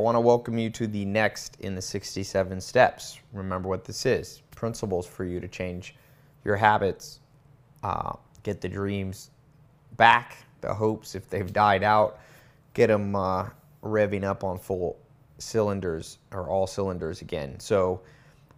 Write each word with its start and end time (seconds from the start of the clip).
I 0.00 0.02
want 0.02 0.16
to 0.16 0.20
welcome 0.20 0.56
you 0.56 0.70
to 0.70 0.86
the 0.86 1.04
next 1.04 1.60
in 1.60 1.74
the 1.74 1.82
67 1.82 2.58
steps. 2.62 3.20
Remember 3.34 3.68
what 3.68 3.84
this 3.84 4.06
is 4.06 4.40
principles 4.52 5.06
for 5.06 5.26
you 5.26 5.40
to 5.40 5.46
change 5.46 5.94
your 6.42 6.56
habits, 6.56 7.20
uh, 7.82 8.14
get 8.42 8.62
the 8.62 8.68
dreams 8.70 9.30
back, 9.98 10.38
the 10.62 10.72
hopes 10.72 11.14
if 11.14 11.28
they've 11.28 11.52
died 11.52 11.82
out, 11.82 12.18
get 12.72 12.86
them 12.86 13.14
uh, 13.14 13.50
revving 13.82 14.24
up 14.24 14.42
on 14.42 14.58
full 14.58 14.96
cylinders 15.36 16.16
or 16.32 16.48
all 16.48 16.66
cylinders 16.66 17.20
again. 17.20 17.60
So 17.60 18.00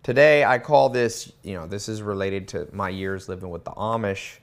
today 0.05 0.45
I 0.45 0.61
call 0.61 0.91
this, 0.91 1.33
you 1.43 1.55
know, 1.55 1.67
this 1.67 1.89
is 1.89 2.03
related 2.03 2.47
to 2.49 2.69
my 2.73 2.89
years 2.89 3.29
living 3.29 3.51
with 3.51 3.65
the 3.65 3.73
Amish 3.73 4.39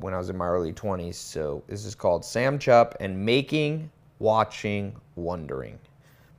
when 0.00 0.14
I 0.14 0.16
was 0.16 0.30
in 0.30 0.38
my 0.38 0.46
early 0.46 0.72
20s. 0.72 1.16
So 1.16 1.62
this 1.66 1.84
is 1.84 1.94
called 1.94 2.24
Sam 2.24 2.58
Chupp 2.58 2.94
and 2.98 3.26
Making, 3.26 3.90
Watching, 4.20 4.96
Wondering. 5.16 5.78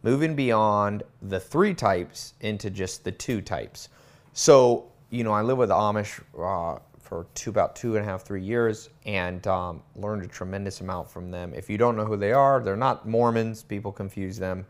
Moving 0.06 0.36
beyond 0.36 1.02
the 1.24 1.40
three 1.40 1.74
types 1.74 2.36
into 2.42 2.70
just 2.70 3.04
the 3.04 3.12
two 3.12 3.42
types. 3.42 3.90
So, 4.34 4.92
you 5.10 5.24
know, 5.24 5.32
I 5.32 5.42
live 5.42 5.58
with 5.58 5.72
Amish 5.72 6.22
uh, 6.38 6.80
for 7.00 7.26
two, 7.34 7.50
about 7.50 7.76
two 7.76 7.96
and 7.96 8.06
a 8.06 8.08
half, 8.08 8.22
three 8.22 8.44
years, 8.44 8.92
and 9.08 9.48
um, 9.48 9.82
learned 9.96 10.24
a 10.24 10.28
tremendous 10.28 10.82
amount 10.82 11.10
from 11.10 11.32
them. 11.32 11.56
If 11.56 11.72
you 11.72 11.80
don't 11.80 11.96
know 11.98 12.06
who 12.06 12.18
they 12.18 12.34
are, 12.34 12.60
they're 12.60 12.78
not 12.78 13.08
Mormons. 13.08 13.64
People 13.64 13.92
confuse 13.92 14.38
them. 14.38 14.68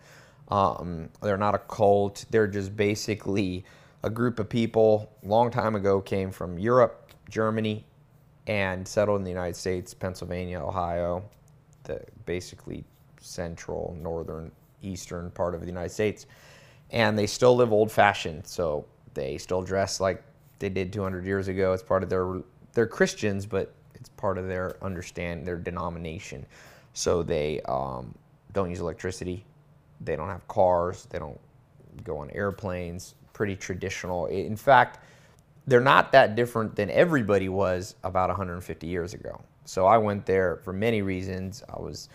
Um, 0.48 1.10
they're 1.22 1.36
not 1.36 1.54
a 1.54 1.60
cult. 1.60 2.24
They're 2.30 2.48
just 2.48 2.78
basically 2.78 3.66
a 4.04 4.10
group 4.10 4.40
of 4.40 4.48
people. 4.48 5.12
Long 5.22 5.52
time 5.52 5.76
ago, 5.76 6.00
came 6.00 6.32
from 6.32 6.58
Europe, 6.58 7.12
Germany, 7.30 7.84
and 8.48 8.88
settled 8.88 9.20
in 9.20 9.26
the 9.26 9.32
United 9.32 9.58
States, 9.58 9.94
Pennsylvania, 9.94 10.62
Ohio, 10.62 11.26
the 11.84 12.00
basically 12.26 12.86
central, 13.20 13.98
northern, 14.02 14.50
eastern 14.86 15.32
part 15.32 15.56
of 15.56 15.62
the 15.62 15.68
United 15.68 15.90
States. 15.92 16.26
And 16.92 17.18
they 17.18 17.28
still 17.28 17.56
live 17.56 17.74
old 17.74 17.92
fashioned, 17.92 18.46
so 18.46 18.86
they 19.14 19.38
still 19.38 19.62
dress 19.62 20.00
like 20.00 20.24
they 20.60 20.70
did 20.70 20.94
200 20.94 21.26
years 21.26 21.48
ago. 21.48 21.74
It's 21.74 21.84
part 21.84 22.04
of 22.04 22.10
their 22.10 22.42
they're 22.74 22.88
Christians, 22.88 23.46
but 23.46 23.74
it's 23.96 24.10
part 24.10 24.38
of 24.38 24.48
their 24.48 24.78
understand 24.84 25.48
their 25.48 25.58
denomination. 25.58 26.46
So 26.94 27.24
they 27.24 27.62
um, 27.62 28.14
don't 28.54 28.70
use 28.70 28.80
electricity. 28.80 29.46
They 30.02 30.16
don't 30.16 30.30
have 30.30 30.48
cars. 30.48 31.08
They 31.10 31.20
don't 31.20 31.40
go 32.04 32.18
on 32.18 32.30
airplanes. 32.32 33.16
Pretty 33.34 33.56
traditional. 33.56 34.28
In 34.28 34.56
fact, 34.56 35.00
they're 35.68 35.82
not 35.82 36.12
that 36.12 36.36
different 36.36 36.76
than 36.76 36.90
everybody 36.92 37.50
was 37.50 37.96
about 38.04 38.30
150 38.30 38.88
years 38.88 39.14
ago. 39.14 39.42
So 39.66 39.88
I 39.88 39.98
went 39.98 40.26
there 40.26 40.58
for 40.58 40.72
many 40.74 41.02
reasons. 41.02 41.64
I 41.70 41.82
was, 41.82 42.10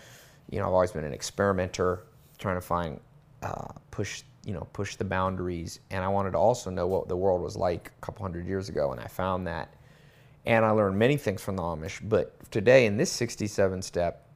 you 0.51 0.59
know, 0.59 0.67
I've 0.67 0.73
always 0.73 0.93
been 0.93 1.05
an 1.05 1.13
experimenter, 1.13 2.05
trying 2.41 2.57
to 2.57 2.61
find, 2.61 2.99
uh, 3.43 3.69
push, 3.91 4.23
you 4.45 4.53
know, 4.53 4.67
push 4.73 4.97
the 4.97 5.05
boundaries, 5.05 5.81
and 5.91 6.03
I 6.03 6.09
wanted 6.09 6.33
to 6.33 6.39
also 6.39 6.71
know 6.71 6.87
what 6.87 7.09
the 7.09 7.17
world 7.17 7.43
was 7.43 7.57
like 7.57 7.93
a 7.97 8.05
couple 8.05 8.23
hundred 8.23 8.47
years 8.47 8.69
ago, 8.69 8.91
and 8.91 9.01
I 9.01 9.07
found 9.07 9.47
that, 9.47 9.75
and 10.47 10.65
I 10.65 10.71
learned 10.71 10.99
many 10.99 11.17
things 11.17 11.43
from 11.43 11.57
the 11.57 11.63
Amish. 11.63 12.01
But 12.03 12.51
today, 12.51 12.87
in 12.87 12.97
this 12.97 13.13
67 13.13 13.83
step, 13.83 14.27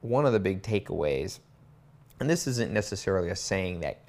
one 0.00 0.26
of 0.26 0.32
the 0.32 0.40
big 0.40 0.62
takeaways, 0.62 1.38
and 2.18 2.28
this 2.28 2.46
isn't 2.46 2.72
necessarily 2.72 3.28
a 3.28 3.36
saying 3.36 3.80
that 3.80 4.00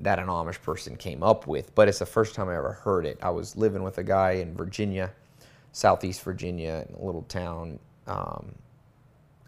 that 0.00 0.18
an 0.18 0.26
Amish 0.26 0.60
person 0.60 0.96
came 0.96 1.22
up 1.22 1.46
with, 1.46 1.74
but 1.74 1.88
it's 1.88 2.00
the 2.00 2.06
first 2.06 2.34
time 2.34 2.48
I 2.48 2.56
ever 2.56 2.72
heard 2.72 3.06
it. 3.06 3.18
I 3.22 3.30
was 3.30 3.56
living 3.56 3.82
with 3.82 3.98
a 3.98 4.02
guy 4.02 4.32
in 4.32 4.54
Virginia, 4.54 5.12
Southeast 5.72 6.22
Virginia, 6.22 6.84
in 6.88 6.94
a 6.96 7.04
little 7.04 7.22
town 7.22 7.78
um, 8.06 8.54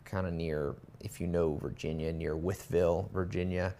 kind 0.04 0.26
of 0.26 0.32
near, 0.32 0.76
if 1.06 1.20
you 1.20 1.26
know 1.26 1.54
Virginia, 1.54 2.12
near 2.12 2.36
Wytheville, 2.36 3.10
Virginia, 3.12 3.74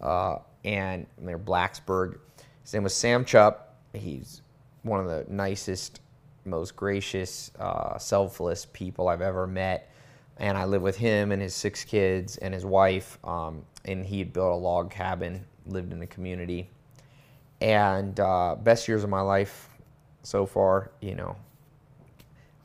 uh, 0.00 0.38
and 0.64 1.06
near 1.18 1.38
Blacksburg. 1.38 2.18
His 2.62 2.74
name 2.74 2.82
was 2.82 2.94
Sam 2.94 3.24
Chupp. 3.24 3.56
He's 3.94 4.42
one 4.82 5.00
of 5.00 5.06
the 5.06 5.24
nicest, 5.32 6.00
most 6.44 6.76
gracious, 6.76 7.50
uh, 7.58 7.96
selfless 7.98 8.66
people 8.72 9.08
I've 9.08 9.22
ever 9.22 9.46
met. 9.46 9.90
And 10.38 10.58
I 10.58 10.64
live 10.64 10.82
with 10.82 10.96
him 10.96 11.30
and 11.30 11.40
his 11.40 11.54
six 11.54 11.84
kids 11.84 12.36
and 12.38 12.52
his 12.52 12.64
wife. 12.64 13.18
Um, 13.24 13.64
and 13.84 14.04
he 14.04 14.18
had 14.18 14.32
built 14.32 14.52
a 14.52 14.56
log 14.56 14.90
cabin 14.90 15.44
lived 15.66 15.92
in 15.92 16.00
the 16.00 16.06
community. 16.06 16.68
And 17.60 18.18
uh, 18.18 18.56
best 18.60 18.88
years 18.88 19.04
of 19.04 19.10
my 19.10 19.20
life 19.20 19.68
so 20.24 20.46
far, 20.46 20.90
you 21.00 21.14
know, 21.14 21.36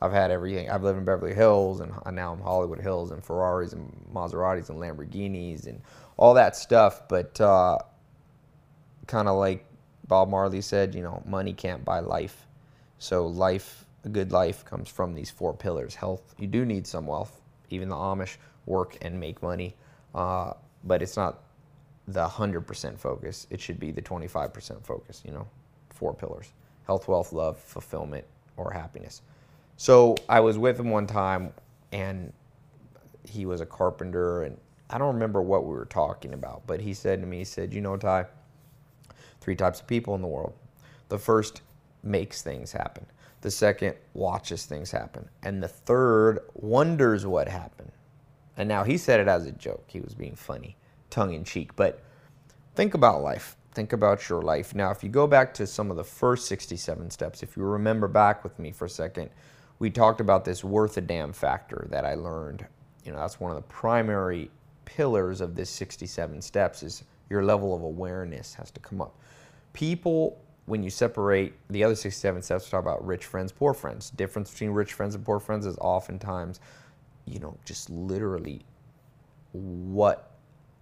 I've 0.00 0.12
had 0.12 0.30
everything. 0.30 0.70
I've 0.70 0.82
lived 0.82 0.98
in 0.98 1.04
Beverly 1.04 1.34
Hills, 1.34 1.80
and 1.80 1.92
now 2.12 2.32
I'm 2.32 2.40
Hollywood 2.40 2.80
Hills, 2.80 3.10
and 3.10 3.24
Ferraris, 3.24 3.72
and 3.72 3.92
Maseratis, 4.12 4.70
and 4.70 4.78
Lamborghinis, 4.78 5.66
and 5.66 5.80
all 6.16 6.34
that 6.34 6.54
stuff. 6.54 7.08
But 7.08 7.40
uh, 7.40 7.78
kind 9.06 9.26
of 9.28 9.36
like 9.36 9.64
Bob 10.06 10.28
Marley 10.28 10.60
said, 10.60 10.94
you 10.94 11.02
know, 11.02 11.22
money 11.26 11.52
can't 11.52 11.84
buy 11.84 12.00
life. 12.00 12.46
So 12.98 13.26
life, 13.26 13.84
a 14.04 14.08
good 14.08 14.30
life, 14.30 14.64
comes 14.64 14.88
from 14.88 15.14
these 15.14 15.30
four 15.30 15.52
pillars. 15.52 15.94
Health, 15.94 16.34
you 16.38 16.46
do 16.46 16.64
need 16.64 16.86
some 16.86 17.06
wealth. 17.06 17.40
Even 17.70 17.88
the 17.88 17.96
Amish 17.96 18.36
work 18.66 18.96
and 19.02 19.18
make 19.18 19.42
money, 19.42 19.74
uh, 20.14 20.52
but 20.84 21.02
it's 21.02 21.16
not 21.16 21.42
the 22.06 22.26
100% 22.26 22.98
focus. 22.98 23.46
It 23.50 23.60
should 23.60 23.78
be 23.78 23.90
the 23.90 24.00
25% 24.00 24.84
focus, 24.84 25.22
you 25.24 25.32
know, 25.32 25.46
four 25.90 26.14
pillars 26.14 26.52
health, 26.86 27.06
wealth, 27.06 27.34
love, 27.34 27.58
fulfillment, 27.58 28.24
or 28.56 28.70
happiness. 28.70 29.20
So 29.78 30.16
I 30.28 30.40
was 30.40 30.58
with 30.58 30.78
him 30.78 30.90
one 30.90 31.06
time 31.06 31.52
and 31.92 32.32
he 33.24 33.46
was 33.46 33.60
a 33.60 33.66
carpenter 33.66 34.42
and 34.42 34.58
I 34.90 34.98
don't 34.98 35.14
remember 35.14 35.40
what 35.40 35.64
we 35.64 35.72
were 35.72 35.84
talking 35.84 36.34
about, 36.34 36.66
but 36.66 36.80
he 36.80 36.92
said 36.92 37.20
to 37.20 37.26
me, 37.26 37.38
he 37.38 37.44
said, 37.44 37.72
You 37.72 37.80
know, 37.80 37.96
Tai, 37.96 38.26
three 39.40 39.54
types 39.54 39.80
of 39.80 39.86
people 39.86 40.16
in 40.16 40.20
the 40.20 40.26
world. 40.26 40.52
The 41.08 41.18
first 41.18 41.62
makes 42.02 42.42
things 42.42 42.72
happen, 42.72 43.06
the 43.40 43.52
second 43.52 43.94
watches 44.14 44.66
things 44.66 44.90
happen, 44.90 45.28
and 45.44 45.62
the 45.62 45.68
third 45.68 46.40
wonders 46.54 47.24
what 47.24 47.48
happened. 47.48 47.92
And 48.56 48.68
now 48.68 48.82
he 48.82 48.98
said 48.98 49.20
it 49.20 49.28
as 49.28 49.46
a 49.46 49.52
joke, 49.52 49.84
he 49.86 50.00
was 50.00 50.12
being 50.12 50.34
funny 50.34 50.76
tongue 51.10 51.34
in 51.34 51.44
cheek. 51.44 51.74
But 51.76 52.02
think 52.74 52.94
about 52.94 53.22
life. 53.22 53.56
Think 53.74 53.92
about 53.92 54.28
your 54.28 54.42
life. 54.42 54.74
Now, 54.74 54.90
if 54.90 55.04
you 55.04 55.08
go 55.08 55.28
back 55.28 55.54
to 55.54 55.66
some 55.66 55.90
of 55.90 55.96
the 55.96 56.04
first 56.04 56.48
67 56.48 57.10
steps, 57.10 57.42
if 57.44 57.56
you 57.56 57.62
remember 57.62 58.08
back 58.08 58.42
with 58.42 58.58
me 58.58 58.72
for 58.72 58.86
a 58.86 58.90
second, 58.90 59.30
we 59.78 59.90
talked 59.90 60.20
about 60.20 60.44
this 60.44 60.64
worth 60.64 60.96
a 60.96 61.00
damn 61.00 61.32
factor 61.32 61.86
that 61.90 62.04
I 62.04 62.14
learned. 62.14 62.66
You 63.04 63.12
know, 63.12 63.18
that's 63.18 63.38
one 63.38 63.50
of 63.50 63.56
the 63.56 63.68
primary 63.68 64.50
pillars 64.84 65.40
of 65.40 65.54
this 65.54 65.70
67 65.70 66.42
steps 66.42 66.82
is 66.82 67.04
your 67.30 67.44
level 67.44 67.74
of 67.74 67.82
awareness 67.82 68.54
has 68.54 68.70
to 68.72 68.80
come 68.80 69.00
up. 69.00 69.14
People, 69.72 70.40
when 70.66 70.82
you 70.82 70.90
separate 70.90 71.54
the 71.70 71.84
other 71.84 71.94
67 71.94 72.42
steps, 72.42 72.68
talk 72.68 72.82
about 72.82 73.06
rich 73.06 73.26
friends, 73.26 73.52
poor 73.52 73.74
friends. 73.74 74.10
Difference 74.10 74.50
between 74.50 74.70
rich 74.70 74.94
friends 74.94 75.14
and 75.14 75.24
poor 75.24 75.38
friends 75.38 75.66
is 75.66 75.76
oftentimes, 75.78 76.60
you 77.26 77.38
know, 77.38 77.56
just 77.64 77.90
literally 77.90 78.64
what 79.52 80.32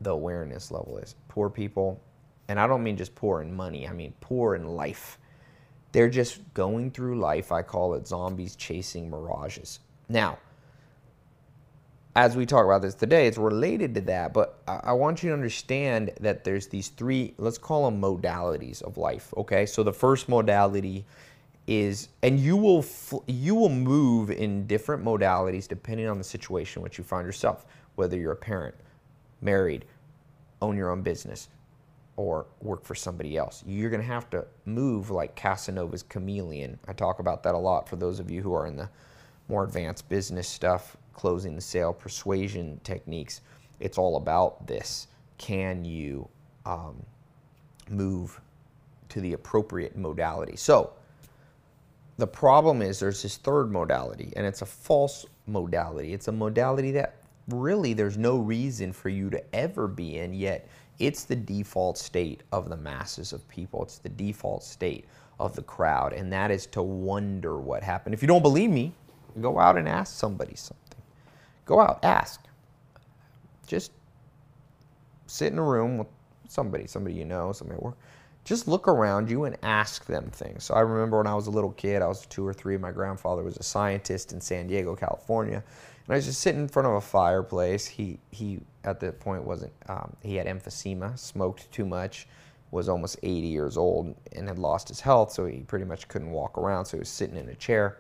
the 0.01 0.11
awareness 0.11 0.71
level 0.71 0.99
is. 0.99 1.15
Poor 1.29 1.51
people, 1.51 2.01
and 2.49 2.59
I 2.61 2.67
don't 2.67 2.83
mean 2.83 2.97
just 2.97 3.15
poor 3.15 3.43
in 3.43 3.55
money, 3.55 3.89
I 3.89 3.93
mean 3.93 4.15
poor 4.21 4.55
in 4.55 4.67
life. 4.67 5.19
They're 5.97 6.11
just 6.11 6.43
going 6.53 6.91
through 6.91 7.19
life. 7.19 7.51
I 7.51 7.63
call 7.63 7.95
it 7.95 8.07
zombies 8.07 8.55
chasing 8.55 9.09
mirages. 9.09 9.79
Now, 10.11 10.37
as 12.15 12.37
we 12.37 12.45
talk 12.45 12.67
about 12.67 12.83
this 12.83 12.95
today, 12.95 13.27
it's 13.27 13.39
related 13.39 13.95
to 13.95 14.03
that, 14.03 14.35
but 14.35 14.59
I 14.69 14.93
want 14.93 15.23
you 15.23 15.31
to 15.31 15.33
understand 15.33 16.11
that 16.21 16.45
there's 16.45 16.67
these 16.67 16.89
three, 16.89 17.33
let's 17.39 17.57
call 17.57 17.87
them 17.87 17.99
modalities 17.99 18.83
of 18.83 18.99
life, 18.99 19.33
okay? 19.39 19.65
So 19.65 19.83
the 19.83 19.93
first 19.95 20.29
modality 20.29 21.07
is 21.67 22.11
and 22.23 22.39
you 22.39 22.59
will 22.59 22.85
you 23.27 23.55
will 23.55 23.71
move 23.71 24.31
in 24.31 24.67
different 24.67 25.03
modalities 25.03 25.67
depending 25.67 26.09
on 26.09 26.19
the 26.19 26.25
situation 26.25 26.81
in 26.81 26.83
which 26.83 26.99
you 26.99 27.05
find 27.05 27.25
yourself, 27.25 27.65
whether 27.95 28.19
you're 28.19 28.33
a 28.33 28.37
parent, 28.37 28.75
married, 29.41 29.87
own 30.61 30.77
your 30.77 30.91
own 30.91 31.01
business, 31.01 31.49
or 32.17 32.47
work 32.61 32.85
for 32.85 32.95
somebody 32.95 33.37
else. 33.37 33.63
You're 33.67 33.91
going 33.91 34.01
to 34.01 34.07
have 34.07 34.31
to 34.31 34.47
move 34.65 35.11
like 35.11 35.37
Casanova's 35.37 36.03
chameleon. 36.03 36.79
I 36.89 36.93
talk 36.93 37.19
about 37.19 37.43
that 37.43 37.55
a 37.55 37.59
lot 37.59 37.89
for 37.89 37.97
those 37.97 38.21
of 38.21 38.31
you 38.31 38.43
who 38.43 38.55
are 38.55 38.67
in 38.67 38.77
the 38.77 38.89
more 39.49 39.65
advanced 39.65 40.09
business 40.09 40.49
stuff, 40.49 40.97
closing 41.13 41.55
the 41.55 41.61
sale, 41.61 41.93
persuasion 41.93 42.81
techniques. 42.85 43.43
It's 43.81 43.99
all 43.99 44.17
about 44.17 44.67
this. 44.67 45.09
Can 45.39 45.85
you 45.85 46.29
um, 46.65 47.05
move 47.91 48.41
to 49.11 49.21
the 49.21 49.35
appropriate 49.35 49.97
modality? 49.97 50.57
So, 50.57 50.93
the 52.19 52.27
problem 52.27 52.81
is 52.81 52.99
there's 52.99 53.23
this 53.23 53.37
third 53.37 53.71
modality, 53.71 54.33
and 54.37 54.47
it's 54.47 54.63
a 54.63 54.67
false 54.67 55.27
modality. 55.47 56.15
It's 56.15 56.29
a 56.29 56.33
modality 56.33 56.93
that 56.93 57.17
really 57.49 57.93
there's 57.93 58.17
no 58.17 58.39
reason 58.39 58.93
for 58.93 59.11
you 59.11 59.29
to 59.31 59.55
ever 59.55 59.87
be 59.87 60.19
in, 60.19 60.33
yet 60.33 60.67
it's 60.99 61.25
the 61.25 61.37
default 61.37 61.99
state 61.99 62.43
of 62.53 62.69
the 62.69 62.77
masses 62.77 63.33
of 63.33 63.47
people. 63.49 63.83
It's 63.83 63.99
the 63.99 64.09
default 64.09 64.63
state 64.63 65.05
of 65.39 65.55
the 65.55 65.63
crowd, 65.63 66.13
and 66.13 66.33
that 66.33 66.51
is 66.51 66.67
to 66.67 66.83
wonder 66.83 67.59
what 67.59 67.83
happened. 67.83 68.15
If 68.15 68.23
you 68.23 68.29
don't 68.29 68.43
believe 68.43 68.71
me, 68.71 68.93
go 69.41 69.59
out 69.59 69.77
and 69.77 69.89
ask 69.89 70.15
somebody 70.15 70.55
something. 70.55 71.03
Go 71.67 71.81
out, 71.81 72.05
ask. 72.05 72.41
Just 73.67 73.93
sit 75.27 75.53
in 75.53 75.59
a 75.59 75.63
room 75.63 75.99
with 75.99 76.07
somebody, 76.49 76.87
somebody 76.87 77.15
you 77.15 77.25
know, 77.25 77.53
somebody 77.53 77.77
at 77.77 77.83
work. 77.83 77.97
Just 78.45 78.69
look 78.69 78.87
around 78.87 79.29
you 79.29 79.45
and 79.45 79.57
ask 79.65 80.07
them 80.07 80.31
things. 80.31 80.63
So 80.65 80.75
I 80.75 80.81
remember 80.81 81.19
when 81.19 81.27
I 81.27 81.35
was 81.35 81.49
a 81.49 81.51
little 81.51 81.73
kid, 81.73 82.01
I 82.01 82.07
was 82.07 82.25
two 82.27 82.47
or 82.47 82.55
three. 82.55 82.77
My 82.77 82.93
grandfather 82.93 83.43
was 83.43 83.57
a 83.57 83.63
scientist 83.65 84.33
in 84.33 84.41
San 84.41 84.69
Diego, 84.69 84.95
California, 84.95 85.57
and 86.07 86.15
I 86.15 86.15
was 86.15 86.27
just 86.27 86.41
sitting 86.41 86.61
in 86.61 86.69
front 86.69 86.87
of 86.87 86.95
a 86.95 87.01
fireplace. 87.01 87.87
He 87.87 88.21
he 88.31 88.61
at 88.87 89.01
that 89.01 89.21
point 89.21 89.45
wasn't. 89.45 89.73
Um, 89.89 90.17
he 90.23 90.37
had 90.37 90.47
emphysema, 90.47 91.19
smoked 91.19 91.71
too 91.73 91.85
much, 91.85 92.29
was 92.71 92.89
almost 92.89 93.19
80 93.23 93.47
years 93.47 93.77
old, 93.77 94.15
and 94.33 94.49
had 94.49 94.59
lost 94.59 94.89
his 94.89 95.01
health, 95.01 95.33
so 95.33 95.47
he 95.47 95.61
pretty 95.61 95.85
much 95.85 96.09
couldn't 96.09 96.31
walk 96.31 96.59
around. 96.59 96.87
So 96.87 96.97
he 96.97 97.01
was 97.01 97.09
sitting 97.09 97.37
in 97.37 97.49
a 97.49 97.55
chair, 97.55 97.99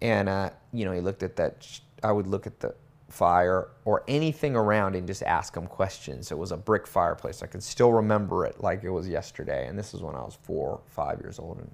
and 0.00 0.28
uh, 0.28 0.50
you 0.72 0.84
know 0.84 0.92
he 0.92 1.00
looked 1.00 1.22
at 1.22 1.36
that. 1.36 1.66
I 2.02 2.12
would 2.12 2.26
look 2.26 2.46
at 2.46 2.60
the 2.60 2.74
fire 3.08 3.68
or 3.84 4.04
anything 4.06 4.54
around 4.54 4.94
and 4.94 5.06
just 5.06 5.22
ask 5.22 5.56
him 5.56 5.66
questions. 5.66 6.30
It 6.30 6.38
was 6.38 6.52
a 6.52 6.56
brick 6.56 6.86
fireplace. 6.86 7.42
I 7.42 7.46
can 7.46 7.60
still 7.60 7.92
remember 7.92 8.44
it 8.44 8.60
like 8.62 8.84
it 8.84 8.90
was 8.90 9.08
yesterday. 9.08 9.66
And 9.66 9.78
this 9.78 9.94
is 9.94 10.02
when 10.02 10.14
I 10.14 10.20
was 10.20 10.38
four, 10.42 10.80
five 10.86 11.20
years 11.20 11.38
old. 11.38 11.58
And 11.58 11.70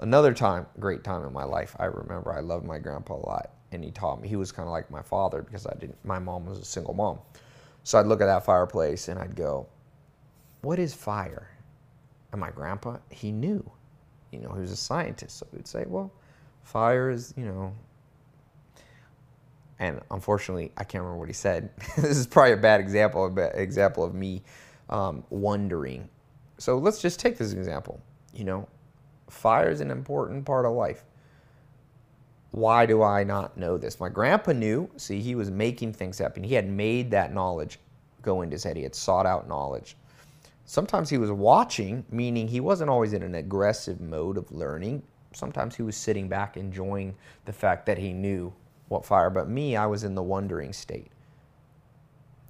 another 0.00 0.34
time, 0.34 0.66
great 0.78 1.02
time 1.02 1.24
in 1.24 1.32
my 1.32 1.44
life. 1.44 1.74
I 1.78 1.86
remember 1.86 2.32
I 2.32 2.40
loved 2.40 2.66
my 2.66 2.78
grandpa 2.78 3.14
a 3.14 3.16
lot, 3.16 3.50
and 3.72 3.82
he 3.82 3.90
taught 3.90 4.20
me. 4.20 4.28
He 4.28 4.36
was 4.36 4.52
kind 4.52 4.68
of 4.68 4.72
like 4.72 4.90
my 4.90 5.02
father 5.02 5.42
because 5.42 5.66
I 5.66 5.74
didn't. 5.74 5.96
My 6.04 6.18
mom 6.18 6.46
was 6.46 6.58
a 6.58 6.64
single 6.64 6.94
mom, 6.94 7.18
so 7.82 7.98
I'd 7.98 8.06
look 8.06 8.20
at 8.20 8.26
that 8.26 8.44
fireplace 8.44 9.08
and 9.08 9.18
I'd 9.18 9.36
go, 9.36 9.66
"What 10.62 10.78
is 10.78 10.94
fire?" 10.94 11.48
And 12.32 12.40
my 12.40 12.50
grandpa, 12.50 12.98
he 13.10 13.32
knew. 13.32 13.68
You 14.30 14.40
know, 14.40 14.52
he 14.52 14.60
was 14.60 14.70
a 14.70 14.76
scientist, 14.76 15.38
so 15.38 15.46
he'd 15.52 15.66
say, 15.66 15.84
"Well, 15.86 16.12
fire 16.62 17.10
is, 17.10 17.34
you 17.36 17.44
know, 17.44 17.74
and 19.80 19.98
unfortunately, 20.10 20.70
I 20.76 20.84
can't 20.84 21.02
remember 21.02 21.18
what 21.18 21.28
he 21.28 21.34
said. 21.34 21.70
this 21.96 22.16
is 22.16 22.26
probably 22.26 22.52
a 22.52 22.58
bad 22.58 22.80
example, 22.80 23.24
a 23.24 23.30
bad 23.30 23.52
example 23.56 24.04
of 24.04 24.14
me 24.14 24.42
um, 24.90 25.24
wondering. 25.30 26.08
So 26.58 26.78
let's 26.78 27.00
just 27.00 27.18
take 27.18 27.38
this 27.38 27.54
example. 27.54 28.00
You 28.34 28.44
know, 28.44 28.68
fire 29.30 29.70
is 29.70 29.80
an 29.80 29.90
important 29.90 30.44
part 30.44 30.66
of 30.66 30.72
life. 30.72 31.04
Why 32.52 32.84
do 32.84 33.02
I 33.02 33.22
not 33.22 33.56
know 33.56 33.78
this? 33.78 34.00
My 34.00 34.08
grandpa 34.08 34.52
knew. 34.52 34.90
See, 34.96 35.20
he 35.20 35.34
was 35.34 35.50
making 35.50 35.92
things 35.92 36.18
happen. 36.18 36.42
He 36.42 36.54
had 36.54 36.68
made 36.68 37.10
that 37.12 37.32
knowledge 37.32 37.78
go 38.22 38.42
into 38.42 38.54
his 38.54 38.64
head. 38.64 38.76
He 38.76 38.82
had 38.82 38.94
sought 38.94 39.26
out 39.26 39.48
knowledge. 39.48 39.96
Sometimes 40.64 41.10
he 41.10 41.18
was 41.18 41.30
watching, 41.30 42.04
meaning 42.10 42.46
he 42.46 42.60
wasn't 42.60 42.90
always 42.90 43.12
in 43.12 43.22
an 43.22 43.36
aggressive 43.36 44.00
mode 44.00 44.36
of 44.36 44.50
learning. 44.52 45.02
Sometimes 45.32 45.76
he 45.76 45.82
was 45.82 45.96
sitting 45.96 46.28
back 46.28 46.56
enjoying 46.56 47.14
the 47.44 47.52
fact 47.52 47.86
that 47.86 47.98
he 47.98 48.12
knew 48.12 48.52
what 48.88 49.04
fire. 49.04 49.30
But 49.30 49.48
me, 49.48 49.76
I 49.76 49.86
was 49.86 50.04
in 50.04 50.14
the 50.14 50.22
wondering 50.22 50.72
state. 50.72 51.10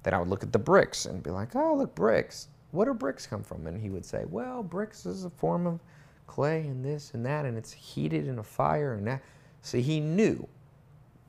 Then 0.03 0.15
I 0.15 0.19
would 0.19 0.29
look 0.29 0.43
at 0.43 0.51
the 0.51 0.59
bricks 0.59 1.05
and 1.05 1.21
be 1.21 1.29
like, 1.29 1.55
oh, 1.55 1.75
look, 1.75 1.93
bricks. 1.93 2.47
What 2.71 2.85
do 2.85 2.93
bricks 2.93 3.27
come 3.27 3.43
from? 3.43 3.67
And 3.67 3.79
he 3.79 3.89
would 3.89 4.05
say, 4.05 4.25
well, 4.27 4.63
bricks 4.63 5.05
is 5.05 5.25
a 5.25 5.29
form 5.29 5.67
of 5.67 5.79
clay 6.25 6.61
and 6.61 6.83
this 6.83 7.13
and 7.13 7.25
that, 7.25 7.45
and 7.45 7.57
it's 7.57 7.71
heated 7.71 8.27
in 8.27 8.39
a 8.39 8.43
fire 8.43 8.93
and 8.93 9.05
that. 9.05 9.21
So 9.61 9.77
he 9.77 9.99
knew 9.99 10.47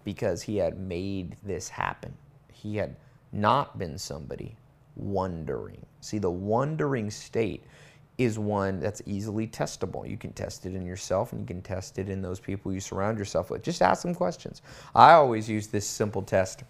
because 0.05 0.43
he 0.43 0.57
had 0.57 0.79
made 0.79 1.37
this 1.43 1.69
happen. 1.69 2.15
He 2.53 2.77
had 2.77 2.97
not 3.33 3.79
been 3.79 3.99
somebody 3.99 4.57
wondering. 4.97 5.85
See, 6.01 6.19
the 6.19 6.31
wondering 6.31 7.11
state 7.11 7.65
is 8.19 8.39
one 8.39 8.81
that's 8.81 9.03
easily 9.07 9.47
testable. 9.47 10.09
You 10.09 10.17
can 10.17 10.33
test 10.33 10.67
it 10.67 10.75
in 10.75 10.85
yourself 10.85 11.33
and 11.33 11.41
you 11.41 11.47
can 11.47 11.63
test 11.63 11.99
it 11.99 12.09
in 12.09 12.21
those 12.21 12.41
people 12.41 12.73
you 12.73 12.81
surround 12.81 13.19
yourself 13.19 13.51
with. 13.51 13.63
Just 13.63 13.83
ask 13.83 14.03
them 14.03 14.15
questions. 14.15 14.63
I 14.95 15.13
always 15.13 15.49
use 15.49 15.69
this 15.69 15.87
simple 15.87 16.23
test. 16.23 16.63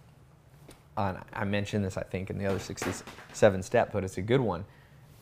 I 0.97 1.45
mentioned 1.45 1.85
this, 1.85 1.97
I 1.97 2.03
think, 2.03 2.29
in 2.29 2.39
the 2.39 2.47
other 2.47 2.59
67 2.59 3.63
step, 3.63 3.93
but 3.93 4.05
it's 4.05 4.19
a 4.19 4.23
good 4.23 4.41
one. 4.41 4.65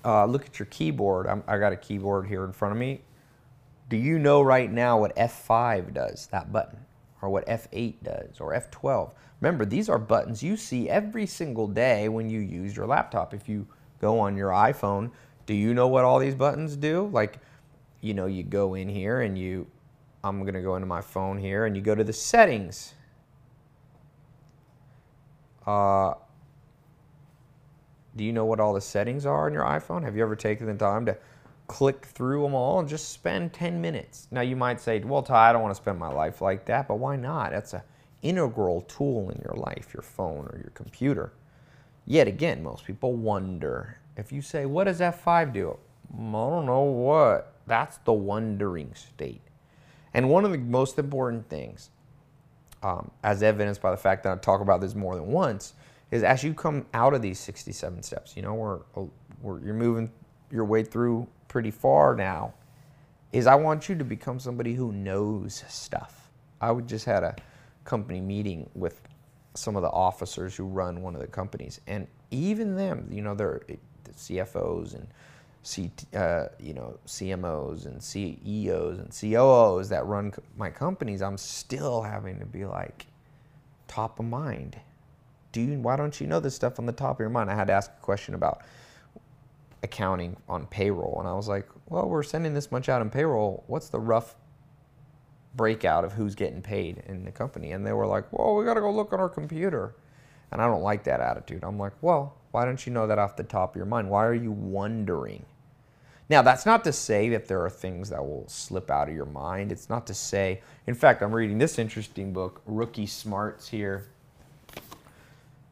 Uh, 0.05 0.25
look 0.25 0.47
at 0.47 0.59
your 0.59 0.67
keyboard. 0.67 1.27
I'm, 1.27 1.45
I 1.47 1.59
got 1.59 1.73
a 1.73 1.77
keyboard 1.77 2.27
here 2.27 2.45
in 2.45 2.53
front 2.53 2.73
of 2.73 2.79
me. 2.79 3.03
Do 3.91 3.97
you 3.97 4.21
know 4.21 4.41
right 4.41 4.71
now 4.71 5.01
what 5.01 5.17
F5 5.17 5.93
does, 5.93 6.29
that 6.29 6.53
button, 6.53 6.79
or 7.21 7.29
what 7.29 7.45
F8 7.49 7.97
does, 8.05 8.41
or 8.41 8.53
F12? 8.53 9.13
Remember, 9.41 9.65
these 9.65 9.89
are 9.89 9.99
buttons 9.99 10.45
you 10.45 10.57
see 10.57 10.89
every 10.89 11.27
single 11.27 11.67
day 11.67 12.09
when 12.09 12.31
you 12.31 12.39
use 12.39 12.77
your 12.77 12.87
laptop. 12.87 13.35
If 13.35 13.49
you 13.49 13.67
go 14.01 14.21
on 14.21 14.37
your 14.37 14.51
iPhone, 14.51 15.11
do 15.45 15.55
you 15.55 15.75
know 15.75 15.89
what 15.89 16.05
all 16.05 16.21
these 16.21 16.37
buttons 16.37 16.77
do? 16.77 17.11
Like, 17.13 17.41
you 18.01 18.15
know, 18.15 18.27
you 18.27 18.45
go 18.45 18.75
in 18.75 18.89
here 18.89 19.23
and 19.23 19.37
you, 19.37 19.67
I'm 20.23 20.43
going 20.43 20.55
to 20.55 20.63
go 20.63 20.77
into 20.77 20.87
my 20.87 21.01
phone 21.01 21.37
here 21.37 21.67
and 21.67 21.75
you 21.75 21.83
go 21.83 21.97
to 21.97 22.05
the 22.05 22.13
settings. 22.13 22.95
Uh, 25.67 26.15
do 28.15 28.23
you 28.23 28.33
know 28.33 28.45
what 28.45 28.61
all 28.61 28.73
the 28.73 28.81
settings 28.81 29.27
are 29.27 29.47
on 29.47 29.53
your 29.53 29.65
iPhone? 29.65 30.05
Have 30.05 30.17
you 30.17 30.23
ever 30.23 30.37
taken 30.37 30.67
the 30.67 30.75
time 30.75 31.07
to 31.07 31.17
click 31.71 32.05
through 32.05 32.43
them 32.43 32.53
all 32.53 32.81
and 32.81 32.89
just 32.89 33.11
spend 33.11 33.53
10 33.53 33.81
minutes? 33.81 34.27
Now, 34.33 34.41
you 34.41 34.57
might 34.57 34.81
say, 34.81 34.99
well, 34.99 35.23
Tai, 35.23 35.51
I 35.51 35.53
don't 35.53 35.63
want 35.63 35.71
to 35.71 35.81
spend 35.81 36.01
my 36.01 36.09
life 36.09 36.41
like 36.41 36.67
that, 36.67 36.89
but 36.89 36.97
why 36.97 37.15
not? 37.15 37.53
That's 37.53 37.75
an 37.75 37.83
integral 38.23 38.81
tool 38.83 39.31
in 39.31 39.41
your 39.41 39.55
life, 39.55 39.95
your 39.95 40.03
phone 40.03 40.47
or 40.47 40.59
your 40.59 40.73
computer. 40.75 41.33
Yet 42.07 42.27
again, 42.27 42.61
most 42.65 42.85
people 42.85 43.13
wonder 43.13 43.99
if 44.17 44.33
you 44.33 44.43
say, 44.43 44.67
what 44.67 44.85
does 44.85 44.99
F5 44.99 45.53
do? 45.53 45.79
I 46.13 46.21
don't 46.21 46.67
know 46.67 46.83
what. 46.83 47.55
That's 47.69 47.99
the 47.99 48.15
wondering 48.15 48.93
state. 48.97 49.43
And 50.13 50.29
one 50.29 50.45
of 50.45 50.51
the 50.51 50.59
most 50.59 50.99
important 50.99 51.49
things, 51.49 51.91
um, 52.83 53.13
as 53.23 53.45
evidenced 53.45 53.81
by 53.81 53.93
the 53.93 53.97
fact 53.97 54.25
that 54.25 54.33
I 54.33 54.41
talk 54.41 54.61
about 54.61 54.81
this 54.81 54.97
more 54.97 55.15
than 55.15 55.29
once, 55.29 55.75
is 56.11 56.25
as 56.25 56.43
you 56.43 56.53
come 56.53 56.87
out 56.93 57.15
of 57.15 57.23
these 57.23 57.39
67 57.39 58.03
steps, 58.03 58.37
you 58.37 58.43
know, 58.43 58.55
we're, 58.55 58.81
we're, 59.41 59.65
you're 59.65 59.75
moving 59.75 60.11
your 60.51 60.65
way 60.65 60.83
through 60.83 61.29
pretty 61.51 61.73
far 61.73 62.15
now, 62.15 62.55
is 63.33 63.49
I 63.49 63.57
want 63.57 63.89
you 63.89 63.97
to 63.97 64.05
become 64.05 64.39
somebody 64.39 64.73
who 64.73 64.93
knows 64.93 65.65
stuff. 65.69 66.31
I 66.61 66.71
would 66.71 66.87
just 66.87 67.05
had 67.05 67.25
a 67.25 67.35
company 67.85 68.21
meeting 68.21 68.71
with 68.75 69.01
some 69.55 69.75
of 69.75 69.83
the 69.83 69.91
officers 69.91 70.55
who 70.55 70.65
run 70.65 71.03
one 71.03 71.17
of 71.17 71.21
the 71.21 71.27
companies, 71.27 71.81
and 71.89 72.07
even 72.31 72.77
them, 72.77 73.09
you 73.11 73.21
know, 73.21 73.35
they're 73.35 73.63
CFOs 74.17 74.95
and 74.95 75.09
C, 75.65 75.91
uh, 76.15 76.47
you 76.61 76.73
know, 76.73 76.99
CMOs 77.05 77.85
and 77.85 78.01
CEOs 78.01 78.99
and 79.01 79.11
COOs 79.11 79.89
that 79.89 80.07
run 80.07 80.33
my 80.57 80.71
companies, 80.71 81.21
I'm 81.21 81.37
still 81.37 82.01
having 82.01 82.39
to 82.39 82.47
be 82.47 82.65
like 82.65 83.07
top 83.89 84.21
of 84.21 84.25
mind. 84.25 84.79
Do 85.51 85.61
you, 85.61 85.81
why 85.81 85.97
don't 85.97 86.21
you 86.21 86.29
know 86.29 86.39
this 86.39 86.55
stuff 86.55 86.79
on 86.79 86.87
the 86.87 86.93
top 86.93 87.17
of 87.17 87.21
your 87.21 87.29
mind? 87.29 87.51
I 87.51 87.57
had 87.57 87.67
to 87.67 87.73
ask 87.73 87.91
a 87.91 88.01
question 88.01 88.35
about 88.35 88.63
accounting 89.83 90.37
on 90.49 90.67
payroll, 90.67 91.17
and 91.19 91.29
I 91.29 91.33
was 91.33 91.49
like, 91.49 91.69
well, 91.89 92.09
we're 92.09 92.23
sending 92.23 92.55
this 92.55 92.71
much 92.71 92.89
out 92.89 93.03
in 93.03 93.11
payroll. 93.11 93.65
What's 93.67 93.89
the 93.89 94.01
rough 94.01 94.37
breakout 95.55 96.05
of 96.05 96.13
who's 96.13 96.35
getting 96.35 96.63
paid 96.63 97.03
in 97.07 97.25
the 97.25 97.33
company? 97.33 97.73
And 97.73 97.87
they 97.87 97.93
were 97.93 98.07
like, 98.07 98.33
well, 98.33 98.57
we 98.57 98.65
got 98.65 98.75
to 98.75 98.81
go 98.81 98.93
look 98.93 99.13
on 99.13 99.21
our 99.21 99.29
computer. 99.29 99.95
And 100.53 100.61
I 100.61 100.67
don't 100.67 100.83
like 100.83 101.05
that 101.05 101.21
attitude. 101.21 101.65
I'm 101.65 101.79
like, 101.79 101.93
well, 102.03 102.37
why 102.51 102.65
don't 102.65 102.85
you 102.85 102.93
know 102.93 103.07
that 103.07 103.19
off 103.19 103.37
the 103.37 103.45
top 103.45 103.71
of 103.71 103.77
your 103.77 103.87
mind? 103.87 104.11
Why 104.11 104.25
are 104.25 104.35
you 104.35 104.53
wondering? 104.53 105.45
Now, 106.29 106.43
that's 106.43 106.67
not 106.67 106.85
to 106.85 106.93
say 106.93 107.29
that 107.31 107.49
there 107.49 107.65
are 107.65 107.71
things 107.71 108.11
that 108.11 108.25
will 108.25 108.45
slip 108.47 108.91
out 108.91 109.09
of 109.09 109.15
your 109.15 109.27
mind. 109.27 109.73
It's 109.73 109.89
not 109.89 110.07
to 110.07 110.15
say, 110.15 110.61
in 110.87 110.95
fact, 110.95 111.23
I'm 111.23 111.35
reading 111.35 111.59
this 111.59 111.79
interesting 111.79 112.33
book, 112.33 112.63
Rookie 112.67 113.07
Smarts 113.07 113.69
here. 113.69 114.07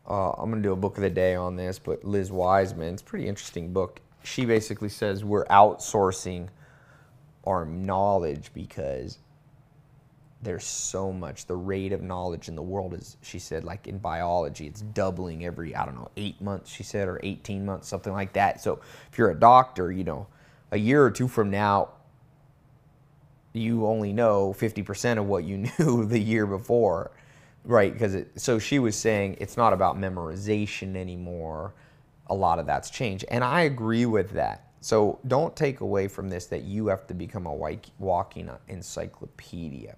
Uh, 0.08 0.30
I'm 0.30 0.50
going 0.50 0.62
to 0.62 0.68
do 0.68 0.72
a 0.72 0.76
book 0.76 0.96
of 0.96 1.02
the 1.02 1.10
day 1.10 1.34
on 1.34 1.56
this, 1.56 1.78
but 1.78 2.02
Liz 2.04 2.32
Wiseman, 2.32 2.94
it's 2.94 3.02
a 3.02 3.04
pretty 3.04 3.28
interesting 3.28 3.72
book. 3.72 4.00
She 4.24 4.46
basically 4.46 4.88
says 4.88 5.22
we're 5.24 5.44
outsourcing 5.46 6.48
our 7.46 7.66
knowledge 7.66 8.50
because 8.54 9.18
there's 10.42 10.64
so 10.64 11.12
much 11.12 11.46
the 11.46 11.56
rate 11.56 11.92
of 11.92 12.02
knowledge 12.02 12.48
in 12.48 12.54
the 12.54 12.62
world 12.62 12.94
is 12.94 13.16
she 13.22 13.38
said 13.38 13.64
like 13.64 13.88
in 13.88 13.98
biology 13.98 14.66
it's 14.66 14.82
doubling 14.82 15.44
every 15.44 15.74
i 15.74 15.84
don't 15.84 15.96
know 15.96 16.10
eight 16.16 16.40
months 16.40 16.70
she 16.70 16.84
said 16.84 17.08
or 17.08 17.18
18 17.24 17.64
months 17.64 17.88
something 17.88 18.12
like 18.12 18.32
that 18.32 18.60
so 18.60 18.78
if 19.10 19.18
you're 19.18 19.30
a 19.30 19.38
doctor 19.38 19.90
you 19.90 20.04
know 20.04 20.26
a 20.70 20.78
year 20.78 21.02
or 21.02 21.10
two 21.10 21.26
from 21.26 21.50
now 21.50 21.88
you 23.52 23.86
only 23.86 24.12
know 24.12 24.54
50% 24.56 25.18
of 25.18 25.26
what 25.26 25.42
you 25.42 25.58
knew 25.78 26.04
the 26.04 26.20
year 26.20 26.46
before 26.46 27.10
right 27.68 27.92
because 27.92 28.16
so 28.34 28.58
she 28.58 28.80
was 28.80 28.96
saying 28.96 29.36
it's 29.38 29.56
not 29.56 29.72
about 29.72 29.96
memorization 29.96 30.96
anymore 30.96 31.74
a 32.26 32.34
lot 32.34 32.58
of 32.58 32.66
that's 32.66 32.90
changed 32.90 33.24
and 33.30 33.44
i 33.44 33.62
agree 33.62 34.06
with 34.06 34.32
that 34.32 34.64
so 34.80 35.18
don't 35.28 35.54
take 35.54 35.80
away 35.80 36.08
from 36.08 36.28
this 36.28 36.46
that 36.46 36.62
you 36.62 36.88
have 36.88 37.06
to 37.06 37.14
become 37.14 37.46
a 37.46 37.78
walking 37.98 38.50
encyclopedia 38.66 39.96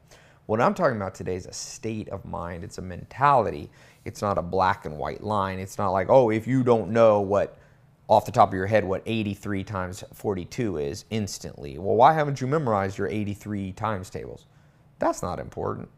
what 0.50 0.60
I'm 0.60 0.74
talking 0.74 0.96
about 0.96 1.14
today 1.14 1.36
is 1.36 1.46
a 1.46 1.52
state 1.52 2.08
of 2.08 2.24
mind. 2.24 2.64
It's 2.64 2.78
a 2.78 2.82
mentality. 2.82 3.70
It's 4.04 4.20
not 4.20 4.36
a 4.36 4.42
black 4.42 4.84
and 4.84 4.98
white 4.98 5.22
line. 5.22 5.60
It's 5.60 5.78
not 5.78 5.90
like, 5.90 6.08
oh, 6.10 6.30
if 6.30 6.48
you 6.48 6.64
don't 6.64 6.90
know 6.90 7.20
what 7.20 7.56
off 8.08 8.26
the 8.26 8.32
top 8.32 8.48
of 8.48 8.54
your 8.54 8.66
head 8.66 8.84
what 8.84 9.00
83 9.06 9.62
times 9.62 10.02
42 10.12 10.78
is 10.78 11.04
instantly. 11.10 11.78
Well, 11.78 11.94
why 11.94 12.12
haven't 12.12 12.40
you 12.40 12.48
memorized 12.48 12.98
your 12.98 13.06
83 13.06 13.70
times 13.74 14.10
tables? 14.10 14.46
That's 14.98 15.22
not 15.22 15.38
important. 15.38 15.88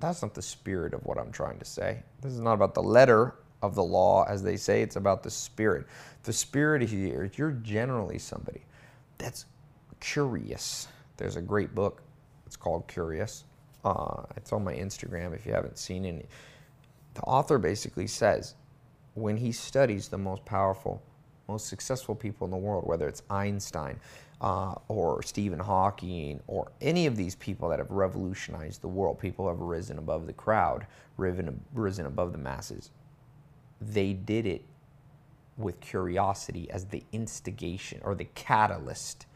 That's 0.00 0.22
not 0.22 0.34
the 0.34 0.42
spirit 0.42 0.94
of 0.94 1.04
what 1.04 1.18
I'm 1.18 1.32
trying 1.32 1.58
to 1.58 1.64
say. 1.64 2.02
This 2.20 2.32
is 2.32 2.40
not 2.40 2.54
about 2.54 2.74
the 2.74 2.82
letter 2.82 3.34
of 3.62 3.74
the 3.74 3.82
law, 3.82 4.24
as 4.24 4.42
they 4.42 4.56
say. 4.56 4.82
It's 4.82 4.96
about 4.96 5.22
the 5.22 5.30
spirit. 5.30 5.86
The 6.24 6.32
spirit 6.32 6.82
here, 6.82 7.30
you're 7.36 7.52
generally 7.52 8.18
somebody 8.18 8.62
that's 9.18 9.46
curious. 10.00 10.88
There's 11.16 11.36
a 11.36 11.42
great 11.42 11.74
book. 11.74 12.02
It's 12.46 12.56
called 12.56 12.86
Curious. 12.86 13.44
Uh, 13.84 14.24
it's 14.36 14.52
on 14.52 14.64
my 14.64 14.74
Instagram 14.74 15.34
if 15.34 15.46
you 15.46 15.52
haven't 15.52 15.78
seen 15.78 16.04
it. 16.04 16.28
The 17.14 17.22
author 17.22 17.58
basically 17.58 18.06
says 18.06 18.54
when 19.14 19.36
he 19.36 19.52
studies 19.52 20.08
the 20.08 20.18
most 20.18 20.44
powerful, 20.44 21.02
most 21.48 21.68
successful 21.68 22.14
people 22.14 22.44
in 22.44 22.50
the 22.50 22.56
world, 22.56 22.86
whether 22.86 23.08
it's 23.08 23.22
Einstein 23.30 23.98
uh, 24.40 24.74
or 24.88 25.22
Stephen 25.22 25.58
Hawking 25.58 26.40
or 26.46 26.72
any 26.80 27.06
of 27.06 27.16
these 27.16 27.34
people 27.34 27.68
that 27.70 27.78
have 27.78 27.90
revolutionized 27.90 28.82
the 28.82 28.88
world, 28.88 29.18
people 29.18 29.48
have 29.48 29.60
risen 29.60 29.98
above 29.98 30.26
the 30.26 30.32
crowd, 30.32 30.86
risen, 31.16 31.60
risen 31.72 32.06
above 32.06 32.32
the 32.32 32.38
masses, 32.38 32.90
they 33.80 34.12
did 34.12 34.46
it 34.46 34.64
with 35.56 35.80
curiosity 35.80 36.70
as 36.70 36.84
the 36.86 37.02
instigation 37.12 38.00
or 38.04 38.14
the 38.14 38.26
catalyst, 38.34 39.26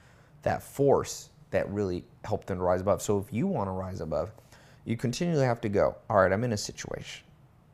that 0.42 0.62
force 0.62 1.30
that 1.50 1.68
really 1.70 2.04
helped 2.24 2.46
them 2.46 2.58
to 2.58 2.64
rise 2.64 2.80
above. 2.80 3.02
So 3.02 3.18
if 3.18 3.32
you 3.32 3.46
want 3.46 3.68
to 3.68 3.72
rise 3.72 4.00
above, 4.00 4.32
you 4.84 4.96
continually 4.96 5.44
have 5.44 5.60
to 5.62 5.68
go, 5.68 5.96
all 6.08 6.18
right, 6.18 6.32
I'm 6.32 6.44
in 6.44 6.52
a 6.52 6.56
situation 6.56 7.24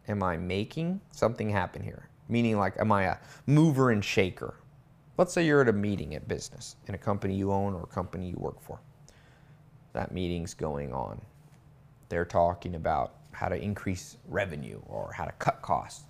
am 0.09 0.23
I 0.23 0.37
making 0.37 1.01
something 1.13 1.51
happen 1.51 1.83
here? 1.83 2.09
Meaning, 2.29 2.59
like, 2.59 2.75
am 2.79 2.91
I 2.93 3.05
a 3.05 3.17
mover 3.47 3.91
and 3.91 4.05
shaker? 4.05 4.56
Let's 5.19 5.33
say 5.33 5.47
you're 5.47 5.63
at 5.63 5.69
a 5.69 5.73
meeting 5.73 6.15
at 6.15 6.29
business 6.29 6.77
in 6.89 6.95
a 6.95 6.99
company 6.99 7.35
you 7.35 7.53
own 7.53 7.75
or 7.75 7.83
a 7.83 7.87
company 7.87 8.29
you 8.31 8.37
work 8.39 8.61
for. 8.61 8.79
That 9.95 10.13
meeting's 10.13 10.53
going 10.53 10.93
on. 10.93 11.21
They're 12.09 12.27
talking 12.27 12.75
about 12.75 13.15
how 13.33 13.49
to 13.49 13.57
increase 13.57 14.17
revenue 14.29 14.81
or 14.87 15.13
how 15.13 15.25
to 15.25 15.33
cut 15.33 15.63
costs. 15.63 16.05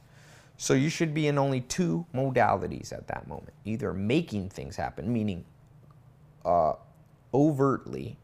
So 0.56 0.74
you 0.74 0.88
should 0.88 1.12
be 1.14 1.26
in 1.26 1.38
only 1.38 1.60
two 1.60 2.06
modalities 2.14 2.92
at 2.92 3.06
that 3.08 3.28
moment 3.28 3.52
either 3.64 3.92
making 3.92 4.48
things 4.48 4.74
happen, 4.76 5.12
meaning 5.12 5.44
uh, 6.44 6.74
overtly 7.34 8.16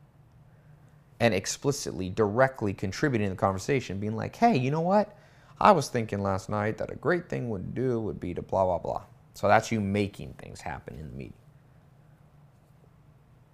and 1.20 1.34
explicitly, 1.34 2.08
directly 2.08 2.74
contributing 2.74 3.28
to 3.28 3.34
the 3.34 3.38
conversation, 3.38 4.00
being 4.00 4.16
like, 4.16 4.34
hey, 4.34 4.56
you 4.56 4.70
know 4.70 4.80
what? 4.80 5.16
I 5.60 5.70
was 5.70 5.88
thinking 5.88 6.20
last 6.20 6.48
night 6.48 6.78
that 6.78 6.90
a 6.90 6.96
great 6.96 7.28
thing 7.28 7.50
would 7.50 7.74
do 7.74 8.00
would 8.00 8.18
be 8.18 8.34
to 8.34 8.42
blah, 8.42 8.64
blah, 8.64 8.78
blah. 8.78 9.02
So 9.34 9.48
that's 9.48 9.72
you 9.72 9.80
making 9.80 10.34
things 10.34 10.60
happen 10.60 10.96
in 10.98 11.08
the 11.08 11.16
meeting. 11.16 11.34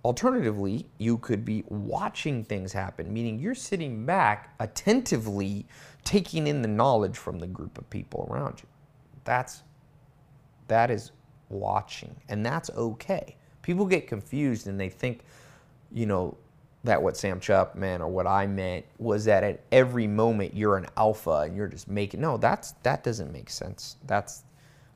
Alternatively, 0.05 0.87
you 0.99 1.19
could 1.19 1.45
be 1.45 1.65
watching 1.69 2.45
things 2.45 2.73
happen, 2.73 3.13
meaning 3.13 3.39
you're 3.39 3.55
sitting 3.55 4.07
back 4.07 4.55
attentively 4.61 5.67
taking 6.05 6.47
in 6.47 6.63
the 6.63 6.69
knowledge 6.69 7.17
from 7.17 7.39
the 7.39 7.47
group 7.47 7.79
of 7.79 7.89
people 7.91 8.27
around 8.31 8.61
you. 8.61 8.69
That's 9.25 9.63
that 10.69 10.91
is 10.91 11.13
watching, 11.49 12.15
and 12.29 12.45
that's 12.45 12.71
okay. 12.71 13.37
People 13.63 13.87
get 13.87 14.07
confused 14.07 14.67
and 14.67 14.79
they 14.79 14.89
think, 14.89 15.23
you 15.93 16.07
know, 16.07 16.37
that 16.85 17.03
what 17.03 17.17
Sam 17.17 17.41
Chupp 17.41 17.75
meant 17.75 18.03
or 18.03 18.09
what 18.09 18.27
I 18.27 18.47
meant 18.47 18.87
was 18.99 19.25
that 19.25 19.43
at 19.45 19.61
every 19.73 20.07
moment 20.07 20.55
you're 20.55 20.77
an 20.77 20.87
alpha 20.97 21.41
and 21.41 21.57
you're 21.57 21.67
just 21.67 21.89
making 21.89 22.21
no 22.21 22.37
that's 22.37 22.73
that 22.83 23.03
doesn't 23.03 23.33
make 23.33 23.51
sense 23.51 23.97
that's 24.07 24.45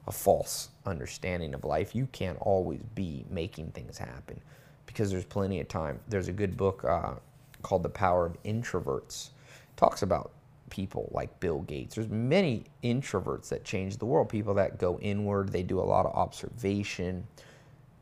a 0.06 0.12
false 0.12 0.70
understanding 0.84 1.54
of 1.54 1.64
life 1.64 1.94
you 1.94 2.06
can't 2.12 2.38
always 2.40 2.80
be 2.94 3.24
making 3.30 3.70
things 3.70 3.98
happen 3.98 4.40
because 4.86 5.10
there's 5.10 5.24
plenty 5.24 5.60
of 5.60 5.68
time. 5.68 6.00
There's 6.08 6.28
a 6.28 6.32
good 6.32 6.56
book 6.56 6.84
uh, 6.84 7.14
called 7.62 7.82
the 7.82 7.88
power 7.88 8.26
of 8.26 8.42
introverts. 8.42 9.28
It 9.28 9.76
talks 9.76 10.02
about 10.02 10.32
people 10.70 11.08
like 11.12 11.38
bill 11.40 11.60
gates. 11.60 11.94
There's 11.94 12.08
many 12.08 12.64
introverts 12.82 13.48
that 13.48 13.64
change 13.64 13.96
the 13.96 14.06
world. 14.06 14.28
People 14.28 14.54
that 14.54 14.78
go 14.78 14.98
inward 15.00 15.50
they 15.50 15.62
do 15.62 15.80
a 15.80 15.82
lot 15.82 16.06
of 16.06 16.14
observation 16.14 17.26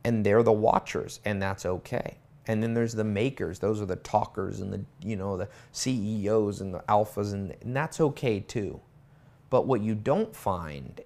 and 0.04 0.24
they're 0.24 0.42
the 0.42 0.52
watchers 0.52 1.20
and 1.24 1.40
that's 1.40 1.66
okay. 1.66 2.16
And 2.46 2.62
then 2.62 2.74
there's 2.74 2.94
the 2.94 3.04
makers. 3.04 3.58
Those 3.58 3.80
are 3.80 3.86
the 3.86 3.96
talkers 3.96 4.60
and 4.60 4.72
the 4.72 4.84
you 5.06 5.16
know 5.16 5.36
the 5.36 5.48
ceos 5.72 6.60
and 6.60 6.74
the 6.74 6.80
alphas 6.80 7.32
and, 7.34 7.54
and 7.60 7.76
that's 7.76 8.00
okay 8.00 8.40
too. 8.40 8.80
But 9.50 9.66
what 9.66 9.80
you 9.80 9.94
don't 9.94 10.34
find 10.34 11.00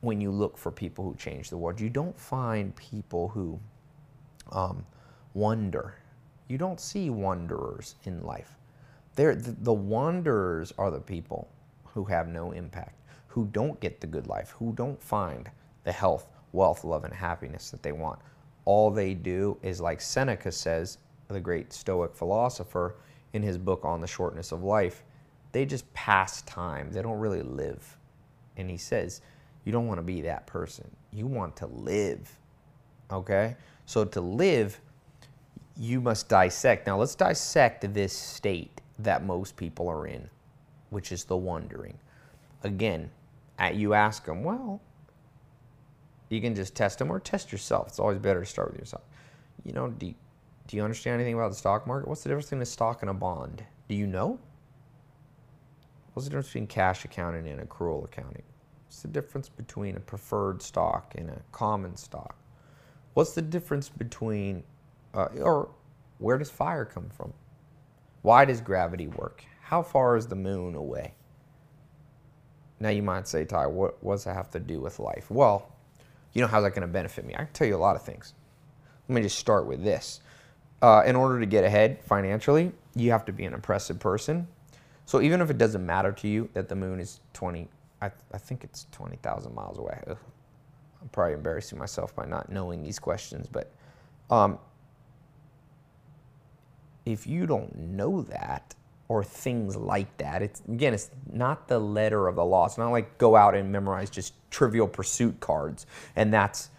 when 0.00 0.20
you 0.20 0.30
look 0.30 0.56
for 0.56 0.70
people 0.70 1.04
who 1.04 1.14
change 1.16 1.50
the 1.50 1.56
world 1.56 1.80
you 1.80 1.88
don't 1.88 2.18
find 2.18 2.74
people 2.76 3.28
who 3.28 3.58
um, 4.52 4.84
wonder 5.34 5.94
you 6.48 6.58
don't 6.58 6.80
see 6.80 7.10
wanderers 7.10 7.94
in 8.04 8.22
life 8.22 8.56
They're, 9.14 9.34
the, 9.34 9.52
the 9.52 9.72
wanderers 9.72 10.72
are 10.78 10.90
the 10.90 11.00
people 11.00 11.48
who 11.84 12.04
have 12.04 12.28
no 12.28 12.52
impact 12.52 12.96
who 13.28 13.46
don't 13.52 13.78
get 13.80 14.00
the 14.00 14.06
good 14.06 14.26
life 14.26 14.50
who 14.58 14.72
don't 14.72 15.00
find 15.02 15.50
the 15.84 15.92
health 15.92 16.26
wealth 16.52 16.84
love 16.84 17.04
and 17.04 17.14
happiness 17.14 17.70
that 17.70 17.82
they 17.82 17.92
want 17.92 18.18
all 18.64 18.90
they 18.90 19.14
do 19.14 19.56
is, 19.62 19.80
like 19.80 20.00
Seneca 20.00 20.52
says, 20.52 20.98
the 21.28 21.40
great 21.40 21.72
Stoic 21.72 22.14
philosopher, 22.14 22.96
in 23.32 23.42
his 23.42 23.58
book 23.58 23.84
on 23.84 24.00
the 24.00 24.06
shortness 24.06 24.52
of 24.52 24.62
life, 24.62 25.04
they 25.52 25.64
just 25.64 25.92
pass 25.94 26.42
time. 26.42 26.90
They 26.92 27.02
don't 27.02 27.18
really 27.18 27.42
live. 27.42 27.96
And 28.56 28.70
he 28.70 28.76
says, 28.76 29.20
you 29.64 29.72
don't 29.72 29.86
want 29.86 29.98
to 29.98 30.02
be 30.02 30.22
that 30.22 30.46
person. 30.46 30.90
You 31.12 31.26
want 31.26 31.56
to 31.56 31.66
live. 31.66 32.38
Okay? 33.10 33.56
So 33.86 34.04
to 34.04 34.20
live, 34.20 34.80
you 35.76 36.00
must 36.00 36.28
dissect. 36.28 36.86
Now 36.86 36.98
let's 36.98 37.14
dissect 37.14 37.92
this 37.94 38.12
state 38.12 38.80
that 38.98 39.24
most 39.24 39.56
people 39.56 39.88
are 39.88 40.06
in, 40.06 40.28
which 40.90 41.12
is 41.12 41.24
the 41.24 41.36
wondering. 41.36 41.98
Again, 42.62 43.10
you 43.72 43.94
ask 43.94 44.24
them, 44.24 44.42
well, 44.42 44.80
you 46.28 46.40
can 46.40 46.54
just 46.54 46.74
test 46.74 46.98
them 46.98 47.10
or 47.10 47.18
test 47.18 47.50
yourself. 47.52 47.88
It's 47.88 47.98
always 47.98 48.18
better 48.18 48.40
to 48.40 48.46
start 48.46 48.70
with 48.70 48.80
yourself. 48.80 49.02
You 49.64 49.72
know, 49.72 49.88
do 49.88 50.06
you, 50.06 50.14
do 50.68 50.76
you 50.76 50.84
understand 50.84 51.14
anything 51.14 51.34
about 51.34 51.50
the 51.50 51.56
stock 51.56 51.86
market? 51.86 52.08
What's 52.08 52.22
the 52.22 52.28
difference 52.28 52.46
between 52.46 52.62
a 52.62 52.66
stock 52.66 53.02
and 53.02 53.10
a 53.10 53.14
bond? 53.14 53.64
Do 53.88 53.94
you 53.94 54.06
know? 54.06 54.38
What's 56.12 56.26
the 56.26 56.30
difference 56.30 56.48
between 56.48 56.66
cash 56.66 57.04
accounting 57.04 57.48
and 57.48 57.60
accrual 57.68 58.04
accounting? 58.04 58.42
What's 58.90 59.02
the 59.02 59.08
difference 59.08 59.48
between 59.48 59.96
a 59.96 60.00
preferred 60.00 60.60
stock 60.62 61.14
and 61.16 61.30
a 61.30 61.40
common 61.52 61.96
stock? 61.96 62.34
What's 63.14 63.34
the 63.34 63.40
difference 63.40 63.88
between, 63.88 64.64
uh, 65.14 65.26
or 65.40 65.68
where 66.18 66.38
does 66.38 66.50
fire 66.50 66.84
come 66.84 67.08
from? 67.08 67.32
Why 68.22 68.44
does 68.44 68.60
gravity 68.60 69.06
work? 69.06 69.44
How 69.62 69.84
far 69.84 70.16
is 70.16 70.26
the 70.26 70.34
moon 70.34 70.74
away? 70.74 71.14
Now 72.80 72.88
you 72.88 73.04
might 73.04 73.28
say, 73.28 73.44
Tai, 73.44 73.68
what, 73.68 74.02
does 74.04 74.24
that 74.24 74.34
have 74.34 74.50
to 74.50 74.58
do 74.58 74.80
with 74.80 74.98
life? 74.98 75.30
Well, 75.30 75.70
you 76.32 76.42
know, 76.42 76.48
how's 76.48 76.64
that 76.64 76.70
going 76.70 76.82
to 76.82 76.88
benefit 76.88 77.24
me? 77.24 77.34
I 77.34 77.44
can 77.44 77.52
tell 77.52 77.68
you 77.68 77.76
a 77.76 77.78
lot 77.78 77.94
of 77.94 78.02
things. 78.02 78.34
Let 79.08 79.14
me 79.14 79.22
just 79.22 79.38
start 79.38 79.66
with 79.66 79.84
this. 79.84 80.20
Uh, 80.82 81.04
in 81.06 81.14
order 81.14 81.38
to 81.38 81.46
get 81.46 81.62
ahead 81.62 82.02
financially, 82.02 82.72
you 82.96 83.12
have 83.12 83.24
to 83.26 83.32
be 83.32 83.44
an 83.44 83.54
impressive 83.54 84.00
person. 84.00 84.48
So 85.06 85.20
even 85.20 85.40
if 85.40 85.48
it 85.48 85.58
doesn't 85.58 85.86
matter 85.86 86.10
to 86.10 86.26
you 86.26 86.50
that 86.54 86.68
the 86.68 86.74
moon 86.74 86.98
is 86.98 87.20
20, 87.34 87.68
I, 88.02 88.10
I 88.32 88.38
think 88.38 88.64
it's 88.64 88.86
20,000 88.92 89.54
miles 89.54 89.78
away. 89.78 90.00
I'm 90.06 91.08
probably 91.12 91.34
embarrassing 91.34 91.78
myself 91.78 92.14
by 92.14 92.26
not 92.26 92.50
knowing 92.50 92.82
these 92.82 92.98
questions, 92.98 93.46
but 93.50 93.72
um, 94.30 94.58
if 97.04 97.26
you 97.26 97.46
don't 97.46 97.76
know 97.76 98.22
that, 98.22 98.74
or 99.10 99.24
things 99.24 99.74
like 99.74 100.16
that. 100.18 100.40
It's 100.40 100.62
again, 100.68 100.94
it's 100.94 101.10
not 101.32 101.66
the 101.66 101.80
letter 101.80 102.28
of 102.28 102.36
the 102.36 102.44
law. 102.44 102.66
It's 102.66 102.78
not 102.78 102.90
like 102.90 103.18
go 103.18 103.34
out 103.34 103.56
and 103.56 103.72
memorize 103.72 104.08
just 104.08 104.34
trivial 104.52 104.86
pursuit 104.86 105.40
cards 105.40 105.84
and 106.14 106.32
that's 106.32 106.70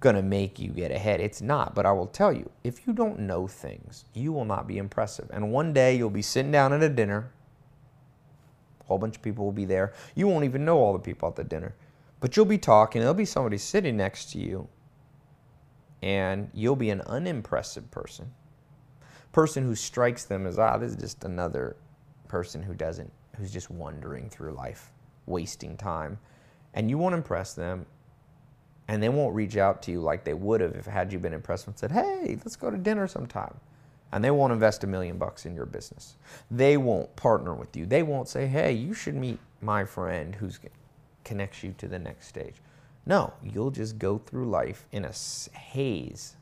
going 0.00 0.16
to 0.16 0.22
make 0.22 0.58
you 0.58 0.70
get 0.70 0.90
ahead. 0.90 1.20
It's 1.20 1.42
not, 1.42 1.74
but 1.74 1.84
I 1.84 1.92
will 1.92 2.06
tell 2.06 2.32
you, 2.32 2.50
if 2.64 2.86
you 2.86 2.94
don't 2.94 3.20
know 3.20 3.46
things, 3.46 4.06
you 4.14 4.32
will 4.32 4.46
not 4.46 4.66
be 4.66 4.78
impressive. 4.78 5.28
And 5.30 5.52
one 5.52 5.74
day 5.74 5.94
you'll 5.94 6.08
be 6.08 6.22
sitting 6.22 6.50
down 6.50 6.72
at 6.72 6.82
a 6.82 6.88
dinner. 6.88 7.30
A 8.84 8.86
whole 8.86 8.98
bunch 8.98 9.16
of 9.16 9.22
people 9.22 9.44
will 9.44 9.52
be 9.52 9.64
there. 9.64 9.92
You 10.14 10.28
won't 10.28 10.44
even 10.44 10.64
know 10.64 10.78
all 10.78 10.92
the 10.92 10.98
people 10.98 11.28
at 11.28 11.36
the 11.36 11.44
dinner. 11.44 11.74
But 12.20 12.36
you'll 12.36 12.46
be 12.46 12.58
talking, 12.58 13.00
there'll 13.00 13.14
be 13.14 13.24
somebody 13.24 13.58
sitting 13.58 13.96
next 13.96 14.32
to 14.32 14.38
you, 14.38 14.68
and 16.02 16.50
you'll 16.54 16.76
be 16.76 16.90
an 16.90 17.00
unimpressive 17.02 17.90
person 17.90 18.30
person 19.34 19.64
who 19.64 19.74
strikes 19.74 20.24
them 20.24 20.46
as 20.46 20.58
ah, 20.58 20.78
this 20.78 20.92
is 20.92 20.96
just 20.96 21.24
another 21.24 21.76
person 22.28 22.62
who 22.62 22.72
doesn't, 22.72 23.12
who's 23.36 23.52
just 23.52 23.68
wandering 23.68 24.30
through 24.30 24.52
life, 24.52 24.92
wasting 25.26 25.76
time, 25.76 26.16
and 26.72 26.88
you 26.88 26.96
won't 26.96 27.14
impress 27.14 27.52
them, 27.52 27.84
and 28.86 29.02
they 29.02 29.08
won't 29.08 29.34
reach 29.34 29.56
out 29.56 29.82
to 29.82 29.90
you 29.90 30.00
like 30.00 30.24
they 30.24 30.34
would 30.34 30.60
have 30.60 30.74
if 30.76 30.86
had 30.86 31.12
you 31.12 31.18
been 31.18 31.34
impressed 31.34 31.66
and 31.66 31.76
said, 31.76 31.90
hey, 31.90 32.38
let's 32.44 32.56
go 32.56 32.70
to 32.70 32.78
dinner 32.78 33.06
sometime. 33.08 33.54
And 34.14 34.24
they 34.24 34.30
won't 34.30 34.52
invest 34.52 34.84
a 34.84 34.86
million 34.86 35.18
bucks 35.18 35.44
in 35.44 35.54
your 35.54 35.66
business. 35.66 36.14
They 36.50 36.76
won't 36.76 37.14
partner 37.16 37.52
with 37.52 37.76
you. 37.76 37.84
They 37.84 38.02
won't 38.02 38.28
say, 38.28 38.46
hey, 38.46 38.72
you 38.72 38.94
should 38.94 39.16
meet 39.16 39.40
my 39.60 39.84
friend 39.84 40.34
who's 40.36 40.58
connects 41.24 41.62
you 41.62 41.74
to 41.78 41.88
the 41.88 41.98
next 41.98 42.28
stage. 42.28 42.54
No, 43.04 43.32
you'll 43.42 43.72
just 43.72 43.98
go 43.98 44.18
through 44.18 44.48
life 44.48 44.86
in 44.92 45.04
a 45.04 45.12
haze 45.58 46.36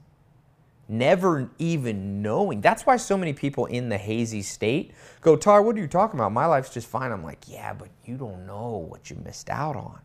never 0.88 1.48
even 1.58 2.20
knowing. 2.20 2.60
That's 2.60 2.84
why 2.84 2.98
so 2.98 3.16
many 3.16 3.32
people 3.32 3.66
in 3.66 3.88
the 3.88 3.96
hazy 3.96 4.42
state 4.42 4.92
go, 5.22 5.36
Tai, 5.36 5.60
what 5.60 5.76
are 5.76 5.80
you 5.80 5.88
talking 5.88 6.20
about? 6.20 6.32
My 6.32 6.46
life's 6.46 6.70
just 6.70 6.86
fine. 6.86 7.10
I'm 7.10 7.24
like, 7.24 7.48
yeah, 7.48 7.72
but 7.72 7.88
you 8.04 8.16
don't 8.16 8.46
know 8.46 8.86
what 8.90 9.08
you 9.08 9.16
missed 9.24 9.48
out 9.48 9.74
on 9.74 9.98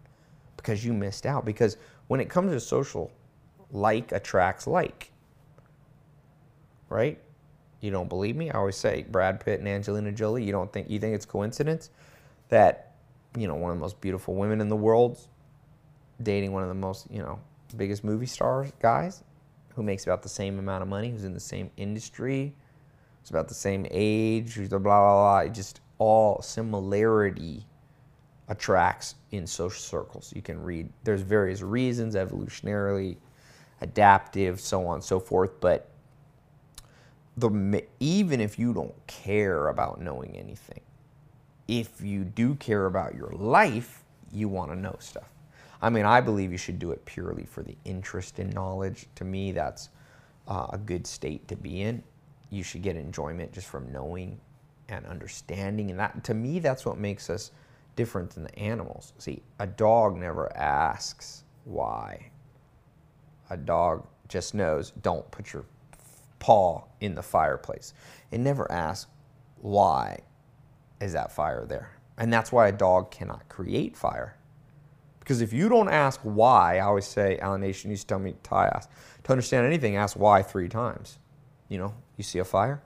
because 0.55 0.85
you 0.85 0.93
missed 0.93 1.25
out. 1.25 1.43
Because 1.43 1.77
when 2.07 2.19
it 2.21 2.29
comes 2.29 2.53
to 2.53 2.59
social, 2.59 3.11
like 3.71 4.13
attracts 4.13 4.65
like, 4.65 5.11
right? 6.89 7.19
You 7.81 7.91
don't 7.91 8.09
believe 8.09 8.35
me? 8.35 8.49
I 8.49 8.57
always 8.57 8.75
say 8.75 9.05
Brad 9.09 9.39
Pitt 9.39 9.59
and 9.59 9.67
Angelina 9.67 10.11
Jolie. 10.11 10.43
You 10.43 10.51
don't 10.51 10.71
think 10.71 10.89
you 10.89 10.99
think 10.99 11.15
it's 11.15 11.25
coincidence 11.25 11.89
that 12.49 12.93
you 13.37 13.47
know 13.47 13.55
one 13.55 13.71
of 13.71 13.77
the 13.77 13.81
most 13.81 14.01
beautiful 14.01 14.35
women 14.35 14.61
in 14.61 14.69
the 14.69 14.75
world 14.75 15.19
dating 16.23 16.51
one 16.51 16.63
of 16.63 16.69
the 16.69 16.75
most 16.75 17.05
you 17.11 17.19
know 17.19 17.39
biggest 17.75 18.03
movie 18.03 18.25
stars 18.25 18.71
guys 18.79 19.23
who 19.77 19.83
makes 19.83 20.05
about 20.05 20.23
the 20.23 20.29
same 20.29 20.57
amount 20.57 20.81
of 20.81 20.89
money, 20.89 21.11
who's 21.11 21.23
in 21.23 21.35
the 21.35 21.39
same 21.39 21.69
industry, 21.77 22.51
who's 23.21 23.29
about 23.29 23.47
the 23.47 23.53
same 23.53 23.85
age, 23.91 24.53
who's 24.55 24.69
blah 24.69 24.79
blah 24.79 25.43
blah. 25.43 25.53
Just 25.53 25.81
all 25.99 26.41
similarity 26.41 27.63
attracts 28.47 29.13
in 29.31 29.45
social 29.45 29.79
circles. 29.79 30.33
You 30.35 30.41
can 30.41 30.63
read. 30.63 30.89
There's 31.03 31.21
various 31.21 31.61
reasons, 31.61 32.15
evolutionarily, 32.15 33.17
adaptive, 33.81 34.59
so 34.59 34.87
on 34.87 34.95
and 34.95 35.03
so 35.03 35.19
forth. 35.19 35.59
But 35.59 35.91
the 37.37 37.83
even 37.99 38.41
if 38.41 38.57
you 38.57 38.73
don't 38.73 38.95
care 39.07 39.67
about 39.67 40.01
knowing 40.01 40.35
anything, 40.35 40.81
if 41.67 42.01
you 42.01 42.23
do 42.23 42.55
care 42.55 42.87
about 42.87 43.15
your 43.15 43.31
life, 43.31 44.03
you 44.31 44.49
want 44.49 44.71
to 44.71 44.75
know 44.75 44.95
stuff. 44.99 45.29
I 45.81 45.89
mean, 45.89 46.05
I 46.05 46.21
believe 46.21 46.51
you 46.51 46.57
should 46.57 46.79
do 46.79 46.91
it 46.91 47.05
purely 47.05 47.45
for 47.45 47.61
the 47.61 47.77
interest 47.85 48.39
in 48.39 48.49
knowledge. 48.49 49.05
To 49.15 49.23
me, 49.23 49.51
that's 49.51 49.89
uh, 50.47 50.67
a 50.73 50.77
good 50.77 51.05
state 51.05 51.47
to 51.49 51.55
be 51.55 51.83
in. 51.83 52.01
You 52.49 52.63
should 52.63 52.81
get 52.81 52.95
enjoyment 52.95 53.51
just 53.51 53.67
from 53.67 53.91
knowing 53.91 54.39
and 54.89 55.05
understanding. 55.05 55.91
And 55.91 55.99
that, 55.99 56.23
to 56.23 56.33
me, 56.33 56.59
that's 56.59 56.85
what 56.85 56.97
makes 56.97 57.29
us 57.29 57.51
different 57.95 58.31
than 58.31 58.43
the 58.43 58.57
animals. 58.57 59.13
See, 59.19 59.43
a 59.59 59.67
dog 59.67 60.17
never 60.17 60.55
asks 60.57 61.43
why. 61.65 62.31
A 63.49 63.57
dog 63.57 64.07
just 64.29 64.55
knows, 64.55 64.91
don't 65.03 65.29
put 65.29 65.53
your 65.53 65.65
paw 66.39 66.83
in 66.99 67.15
the 67.15 67.23
fireplace. 67.23 67.93
It 68.31 68.39
never 68.39 68.71
asks, 68.71 69.09
why 69.61 70.19
is 70.99 71.13
that 71.13 71.31
fire 71.31 71.65
there? 71.65 71.91
And 72.17 72.31
that's 72.31 72.51
why 72.51 72.67
a 72.67 72.71
dog 72.71 73.11
cannot 73.11 73.47
create 73.49 73.95
fire 73.95 74.37
because 75.27 75.41
if 75.41 75.51
you 75.51 75.67
don't 75.67 75.89
ask 75.89 76.21
why, 76.23 76.77
I 76.77 76.85
always 76.85 77.03
say, 77.05 77.37
Allan 77.39 77.59
Nation 77.59 77.91
used 77.91 78.03
to 78.03 78.07
tell 78.07 78.19
me, 78.19 78.35
Tai, 78.43 78.67
ask, 78.67 78.89
to 79.25 79.31
understand 79.33 79.65
anything, 79.65 79.97
ask 79.97 80.17
why 80.17 80.41
three 80.41 80.69
times. 80.69 81.19
You 81.67 81.79
know, 81.79 81.93
you 82.15 82.23
see 82.23 82.39
a 82.39 82.45
fire? 82.45 82.81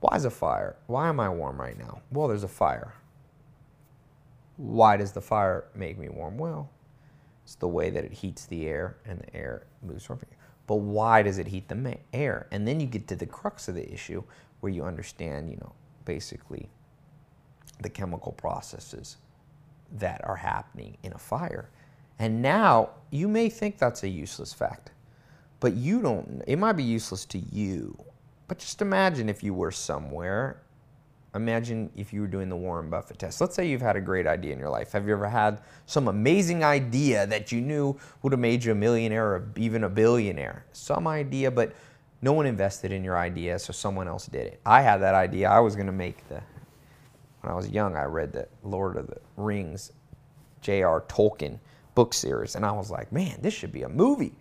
Why 0.00 0.14
is 0.14 0.26
a 0.26 0.30
fire? 0.30 0.76
Why 0.88 1.08
am 1.08 1.18
I 1.18 1.30
warm 1.30 1.58
right 1.58 1.78
now? 1.78 2.02
Well, 2.12 2.28
there's 2.28 2.44
a 2.44 2.48
fire. 2.48 2.92
Why 4.58 4.98
does 4.98 5.12
the 5.12 5.22
fire 5.22 5.64
make 5.74 5.96
me 5.96 6.10
warm? 6.10 6.36
Well, 6.36 6.68
it's 7.44 7.54
the 7.54 7.66
way 7.66 7.88
that 7.88 8.04
it 8.04 8.12
heats 8.12 8.44
the 8.44 8.66
air 8.66 8.98
and 9.06 9.18
the 9.18 9.34
air 9.34 9.64
moves 9.82 10.04
from 10.04 10.18
here. 10.18 10.36
But 10.70 10.76
why 10.76 11.22
does 11.24 11.38
it 11.38 11.48
heat 11.48 11.66
the 11.66 11.98
air? 12.12 12.46
And 12.52 12.64
then 12.64 12.78
you 12.78 12.86
get 12.86 13.08
to 13.08 13.16
the 13.16 13.26
crux 13.26 13.66
of 13.66 13.74
the 13.74 13.92
issue 13.92 14.22
where 14.60 14.70
you 14.70 14.84
understand, 14.84 15.50
you 15.50 15.56
know, 15.56 15.72
basically 16.04 16.68
the 17.80 17.88
chemical 17.88 18.30
processes 18.30 19.16
that 19.98 20.20
are 20.22 20.36
happening 20.36 20.96
in 21.02 21.12
a 21.12 21.18
fire. 21.18 21.70
And 22.20 22.40
now 22.40 22.90
you 23.10 23.26
may 23.26 23.48
think 23.48 23.78
that's 23.78 24.04
a 24.04 24.08
useless 24.08 24.52
fact, 24.52 24.92
but 25.58 25.74
you 25.74 26.02
don't, 26.02 26.44
it 26.46 26.56
might 26.56 26.74
be 26.74 26.84
useless 26.84 27.24
to 27.24 27.38
you. 27.38 27.98
But 28.46 28.60
just 28.60 28.80
imagine 28.80 29.28
if 29.28 29.42
you 29.42 29.52
were 29.52 29.72
somewhere. 29.72 30.62
Imagine 31.34 31.90
if 31.96 32.12
you 32.12 32.22
were 32.22 32.26
doing 32.26 32.48
the 32.48 32.56
Warren 32.56 32.90
Buffett 32.90 33.18
test. 33.18 33.40
Let's 33.40 33.54
say 33.54 33.68
you've 33.68 33.80
had 33.80 33.96
a 33.96 34.00
great 34.00 34.26
idea 34.26 34.52
in 34.52 34.58
your 34.58 34.68
life. 34.68 34.92
Have 34.92 35.06
you 35.06 35.12
ever 35.12 35.28
had 35.28 35.60
some 35.86 36.08
amazing 36.08 36.64
idea 36.64 37.26
that 37.26 37.52
you 37.52 37.60
knew 37.60 37.96
would 38.22 38.32
have 38.32 38.40
made 38.40 38.64
you 38.64 38.72
a 38.72 38.74
millionaire 38.74 39.26
or 39.26 39.48
even 39.56 39.84
a 39.84 39.88
billionaire? 39.88 40.64
Some 40.72 41.06
idea, 41.06 41.50
but 41.50 41.72
no 42.20 42.32
one 42.32 42.46
invested 42.46 42.90
in 42.90 43.04
your 43.04 43.16
idea, 43.16 43.58
so 43.58 43.72
someone 43.72 44.08
else 44.08 44.26
did 44.26 44.46
it. 44.48 44.60
I 44.66 44.82
had 44.82 44.98
that 44.98 45.14
idea. 45.14 45.48
I 45.48 45.60
was 45.60 45.76
going 45.76 45.86
to 45.86 45.92
make 45.92 46.28
the 46.28 46.42
when 47.40 47.52
I 47.52 47.56
was 47.56 47.70
young, 47.70 47.96
I 47.96 48.04
read 48.04 48.32
the 48.32 48.48
Lord 48.62 48.96
of 48.96 49.06
the 49.06 49.16
Rings, 49.36 49.92
J.R. 50.60 51.02
Tolkien 51.02 51.58
book 51.94 52.12
series, 52.12 52.54
and 52.54 52.64
I 52.64 52.72
was 52.72 52.90
like, 52.90 53.10
man, 53.12 53.38
this 53.40 53.54
should 53.54 53.72
be 53.72 53.82
a 53.82 53.88
movie. 53.88 54.34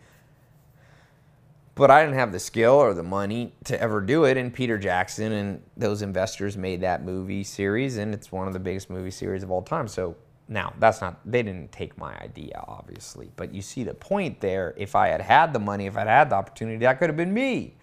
But 1.80 1.90
I 1.90 2.04
didn't 2.04 2.18
have 2.18 2.34
the 2.34 2.40
skill 2.40 2.74
or 2.74 2.94
the 2.94 3.04
money 3.04 3.54
to 3.64 3.82
ever 3.82 4.02
do 4.02 4.26
it. 4.26 4.36
And 4.36 4.54
Peter 4.54 4.78
Jackson 4.78 5.32
and 5.32 5.62
those 5.78 6.02
investors 6.02 6.58
made 6.58 6.82
that 6.82 7.06
movie 7.06 7.42
series, 7.46 7.96
and 7.96 8.14
it's 8.14 8.34
one 8.34 8.48
of 8.48 8.54
the 8.54 8.60
biggest 8.60 8.90
movie 8.90 9.12
series 9.12 9.44
of 9.44 9.50
all 9.50 9.62
time. 9.62 9.88
So 9.88 10.18
now 10.50 10.74
that's 10.78 11.00
not, 11.00 11.22
they 11.24 11.42
didn't 11.42 11.72
take 11.72 11.98
my 11.98 12.14
idea, 12.20 12.62
obviously. 12.68 13.32
But 13.38 13.54
you 13.54 13.62
see 13.62 13.86
the 13.86 13.94
point 13.94 14.42
there. 14.42 14.74
If 14.76 14.94
I 14.94 15.08
had 15.08 15.22
had 15.22 15.54
the 15.54 15.60
money, 15.60 15.86
if 15.86 15.96
I'd 15.96 16.08
had 16.08 16.32
the 16.32 16.36
opportunity, 16.36 16.80
that 16.80 17.00
could 17.00 17.08
have 17.08 17.16
been 17.16 17.34
me. 17.34 17.78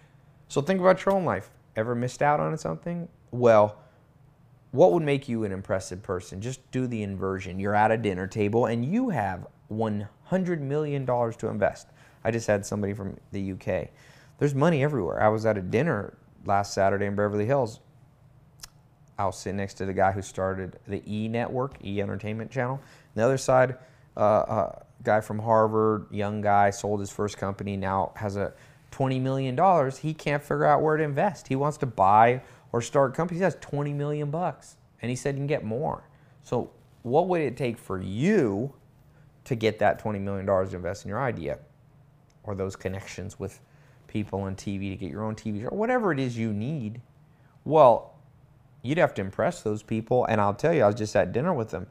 So 0.47 0.61
think 0.61 0.79
about 0.79 1.03
your 1.03 1.15
own 1.15 1.25
life. 1.25 1.49
Ever 1.75 1.95
missed 1.95 2.21
out 2.21 2.39
on 2.39 2.55
something? 2.55 3.07
Well, 3.31 3.79
what 4.69 4.93
would 4.93 5.01
make 5.01 5.27
you 5.27 5.43
an 5.43 5.51
impressive 5.51 6.03
person? 6.03 6.39
Just 6.39 6.69
do 6.69 6.85
the 6.85 7.01
inversion. 7.01 7.59
You're 7.59 7.73
at 7.73 7.89
a 7.89 7.97
dinner 7.97 8.27
table 8.27 8.67
and 8.67 8.85
you 8.85 9.09
have 9.09 9.47
$100 9.71 10.59
million 10.59 11.03
to 11.03 11.47
invest. 11.47 11.87
I 12.23 12.31
just 12.31 12.47
had 12.47 12.65
somebody 12.65 12.93
from 12.93 13.17
the 13.31 13.53
UK. 13.53 13.89
There's 14.39 14.55
money 14.55 14.83
everywhere. 14.83 15.21
I 15.21 15.29
was 15.29 15.45
at 15.45 15.57
a 15.57 15.61
dinner 15.61 16.17
last 16.45 16.73
Saturday 16.73 17.05
in 17.05 17.15
Beverly 17.15 17.45
Hills. 17.45 17.79
I 19.17 19.25
was 19.25 19.37
sitting 19.37 19.57
next 19.57 19.75
to 19.75 19.85
the 19.85 19.93
guy 19.93 20.11
who 20.11 20.21
started 20.21 20.79
the 20.87 21.01
E 21.07 21.27
Network, 21.27 21.77
E 21.83 22.01
Entertainment 22.01 22.51
Channel. 22.51 22.75
On 22.75 22.81
the 23.15 23.23
other 23.23 23.37
side, 23.37 23.77
uh, 24.15 24.21
a 24.21 24.51
uh, 24.51 24.79
guy 25.03 25.21
from 25.21 25.39
Harvard, 25.39 26.05
young 26.11 26.41
guy, 26.41 26.69
sold 26.69 26.99
his 26.99 27.09
first 27.09 27.37
company, 27.37 27.77
now 27.77 28.11
has 28.15 28.35
a 28.35 28.53
$20 28.91 29.19
million. 29.21 29.55
He 29.99 30.13
can't 30.13 30.41
figure 30.41 30.65
out 30.65 30.81
where 30.81 30.97
to 30.97 31.03
invest. 31.03 31.47
He 31.47 31.55
wants 31.55 31.77
to 31.79 31.85
buy 31.85 32.41
or 32.71 32.81
start 32.81 33.13
companies. 33.15 33.39
He 33.39 33.43
has 33.43 33.55
20 33.55 33.93
million 33.93 34.29
bucks, 34.29 34.77
and 35.01 35.09
he 35.09 35.15
said 35.15 35.35
you 35.35 35.39
can 35.39 35.47
get 35.47 35.63
more. 35.63 36.03
So, 36.43 36.71
what 37.03 37.27
would 37.29 37.41
it 37.41 37.57
take 37.57 37.77
for 37.77 38.01
you 38.01 38.73
to 39.45 39.55
get 39.55 39.79
that 39.79 39.97
20 39.99 40.19
million 40.19 40.45
dollars 40.45 40.71
to 40.71 40.75
invest 40.75 41.05
in 41.05 41.09
your 41.09 41.21
idea, 41.21 41.59
or 42.47 42.55
those 42.55 42.75
connections 42.75 43.37
with 43.37 43.59
people 44.07 44.41
on 44.41 44.55
TV 44.55 44.89
to 44.89 44.95
get 44.95 45.11
your 45.11 45.23
own 45.23 45.35
TV 45.35 45.61
show, 45.61 45.69
whatever 45.69 46.11
it 46.11 46.19
is 46.19 46.37
you 46.37 46.53
need? 46.53 47.01
Well, 47.65 48.15
you'd 48.81 48.97
have 48.97 49.13
to 49.15 49.21
impress 49.21 49.61
those 49.61 49.83
people, 49.83 50.25
and 50.25 50.41
I'll 50.41 50.53
tell 50.53 50.73
you, 50.73 50.83
I 50.83 50.87
was 50.87 50.95
just 50.95 51.15
at 51.15 51.33
dinner 51.33 51.53
with 51.53 51.69
them. 51.69 51.85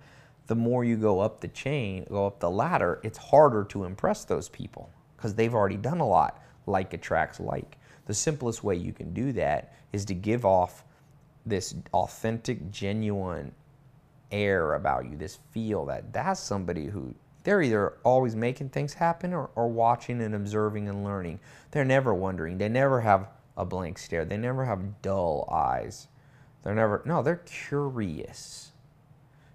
The 0.47 0.55
more 0.55 0.85
you 0.85 0.97
go 0.97 1.21
up 1.21 1.41
the 1.41 1.49
chain, 1.49 2.07
go 2.09 2.27
up 2.27 2.41
the 2.41 2.51
ladder, 2.51 3.01
it's 3.03 3.19
harder 3.19 3.65
to 3.65 3.85
impress 3.85 4.25
those 4.25 4.49
people 4.49 4.91
because 5.17 5.35
they've 5.35 5.55
already 5.55 5.77
done 5.77 6.01
a 6.01 6.07
lot. 6.07 6.43
Like 6.67 6.95
attracts 6.95 7.39
like. 7.39 7.79
The 8.07 8.15
simplest 8.15 8.65
way 8.65 8.75
you 8.75 8.93
can 8.93 9.13
do 9.15 9.33
that 9.33 9.75
is 9.93 10.05
to 10.07 10.15
give 10.15 10.45
off 10.45 10.85
this 11.45 11.75
authentic, 11.95 12.73
genuine 12.73 13.53
air 14.33 14.75
about 14.75 15.09
you, 15.09 15.17
this 15.17 15.39
feel 15.53 15.87
that 15.87 16.13
that's 16.13 16.41
somebody 16.41 16.87
who 16.87 17.15
they're 17.47 17.63
either 17.63 17.93
always 18.03 18.35
making 18.35 18.71
things 18.71 18.95
happen 18.95 19.33
or, 19.33 19.51
or 19.55 19.69
watching 19.69 20.21
and 20.21 20.35
observing 20.35 20.89
and 20.89 21.05
learning. 21.05 21.39
They're 21.71 21.85
never 21.85 22.13
wondering. 22.13 22.59
They 22.59 22.69
never 22.69 23.03
have 23.03 23.29
a 23.57 23.65
blank 23.65 23.99
stare. 23.99 24.25
They 24.25 24.37
never 24.37 24.65
have 24.65 25.01
dull 25.01 25.49
eyes. 25.49 26.09
They're 26.65 26.75
never, 26.75 27.03
no, 27.05 27.23
they're 27.23 27.45
curious. 27.47 28.73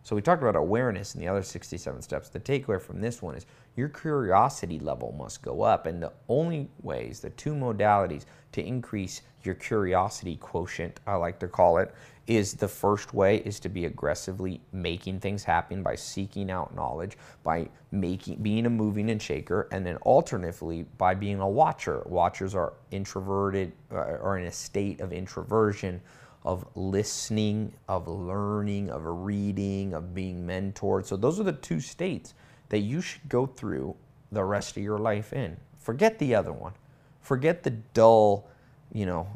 So 0.04 0.16
we 0.16 0.22
talked 0.22 0.42
about 0.42 0.56
awareness 0.56 1.16
in 1.16 1.20
the 1.20 1.28
other 1.28 1.44
67 1.44 2.02
steps. 2.02 2.30
The 2.30 2.40
takeaway 2.40 2.82
from 2.82 3.02
this 3.02 3.22
one 3.22 3.36
is 3.36 3.46
your 3.76 3.90
curiosity 3.90 4.80
level 4.80 5.14
must 5.18 5.42
go 5.42 5.62
up. 5.62 5.86
And 5.86 6.02
the 6.02 6.14
only 6.30 6.70
ways, 6.84 7.20
the 7.20 7.32
two 7.32 7.54
modalities 7.54 8.24
to 8.54 8.66
increase 8.66 9.22
your 9.44 9.56
curiosity 9.56 10.38
quotient, 10.38 11.02
I 11.06 11.16
like 11.16 11.40
to 11.40 11.50
call 11.50 11.78
it, 11.78 11.94
is 12.28 12.54
the 12.54 12.68
first 12.68 13.14
way 13.14 13.38
is 13.38 13.60
to 13.60 13.70
be 13.70 13.86
aggressively 13.86 14.62
making 14.72 15.20
things 15.20 15.44
happen 15.44 15.82
by 15.82 15.96
seeking 15.96 16.52
out 16.52 16.76
knowledge, 16.76 17.18
by 17.44 17.68
making 17.92 18.36
being 18.42 18.66
a 18.66 18.70
moving 18.70 19.10
and 19.10 19.22
shaker, 19.22 19.68
and 19.72 19.86
then 19.86 19.98
alternatively 19.98 20.84
by 20.98 21.14
being 21.14 21.40
a 21.40 21.50
watcher. 21.50 22.04
Watchers 22.06 22.54
are 22.54 22.74
introverted 22.92 23.72
uh, 23.92 23.96
or 23.96 24.38
in 24.38 24.46
a 24.46 24.52
state 24.52 25.02
of 25.02 25.12
introversion, 25.12 26.00
of 26.44 26.66
listening, 26.76 27.74
of 27.88 28.08
learning, 28.08 28.90
of 28.90 29.04
reading, 29.06 29.94
of 29.94 30.14
being 30.14 30.46
mentored. 30.46 31.06
So 31.06 31.16
those 31.16 31.40
are 31.40 31.44
the 31.44 31.54
two 31.54 31.80
states 31.80 32.34
that 32.70 32.80
you 32.80 33.02
should 33.02 33.28
go 33.30 33.46
through 33.46 33.96
the 34.32 34.44
rest 34.44 34.78
of 34.78 34.84
your 34.84 35.00
life 35.00 35.34
in. 35.34 35.58
Forget 35.78 36.20
the 36.20 36.36
other 36.36 36.54
one. 36.54 36.74
Forget 37.20 37.64
the 37.64 37.72
dull, 37.72 38.48
you 38.92 39.06
know, 39.06 39.28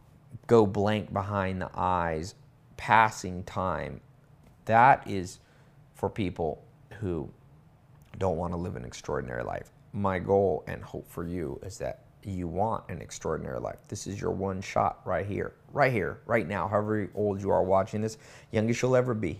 go 0.47 0.65
blank 0.65 1.11
behind 1.11 1.61
the 1.61 1.69
eyes, 1.75 2.35
passing 2.77 3.43
time. 3.43 4.01
That 4.65 5.07
is 5.07 5.39
for 5.93 6.09
people 6.09 6.63
who 6.99 7.29
don't 8.17 8.37
want 8.37 8.53
to 8.53 8.57
live 8.57 8.75
an 8.75 8.85
extraordinary 8.85 9.43
life. 9.43 9.71
My 9.93 10.19
goal 10.19 10.63
and 10.67 10.83
hope 10.83 11.09
for 11.09 11.27
you 11.27 11.59
is 11.63 11.77
that 11.79 12.01
you 12.23 12.47
want 12.47 12.83
an 12.89 13.01
extraordinary 13.01 13.59
life. 13.59 13.87
This 13.87 14.07
is 14.07 14.19
your 14.19 14.31
one 14.31 14.61
shot 14.61 14.99
right 15.05 15.25
here, 15.25 15.53
right 15.71 15.91
here, 15.91 16.19
right 16.25 16.47
now, 16.47 16.67
however 16.67 17.09
old 17.15 17.41
you 17.41 17.51
are 17.51 17.63
watching 17.63 18.01
this, 18.01 18.17
youngest 18.51 18.81
you'll 18.81 18.95
ever 18.95 19.13
be 19.13 19.39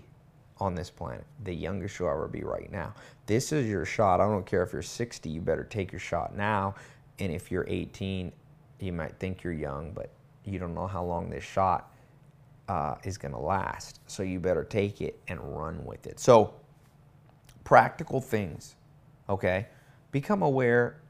on 0.59 0.75
this 0.75 0.89
planet, 0.89 1.25
the 1.43 1.53
youngest 1.53 1.99
you'll 1.99 2.09
ever 2.09 2.27
be 2.27 2.43
right 2.43 2.71
now. 2.71 2.93
This 3.25 3.51
is 3.51 3.67
your 3.67 3.85
shot. 3.85 4.21
I 4.21 4.25
don't 4.25 4.45
care 4.45 4.63
if 4.63 4.71
you're 4.71 4.81
60, 4.81 5.29
you 5.29 5.41
better 5.41 5.63
take 5.63 5.91
your 5.91 5.99
shot 5.99 6.35
now. 6.35 6.75
And 7.19 7.31
if 7.31 7.51
you're 7.51 7.65
18, 7.67 8.31
you 8.79 8.93
might 8.93 9.17
think 9.19 9.43
you're 9.43 9.53
young, 9.53 9.91
but 9.91 10.11
you 10.43 10.59
don't 10.59 10.75
know 10.75 10.87
how 10.87 11.03
long 11.03 11.29
this 11.29 11.43
shot 11.43 11.91
uh, 12.67 12.95
is 13.03 13.17
going 13.17 13.33
to 13.33 13.39
last. 13.39 13.99
So 14.07 14.23
you 14.23 14.39
better 14.39 14.63
take 14.63 15.01
it 15.01 15.19
and 15.27 15.39
run 15.41 15.83
with 15.85 16.07
it. 16.07 16.19
So, 16.19 16.53
practical 17.63 18.21
things, 18.21 18.75
okay? 19.29 19.67
Become 20.11 20.43
aware 20.43 21.01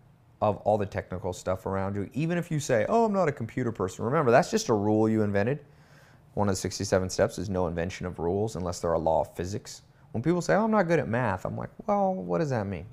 of 0.41 0.57
all 0.57 0.77
the 0.77 0.85
technical 0.85 1.33
stuff 1.33 1.65
around 1.65 1.95
you. 1.95 2.09
Even 2.13 2.37
if 2.37 2.51
you 2.51 2.59
say, 2.59 2.85
oh, 2.89 3.05
I'm 3.05 3.13
not 3.13 3.27
a 3.27 3.31
computer 3.31 3.71
person, 3.71 4.05
remember, 4.05 4.31
that's 4.31 4.51
just 4.51 4.69
a 4.69 4.73
rule 4.73 5.07
you 5.07 5.21
invented. 5.21 5.59
One 6.33 6.49
of 6.49 6.53
the 6.53 6.59
67 6.59 7.09
steps 7.09 7.37
is 7.37 7.49
no 7.49 7.67
invention 7.67 8.05
of 8.05 8.19
rules 8.19 8.55
unless 8.55 8.79
they're 8.79 8.93
a 8.93 8.99
law 8.99 9.21
of 9.21 9.35
physics. 9.35 9.83
When 10.11 10.21
people 10.21 10.41
say, 10.41 10.53
oh, 10.55 10.65
I'm 10.65 10.71
not 10.71 10.83
good 10.83 10.99
at 10.99 11.07
math, 11.07 11.45
I'm 11.45 11.57
like, 11.57 11.69
well, 11.87 12.13
what 12.13 12.39
does 12.39 12.49
that 12.49 12.67
mean? 12.67 12.85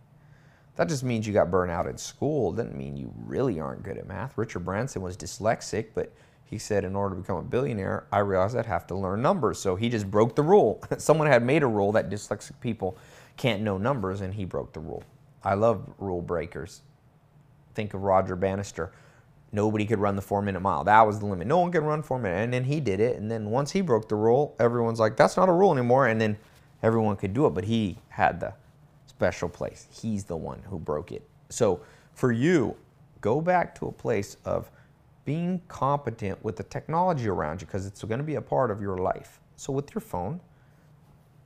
That 0.76 0.88
just 0.88 1.04
means 1.04 1.26
you 1.26 1.32
got 1.32 1.50
burnt 1.50 1.70
out 1.70 1.86
in 1.86 1.98
school. 1.98 2.52
It 2.52 2.56
doesn't 2.56 2.76
mean 2.76 2.96
you 2.96 3.12
really 3.26 3.60
aren't 3.60 3.82
good 3.82 3.98
at 3.98 4.06
math. 4.06 4.38
Richard 4.38 4.60
Branson 4.60 5.02
was 5.02 5.16
dyslexic, 5.16 5.88
but 5.94 6.12
he 6.52 6.58
said, 6.58 6.84
in 6.84 6.94
order 6.94 7.14
to 7.14 7.20
become 7.22 7.38
a 7.38 7.42
billionaire, 7.42 8.04
I 8.12 8.18
realized 8.18 8.58
I'd 8.58 8.66
have 8.66 8.86
to 8.88 8.94
learn 8.94 9.22
numbers. 9.22 9.58
So 9.58 9.74
he 9.74 9.88
just 9.88 10.10
broke 10.10 10.36
the 10.36 10.42
rule. 10.42 10.84
Someone 10.98 11.26
had 11.26 11.42
made 11.42 11.62
a 11.62 11.66
rule 11.66 11.92
that 11.92 12.10
dyslexic 12.10 12.60
people 12.60 12.98
can't 13.38 13.62
know 13.62 13.78
numbers, 13.78 14.20
and 14.20 14.34
he 14.34 14.44
broke 14.44 14.74
the 14.74 14.80
rule. 14.80 15.02
I 15.42 15.54
love 15.54 15.82
rule 15.98 16.20
breakers. 16.20 16.82
Think 17.74 17.94
of 17.94 18.02
Roger 18.02 18.36
Bannister. 18.36 18.92
Nobody 19.50 19.86
could 19.86 19.98
run 19.98 20.14
the 20.14 20.20
four 20.20 20.42
minute 20.42 20.60
mile. 20.60 20.84
That 20.84 21.06
was 21.06 21.20
the 21.20 21.24
limit. 21.24 21.46
No 21.46 21.58
one 21.58 21.72
could 21.72 21.84
run 21.84 22.02
four 22.02 22.18
minutes. 22.18 22.44
And 22.44 22.52
then 22.52 22.64
he 22.64 22.80
did 22.80 23.00
it. 23.00 23.16
And 23.16 23.30
then 23.30 23.46
once 23.46 23.70
he 23.70 23.80
broke 23.80 24.10
the 24.10 24.16
rule, 24.16 24.54
everyone's 24.60 25.00
like, 25.00 25.16
that's 25.16 25.38
not 25.38 25.48
a 25.48 25.52
rule 25.52 25.72
anymore. 25.72 26.08
And 26.08 26.20
then 26.20 26.36
everyone 26.82 27.16
could 27.16 27.32
do 27.32 27.46
it. 27.46 27.54
But 27.54 27.64
he 27.64 27.96
had 28.10 28.40
the 28.40 28.52
special 29.06 29.48
place. 29.48 29.88
He's 29.90 30.24
the 30.24 30.36
one 30.36 30.62
who 30.68 30.78
broke 30.78 31.12
it. 31.12 31.26
So 31.48 31.80
for 32.12 32.30
you, 32.30 32.76
go 33.22 33.40
back 33.40 33.74
to 33.76 33.86
a 33.86 33.92
place 33.92 34.36
of 34.44 34.70
being 35.24 35.60
competent 35.68 36.42
with 36.44 36.56
the 36.56 36.62
technology 36.64 37.28
around 37.28 37.60
you 37.60 37.66
because 37.66 37.86
it's 37.86 38.02
going 38.02 38.18
to 38.18 38.24
be 38.24 38.34
a 38.34 38.42
part 38.42 38.70
of 38.70 38.80
your 38.80 38.98
life. 38.98 39.40
So 39.56 39.72
with 39.72 39.94
your 39.94 40.00
phone, 40.00 40.40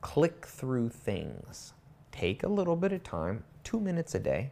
click 0.01 0.45
through 0.45 0.89
things. 0.89 1.73
Take 2.11 2.43
a 2.43 2.47
little 2.47 2.75
bit 2.75 2.91
of 2.91 3.03
time, 3.03 3.43
two 3.63 3.79
minutes 3.79 4.15
a 4.15 4.19
day, 4.19 4.51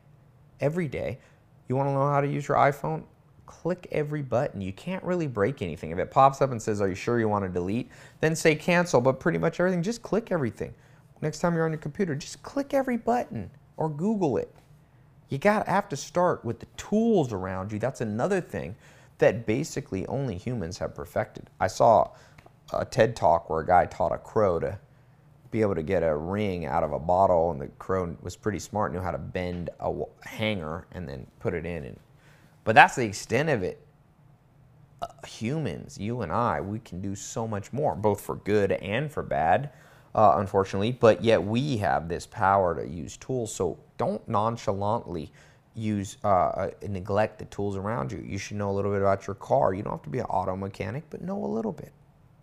every 0.59 0.88
day. 0.88 1.19
You 1.67 1.75
want 1.75 1.89
to 1.89 1.93
know 1.93 2.07
how 2.07 2.21
to 2.21 2.27
use 2.27 2.47
your 2.47 2.57
iPhone? 2.57 3.03
Click 3.47 3.88
every 3.91 4.21
button. 4.21 4.61
You 4.61 4.73
can't 4.73 5.03
really 5.03 5.27
break 5.27 5.61
anything. 5.61 5.91
If 5.91 5.97
it 5.97 6.11
pops 6.11 6.41
up 6.41 6.51
and 6.51 6.61
says, 6.61 6.81
Are 6.81 6.88
you 6.88 6.95
sure 6.95 7.19
you 7.19 7.27
want 7.27 7.45
to 7.45 7.49
delete? 7.49 7.89
Then 8.21 8.35
say 8.35 8.55
cancel, 8.55 9.01
but 9.01 9.19
pretty 9.19 9.39
much 9.39 9.59
everything, 9.59 9.81
just 9.81 10.03
click 10.03 10.31
everything. 10.31 10.73
Next 11.21 11.39
time 11.39 11.55
you're 11.55 11.65
on 11.65 11.71
your 11.71 11.79
computer, 11.79 12.15
just 12.15 12.43
click 12.43 12.73
every 12.73 12.97
button 12.97 13.49
or 13.77 13.89
Google 13.89 14.38
it. 14.38 14.53
You 15.29 15.38
got 15.39 15.65
to 15.65 15.71
have 15.71 15.89
to 15.89 15.95
start 15.95 16.45
with 16.45 16.59
the 16.59 16.67
tools 16.77 17.33
around 17.33 17.71
you. 17.71 17.79
That's 17.79 18.01
another 18.01 18.41
thing 18.41 18.75
that 19.17 19.45
basically 19.45 20.06
only 20.08 20.38
humans 20.38 20.78
have 20.80 20.93
perfected. 20.93 21.49
I 21.60 21.67
saw 21.67 22.12
a 22.73 22.86
TED 22.86 23.15
talk 23.15 23.49
where 23.49 23.62
a 23.62 23.65
guy 23.65 23.86
taught 23.86 24.12
a 24.12 24.17
crow 24.17 24.60
to 24.60 24.80
be 25.51 25.62
able 25.62 25.75
to 25.75 25.84
get 25.84 26.04
a 26.04 26.15
ring 26.15 26.65
out 26.65 26.84
of 26.84 26.91
a 26.91 26.99
bottle, 26.99 27.51
and 27.51 27.62
the 27.62 27.67
crow 27.80 28.15
was 28.21 28.36
pretty 28.36 28.60
smart, 28.60 28.91
knew 28.91 28.99
how 28.99 29.12
to 29.12 29.17
bend 29.17 29.69
a 29.80 29.93
hanger 30.23 30.86
and 30.91 31.08
then 31.08 31.25
put 31.39 31.54
it 31.54 31.65
in. 31.65 31.86
And, 31.86 31.99
but 32.63 32.75
that's 32.75 32.95
the 32.95 33.06
extent 33.06 33.49
of 33.49 33.63
it. 33.63 33.80
Uh, 35.01 35.08
humans, 35.28 35.97
you 35.97 36.21
and 36.21 36.32
I, 36.32 36.60
we 36.60 36.80
can 36.80 36.99
do 36.99 37.15
so 37.15 37.47
much 37.47 37.71
more, 37.71 37.95
both 37.95 38.21
for 38.21 38.36
good 38.36 38.71
and 38.71 39.12
for 39.12 39.23
bad, 39.23 39.69
uh, 40.13 40.36
unfortunately. 40.38 40.91
But 40.91 41.23
yet 41.23 41.41
we 41.41 41.78
have 41.78 42.10
this 42.10 42.25
power 42.25 42.75
to 42.75 42.88
use 42.88 43.15
tools. 43.17 43.54
So 43.54 43.78
don't 43.97 44.28
nonchalantly 44.28 45.32
use 45.75 46.17
uh, 46.23 46.27
uh, 46.27 46.71
neglect 46.88 47.38
the 47.39 47.45
tools 47.45 47.75
around 47.75 48.11
you. 48.11 48.23
You 48.25 48.38
should 48.38 48.57
know 48.57 48.71
a 48.71 48.73
little 48.73 48.91
bit 48.91 49.01
about 49.01 49.27
your 49.27 49.35
car. 49.35 49.73
You 49.73 49.83
don't 49.83 49.93
have 49.93 50.03
to 50.03 50.09
be 50.09 50.19
an 50.19 50.25
auto 50.25 50.55
mechanic, 50.55 51.03
but 51.09 51.21
know 51.21 51.43
a 51.43 51.47
little 51.47 51.73
bit. 51.73 51.91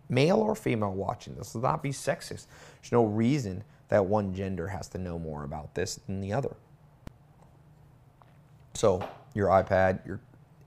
Male 0.09 0.37
or 0.37 0.55
female 0.55 0.93
watching 0.93 1.35
this, 1.35 1.55
let's 1.55 1.63
not 1.63 1.81
be 1.81 1.89
sexist. 1.89 2.45
There's 2.81 2.91
no 2.91 3.05
reason 3.05 3.63
that 3.89 4.05
one 4.05 4.33
gender 4.33 4.67
has 4.67 4.87
to 4.89 4.97
know 4.97 5.17
more 5.17 5.43
about 5.43 5.73
this 5.73 5.95
than 5.95 6.21
the 6.21 6.33
other. 6.33 6.55
So 8.75 9.07
your 9.33 9.47
iPad, 9.49 10.05
your 10.05 10.19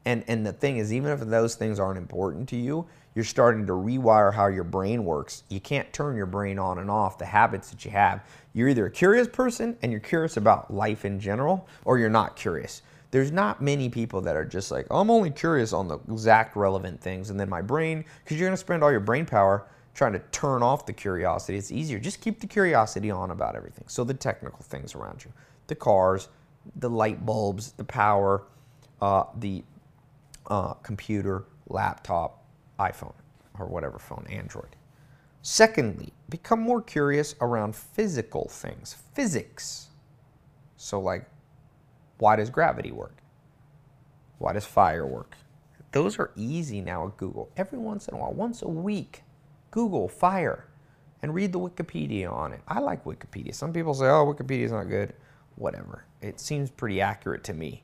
and 0.05 0.25
and 0.29 0.47
the 0.47 0.53
thing 0.53 0.79
is, 0.79 0.93
even 0.93 1.11
if 1.11 1.21
those 1.21 1.55
things 1.55 1.79
aren't 1.79 1.99
important 1.99 2.49
to 2.51 2.57
you, 2.57 2.87
you're 3.17 3.25
starting 3.25 3.67
to 3.67 3.73
rewire 3.73 4.33
how 4.33 4.47
your 4.47 4.63
brain 4.63 5.03
works. 5.03 5.43
You 5.49 5.59
can't 5.59 5.91
turn 5.91 6.17
your 6.17 6.27
brain 6.27 6.59
on 6.59 6.79
and 6.79 6.91
off 6.91 7.17
the 7.17 7.25
habits 7.25 7.71
that 7.71 7.83
you 7.83 7.91
have. 7.91 8.21
You're 8.53 8.69
either 8.69 8.85
a 8.85 8.91
curious 8.91 9.27
person 9.27 9.75
and 9.81 9.91
you're 9.91 10.03
curious 10.03 10.37
about 10.37 10.73
life 10.73 11.07
in 11.07 11.19
general, 11.19 11.67
or 11.87 11.99
you're 11.99 12.11
not 12.11 12.37
curious. 12.37 12.83
There's 13.13 13.33
not 13.33 13.63
many 13.63 13.89
people 13.89 14.21
that 14.21 14.37
are 14.37 14.45
just 14.45 14.71
like, 14.71 14.87
oh, 14.91 15.01
I'm 15.01 15.11
only 15.11 15.31
curious 15.31 15.73
on 15.73 15.89
the 15.89 15.99
exact 16.13 16.57
relevant 16.57 17.01
things. 17.01 17.31
And 17.31 17.41
then 17.41 17.49
my 17.49 17.63
brain, 17.63 18.05
because 18.23 18.39
you're 18.39 18.49
going 18.49 18.53
to 18.57 18.61
spend 18.61 18.85
all 18.85 18.91
your 18.91 19.01
brain 19.01 19.25
power 19.25 19.67
trying 19.95 20.13
to 20.13 20.19
turn 20.31 20.63
off 20.63 20.85
the 20.85 20.93
curiosity. 20.93 21.57
It's 21.57 21.73
easier. 21.73 21.99
Just 21.99 22.21
keep 22.21 22.39
the 22.39 22.47
curiosity 22.47 23.11
on 23.11 23.31
about 23.31 23.57
everything. 23.57 23.85
So 23.89 24.05
the 24.05 24.13
technical 24.13 24.61
things 24.61 24.95
around 24.95 25.25
you, 25.25 25.33
the 25.69 25.75
cars, 25.75 26.29
the 26.77 26.91
light 26.91 27.25
bulbs, 27.25 27.73
the 27.73 27.85
power, 27.85 28.43
uh, 29.01 29.25
the 29.39 29.65
uh, 30.49 30.75
computer, 30.75 31.45
laptop, 31.69 32.43
iPhone 32.79 33.15
or 33.59 33.67
whatever 33.67 33.99
phone, 33.99 34.27
Android. 34.31 34.77
Secondly, 35.43 36.13
become 36.29 36.61
more 36.61 36.83
curious 36.83 37.35
around 37.41 37.77
physical 37.77 38.49
things, 38.49 38.97
physics. 39.15 39.89
So, 40.77 41.01
like, 41.01 41.29
why 42.19 42.37
does 42.37 42.51
gravity 42.51 42.91
work? 42.91 43.19
Why 44.39 44.53
does 44.53 44.65
fire 44.65 45.07
work? 45.07 45.37
Those 45.93 46.19
are 46.19 46.33
easy 46.37 46.81
now 46.81 47.07
at 47.07 47.17
Google. 47.17 47.51
Every 47.57 47.79
once 47.79 48.09
in 48.09 48.15
a 48.15 48.19
while, 48.19 48.33
once 48.33 48.63
a 48.63 48.69
week, 48.69 49.23
Google 49.71 50.09
fire 50.09 50.67
and 51.23 51.33
read 51.35 51.53
the 51.53 51.59
Wikipedia 51.59 52.31
on 52.31 52.53
it. 52.53 52.61
I 52.69 52.81
like 52.81 53.05
Wikipedia. 53.05 53.55
Some 53.55 53.73
people 53.73 53.95
say, 53.95 54.07
oh, 54.07 54.27
Wikipedia 54.27 54.65
is 54.65 54.73
not 54.73 54.89
good. 54.89 55.15
Whatever. 55.55 56.05
It 56.21 56.39
seems 56.41 56.71
pretty 56.71 57.01
accurate 57.01 57.45
to 57.45 57.55
me 57.55 57.83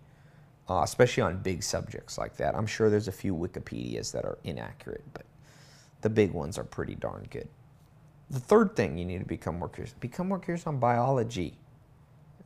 uh, 0.69 0.81
especially 0.83 1.23
on 1.23 1.39
big 1.39 1.63
subjects 1.63 2.19
like 2.19 2.37
that. 2.37 2.55
I'm 2.55 2.67
sure 2.67 2.89
there's 2.91 3.09
a 3.09 3.13
few 3.13 3.35
Wikipedias 3.35 4.13
that 4.13 4.25
are 4.25 4.39
inaccurate, 4.45 5.05
but 5.13 5.25
the 6.01 6.11
big 6.11 6.33
ones 6.33 6.59
are 6.59 6.65
pretty 6.65 6.95
darn 6.95 7.27
good. 7.31 7.49
The 8.31 8.41
third 8.41 8.77
thing 8.77 8.97
you 8.97 9.05
need 9.05 9.19
to 9.19 9.27
become 9.27 9.59
more 9.59 9.69
curious, 9.69 9.95
become 9.95 10.29
more 10.29 10.39
curious 10.39 10.67
on 10.67 10.79
biology. 10.79 11.55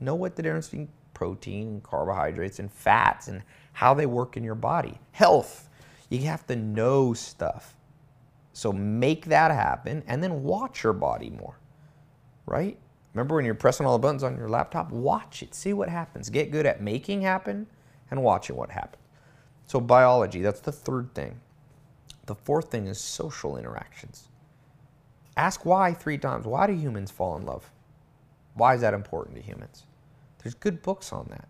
Know 0.01 0.15
what 0.15 0.37
the 0.37 0.43
difference 0.43 0.69
between 0.69 0.89
protein 1.15 1.69
and 1.69 1.83
carbohydrates 1.83 2.59
and 2.59 2.71
fats 2.71 3.29
and 3.29 3.43
how 3.73 3.95
they 3.95 4.07
work 4.07 4.37
in 4.37 4.45
your 4.45 4.55
body. 4.55 4.99
Health. 5.13 5.69
You 6.11 6.21
have 6.27 6.47
to 6.49 6.57
know 6.57 7.15
stuff. 7.15 7.75
So 8.53 8.73
make 8.73 9.27
that 9.27 9.51
happen 9.51 10.03
and 10.07 10.23
then 10.23 10.43
watch 10.43 10.83
your 10.83 10.93
body 10.93 11.31
more. 11.31 11.59
Right? 12.47 12.79
Remember 13.15 13.37
when 13.37 13.45
you're 13.45 13.55
pressing 13.55 13.87
all 13.87 13.97
the 13.97 14.03
buttons 14.03 14.23
on 14.23 14.37
your 14.37 14.49
laptop? 14.49 14.91
Watch 14.91 15.43
it. 15.43 15.55
See 15.55 15.73
what 15.73 15.89
happens. 15.89 16.29
Get 16.29 16.51
good 16.51 16.67
at 16.67 16.83
making 16.83 17.23
happen 17.23 17.67
and 18.11 18.23
watching 18.23 18.57
what 18.57 18.71
happens. 18.71 19.03
So, 19.67 19.81
biology, 19.81 20.43
that's 20.43 20.61
the 20.61 20.73
third 20.73 21.15
thing. 21.15 21.41
The 22.27 22.35
fourth 22.35 22.71
thing 22.71 22.87
is 22.87 23.01
social 23.01 23.57
interactions. 23.57 24.29
Ask 25.37 25.65
why 25.67 25.93
three 25.93 26.19
times. 26.19 26.47
Why 26.47 26.67
do 26.67 26.73
humans 26.73 27.11
fall 27.11 27.37
in 27.37 27.45
love? 27.45 27.71
Why 28.55 28.75
is 28.75 28.81
that 28.81 28.95
important 28.95 29.37
to 29.37 29.43
humans? 29.43 29.85
There's 30.43 30.55
good 30.55 30.83
books 30.83 31.13
on 31.13 31.27
that. 31.31 31.49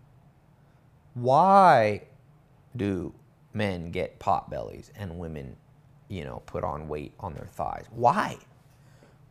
Why 1.13 2.03
do 2.75 3.13
men 3.53 3.91
get 3.91 4.19
pot 4.19 4.49
bellies 4.49 4.91
and 4.95 5.17
women, 5.17 5.55
you 6.09 6.23
know, 6.25 6.43
put 6.45 6.63
on 6.63 6.87
weight 6.87 7.13
on 7.19 7.33
their 7.33 7.47
thighs? 7.47 7.85
Why? 7.91 8.37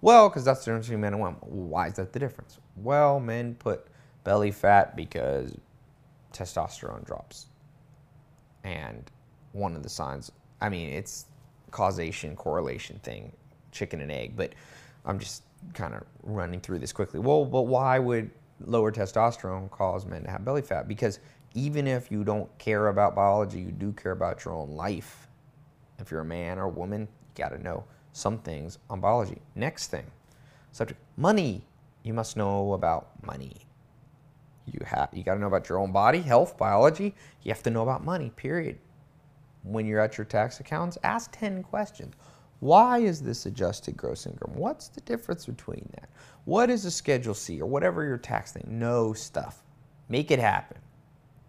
Well, 0.00 0.28
because 0.28 0.44
that's 0.44 0.60
the 0.64 0.70
difference 0.70 0.86
between 0.86 1.00
men 1.00 1.14
and 1.14 1.22
women. 1.22 1.38
Why 1.42 1.88
is 1.88 1.94
that 1.94 2.12
the 2.12 2.18
difference? 2.18 2.58
Well, 2.76 3.20
men 3.20 3.54
put 3.56 3.86
belly 4.24 4.50
fat 4.50 4.96
because 4.96 5.56
testosterone 6.36 7.04
drops. 7.04 7.46
And 8.64 9.10
one 9.52 9.76
of 9.76 9.82
the 9.82 9.88
signs, 9.88 10.32
I 10.60 10.68
mean, 10.68 10.90
it's 10.90 11.26
causation, 11.70 12.36
correlation 12.36 12.98
thing, 13.02 13.32
chicken 13.72 14.00
and 14.00 14.10
egg, 14.10 14.34
but 14.36 14.54
I'm 15.04 15.18
just 15.18 15.42
kind 15.74 15.94
of 15.94 16.02
running 16.22 16.60
through 16.60 16.78
this 16.78 16.92
quickly. 16.92 17.20
Well, 17.20 17.44
but 17.44 17.62
why 17.62 17.98
would 17.98 18.30
lower 18.60 18.90
testosterone 18.92 19.70
cause 19.70 20.06
men 20.06 20.24
to 20.24 20.30
have 20.30 20.44
belly 20.44 20.62
fat? 20.62 20.88
Because 20.88 21.20
even 21.54 21.86
if 21.86 22.10
you 22.10 22.24
don't 22.24 22.48
care 22.58 22.88
about 22.88 23.14
biology, 23.14 23.60
you 23.60 23.72
do 23.72 23.92
care 23.92 24.12
about 24.12 24.44
your 24.44 24.54
own 24.54 24.70
life. 24.70 25.28
If 25.98 26.10
you're 26.10 26.20
a 26.20 26.24
man 26.24 26.58
or 26.58 26.64
a 26.64 26.68
woman, 26.68 27.02
you 27.02 27.42
got 27.44 27.50
to 27.50 27.62
know 27.62 27.84
some 28.12 28.38
things 28.38 28.78
on 28.90 29.00
biology. 29.00 29.40
Next 29.54 29.88
thing, 29.88 30.04
subject 30.72 31.00
money. 31.16 31.62
You 32.02 32.14
must 32.14 32.36
know 32.36 32.74
about 32.74 33.08
money 33.24 33.65
You 34.66 34.80
have 34.84 35.08
you 35.12 35.22
got 35.22 35.34
to 35.34 35.40
know 35.40 35.46
about 35.46 35.68
your 35.68 35.78
own 35.78 35.92
body, 35.92 36.20
health, 36.20 36.58
biology. 36.58 37.14
You 37.42 37.52
have 37.52 37.62
to 37.64 37.70
know 37.70 37.82
about 37.82 38.04
money. 38.04 38.30
Period. 38.36 38.78
When 39.62 39.86
you're 39.86 40.00
at 40.00 40.16
your 40.18 40.24
tax 40.24 40.60
accounts, 40.60 40.98
ask 41.02 41.30
10 41.32 41.62
questions. 41.64 42.14
Why 42.60 42.98
is 42.98 43.20
this 43.20 43.46
adjusted 43.46 43.96
gross 43.96 44.26
income? 44.26 44.52
What's 44.54 44.88
the 44.88 45.00
difference 45.02 45.46
between 45.46 45.88
that? 45.94 46.08
What 46.44 46.70
is 46.70 46.84
a 46.84 46.90
Schedule 46.90 47.34
C 47.34 47.60
or 47.60 47.66
whatever 47.66 48.04
your 48.04 48.16
tax 48.16 48.52
thing? 48.52 48.64
Know 48.66 49.12
stuff. 49.12 49.62
Make 50.08 50.30
it 50.30 50.38
happen. 50.38 50.78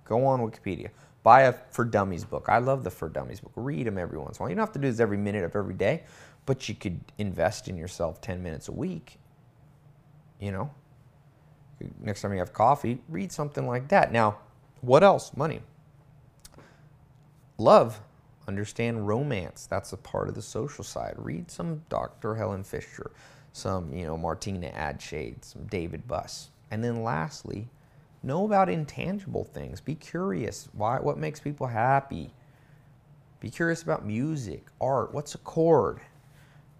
Go 0.05 0.25
on 0.25 0.39
Wikipedia. 0.39 0.89
Buy 1.23 1.41
a 1.43 1.53
For 1.71 1.85
Dummies 1.85 2.25
book. 2.25 2.47
I 2.49 2.57
love 2.59 2.83
the 2.83 2.91
For 2.91 3.09
Dummies 3.09 3.39
book. 3.39 3.51
Read 3.55 3.85
them 3.85 3.97
every 3.97 4.17
once 4.17 4.37
in 4.37 4.41
a 4.41 4.43
while. 4.43 4.49
You 4.49 4.55
don't 4.55 4.65
have 4.65 4.73
to 4.73 4.79
do 4.79 4.89
this 4.89 4.99
every 4.99 5.17
minute 5.17 5.43
of 5.43 5.55
every 5.55 5.73
day, 5.73 6.03
but 6.45 6.67
you 6.67 6.75
could 6.75 6.99
invest 7.17 7.67
in 7.67 7.77
yourself 7.77 8.21
10 8.21 8.41
minutes 8.41 8.67
a 8.67 8.71
week. 8.71 9.19
You 10.39 10.51
know? 10.51 10.71
Next 11.99 12.21
time 12.21 12.33
you 12.33 12.39
have 12.39 12.53
coffee, 12.53 12.99
read 13.07 13.31
something 13.31 13.67
like 13.67 13.87
that. 13.89 14.11
Now, 14.11 14.37
what 14.81 15.03
else? 15.03 15.35
Money. 15.35 15.61
Love. 17.57 17.99
Understand 18.47 19.07
romance. 19.07 19.67
That's 19.67 19.93
a 19.93 19.97
part 19.97 20.29
of 20.29 20.35
the 20.35 20.41
social 20.41 20.83
side. 20.83 21.15
Read 21.17 21.51
some 21.51 21.83
Dr. 21.89 22.35
Helen 22.35 22.63
Fisher, 22.63 23.11
some, 23.51 23.93
you 23.93 24.05
know, 24.05 24.17
Martina 24.17 24.69
Adshade, 24.69 25.43
some 25.43 25.65
David 25.65 26.07
Buss. 26.07 26.49
And 26.71 26.83
then 26.83 27.03
lastly, 27.03 27.67
know 28.23 28.45
about 28.45 28.69
intangible 28.69 29.43
things. 29.43 29.81
Be 29.81 29.95
curious. 29.95 30.69
Why 30.73 30.99
what 30.99 31.17
makes 31.17 31.39
people 31.39 31.67
happy? 31.67 32.31
Be 33.39 33.49
curious 33.49 33.83
about 33.83 34.05
music, 34.05 34.65
art, 34.81 35.13
what's 35.13 35.35
a 35.35 35.39
chord? 35.39 35.99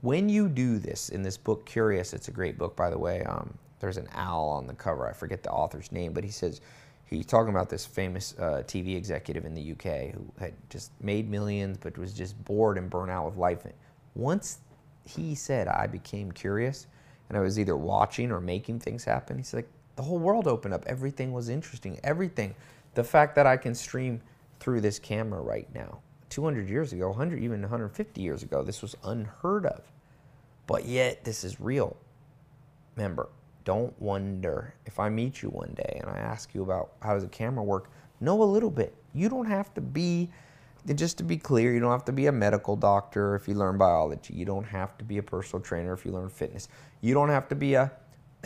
When 0.02 0.30
you 0.30 0.48
do 0.48 0.80
this 0.80 1.10
in 1.10 1.22
this 1.22 1.38
book, 1.38 1.66
Curious, 1.66 2.14
it's 2.14 2.28
a 2.28 2.32
great 2.32 2.58
book, 2.58 2.76
by 2.76 2.90
the 2.90 2.98
way. 2.98 3.24
Um, 3.24 3.58
there's 3.80 3.98
an 3.98 4.08
owl 4.14 4.50
on 4.50 4.68
the 4.68 4.74
cover. 4.74 5.08
I 5.08 5.14
forget 5.14 5.44
the 5.44 5.52
author's 5.52 5.92
name, 5.92 6.14
but 6.14 6.24
he 6.24 6.30
says 6.30 6.62
he's 7.06 7.26
talking 7.26 7.50
about 7.50 7.70
this 7.70 7.86
famous 7.86 8.36
uh, 8.40 8.64
TV 8.66 8.96
executive 8.96 9.46
in 9.46 9.54
the 9.54 9.72
UK 9.72 10.14
who 10.14 10.32
had 10.40 10.54
just 10.70 10.92
made 11.02 11.30
millions 11.30 11.78
but 11.78 11.98
was 11.98 12.14
just 12.14 12.44
bored 12.46 12.78
and 12.78 12.90
burnt 12.90 13.12
out 13.12 13.26
with 13.26 13.38
life. 13.38 13.66
Once 14.16 14.60
he 15.06 15.36
said, 15.36 15.68
I 15.68 15.88
became 15.88 16.32
curious 16.32 16.88
and 17.30 17.38
I 17.38 17.42
was 17.42 17.60
either 17.60 17.76
watching 17.76 18.32
or 18.32 18.40
making 18.40 18.80
things 18.80 19.04
happen, 19.04 19.38
he's 19.38 19.54
like, 19.54 19.70
the 19.96 20.04
whole 20.04 20.20
world 20.20 20.48
opened 20.48 20.74
up. 20.74 20.86
Everything 20.86 21.34
was 21.34 21.50
interesting. 21.50 22.00
Everything. 22.04 22.56
The 22.94 23.04
fact 23.04 23.36
that 23.36 23.46
I 23.46 23.58
can 23.58 23.76
stream 23.76 24.22
through 24.60 24.82
this 24.82 25.00
camera 25.00 25.42
right 25.42 25.68
now. 25.74 26.00
200 26.30 26.70
years 26.70 26.94
ago, 26.94 27.10
100, 27.10 27.42
even 27.42 27.62
150 27.62 28.22
years 28.22 28.44
ago, 28.44 28.64
this 28.64 28.82
was 28.82 28.96
unheard 29.04 29.66
of. 29.66 29.82
But 30.68 30.86
yet, 30.86 31.24
this 31.24 31.44
is 31.44 31.60
real. 31.60 31.96
Remember, 32.96 33.30
don't 33.68 34.02
wonder 34.02 34.74
if 34.86 34.98
I 34.98 35.10
meet 35.10 35.42
you 35.42 35.50
one 35.50 35.74
day 35.76 36.00
and 36.00 36.10
I 36.10 36.20
ask 36.20 36.56
you 36.56 36.64
about 36.64 36.94
how 37.02 37.16
does 37.16 37.26
a 37.26 37.28
camera 37.28 37.66
work, 37.66 37.92
know 38.22 38.42
a 38.42 38.46
little 38.46 38.70
bit. 38.72 38.96
You 39.14 39.28
don't 39.28 39.46
have 39.46 39.74
to 39.74 39.82
be 39.82 40.30
just 40.96 41.18
to 41.18 41.26
be 41.26 41.36
clear, 41.36 41.74
you 41.74 41.82
don't 41.82 41.92
have 41.92 42.06
to 42.06 42.14
be 42.14 42.28
a 42.28 42.32
medical 42.32 42.78
doctor 42.78 43.36
if 43.36 43.46
you 43.46 43.56
learn 43.56 43.78
biology. 43.78 44.34
You 44.34 44.46
don't 44.46 44.64
have 44.64 44.98
to 45.00 45.04
be 45.04 45.18
a 45.18 45.22
personal 45.22 45.62
trainer 45.62 45.92
if 45.92 46.06
you 46.06 46.14
learn 46.14 46.30
fitness. 46.30 46.70
You 47.02 47.14
don't 47.14 47.28
have 47.28 47.50
to 47.50 47.56
be 47.56 47.74
a 47.74 47.92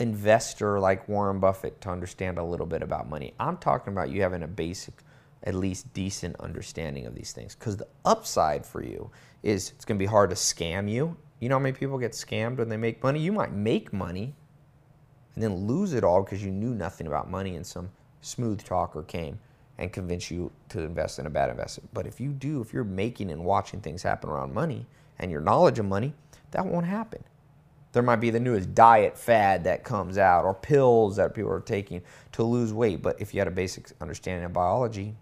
investor 0.00 0.80
like 0.80 1.08
Warren 1.08 1.38
Buffett 1.38 1.80
to 1.82 1.90
understand 1.90 2.38
a 2.38 2.42
little 2.42 2.66
bit 2.66 2.82
about 2.82 3.08
money. 3.08 3.32
I'm 3.38 3.58
talking 3.58 3.92
about 3.92 4.10
you 4.10 4.22
having 4.22 4.42
a 4.42 4.48
basic, 4.48 4.94
at 5.44 5.54
least 5.54 5.94
decent 5.94 6.34
understanding 6.40 7.06
of 7.06 7.14
these 7.14 7.30
things. 7.30 7.54
Because 7.54 7.76
the 7.76 7.86
upside 8.04 8.66
for 8.66 8.82
you 8.82 9.12
is 9.44 9.70
it's 9.76 9.84
going 9.84 9.98
to 10.00 10.02
be 10.02 10.10
hard 10.10 10.30
to 10.30 10.36
scam 10.36 10.90
you. 10.90 11.16
You 11.38 11.48
know 11.48 11.54
how 11.54 11.62
many 11.62 11.74
people 11.74 11.96
get 11.96 12.10
scammed 12.10 12.56
when 12.56 12.68
they 12.68 12.76
make 12.76 13.04
money? 13.04 13.20
You 13.20 13.30
might 13.30 13.52
make 13.52 13.92
money, 13.92 14.34
and 15.34 15.42
then 15.42 15.66
lose 15.66 15.92
it 15.94 16.04
all 16.04 16.22
because 16.22 16.44
you 16.44 16.50
knew 16.50 16.74
nothing 16.74 17.06
about 17.06 17.30
money 17.30 17.56
and 17.56 17.66
some 17.66 17.90
smooth 18.20 18.62
talker 18.62 19.02
came 19.02 19.38
and 19.78 19.92
convinced 19.92 20.30
you 20.30 20.52
to 20.68 20.80
invest 20.80 21.18
in 21.18 21.26
a 21.26 21.30
bad 21.30 21.50
investment. 21.50 21.88
But 21.92 22.06
if 22.06 22.20
you 22.20 22.30
do, 22.32 22.60
if 22.60 22.72
you're 22.72 22.84
making 22.84 23.30
and 23.30 23.44
watching 23.44 23.80
things 23.80 24.02
happen 24.02 24.30
around 24.30 24.54
money 24.54 24.86
and 25.18 25.30
your 25.30 25.40
knowledge 25.40 25.78
of 25.78 25.86
money, 25.86 26.14
that 26.50 26.66
won't 26.66 26.86
happen. 26.86 27.24
There 27.92 28.02
might 28.02 28.16
be 28.16 28.30
the 28.30 28.40
newest 28.40 28.74
diet 28.74 29.18
fad 29.18 29.64
that 29.64 29.84
comes 29.84 30.16
out 30.16 30.44
or 30.44 30.54
pills 30.54 31.16
that 31.16 31.34
people 31.34 31.50
are 31.50 31.60
taking 31.60 32.02
to 32.32 32.42
lose 32.42 32.72
weight. 32.72 33.02
But 33.02 33.20
if 33.20 33.34
you 33.34 33.40
had 33.40 33.48
a 33.48 33.52
basic 33.52 33.90
understanding 34.00 34.44
of 34.44 34.52
biology, 34.52 35.14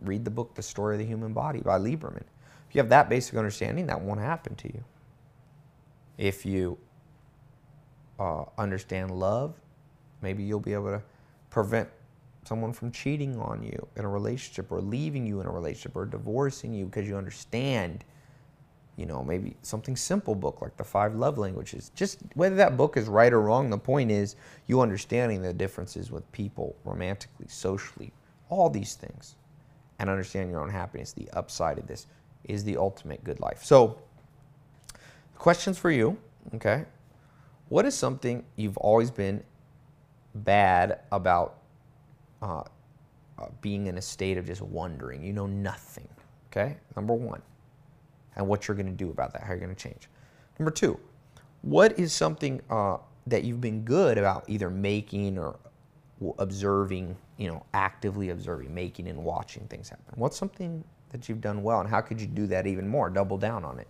read 0.00 0.24
the 0.24 0.30
book 0.30 0.54
The 0.54 0.62
Story 0.62 0.94
of 0.94 1.00
the 1.00 1.06
Human 1.06 1.32
Body 1.32 1.60
by 1.60 1.78
Lieberman. 1.78 2.24
If 2.68 2.74
you 2.74 2.80
have 2.80 2.88
that 2.88 3.10
basic 3.10 3.36
understanding, 3.36 3.86
that 3.88 4.00
won't 4.00 4.20
happen 4.20 4.54
to 4.56 4.68
you. 4.68 4.84
If 6.16 6.46
you 6.46 6.78
uh, 8.22 8.44
understand 8.56 9.10
love, 9.10 9.54
maybe 10.20 10.44
you'll 10.44 10.60
be 10.60 10.72
able 10.72 10.90
to 10.90 11.02
prevent 11.50 11.88
someone 12.44 12.72
from 12.72 12.90
cheating 12.92 13.38
on 13.40 13.62
you 13.62 13.86
in 13.96 14.04
a 14.04 14.08
relationship 14.08 14.70
or 14.70 14.80
leaving 14.80 15.26
you 15.26 15.40
in 15.40 15.46
a 15.46 15.50
relationship 15.50 15.96
or 15.96 16.06
divorcing 16.06 16.72
you 16.72 16.86
because 16.86 17.08
you 17.08 17.16
understand 17.16 18.04
you 18.96 19.06
know 19.06 19.24
maybe 19.24 19.56
something 19.62 19.96
simple 19.96 20.34
book 20.34 20.60
like 20.60 20.76
the 20.76 20.84
five 20.84 21.14
love 21.14 21.36
languages. 21.38 21.90
Just 21.94 22.18
whether 22.34 22.54
that 22.56 22.76
book 22.76 22.96
is 22.96 23.08
right 23.08 23.32
or 23.32 23.40
wrong 23.40 23.70
the 23.70 23.78
point 23.78 24.10
is 24.10 24.36
you 24.66 24.80
understanding 24.80 25.42
the 25.42 25.52
differences 25.52 26.10
with 26.12 26.30
people 26.32 26.76
romantically 26.84 27.48
socially 27.48 28.12
all 28.50 28.68
these 28.70 28.94
things 28.94 29.36
and 29.98 30.10
understand 30.10 30.50
your 30.50 30.60
own 30.60 30.70
happiness 30.70 31.12
the 31.12 31.28
upside 31.30 31.78
of 31.78 31.86
this 31.86 32.06
is 32.44 32.62
the 32.64 32.76
ultimate 32.76 33.24
good 33.24 33.40
life. 33.40 33.64
So 33.64 33.98
questions 35.38 35.76
for 35.76 35.90
you 35.90 36.16
okay 36.54 36.84
what 37.72 37.86
is 37.86 37.94
something 37.94 38.44
you've 38.56 38.76
always 38.76 39.10
been 39.10 39.42
bad 40.34 41.00
about 41.10 41.60
uh, 42.42 42.64
uh, 43.38 43.46
being 43.62 43.86
in 43.86 43.96
a 43.96 44.02
state 44.02 44.36
of 44.36 44.44
just 44.44 44.60
wondering? 44.60 45.24
You 45.24 45.32
know 45.32 45.46
nothing. 45.46 46.06
Okay, 46.50 46.76
number 46.96 47.14
one. 47.14 47.40
And 48.36 48.46
what 48.46 48.68
you're 48.68 48.74
going 48.74 48.88
to 48.88 48.92
do 48.92 49.10
about 49.10 49.32
that, 49.32 49.44
how 49.44 49.54
you're 49.54 49.60
going 49.60 49.74
to 49.74 49.82
change. 49.82 50.10
Number 50.58 50.70
two, 50.70 51.00
what 51.62 51.98
is 51.98 52.12
something 52.12 52.60
uh, 52.68 52.98
that 53.26 53.44
you've 53.44 53.62
been 53.62 53.84
good 53.84 54.18
about 54.18 54.44
either 54.48 54.68
making 54.68 55.38
or 55.38 55.58
observing, 56.38 57.16
you 57.38 57.48
know, 57.48 57.64
actively 57.72 58.28
observing, 58.28 58.74
making 58.74 59.08
and 59.08 59.24
watching 59.24 59.66
things 59.68 59.88
happen? 59.88 60.12
What's 60.16 60.36
something 60.36 60.84
that 61.08 61.26
you've 61.26 61.40
done 61.40 61.62
well 61.62 61.80
and 61.80 61.88
how 61.88 62.02
could 62.02 62.20
you 62.20 62.26
do 62.26 62.46
that 62.48 62.66
even 62.66 62.86
more? 62.86 63.08
Double 63.08 63.38
down 63.38 63.64
on 63.64 63.78
it. 63.78 63.88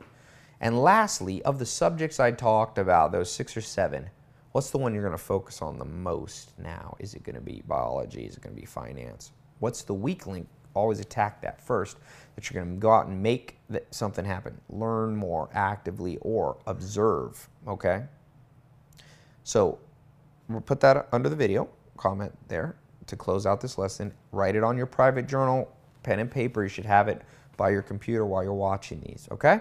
And 0.62 0.80
lastly, 0.80 1.42
of 1.42 1.58
the 1.58 1.66
subjects 1.66 2.20
I 2.20 2.30
talked 2.30 2.78
about, 2.78 3.10
those 3.10 3.30
six 3.30 3.56
or 3.56 3.60
seven, 3.60 4.08
what's 4.52 4.70
the 4.70 4.78
one 4.78 4.94
you're 4.94 5.02
going 5.02 5.10
to 5.10 5.22
focus 5.22 5.60
on 5.60 5.76
the 5.76 5.84
most 5.84 6.52
now? 6.56 6.96
Is 7.00 7.14
it 7.14 7.24
going 7.24 7.34
to 7.34 7.42
be 7.42 7.64
biology? 7.66 8.22
Is 8.22 8.36
it 8.36 8.42
going 8.42 8.54
to 8.54 8.60
be 8.60 8.66
finance? 8.66 9.32
What's 9.58 9.82
the 9.82 9.92
weak 9.92 10.28
link? 10.28 10.46
Always 10.74 11.00
attack 11.00 11.42
that 11.42 11.60
first, 11.60 11.98
that 12.36 12.48
you're 12.48 12.62
going 12.62 12.76
to 12.76 12.80
go 12.80 12.92
out 12.92 13.08
and 13.08 13.20
make 13.20 13.58
something 13.90 14.24
happen. 14.24 14.58
Learn 14.70 15.16
more 15.16 15.50
actively 15.52 16.16
or 16.20 16.56
observe, 16.66 17.48
okay? 17.66 18.04
So 19.42 19.80
we'll 20.48 20.60
put 20.60 20.80
that 20.80 21.08
under 21.12 21.28
the 21.28 21.36
video, 21.36 21.68
comment 21.96 22.32
there 22.46 22.76
to 23.08 23.16
close 23.16 23.46
out 23.46 23.60
this 23.60 23.78
lesson. 23.78 24.14
Write 24.30 24.54
it 24.54 24.62
on 24.62 24.76
your 24.76 24.86
private 24.86 25.26
journal, 25.26 25.70
pen 26.04 26.20
and 26.20 26.30
paper. 26.30 26.62
You 26.62 26.68
should 26.68 26.86
have 26.86 27.08
it 27.08 27.20
by 27.56 27.70
your 27.70 27.82
computer 27.82 28.24
while 28.24 28.44
you're 28.44 28.54
watching 28.54 29.00
these, 29.00 29.28
okay? 29.32 29.60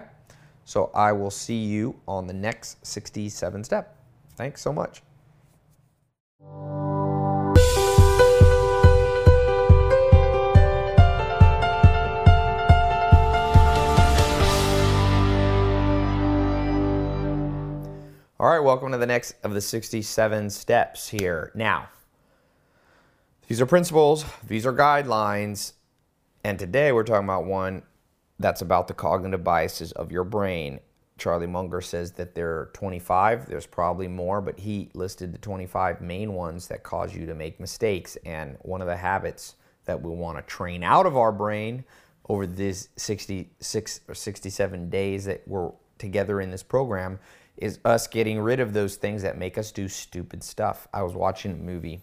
So 0.66 0.92
I 0.94 1.12
will 1.12 1.32
see 1.32 1.64
you 1.64 2.00
on 2.08 2.28
the 2.28 2.34
next 2.34 2.86
67 2.86 3.64
step. 3.64 3.98
Thanks 4.36 4.62
so 4.62 4.72
much. 4.72 5.02
All 18.42 18.50
right, 18.50 18.60
welcome 18.60 18.92
to 18.92 18.98
the 18.98 19.06
next 19.06 19.36
of 19.44 19.54
the 19.54 19.62
67 19.62 20.50
steps 20.50 21.10
here. 21.10 21.52
Now, 21.54 21.90
these 23.48 23.62
are 23.62 23.68
principles, 23.68 24.26
these 24.48 24.66
are 24.66 24.74
guidelines, 24.74 25.74
and 26.44 26.58
today 26.58 26.92
we're 26.92 27.04
talking 27.04 27.26
about 27.26 27.46
one 27.46 27.84
that's 28.42 28.62
about 28.62 28.88
the 28.88 28.94
cognitive 28.94 29.44
biases 29.44 29.92
of 29.94 30.12
your 30.12 30.24
brain. 30.24 30.80
Charlie 31.18 31.48
Munger 31.48 31.82
says 31.82 32.14
that 32.14 32.34
there 32.34 32.50
are 32.50 32.72
25. 32.74 33.46
There's 33.46 33.68
probably 33.68 34.08
more, 34.08 34.42
but 34.42 34.60
he 34.60 34.90
listed 34.94 35.34
the 35.34 35.38
25 35.38 36.02
main 36.02 36.34
ones 36.34 36.68
that 36.68 36.84
cause 36.84 37.14
you 37.14 37.26
to 37.28 37.36
make 37.36 37.60
mistakes. 37.60 38.18
And 38.26 38.58
one 38.62 38.82
of 38.82 38.88
the 38.88 38.98
habits 38.98 39.56
that 39.86 40.02
we 40.02 40.10
want 40.10 40.38
to 40.38 40.44
train 40.44 40.84
out 40.84 41.06
of 41.06 41.16
our 41.16 41.32
brain 41.32 41.84
over 42.28 42.48
these 42.48 42.90
66 42.96 44.00
or 44.08 44.16
67 44.16 44.90
days 44.90 45.26
that 45.26 45.48
we're 45.48 45.72
together 45.98 46.42
in 46.42 46.50
this 46.50 46.64
program 46.64 47.20
is 47.58 47.80
us 47.86 48.08
getting 48.08 48.40
rid 48.40 48.60
of 48.60 48.74
those 48.74 48.96
things 48.96 49.22
that 49.22 49.38
make 49.38 49.58
us 49.58 49.72
do 49.72 49.88
stupid 49.88 50.44
stuff. 50.44 50.88
I 50.94 51.04
was 51.04 51.14
watching 51.14 51.52
a 51.52 51.58
movie 51.58 52.02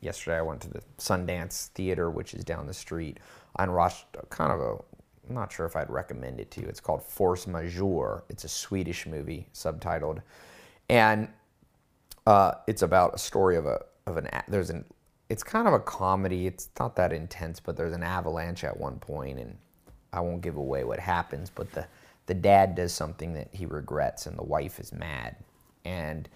yesterday. 0.00 0.38
I 0.38 0.42
went 0.42 0.60
to 0.62 0.68
the 0.68 0.82
Sundance 0.98 1.68
Theater, 1.68 2.10
which 2.10 2.34
is 2.34 2.44
down 2.44 2.66
the 2.66 2.74
street, 2.74 3.18
and 3.58 3.74
watched 3.74 4.06
kind 4.28 4.52
of 4.52 4.60
a 4.60 4.76
I'm 5.30 5.36
not 5.36 5.52
sure 5.52 5.64
if 5.64 5.76
I'd 5.76 5.88
recommend 5.88 6.40
it 6.40 6.50
to 6.50 6.60
you. 6.60 6.66
It's 6.66 6.80
called 6.80 7.04
Force 7.04 7.46
Majeure. 7.46 8.24
It's 8.28 8.42
a 8.42 8.48
Swedish 8.48 9.06
movie, 9.06 9.46
subtitled, 9.54 10.22
and 10.88 11.28
uh, 12.26 12.54
it's 12.66 12.82
about 12.82 13.14
a 13.14 13.18
story 13.18 13.56
of 13.56 13.64
a 13.64 13.80
of 14.08 14.16
an 14.16 14.28
there's 14.48 14.70
an 14.70 14.84
it's 15.28 15.44
kind 15.44 15.68
of 15.68 15.72
a 15.72 15.78
comedy. 15.78 16.48
It's 16.48 16.68
not 16.80 16.96
that 16.96 17.12
intense, 17.12 17.60
but 17.60 17.76
there's 17.76 17.92
an 17.92 18.02
avalanche 18.02 18.64
at 18.64 18.76
one 18.76 18.98
point, 18.98 19.38
and 19.38 19.56
I 20.12 20.18
won't 20.18 20.40
give 20.40 20.56
away 20.56 20.82
what 20.82 20.98
happens. 20.98 21.48
But 21.48 21.70
the 21.70 21.86
the 22.26 22.34
dad 22.34 22.74
does 22.74 22.92
something 22.92 23.32
that 23.34 23.50
he 23.52 23.66
regrets, 23.66 24.26
and 24.26 24.36
the 24.36 24.42
wife 24.42 24.80
is 24.80 24.92
mad. 24.92 25.36
And 25.84 26.28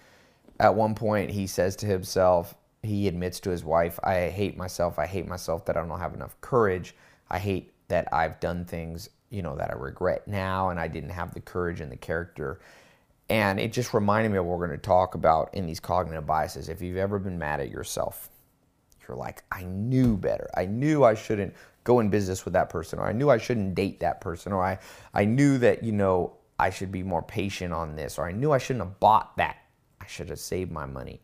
at 0.57 0.73
one 0.73 0.95
point, 0.95 1.31
he 1.31 1.47
says 1.47 1.75
to 1.77 1.85
himself, 1.85 2.55
he 2.81 3.09
admits 3.09 3.41
to 3.41 3.49
his 3.49 3.65
wife, 3.65 3.99
"I 4.05 4.29
hate 4.29 4.55
myself. 4.55 4.97
I 4.97 5.05
hate 5.05 5.27
myself 5.27 5.65
that 5.65 5.75
I 5.75 5.85
don't 5.85 5.99
have 5.99 6.13
enough 6.13 6.39
courage. 6.39 6.95
I 7.29 7.39
hate 7.39 7.73
that 7.87 8.07
I've 8.13 8.39
done 8.39 8.65
things, 8.65 9.09
you 9.29 9.41
know, 9.41 9.55
that 9.55 9.71
I 9.71 9.73
regret 9.73 10.27
now, 10.27 10.69
and 10.69 10.79
I 10.79 10.87
didn't 10.87 11.11
have 11.11 11.33
the 11.33 11.41
courage 11.41 11.81
and 11.81 11.91
the 11.91 11.97
character." 11.97 12.59
And 13.29 13.59
it 13.59 13.73
just 13.73 13.93
reminded 13.93 14.31
me 14.31 14.37
of 14.37 14.45
what 14.45 14.59
we're 14.59 14.67
going 14.67 14.79
to 14.79 14.85
talk 14.85 15.15
about 15.15 15.53
in 15.55 15.65
these 15.65 15.79
cognitive 15.79 16.27
biases. 16.27 16.69
If 16.69 16.81
you've 16.81 16.97
ever 16.97 17.17
been 17.17 17.39
mad 17.39 17.59
at 17.59 17.71
yourself, 17.71 18.29
you're 19.07 19.17
like, 19.17 19.43
I 19.51 19.63
knew 19.63 20.15
better. 20.15 20.49
I 20.55 20.65
knew 20.65 21.03
I 21.03 21.15
shouldn't 21.15 21.55
go 21.83 21.99
in 21.99 22.09
business 22.09 22.45
with 22.45 22.53
that 22.53 22.69
person, 22.69 22.99
or 22.99 23.07
I 23.07 23.13
knew 23.13 23.29
I 23.29 23.37
shouldn't 23.37 23.75
date 23.75 23.99
that 24.01 24.21
person, 24.21 24.51
or 24.51 24.63
I, 24.63 24.79
I 25.13 25.25
knew 25.25 25.57
that, 25.59 25.83
you 25.83 25.91
know, 25.91 26.37
I 26.59 26.69
should 26.69 26.91
be 26.91 27.03
more 27.03 27.21
patient 27.21 27.73
on 27.73 27.95
this, 27.95 28.17
or 28.17 28.27
I 28.27 28.31
knew 28.31 28.51
I 28.51 28.57
shouldn't 28.57 28.85
have 28.85 28.99
bought 28.99 29.37
that. 29.37 29.57
I 29.99 30.05
should 30.07 30.29
have 30.29 30.39
saved 30.39 30.71
my 30.71 30.85
money. 30.85 31.21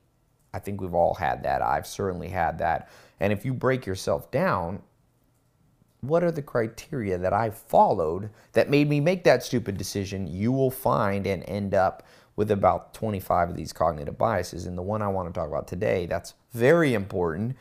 I 0.54 0.60
think 0.60 0.82
we've 0.82 0.93
all 0.93 1.13
had 1.13 1.43
that. 1.43 1.62
I've 1.62 1.88
certainly 1.88 2.30
had 2.30 2.58
that. 2.60 2.89
And 3.19 3.32
if 3.32 3.45
you 3.45 3.54
break 3.54 3.86
yourself 3.86 4.30
down, 4.32 4.82
what 6.02 6.24
are 6.24 6.32
the 6.32 6.42
criteria 6.42 7.18
that 7.18 7.34
I 7.34 7.52
followed 7.52 8.30
that 8.54 8.70
made 8.70 8.90
me 8.90 9.00
make 9.00 9.24
that 9.24 9.44
stupid 9.44 9.78
decision? 9.78 10.28
You 10.28 10.52
will 10.52 10.72
find 10.72 11.26
and 11.26 11.44
end 11.48 11.74
up 11.74 12.04
with 12.36 12.52
about 12.52 12.94
25 12.94 13.52
of 13.52 13.56
these 13.56 13.72
cognitive 13.72 14.18
biases. 14.18 14.66
And 14.66 14.78
the 14.78 14.82
one 14.82 15.02
I 15.02 15.08
want 15.08 15.30
to 15.30 15.40
talk 15.40 15.48
about 15.48 15.68
today, 15.68 16.08
that's 16.08 16.34
very 16.54 16.94
important, 16.94 17.56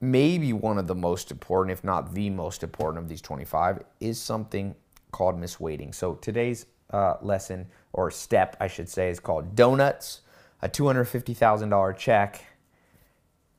maybe 0.00 0.52
one 0.52 0.78
of 0.78 0.86
the 0.86 0.94
most 0.94 1.30
important, 1.30 1.76
if 1.76 1.84
not 1.84 2.14
the 2.14 2.30
most 2.30 2.62
important 2.62 3.02
of 3.02 3.08
these 3.08 3.20
25, 3.20 3.82
is 4.00 4.20
something 4.20 4.74
called 5.10 5.40
misweighting. 5.40 5.94
So 5.94 6.14
today's 6.14 6.66
uh, 6.90 7.14
lesson, 7.22 7.66
or 7.92 8.10
step, 8.10 8.56
I 8.60 8.68
should 8.68 8.88
say, 8.88 9.10
is 9.10 9.20
called 9.20 9.56
donuts, 9.56 10.20
a 10.60 10.68
$250,000 10.68 11.96
check, 11.96 12.44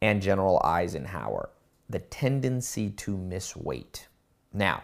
and 0.02 0.22
General 0.22 0.62
Eisenhower, 0.64 1.50
the 1.90 2.00
tendency 2.00 2.90
to 2.90 3.18
miss 3.18 3.56
weight. 3.56 4.08
Now, 4.54 4.84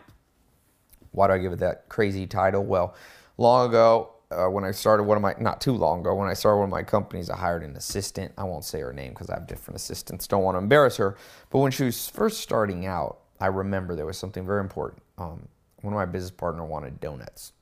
why 1.12 1.28
do 1.28 1.34
I 1.34 1.38
give 1.38 1.54
it 1.54 1.60
that 1.60 1.90
crazy 1.90 2.28
title? 2.28 2.64
Well, 2.64 2.96
long 3.38 3.70
ago, 3.70 4.12
uh, 4.32 4.48
when 4.48 4.64
I 4.64 4.72
started 4.72 5.04
one 5.04 5.18
of 5.18 5.24
my, 5.24 5.34
not 5.40 5.60
too 5.60 5.74
long 5.74 6.02
ago, 6.02 6.14
when 6.14 6.30
I 6.30 6.34
started 6.34 6.58
one 6.58 6.70
of 6.70 6.72
my 6.72 6.84
companies, 6.84 7.30
I 7.30 7.38
hired 7.38 7.64
an 7.64 7.76
assistant. 7.76 8.32
I 8.38 8.44
won't 8.44 8.64
say 8.64 8.80
her 8.82 8.94
name 8.94 9.10
because 9.10 9.30
I 9.30 9.36
have 9.36 9.48
different 9.48 9.76
assistants. 9.78 10.28
Don't 10.28 10.44
want 10.44 10.56
to 10.56 10.60
embarrass 10.60 10.98
her. 10.98 11.18
But 11.50 11.60
when 11.60 11.72
she 11.72 11.86
was 11.86 12.08
first 12.08 12.42
starting 12.42 12.86
out, 12.86 13.20
I 13.40 13.48
remember 13.48 13.96
there 13.96 14.06
was 14.06 14.18
something 14.18 14.46
very 14.46 14.60
important. 14.60 15.02
Um, 15.18 15.48
one 15.82 15.94
of 15.94 15.98
my 15.98 16.06
business 16.06 16.32
partner 16.32 16.64
wanted 16.64 17.00
donuts. 17.00 17.54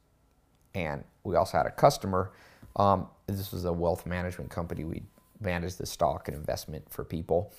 And 0.75 1.03
we 1.23 1.35
also 1.35 1.57
had 1.57 1.67
a 1.67 1.71
customer. 1.71 2.31
Um, 2.75 3.07
this 3.27 3.51
was 3.51 3.65
a 3.65 3.71
wealth 3.71 4.05
management 4.05 4.49
company. 4.49 4.83
We 4.83 5.03
managed 5.39 5.77
the 5.77 5.85
stock 5.85 6.27
and 6.27 6.35
investment 6.35 6.89
for 6.89 7.03
people. 7.03 7.53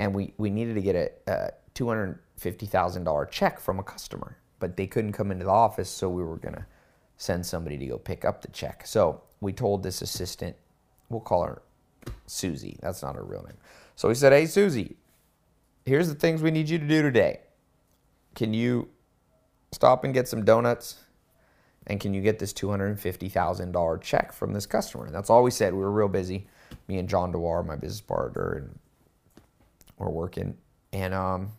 And 0.00 0.14
we, 0.14 0.32
we 0.38 0.48
needed 0.48 0.76
to 0.76 0.80
get 0.80 0.96
a, 0.96 1.10
a 1.30 1.50
$250,000 1.74 3.30
check 3.30 3.60
from 3.60 3.78
a 3.78 3.82
customer, 3.82 4.38
but 4.58 4.78
they 4.78 4.86
couldn't 4.86 5.12
come 5.12 5.30
into 5.30 5.44
the 5.44 5.50
office, 5.50 5.90
so 5.90 6.08
we 6.08 6.22
were 6.22 6.38
going 6.38 6.54
to 6.54 6.64
send 7.18 7.44
somebody 7.44 7.76
to 7.76 7.84
go 7.84 7.98
pick 7.98 8.24
up 8.24 8.40
the 8.40 8.48
check. 8.48 8.86
So 8.86 9.20
we 9.42 9.52
told 9.52 9.82
this 9.82 10.00
assistant, 10.00 10.56
we'll 11.10 11.20
call 11.20 11.44
her 11.44 11.60
Susie. 12.26 12.78
That's 12.80 13.02
not 13.02 13.14
her 13.14 13.22
real 13.22 13.42
name. 13.42 13.58
So 13.94 14.08
we 14.08 14.14
said, 14.14 14.32
Hey, 14.32 14.46
Susie, 14.46 14.96
here's 15.84 16.08
the 16.08 16.14
things 16.14 16.40
we 16.40 16.50
need 16.50 16.70
you 16.70 16.78
to 16.78 16.88
do 16.88 17.02
today. 17.02 17.40
Can 18.34 18.54
you 18.54 18.88
stop 19.70 20.02
and 20.04 20.14
get 20.14 20.28
some 20.28 20.46
donuts? 20.46 21.00
And 21.86 22.00
can 22.00 22.14
you 22.14 22.22
get 22.22 22.38
this 22.38 22.54
$250,000 22.54 24.00
check 24.00 24.32
from 24.32 24.54
this 24.54 24.64
customer? 24.64 25.04
And 25.04 25.14
that's 25.14 25.28
all 25.28 25.42
we 25.42 25.50
said. 25.50 25.74
We 25.74 25.80
were 25.80 25.92
real 25.92 26.08
busy. 26.08 26.46
Me 26.88 26.96
and 26.96 27.06
John 27.06 27.32
Dewar, 27.32 27.62
my 27.62 27.76
business 27.76 28.00
partner, 28.00 28.52
and 28.52 28.78
we're 30.00 30.10
working. 30.10 30.56
And 30.92 31.14
um, 31.14 31.52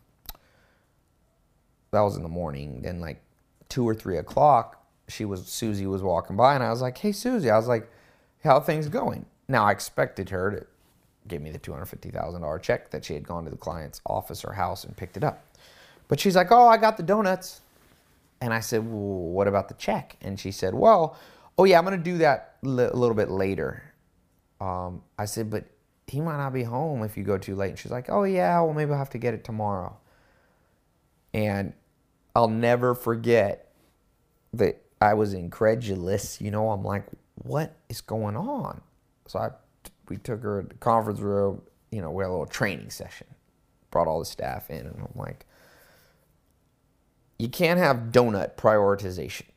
that 1.91 2.01
was 2.01 2.15
in 2.17 2.23
the 2.23 2.29
morning. 2.29 2.81
Then, 2.81 2.99
like 2.99 3.21
two 3.69 3.87
or 3.87 3.95
three 3.95 4.17
o'clock, 4.17 4.83
she 5.07 5.25
was 5.25 5.45
Susie 5.45 5.87
was 5.87 6.01
walking 6.01 6.35
by, 6.35 6.55
and 6.55 6.63
I 6.63 6.69
was 6.69 6.81
like, 6.81 6.97
"Hey, 6.97 7.11
Susie," 7.11 7.49
I 7.49 7.57
was 7.57 7.67
like, 7.67 7.89
"How 8.43 8.59
things 8.59 8.89
going?" 8.89 9.25
Now 9.47 9.65
I 9.65 9.71
expected 9.71 10.29
her 10.29 10.51
to 10.51 10.65
give 11.27 11.41
me 11.41 11.51
the 11.51 11.59
two 11.59 11.71
hundred 11.71 11.85
fifty 11.85 12.09
thousand 12.09 12.41
dollar 12.41 12.59
check 12.59 12.89
that 12.91 13.05
she 13.05 13.13
had 13.13 13.27
gone 13.27 13.43
to 13.45 13.51
the 13.51 13.57
client's 13.57 14.01
office 14.05 14.43
or 14.43 14.53
house 14.53 14.83
and 14.83 14.95
picked 14.97 15.17
it 15.17 15.23
up, 15.23 15.43
but 16.07 16.19
she's 16.19 16.35
like, 16.35 16.51
"Oh, 16.51 16.67
I 16.67 16.77
got 16.77 16.97
the 16.97 17.03
donuts," 17.03 17.61
and 18.41 18.53
I 18.53 18.59
said, 18.59 18.85
well, 18.85 19.31
"What 19.31 19.47
about 19.47 19.67
the 19.67 19.75
check?" 19.75 20.17
And 20.21 20.39
she 20.39 20.51
said, 20.51 20.73
"Well, 20.73 21.17
oh 21.57 21.65
yeah, 21.65 21.77
I'm 21.77 21.83
gonna 21.83 21.97
do 21.97 22.17
that 22.19 22.55
a 22.63 22.67
little 22.67 23.15
bit 23.15 23.29
later." 23.29 23.83
Um, 24.59 25.03
I 25.17 25.25
said, 25.25 25.49
"But 25.49 25.65
he 26.11 26.21
might 26.21 26.37
not 26.37 26.53
be 26.53 26.63
home 26.63 27.03
if 27.03 27.17
you 27.17 27.23
go 27.23 27.37
too 27.37 27.55
late." 27.55 27.69
And 27.69 27.79
she's 27.79 27.91
like, 27.91 28.09
"Oh 28.09 28.23
yeah, 28.23 28.59
well 28.61 28.73
maybe 28.73 28.91
I'll 28.91 28.97
have 28.97 29.09
to 29.11 29.17
get 29.17 29.33
it 29.33 29.43
tomorrow." 29.43 29.97
And 31.33 31.73
I'll 32.35 32.49
never 32.49 32.93
forget 32.93 33.71
that 34.53 34.81
I 35.01 35.13
was 35.13 35.33
incredulous. 35.33 36.39
You 36.41 36.51
know, 36.51 36.71
I'm 36.71 36.83
like, 36.83 37.05
what 37.35 37.75
is 37.89 38.01
going 38.01 38.35
on? 38.37 38.81
So 39.27 39.39
I, 39.39 39.49
we 40.07 40.17
took 40.17 40.43
her 40.43 40.61
to 40.61 40.67
the 40.67 40.75
conference 40.75 41.19
room. 41.19 41.61
You 41.91 42.01
know, 42.01 42.11
we 42.11 42.23
had 42.23 42.29
a 42.29 42.31
little 42.31 42.45
training 42.45 42.89
session. 42.89 43.27
Brought 43.89 44.07
all 44.07 44.19
the 44.19 44.25
staff 44.25 44.69
in, 44.69 44.85
and 44.85 44.95
I'm 44.95 45.19
like, 45.19 45.45
you 47.37 47.49
can't 47.49 47.79
have 47.79 48.11
donut 48.11 48.55
prioritization. 48.55 49.47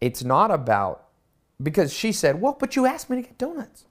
It's 0.00 0.24
not 0.24 0.50
about 0.50 1.08
because 1.62 1.92
she 1.92 2.12
said, 2.12 2.40
well, 2.40 2.56
but 2.58 2.76
you 2.76 2.86
asked 2.86 3.10
me 3.10 3.16
to 3.16 3.22
get 3.22 3.36
donuts, 3.36 3.84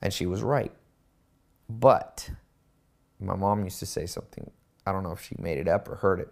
and 0.00 0.12
she 0.12 0.26
was 0.26 0.42
right. 0.42 0.72
But 1.68 2.30
my 3.20 3.36
mom 3.36 3.64
used 3.64 3.78
to 3.80 3.86
say 3.86 4.06
something. 4.06 4.50
I 4.86 4.92
don't 4.92 5.02
know 5.02 5.12
if 5.12 5.22
she 5.22 5.36
made 5.38 5.58
it 5.58 5.68
up 5.68 5.88
or 5.88 5.96
heard 5.96 6.20
it. 6.20 6.28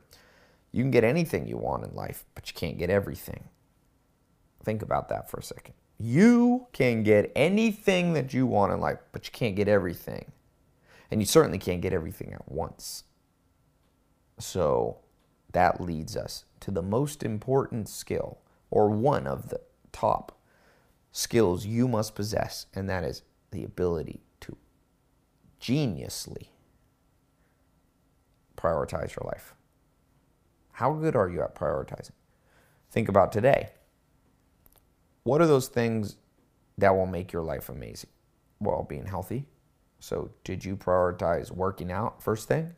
You 0.72 0.82
can 0.82 0.90
get 0.90 1.04
anything 1.04 1.46
you 1.46 1.56
want 1.56 1.84
in 1.84 1.94
life, 1.94 2.24
but 2.34 2.48
you 2.48 2.54
can't 2.54 2.78
get 2.78 2.90
everything. 2.90 3.44
Think 4.62 4.82
about 4.82 5.08
that 5.08 5.30
for 5.30 5.38
a 5.38 5.42
second. 5.42 5.74
You 5.98 6.66
can 6.72 7.02
get 7.02 7.30
anything 7.36 8.12
that 8.14 8.32
you 8.34 8.46
want 8.46 8.72
in 8.72 8.80
life, 8.80 8.98
but 9.12 9.26
you 9.26 9.32
can't 9.32 9.56
get 9.56 9.68
everything. 9.68 10.32
And 11.10 11.20
you 11.20 11.26
certainly 11.26 11.58
can't 11.58 11.82
get 11.82 11.92
everything 11.92 12.32
at 12.32 12.50
once. 12.50 13.04
So 14.38 14.98
that 15.52 15.80
leads 15.80 16.16
us 16.16 16.44
to 16.60 16.70
the 16.70 16.82
most 16.82 17.22
important 17.22 17.88
skill, 17.88 18.38
or 18.70 18.88
one 18.88 19.26
of 19.26 19.48
the 19.48 19.60
top 19.92 20.40
skills 21.12 21.66
you 21.66 21.86
must 21.86 22.14
possess, 22.14 22.66
and 22.74 22.88
that 22.88 23.04
is 23.04 23.22
the 23.50 23.64
ability 23.64 24.22
geniusly 25.62 26.48
prioritize 28.56 29.16
your 29.16 29.26
life. 29.26 29.54
How 30.72 30.92
good 30.92 31.16
are 31.16 31.28
you 31.28 31.42
at 31.42 31.54
prioritizing? 31.54 32.12
Think 32.90 33.08
about 33.08 33.32
today. 33.32 33.70
What 35.24 35.40
are 35.40 35.46
those 35.46 35.68
things 35.68 36.16
that 36.78 36.94
will 36.94 37.06
make 37.06 37.32
your 37.32 37.42
life 37.42 37.68
amazing? 37.68 38.10
Well, 38.60 38.84
being 38.88 39.06
healthy. 39.06 39.46
So, 40.00 40.32
did 40.42 40.64
you 40.64 40.76
prioritize 40.76 41.52
working 41.52 41.92
out 41.92 42.22
first 42.22 42.48
thing? 42.48 42.74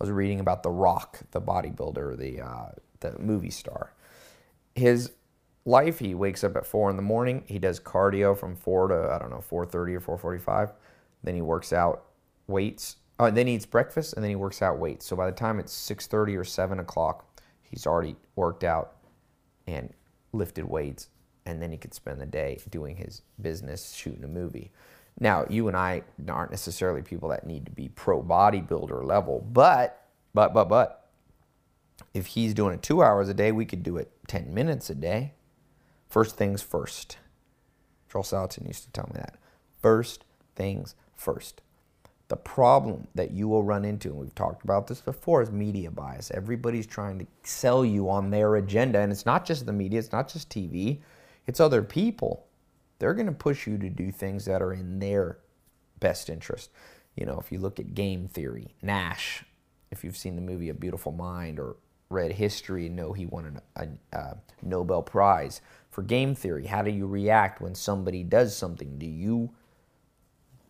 I 0.00 0.04
was 0.04 0.10
reading 0.10 0.40
about 0.40 0.62
The 0.62 0.70
Rock, 0.70 1.20
the 1.30 1.40
bodybuilder, 1.40 2.16
the 2.16 2.40
uh, 2.40 2.70
the 3.00 3.18
movie 3.18 3.50
star. 3.50 3.92
His 4.74 5.12
life, 5.64 6.00
he 6.00 6.14
wakes 6.14 6.42
up 6.42 6.56
at 6.56 6.66
four 6.66 6.90
in 6.90 6.96
the 6.96 7.02
morning. 7.02 7.44
He 7.46 7.58
does 7.60 7.78
cardio 7.78 8.36
from 8.36 8.56
four 8.56 8.88
to 8.88 9.10
I 9.12 9.18
don't 9.18 9.30
know 9.30 9.40
four 9.40 9.66
thirty 9.66 9.94
or 9.94 10.00
four 10.00 10.18
forty 10.18 10.40
five. 10.40 10.72
Then 11.22 11.34
he 11.36 11.42
works 11.42 11.72
out 11.72 12.07
weights. 12.48 12.96
Uh, 13.20 13.30
then 13.30 13.46
he 13.46 13.54
eats 13.54 13.66
breakfast 13.66 14.14
and 14.14 14.24
then 14.24 14.30
he 14.30 14.36
works 14.36 14.62
out 14.62 14.78
weights. 14.78 15.06
So 15.06 15.14
by 15.14 15.26
the 15.26 15.36
time 15.36 15.60
it's 15.60 15.72
six 15.72 16.06
thirty 16.06 16.36
or 16.36 16.44
seven 16.44 16.80
o'clock, 16.80 17.40
he's 17.62 17.86
already 17.86 18.16
worked 18.34 18.64
out 18.64 18.96
and 19.66 19.92
lifted 20.32 20.64
weights 20.64 21.08
and 21.48 21.62
then 21.62 21.72
he 21.72 21.78
could 21.78 21.94
spend 21.94 22.20
the 22.20 22.26
day 22.26 22.60
doing 22.68 22.96
his 22.96 23.22
business, 23.40 23.92
shooting 23.94 24.24
a 24.24 24.28
movie. 24.28 24.70
Now, 25.18 25.46
you 25.48 25.66
and 25.66 25.76
I 25.76 26.02
aren't 26.28 26.50
necessarily 26.50 27.02
people 27.02 27.30
that 27.30 27.46
need 27.46 27.64
to 27.66 27.72
be 27.72 27.88
pro 27.88 28.22
bodybuilder 28.22 29.04
level, 29.04 29.44
but, 29.50 30.06
but, 30.34 30.52
but, 30.54 30.68
but, 30.68 31.10
if 32.14 32.26
he's 32.26 32.54
doing 32.54 32.74
it 32.74 32.82
two 32.82 33.02
hours 33.02 33.28
a 33.28 33.34
day, 33.34 33.50
we 33.50 33.64
could 33.64 33.82
do 33.82 33.96
it 33.96 34.12
10 34.28 34.54
minutes 34.54 34.90
a 34.90 34.94
day. 34.94 35.32
First 36.08 36.36
things 36.36 36.62
first. 36.62 37.18
Joel 38.10 38.22
Salatin 38.22 38.66
used 38.66 38.84
to 38.84 38.92
tell 38.92 39.08
me 39.12 39.14
that. 39.16 39.36
First 39.80 40.24
things 40.54 40.94
first. 41.14 41.62
The 42.28 42.36
problem 42.36 43.08
that 43.14 43.30
you 43.30 43.48
will 43.48 43.62
run 43.62 43.86
into, 43.86 44.08
and 44.08 44.18
we've 44.18 44.34
talked 44.34 44.62
about 44.62 44.86
this 44.86 45.00
before, 45.00 45.42
is 45.42 45.50
media 45.50 45.90
bias. 45.90 46.30
Everybody's 46.30 46.86
trying 46.86 47.18
to 47.18 47.26
sell 47.42 47.84
you 47.84 48.10
on 48.10 48.30
their 48.30 48.56
agenda, 48.56 49.00
and 49.00 49.10
it's 49.10 49.24
not 49.24 49.46
just 49.46 49.64
the 49.64 49.72
media, 49.72 49.98
it's 49.98 50.12
not 50.12 50.28
just 50.28 50.50
TV, 50.50 51.00
it's 51.46 51.58
other 51.58 51.82
people. 51.82 52.46
They're 52.98 53.14
going 53.14 53.26
to 53.26 53.32
push 53.32 53.66
you 53.66 53.78
to 53.78 53.88
do 53.88 54.12
things 54.12 54.44
that 54.44 54.60
are 54.60 54.74
in 54.74 54.98
their 54.98 55.38
best 56.00 56.28
interest. 56.28 56.70
You 57.16 57.24
know, 57.24 57.40
if 57.40 57.50
you 57.50 57.58
look 57.58 57.80
at 57.80 57.94
game 57.94 58.28
theory, 58.28 58.74
Nash, 58.82 59.44
if 59.90 60.04
you've 60.04 60.16
seen 60.16 60.36
the 60.36 60.42
movie 60.42 60.68
A 60.68 60.74
Beautiful 60.74 61.12
Mind 61.12 61.58
or 61.58 61.76
read 62.10 62.32
history 62.32 62.86
and 62.86 62.96
know 62.96 63.12
he 63.12 63.26
won 63.26 63.60
a, 63.76 63.88
a 64.12 64.36
Nobel 64.62 65.02
Prize 65.02 65.60
for 65.90 66.02
game 66.02 66.34
theory, 66.34 66.66
how 66.66 66.82
do 66.82 66.90
you 66.90 67.06
react 67.06 67.60
when 67.60 67.74
somebody 67.74 68.22
does 68.22 68.54
something? 68.54 68.98
Do 68.98 69.06
you 69.06 69.50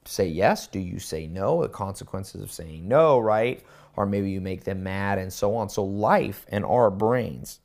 say 0.08 0.26
yes? 0.26 0.66
Do 0.66 0.78
you 0.78 0.98
say 0.98 1.26
no? 1.26 1.62
The 1.62 1.68
consequences 1.68 2.42
of 2.42 2.50
saying 2.50 2.88
no, 2.88 3.18
right? 3.18 3.62
Or 3.96 4.06
maybe 4.06 4.30
you 4.30 4.40
make 4.40 4.64
them 4.64 4.82
mad 4.82 5.18
and 5.18 5.32
so 5.32 5.54
on. 5.56 5.68
So 5.68 5.84
life 5.84 6.46
and 6.48 6.64
our 6.64 6.90
brains 6.90 7.60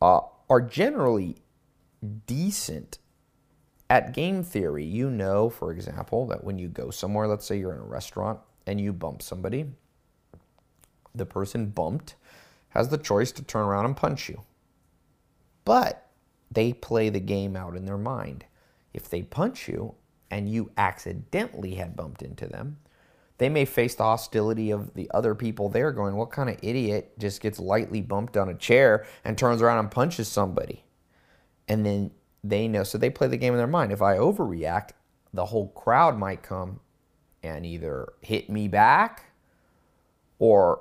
uh, 0.00 0.20
are 0.48 0.60
generally 0.60 1.36
decent 2.26 2.98
at 3.90 4.14
game 4.14 4.42
theory. 4.42 4.84
You 4.84 5.10
know, 5.10 5.50
for 5.50 5.72
example, 5.72 6.26
that 6.28 6.44
when 6.44 6.58
you 6.58 6.68
go 6.68 6.90
somewhere, 6.90 7.26
let's 7.26 7.44
say 7.44 7.58
you're 7.58 7.74
in 7.74 7.80
a 7.80 7.84
restaurant 7.84 8.40
and 8.66 8.80
you 8.80 8.92
bump 8.92 9.22
somebody, 9.22 9.66
the 11.14 11.26
person 11.26 11.66
bumped 11.66 12.14
has 12.70 12.88
the 12.88 12.98
choice 12.98 13.32
to 13.32 13.42
turn 13.42 13.64
around 13.64 13.86
and 13.86 13.96
punch 13.96 14.28
you. 14.28 14.42
But 15.64 16.06
they 16.50 16.72
play 16.72 17.08
the 17.08 17.20
game 17.20 17.56
out 17.56 17.74
in 17.74 17.86
their 17.86 17.98
mind. 17.98 18.44
If 18.92 19.08
they 19.08 19.22
punch 19.22 19.68
you 19.68 19.94
and 20.30 20.48
you 20.48 20.70
accidentally 20.76 21.74
had 21.74 21.96
bumped 21.96 22.22
into 22.22 22.46
them, 22.46 22.78
they 23.38 23.48
may 23.48 23.64
face 23.64 23.94
the 23.94 24.02
hostility 24.02 24.70
of 24.70 24.94
the 24.94 25.10
other 25.12 25.34
people 25.34 25.68
there 25.68 25.92
going, 25.92 26.16
What 26.16 26.30
kind 26.30 26.48
of 26.48 26.56
idiot 26.62 27.18
just 27.18 27.40
gets 27.40 27.58
lightly 27.58 28.00
bumped 28.00 28.36
on 28.36 28.48
a 28.48 28.54
chair 28.54 29.06
and 29.24 29.36
turns 29.36 29.60
around 29.60 29.78
and 29.78 29.90
punches 29.90 30.28
somebody? 30.28 30.84
And 31.68 31.84
then 31.84 32.12
they 32.42 32.68
know. 32.68 32.84
So 32.84 32.98
they 32.98 33.10
play 33.10 33.28
the 33.28 33.36
game 33.36 33.52
in 33.52 33.58
their 33.58 33.66
mind. 33.66 33.92
If 33.92 34.02
I 34.02 34.16
overreact, 34.16 34.90
the 35.34 35.46
whole 35.46 35.68
crowd 35.68 36.18
might 36.18 36.42
come 36.42 36.80
and 37.42 37.66
either 37.66 38.12
hit 38.20 38.48
me 38.48 38.68
back 38.68 39.24
or, 40.38 40.80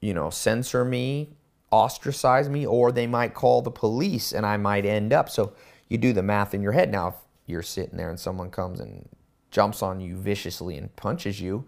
you 0.00 0.14
know, 0.14 0.30
censor 0.30 0.84
me, 0.84 1.36
ostracize 1.70 2.48
me, 2.48 2.66
or 2.66 2.92
they 2.92 3.06
might 3.06 3.34
call 3.34 3.62
the 3.62 3.70
police 3.70 4.32
and 4.32 4.46
I 4.46 4.56
might 4.56 4.86
end 4.86 5.12
up. 5.12 5.28
So 5.28 5.52
you 5.88 5.98
do 5.98 6.12
the 6.12 6.22
math 6.22 6.54
in 6.54 6.62
your 6.62 6.72
head. 6.72 6.90
Now, 6.90 7.16
you're 7.50 7.62
sitting 7.62 7.96
there 7.96 8.08
and 8.08 8.18
someone 8.18 8.50
comes 8.50 8.80
and 8.80 9.08
jumps 9.50 9.82
on 9.82 10.00
you 10.00 10.16
viciously 10.16 10.76
and 10.76 10.94
punches 10.96 11.40
you, 11.40 11.66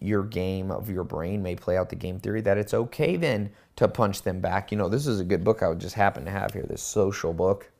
your 0.00 0.22
game 0.22 0.70
of 0.70 0.90
your 0.90 1.04
brain 1.04 1.42
may 1.42 1.54
play 1.54 1.76
out 1.76 1.88
the 1.88 1.96
game 1.96 2.20
theory 2.20 2.40
that 2.42 2.58
it's 2.58 2.74
okay 2.74 3.16
then 3.16 3.50
to 3.76 3.88
punch 3.88 4.22
them 4.22 4.40
back. 4.40 4.70
You 4.70 4.78
know, 4.78 4.88
this 4.88 5.06
is 5.06 5.20
a 5.20 5.24
good 5.24 5.44
book 5.44 5.62
I 5.62 5.68
would 5.68 5.78
just 5.78 5.94
happen 5.94 6.24
to 6.24 6.30
have 6.30 6.52
here, 6.52 6.64
this 6.68 6.82
social 6.82 7.32
book, 7.32 7.70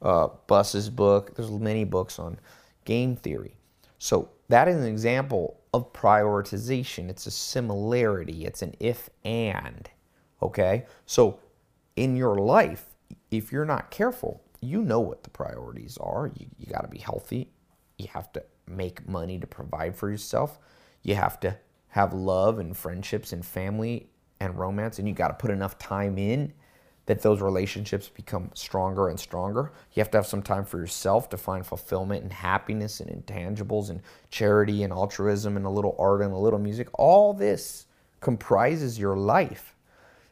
uh, 0.00 0.28
Buss's 0.46 0.88
book. 0.88 1.34
There's 1.34 1.50
many 1.50 1.84
books 1.84 2.18
on 2.18 2.38
game 2.84 3.16
theory. 3.16 3.56
So 3.98 4.30
that 4.48 4.68
is 4.68 4.76
an 4.76 4.86
example 4.86 5.60
of 5.74 5.92
prioritization. 5.92 7.08
It's 7.08 7.26
a 7.26 7.30
similarity. 7.30 8.44
It's 8.44 8.62
an 8.62 8.74
if 8.80 9.10
and. 9.24 9.88
Okay? 10.42 10.86
So 11.06 11.38
in 11.96 12.16
your 12.16 12.36
life, 12.36 12.86
if 13.30 13.52
you're 13.52 13.64
not 13.64 13.90
careful, 13.90 14.42
you 14.62 14.80
know 14.82 15.00
what 15.00 15.24
the 15.24 15.30
priorities 15.30 15.98
are. 15.98 16.30
You, 16.38 16.46
you 16.56 16.66
got 16.72 16.82
to 16.82 16.88
be 16.88 16.98
healthy. 16.98 17.50
You 17.98 18.06
have 18.12 18.32
to 18.32 18.44
make 18.66 19.06
money 19.08 19.38
to 19.38 19.46
provide 19.46 19.96
for 19.96 20.08
yourself. 20.08 20.58
You 21.02 21.16
have 21.16 21.40
to 21.40 21.58
have 21.88 22.14
love 22.14 22.58
and 22.58 22.76
friendships 22.76 23.32
and 23.32 23.44
family 23.44 24.08
and 24.40 24.58
romance, 24.58 24.98
and 24.98 25.06
you 25.06 25.14
got 25.14 25.28
to 25.28 25.34
put 25.34 25.50
enough 25.50 25.78
time 25.78 26.16
in 26.16 26.52
that 27.06 27.20
those 27.22 27.42
relationships 27.42 28.08
become 28.08 28.50
stronger 28.54 29.08
and 29.08 29.18
stronger. 29.18 29.72
You 29.92 30.00
have 30.00 30.10
to 30.12 30.18
have 30.18 30.26
some 30.26 30.42
time 30.42 30.64
for 30.64 30.78
yourself 30.78 31.28
to 31.30 31.36
find 31.36 31.66
fulfillment 31.66 32.22
and 32.22 32.32
happiness 32.32 33.00
and 33.00 33.10
intangibles 33.10 33.90
and 33.90 34.00
charity 34.30 34.84
and 34.84 34.92
altruism 34.92 35.56
and 35.56 35.66
a 35.66 35.70
little 35.70 35.96
art 35.98 36.22
and 36.22 36.32
a 36.32 36.38
little 36.38 36.60
music. 36.60 36.88
All 36.94 37.34
this 37.34 37.86
comprises 38.20 39.00
your 39.00 39.16
life. 39.16 39.74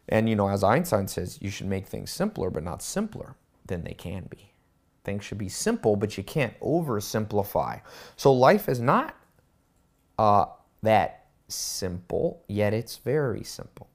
And, 0.09 0.29
you 0.29 0.37
know, 0.37 0.49
as 0.49 0.63
Einstein 0.63 1.09
says, 1.09 1.39
you 1.43 1.51
should 1.51 1.67
make 1.67 1.87
things 1.87 2.11
simpler, 2.11 2.51
but 2.51 2.63
not 2.63 2.83
simpler 2.83 3.35
than 3.71 3.85
they 3.85 3.95
can 3.95 4.25
be. 4.29 4.53
Things 5.03 5.25
should 5.25 5.39
be 5.39 5.49
simple, 5.49 5.97
but 5.97 6.19
you 6.19 6.23
can't 6.23 6.59
oversimplify. 6.61 7.81
So 8.17 8.33
life 8.35 8.69
is 8.69 8.81
not 8.81 9.15
uh, 10.19 10.45
that 10.83 11.29
simple, 11.49 12.45
yet 12.49 12.75
it's 12.75 12.99
very 12.99 13.43
simple. 13.43 13.89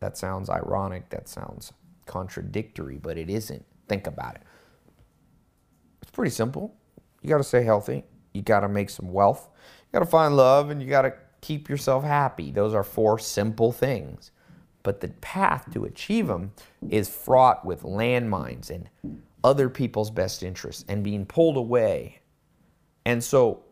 That 0.00 0.18
sounds 0.18 0.50
ironic, 0.50 1.10
that 1.10 1.28
sounds 1.28 1.72
contradictory, 2.06 2.98
but 2.98 3.16
it 3.16 3.30
isn't. 3.30 3.64
Think 3.88 4.08
about 4.08 4.34
it. 4.34 4.42
It's 6.02 6.10
pretty 6.10 6.30
simple. 6.32 6.74
You 7.22 7.28
got 7.28 7.38
to 7.38 7.44
stay 7.44 7.62
healthy, 7.62 8.04
you 8.32 8.42
got 8.42 8.60
to 8.60 8.68
make 8.68 8.90
some 8.90 9.12
wealth, 9.12 9.48
you 9.54 9.92
got 9.92 10.04
to 10.04 10.10
find 10.10 10.36
love, 10.36 10.70
and 10.70 10.82
you 10.82 10.88
got 10.88 11.02
to 11.02 11.12
keep 11.40 11.68
yourself 11.68 12.02
happy. 12.02 12.50
Those 12.50 12.74
are 12.74 12.82
four 12.82 13.18
simple 13.18 13.70
things. 13.70 14.32
But 14.82 15.00
the 15.00 15.08
path 15.08 15.72
to 15.72 15.84
achieve 15.84 16.26
them 16.26 16.52
is 16.88 17.08
fraught 17.08 17.64
with 17.64 17.82
landmines 17.82 18.70
and 18.70 18.88
other 19.44 19.68
people's 19.68 20.10
best 20.10 20.42
interests 20.42 20.84
and 20.88 21.04
being 21.04 21.26
pulled 21.26 21.56
away. 21.56 22.20
And 23.04 23.22
so 23.22 23.62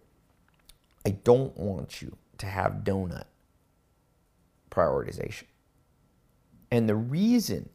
I 1.06 1.10
don't 1.10 1.56
want 1.56 2.02
you 2.02 2.16
to 2.38 2.46
have 2.46 2.84
donut 2.84 3.24
prioritization. 4.70 5.44
And 6.70 6.88
the 6.88 6.96
reason 6.96 7.68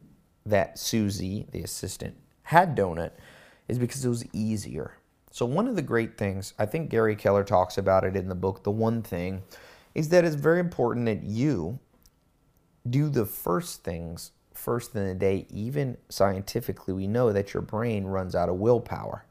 that 0.46 0.78
Susie, 0.78 1.48
the 1.52 1.62
assistant, 1.62 2.16
had 2.44 2.76
donut 2.76 3.12
is 3.68 3.80
because 3.80 4.06
it 4.06 4.10
was 4.10 4.26
easier. 4.34 4.98
So, 5.32 5.46
one 5.48 5.68
of 5.68 5.76
the 5.76 5.82
great 5.82 6.18
things, 6.18 6.54
I 6.60 6.68
think 6.68 6.90
Gary 6.90 7.16
Keller 7.16 7.44
talks 7.44 7.78
about 7.78 8.04
it 8.04 8.16
in 8.16 8.30
the 8.30 8.36
book, 8.36 8.64
The 8.64 8.72
One 8.72 9.02
Thing, 9.02 9.42
is 9.96 10.10
that 10.10 10.26
it's 10.26 10.36
very 10.36 10.60
important 10.60 11.08
that 11.08 11.24
you 11.24 11.80
do 12.90 13.10
the 13.10 13.26
first 13.26 13.84
things 13.84 14.32
first 14.54 14.96
in 14.96 15.08
the 15.08 15.16
day. 15.16 15.46
Even 15.50 15.98
scientifically, 16.10 16.94
we 16.94 17.08
know 17.08 17.32
that 17.32 17.54
your 17.54 17.62
brain 17.62 18.06
runs 18.06 18.36
out 18.36 18.50
of 18.50 18.56
willpower, 18.56 19.26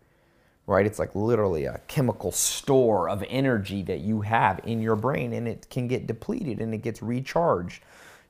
right? 0.66 0.86
It's 0.86 0.98
like 0.98 1.14
literally 1.14 1.64
a 1.64 1.80
chemical 1.88 2.32
store 2.32 3.08
of 3.08 3.24
energy 3.28 3.82
that 3.84 4.00
you 4.00 4.22
have 4.22 4.60
in 4.64 4.80
your 4.80 4.96
brain, 4.96 5.32
and 5.32 5.46
it 5.46 5.68
can 5.70 5.88
get 5.88 6.06
depleted 6.06 6.60
and 6.60 6.74
it 6.74 6.78
gets 6.78 7.02
recharged 7.02 7.82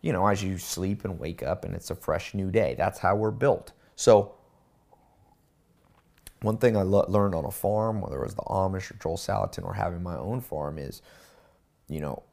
you 0.02 0.12
know, 0.12 0.26
as 0.26 0.42
you 0.42 0.58
sleep 0.58 1.04
and 1.04 1.18
wake 1.18 1.42
up 1.42 1.64
and 1.64 1.74
it's 1.74 1.90
a 1.90 1.94
fresh 1.94 2.34
new 2.34 2.50
day. 2.50 2.74
That's 2.76 2.98
how 2.98 3.14
we're 3.14 3.30
built. 3.30 3.72
So, 3.96 4.34
one 6.42 6.58
thing 6.58 6.76
I 6.76 6.82
lo- 6.82 7.06
learned 7.08 7.36
on 7.36 7.44
a 7.44 7.52
farm, 7.52 8.00
whether 8.00 8.20
it 8.20 8.24
was 8.24 8.34
the 8.34 8.42
Amish 8.42 8.90
or 8.90 8.94
Joel 8.94 9.16
Salatin 9.16 9.64
or 9.64 9.74
having 9.74 10.02
my 10.02 10.16
own 10.16 10.40
farm, 10.40 10.76
is, 10.76 11.00
you 11.88 12.00
know, 12.00 12.24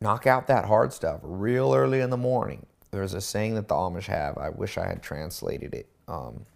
knock 0.00 0.26
out 0.26 0.46
that 0.46 0.64
hard 0.64 0.92
stuff 0.92 1.20
real 1.22 1.74
early 1.74 2.00
in 2.00 2.10
the 2.10 2.16
morning. 2.16 2.66
There's 2.90 3.14
a 3.14 3.20
saying 3.20 3.54
that 3.56 3.68
the 3.68 3.74
Amish 3.74 4.06
have. 4.06 4.38
I 4.38 4.48
wish 4.48 4.78
I 4.78 4.86
had 4.86 5.02
translated 5.02 5.74
it. 5.74 5.88
Um, 6.06 6.46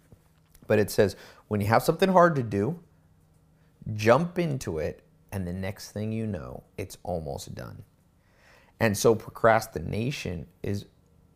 but 0.67 0.79
it 0.79 0.89
says, 0.89 1.15
when 1.47 1.61
you 1.61 1.67
have 1.67 1.83
something 1.83 2.09
hard 2.09 2.35
to 2.35 2.43
do, 2.43 2.79
jump 3.93 4.39
into 4.39 4.79
it, 4.79 5.03
and 5.31 5.45
the 5.45 5.53
next 5.53 5.91
thing 5.91 6.11
you 6.11 6.25
know, 6.25 6.63
it's 6.77 6.97
almost 7.03 7.53
done. 7.53 7.83
And 8.79 8.97
so 8.97 9.15
procrastination 9.15 10.47
is, 10.61 10.85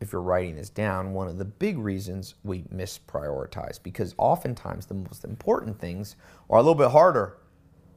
if 0.00 0.12
you're 0.12 0.22
writing 0.22 0.56
this 0.56 0.70
down, 0.70 1.12
one 1.12 1.28
of 1.28 1.38
the 1.38 1.44
big 1.44 1.78
reasons 1.78 2.34
we 2.44 2.62
misprioritize 2.62 3.82
because 3.82 4.14
oftentimes 4.18 4.86
the 4.86 4.94
most 4.94 5.24
important 5.24 5.78
things 5.78 6.16
are 6.48 6.58
a 6.58 6.62
little 6.62 6.74
bit 6.74 6.90
harder. 6.90 7.38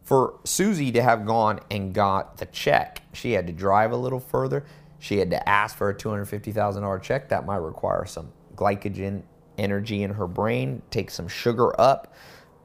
For 0.04 0.40
Susie 0.44 0.92
to 0.92 1.02
have 1.02 1.26
gone 1.26 1.60
and 1.70 1.94
got 1.94 2.38
the 2.38 2.48
check, 2.48 3.02
she 3.14 3.34
had 3.34 3.48
to 3.48 3.54
drive 3.54 3.92
a 3.92 3.98
little 3.98 4.20
further. 4.20 4.66
She 5.00 5.18
had 5.18 5.30
to 5.32 5.50
ask 5.50 5.78
for 5.78 5.90
a 5.90 5.96
$250,000 5.96 7.02
check. 7.02 7.30
That 7.30 7.46
might 7.46 7.58
require 7.58 8.06
some 8.06 8.32
glycogen 8.56 9.24
energy 9.58 10.04
in 10.04 10.12
her 10.12 10.28
brain, 10.28 10.82
take 10.92 11.10
some 11.12 11.28
sugar 11.28 11.80
up, 11.80 12.14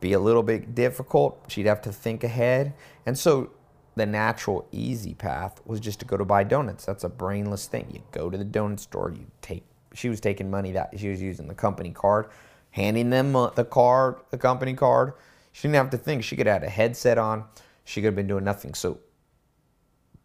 be 0.01 0.12
a 0.12 0.20
little 0.20 0.43
bit 0.43 0.74
difficult. 0.74 1.45
She'd 1.49 1.66
have 1.66 1.82
to 1.82 1.93
think 1.93 2.24
ahead. 2.24 2.74
And 3.05 3.18
so 3.18 3.51
the 3.95 4.07
natural 4.07 4.66
easy 4.72 5.14
path 5.14 5.61
was 5.64 5.80
just 5.80 6.01
to 6.01 6.07
go 6.07 6.16
to 6.16 6.24
buy 6.24 6.45
donuts. 6.45 6.84
That's 6.84 7.05
a 7.05 7.09
brainless 7.09 7.66
thing. 7.66 7.87
You 7.93 8.03
go 8.12 8.28
to 8.28 8.37
the 8.37 8.45
donut 8.45 8.80
store, 8.80 9.11
you 9.11 9.26
take 9.41 9.64
she 9.97 10.09
was 10.11 10.20
taking 10.20 10.51
money 10.51 10.72
that 10.72 10.93
she 10.99 11.09
was 11.09 11.22
using 11.22 11.49
the 11.49 11.55
company 11.55 11.91
card, 11.91 12.26
handing 12.70 13.11
them 13.11 13.34
uh, 13.34 13.49
the 13.51 13.64
card, 13.64 14.16
the 14.30 14.39
company 14.39 14.74
card. 14.74 15.14
She 15.57 15.63
didn't 15.63 15.77
have 15.77 15.91
to 15.93 15.97
think. 15.97 16.23
She 16.23 16.37
could 16.37 16.47
have 16.47 16.61
had 16.61 16.69
a 16.69 16.71
headset 16.71 17.17
on. 17.17 17.45
She 17.85 18.03
could 18.03 18.09
have 18.09 18.15
been 18.15 18.27
doing 18.27 18.45
nothing. 18.45 18.75
So 18.75 18.99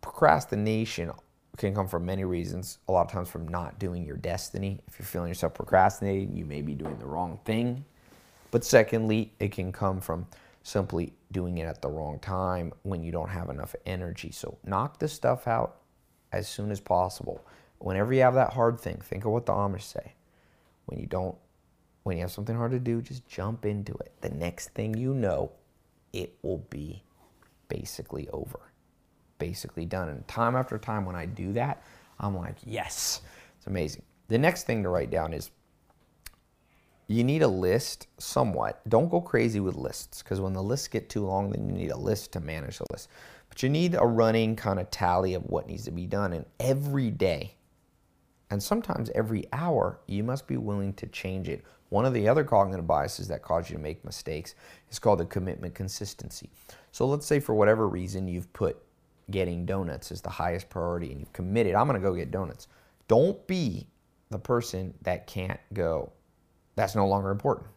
procrastination 0.01 1.09
can 1.55 1.73
come 1.73 1.87
from 1.87 2.05
many 2.05 2.25
reasons. 2.25 2.79
A 2.89 2.91
lot 2.91 3.05
of 3.05 3.11
times 3.13 3.29
from 3.29 3.47
not 3.47 3.79
doing 3.79 4.03
your 4.03 4.17
destiny. 4.17 4.81
If 4.89 4.99
you're 4.99 5.05
feeling 5.05 5.29
yourself 5.29 5.53
procrastinating, 5.53 6.35
you 6.35 6.43
may 6.43 6.61
be 6.61 6.73
doing 6.73 6.99
the 6.99 7.05
wrong 7.05 7.39
thing. 7.45 7.85
But 8.51 8.65
secondly, 8.65 9.31
it 9.39 9.53
can 9.53 9.71
come 9.71 10.01
from 10.01 10.27
simply 10.63 11.13
doing 11.31 11.59
it 11.59 11.65
at 11.65 11.81
the 11.81 11.87
wrong 11.87 12.19
time 12.19 12.73
when 12.83 13.01
you 13.01 13.13
don't 13.13 13.29
have 13.29 13.49
enough 13.49 13.73
energy. 13.85 14.31
So 14.31 14.57
knock 14.65 14.99
this 14.99 15.13
stuff 15.13 15.47
out 15.47 15.77
as 16.33 16.49
soon 16.49 16.71
as 16.71 16.81
possible. 16.81 17.41
Whenever 17.77 18.11
you 18.13 18.19
have 18.19 18.33
that 18.33 18.51
hard 18.51 18.81
thing, 18.81 18.97
think 18.97 19.23
of 19.23 19.31
what 19.31 19.45
the 19.45 19.53
Amish 19.53 19.83
say. 19.83 20.11
When 20.87 20.99
you 20.99 21.05
don't, 21.05 21.37
when 22.03 22.17
you 22.17 22.21
have 22.21 22.31
something 22.31 22.55
hard 22.55 22.71
to 22.71 22.79
do, 22.79 23.01
just 23.01 23.27
jump 23.27 23.65
into 23.65 23.93
it. 23.95 24.13
The 24.21 24.29
next 24.29 24.69
thing 24.69 24.95
you 24.97 25.13
know, 25.13 25.51
it 26.13 26.35
will 26.41 26.65
be 26.69 27.03
basically 27.67 28.27
over. 28.29 28.59
basically 29.39 29.85
done. 29.85 30.09
And 30.09 30.27
time 30.27 30.55
after 30.55 30.77
time 30.77 31.05
when 31.05 31.15
I 31.15 31.25
do 31.25 31.53
that, 31.53 31.83
I'm 32.19 32.37
like, 32.37 32.55
yes, 32.65 33.21
it's 33.57 33.67
amazing. 33.67 34.03
The 34.27 34.37
next 34.37 34.65
thing 34.65 34.83
to 34.83 34.89
write 34.89 35.09
down 35.09 35.33
is 35.33 35.51
you 37.07 37.23
need 37.23 37.41
a 37.41 37.47
list 37.47 38.07
somewhat. 38.19 38.87
Don't 38.87 39.09
go 39.09 39.19
crazy 39.19 39.59
with 39.59 39.75
lists 39.75 40.21
because 40.21 40.39
when 40.39 40.53
the 40.53 40.63
lists 40.63 40.87
get 40.87 41.09
too 41.09 41.25
long, 41.25 41.49
then 41.49 41.67
you 41.67 41.75
need 41.75 41.91
a 41.91 41.97
list 41.97 42.31
to 42.33 42.39
manage 42.39 42.77
the 42.77 42.85
list. 42.91 43.09
But 43.49 43.63
you 43.63 43.69
need 43.69 43.95
a 43.95 44.05
running 44.05 44.55
kind 44.55 44.79
of 44.79 44.89
tally 44.91 45.33
of 45.33 45.43
what 45.43 45.67
needs 45.67 45.85
to 45.85 45.91
be 45.91 46.05
done. 46.05 46.33
And 46.33 46.45
every 46.59 47.09
day, 47.11 47.55
and 48.49 48.61
sometimes 48.61 49.09
every 49.15 49.45
hour, 49.51 49.99
you 50.07 50.23
must 50.23 50.47
be 50.47 50.57
willing 50.57 50.93
to 50.93 51.07
change 51.07 51.49
it. 51.49 51.63
One 51.91 52.05
of 52.05 52.13
the 52.13 52.27
other 52.27 52.43
cognitive 52.43 52.87
biases 52.87 53.27
that 53.27 53.41
cause 53.41 53.69
you 53.69 53.75
to 53.75 53.81
make 53.81 54.03
mistakes 54.05 54.55
is 54.89 54.97
called 54.97 55.19
the 55.19 55.25
commitment 55.25 55.75
consistency. 55.75 56.49
So 56.91 57.05
let's 57.05 57.25
say 57.25 57.39
for 57.39 57.53
whatever 57.53 57.87
reason 57.87 58.27
you've 58.27 58.51
put 58.53 58.81
getting 59.29 59.65
donuts 59.65 60.11
as 60.11 60.21
the 60.21 60.29
highest 60.29 60.69
priority 60.69 61.11
and 61.11 61.19
you've 61.19 61.33
committed, 61.33 61.75
I'm 61.75 61.87
going 61.87 62.01
to 62.01 62.07
go 62.07 62.15
get 62.15 62.31
donuts. 62.31 62.69
Don't 63.09 63.45
be 63.45 63.87
the 64.29 64.39
person 64.39 64.93
that 65.01 65.27
can't 65.27 65.59
go 65.73 66.13
that's 66.75 66.95
no 66.95 67.07
longer 67.07 67.29
important. 67.29 67.67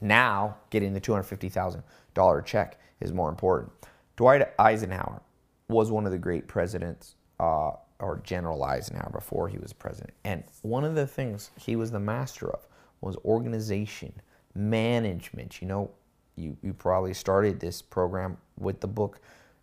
Now, 0.00 0.58
getting 0.70 0.92
the 0.92 1.00
$250,000 1.00 2.44
check 2.44 2.78
is 3.00 3.12
more 3.12 3.28
important. 3.28 3.72
Dwight 4.16 4.52
Eisenhower 4.58 5.22
was 5.68 5.90
one 5.90 6.04
of 6.06 6.12
the 6.12 6.18
great 6.18 6.46
presidents, 6.46 7.14
uh, 7.40 7.72
or 7.98 8.20
General 8.22 8.62
Eisenhower 8.62 9.10
before 9.10 9.48
he 9.48 9.58
was 9.58 9.72
president. 9.72 10.12
And 10.24 10.44
one 10.62 10.84
of 10.84 10.94
the 10.94 11.06
things 11.06 11.50
he 11.58 11.76
was 11.76 11.90
the 11.90 11.98
master 11.98 12.50
of 12.50 12.66
was 13.00 13.16
organization, 13.24 14.12
management. 14.54 15.60
You 15.60 15.68
know, 15.68 15.90
you, 16.36 16.56
you 16.62 16.72
probably 16.72 17.14
started 17.14 17.60
this 17.60 17.82
program 17.82 18.36
with 18.58 18.80
the 18.80 18.88
book 18.88 19.20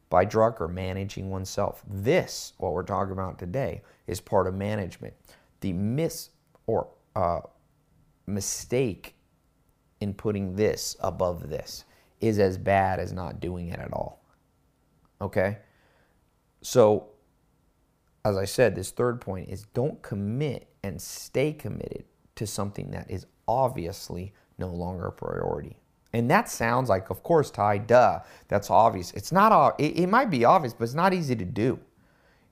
by 0.10 0.26
Drucker, 0.26 0.72
Managing 0.72 1.30
Oneself. 1.30 1.84
This, 1.88 2.54
what 2.58 2.74
we're 2.74 2.84
talking 2.84 3.14
about 3.14 3.40
today, 3.40 3.82
is 4.08 4.22
part 4.22 4.48
of 4.48 4.54
management. 4.54 5.14
The 5.62 5.74
miss 5.74 6.30
or 6.68 6.88
uh, 7.16 7.42
mistake 8.28 9.16
in 10.02 10.14
putting 10.14 10.56
this 10.56 10.96
above 11.00 11.50
this 11.50 11.86
is 12.22 12.40
as 12.40 12.58
bad 12.58 13.00
as 13.00 13.12
not 13.12 13.40
doing 13.40 13.70
it 13.70 13.80
at 13.80 13.92
all. 13.92 14.24
Okay? 15.22 15.58
So, 16.62 17.08
as 18.26 18.38
I 18.38 18.46
said, 18.46 18.76
this 18.76 18.92
third 18.92 19.20
point 19.20 19.50
is 19.50 19.64
don't 19.74 20.02
commit 20.02 20.68
and 20.84 21.02
stay 21.02 21.52
committed 21.54 22.06
to 22.36 22.48
something 22.48 22.92
that 22.92 23.10
is 23.10 23.26
obviously 23.48 24.34
no 24.58 24.68
longer 24.68 25.08
a 25.08 25.12
priority. 25.12 25.78
And 26.14 26.30
that 26.30 26.50
sounds 26.50 26.90
like, 26.90 27.10
of 27.10 27.24
course, 27.24 27.50
Tai, 27.50 27.80
duh, 27.80 28.20
that's 28.48 28.70
obvious. 28.70 29.12
It's 29.14 29.32
not, 29.32 29.80
it, 29.80 29.98
it 29.98 30.08
might 30.08 30.30
be 30.30 30.46
obvious, 30.46 30.74
but 30.74 30.84
it's 30.86 30.94
not 30.94 31.14
easy 31.14 31.36
to 31.36 31.46
do. 31.46 31.80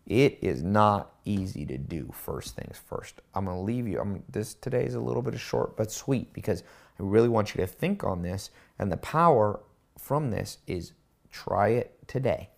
It 0.07 0.39
is 0.41 0.63
not 0.63 1.13
easy 1.25 1.65
to 1.67 1.77
do 1.77 2.11
first 2.11 2.55
things 2.55 2.79
first. 2.87 3.21
I'm 3.35 3.45
going 3.45 3.57
to 3.57 3.61
leave 3.61 3.87
you. 3.87 3.99
I'm, 3.99 4.23
this 4.29 4.55
today 4.55 4.83
is 4.83 4.95
a 4.95 4.99
little 4.99 5.21
bit 5.21 5.39
short 5.39 5.77
but 5.77 5.91
sweet 5.91 6.33
because 6.33 6.63
I 6.99 7.03
really 7.03 7.29
want 7.29 7.53
you 7.53 7.61
to 7.61 7.67
think 7.67 8.03
on 8.03 8.23
this. 8.23 8.49
And 8.79 8.91
the 8.91 8.97
power 8.97 9.59
from 9.99 10.31
this 10.31 10.57
is 10.65 10.93
try 11.31 11.69
it 11.69 11.95
today. 12.07 12.49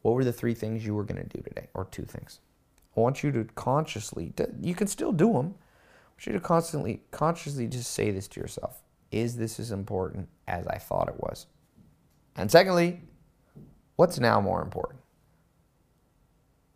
What 0.00 0.14
were 0.14 0.24
the 0.24 0.32
three 0.32 0.54
things 0.54 0.84
you 0.84 0.94
were 0.94 1.04
going 1.04 1.22
to 1.22 1.36
do 1.36 1.42
today, 1.42 1.68
or 1.74 1.84
two 1.90 2.04
things? 2.04 2.40
I 2.96 3.00
want 3.00 3.22
you 3.22 3.32
to 3.32 3.44
consciously, 3.54 4.32
you 4.62 4.74
can 4.74 4.86
still 4.86 5.12
do 5.12 5.32
them. 5.34 5.54
Want 6.16 6.26
you 6.26 6.32
to 6.32 6.40
constantly, 6.40 7.02
consciously 7.10 7.66
just 7.66 7.92
say 7.92 8.10
this 8.10 8.28
to 8.28 8.40
yourself 8.40 8.82
Is 9.10 9.36
this 9.36 9.60
as 9.60 9.70
important 9.70 10.28
as 10.48 10.66
I 10.66 10.78
thought 10.78 11.08
it 11.08 11.20
was? 11.20 11.46
And 12.36 12.50
secondly, 12.50 13.00
what's 13.96 14.18
now 14.18 14.40
more 14.40 14.62
important? 14.62 15.00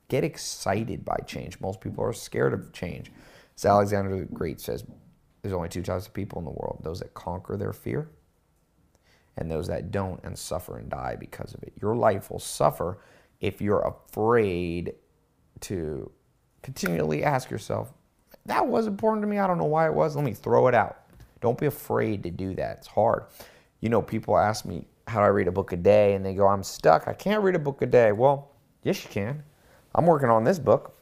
Get 0.09 0.25
excited 0.25 1.05
by 1.05 1.17
change. 1.27 1.61
Most 1.61 1.81
people 1.81 2.05
are 2.05 2.13
scared 2.13 2.53
of 2.53 2.73
change. 2.73 3.13
As 3.57 3.65
Alexander 3.65 4.19
the 4.19 4.25
Great 4.25 4.61
says, 4.61 4.85
there's 5.43 5.55
only 5.55 5.69
two 5.69 5.83
types 5.83 6.07
of 6.07 6.13
people 6.13 6.39
in 6.39 6.45
the 6.45 6.51
world 6.51 6.81
those 6.83 7.01
that 7.01 7.15
conquer 7.15 7.57
their 7.57 7.73
fear 7.73 8.11
and 9.37 9.51
those 9.51 9.69
that 9.69 9.91
don't 9.91 10.23
and 10.25 10.37
suffer 10.39 10.77
and 10.79 10.91
die 10.91 11.17
because 11.19 11.55
of 11.55 11.63
it. 11.63 11.73
Your 11.81 11.97
life 11.97 12.31
will 12.31 12.41
suffer 12.41 13.01
if 13.41 13.63
you're 13.63 13.81
afraid 13.81 14.95
to 15.61 16.11
continually 16.63 17.25
ask 17.25 17.51
yourself, 17.51 17.93
that 18.47 18.67
was 18.67 18.87
important 18.87 19.23
to 19.23 19.29
me. 19.29 19.39
I 19.39 19.47
don't 19.47 19.59
know 19.59 19.65
why 19.65 19.87
it 19.87 19.95
was. 19.95 20.17
Let 20.17 20.25
me 20.25 20.33
throw 20.33 20.67
it 20.69 20.75
out. 20.75 20.99
Don't 21.41 21.59
be 21.59 21.67
afraid 21.67 22.23
to 22.25 22.31
do 22.31 22.55
that. 22.55 22.79
It's 22.79 22.87
hard. 22.87 23.25
You 23.81 23.89
know, 23.89 24.03
people 24.03 24.37
ask 24.37 24.65
me, 24.65 24.87
how 25.07 25.21
do 25.21 25.25
I 25.25 25.29
read 25.29 25.49
a 25.49 25.53
book 25.53 25.73
a 25.73 25.77
day? 25.77 26.15
And 26.15 26.25
they 26.25 26.35
go, 26.35 26.47
I'm 26.47 26.63
stuck. 26.63 27.09
I 27.09 27.13
can't 27.13 27.43
read 27.43 27.55
a 27.55 27.59
book 27.59 27.83
a 27.83 27.87
day. 27.87 28.13
Well, 28.13 28.51
yes, 28.83 29.03
you 29.03 29.11
can. 29.11 29.43
I'm 29.95 30.07
working 30.07 30.29
on 30.29 30.45
this 30.45 30.59
book. 30.59 30.97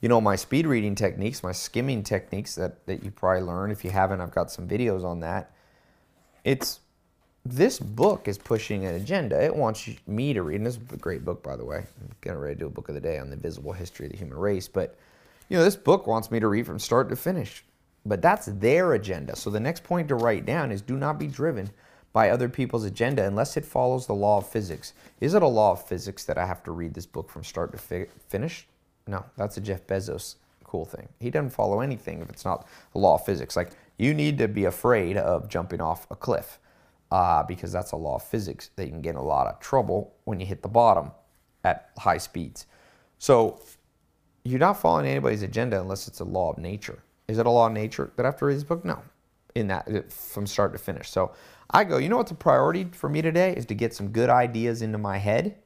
You 0.00 0.08
know, 0.08 0.20
my 0.20 0.36
speed 0.36 0.66
reading 0.66 0.94
techniques, 0.94 1.42
my 1.42 1.52
skimming 1.52 2.02
techniques 2.02 2.54
that, 2.56 2.84
that 2.86 3.04
you 3.04 3.10
probably 3.10 3.42
learned. 3.42 3.72
If 3.72 3.84
you 3.84 3.90
haven't, 3.90 4.20
I've 4.20 4.32
got 4.32 4.50
some 4.50 4.68
videos 4.68 5.04
on 5.04 5.20
that. 5.20 5.52
It's 6.44 6.80
this 7.46 7.78
book 7.78 8.26
is 8.26 8.38
pushing 8.38 8.86
an 8.86 8.94
agenda. 8.94 9.42
It 9.42 9.54
wants 9.54 9.88
me 10.06 10.32
to 10.32 10.42
read, 10.42 10.56
and 10.56 10.66
this 10.66 10.76
is 10.76 10.82
a 10.92 10.96
great 10.96 11.24
book, 11.24 11.42
by 11.42 11.56
the 11.56 11.64
way. 11.64 11.78
I'm 11.78 12.10
getting 12.22 12.38
ready 12.38 12.54
to 12.54 12.60
do 12.60 12.66
a 12.66 12.70
book 12.70 12.88
of 12.88 12.94
the 12.94 13.00
day 13.00 13.18
on 13.18 13.28
the 13.28 13.34
invisible 13.34 13.72
history 13.72 14.06
of 14.06 14.12
the 14.12 14.18
human 14.18 14.38
race. 14.38 14.66
But, 14.66 14.96
you 15.54 15.60
know, 15.60 15.64
this 15.64 15.76
book 15.76 16.08
wants 16.08 16.32
me 16.32 16.40
to 16.40 16.48
read 16.48 16.66
from 16.66 16.80
start 16.80 17.08
to 17.10 17.14
finish. 17.14 17.64
But 18.04 18.20
that's 18.20 18.46
their 18.46 18.94
agenda. 18.94 19.36
So 19.36 19.50
the 19.50 19.60
next 19.60 19.84
point 19.84 20.08
to 20.08 20.16
write 20.16 20.44
down 20.44 20.72
is 20.72 20.82
do 20.82 20.96
not 20.96 21.16
be 21.16 21.28
driven 21.28 21.70
by 22.12 22.30
other 22.30 22.48
people's 22.48 22.84
agenda 22.84 23.24
unless 23.24 23.56
it 23.56 23.64
follows 23.64 24.08
the 24.08 24.14
law 24.14 24.38
of 24.38 24.48
physics. 24.48 24.94
Is 25.20 25.32
it 25.32 25.44
a 25.44 25.46
law 25.46 25.70
of 25.70 25.86
physics 25.86 26.24
that 26.24 26.38
I 26.38 26.44
have 26.44 26.64
to 26.64 26.72
read 26.72 26.92
this 26.92 27.06
book 27.06 27.30
from 27.30 27.44
start 27.44 27.70
to 27.70 27.78
fi- 27.78 28.08
finish? 28.28 28.66
No, 29.06 29.24
that's 29.36 29.56
a 29.56 29.60
Jeff 29.60 29.86
Bezos 29.86 30.34
cool 30.64 30.84
thing. 30.84 31.08
He 31.20 31.30
doesn't 31.30 31.50
follow 31.50 31.78
anything 31.78 32.20
if 32.20 32.28
it's 32.30 32.44
not 32.44 32.66
the 32.92 32.98
law 32.98 33.14
of 33.14 33.24
physics. 33.24 33.54
Like 33.54 33.70
you 33.96 34.12
need 34.12 34.38
to 34.38 34.48
be 34.48 34.64
afraid 34.64 35.16
of 35.16 35.48
jumping 35.48 35.80
off 35.80 36.08
a 36.10 36.16
cliff 36.16 36.58
uh, 37.12 37.44
because 37.44 37.70
that's 37.70 37.92
a 37.92 37.96
law 37.96 38.16
of 38.16 38.24
physics 38.24 38.70
that 38.74 38.86
you 38.86 38.90
can 38.90 39.02
get 39.02 39.10
in 39.10 39.18
a 39.18 39.22
lot 39.22 39.46
of 39.46 39.60
trouble 39.60 40.16
when 40.24 40.40
you 40.40 40.46
hit 40.46 40.62
the 40.62 40.68
bottom 40.68 41.12
at 41.62 41.90
high 41.96 42.18
speeds. 42.18 42.66
So 43.18 43.60
you're 44.44 44.60
not 44.60 44.80
following 44.80 45.06
anybody's 45.06 45.42
agenda 45.42 45.80
unless 45.80 46.06
it's 46.06 46.20
a 46.20 46.24
law 46.24 46.50
of 46.50 46.58
nature. 46.58 47.02
Is 47.28 47.38
it 47.38 47.46
a 47.46 47.50
law 47.50 47.66
of 47.66 47.72
nature 47.72 48.12
that 48.16 48.24
I 48.24 48.28
have 48.28 48.36
to 48.38 48.44
read 48.44 48.56
this 48.56 48.64
book? 48.64 48.84
No, 48.84 49.02
in 49.54 49.68
that 49.68 50.12
from 50.12 50.46
start 50.46 50.72
to 50.72 50.78
finish. 50.78 51.10
So 51.10 51.32
I 51.70 51.84
go, 51.84 51.96
you 51.96 52.08
know 52.08 52.18
what's 52.18 52.30
a 52.30 52.36
priority 52.36 52.84
for 52.92 53.08
me 53.08 53.22
today 53.22 53.54
is 53.54 53.64
to 53.66 53.74
get 53.74 53.94
some 53.94 54.08
good 54.08 54.28
ideas 54.28 54.82
into 54.82 54.98
my 54.98 55.16
head. 55.16 55.56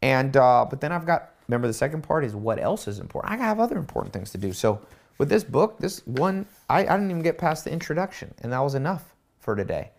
And, 0.00 0.36
uh, 0.36 0.64
but 0.70 0.80
then 0.80 0.92
I've 0.92 1.06
got, 1.06 1.30
remember 1.48 1.66
the 1.66 1.74
second 1.74 2.02
part 2.02 2.24
is 2.24 2.36
what 2.36 2.60
else 2.60 2.86
is 2.86 3.00
important. 3.00 3.34
I 3.34 3.36
have 3.44 3.58
other 3.58 3.76
important 3.76 4.12
things 4.12 4.30
to 4.30 4.38
do. 4.38 4.52
So 4.52 4.80
with 5.18 5.28
this 5.28 5.42
book, 5.42 5.80
this 5.80 6.06
one, 6.06 6.46
I, 6.70 6.80
I 6.86 6.96
didn't 6.96 7.10
even 7.10 7.22
get 7.22 7.36
past 7.36 7.64
the 7.64 7.72
introduction, 7.72 8.32
and 8.42 8.52
that 8.52 8.60
was 8.60 8.76
enough 8.76 9.16
for 9.40 9.56
today. 9.56 9.90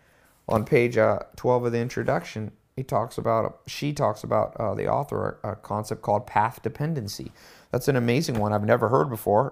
On 0.48 0.64
page 0.64 0.98
uh, 0.98 1.20
12 1.36 1.66
of 1.66 1.72
the 1.74 1.80
introduction, 1.80 2.52
he 2.80 2.84
talks 2.84 3.18
about, 3.18 3.60
she 3.68 3.92
talks 3.92 4.24
about 4.24 4.56
uh, 4.56 4.74
the 4.74 4.88
author, 4.88 5.38
a 5.44 5.54
concept 5.54 6.02
called 6.02 6.26
path 6.26 6.62
dependency. 6.62 7.34
That's 7.72 7.90
an 7.90 7.98
amazing 7.98 8.40
one 8.40 8.54
I've 8.54 8.64
never 8.64 8.88
heard 8.88 9.10
before. 9.10 9.52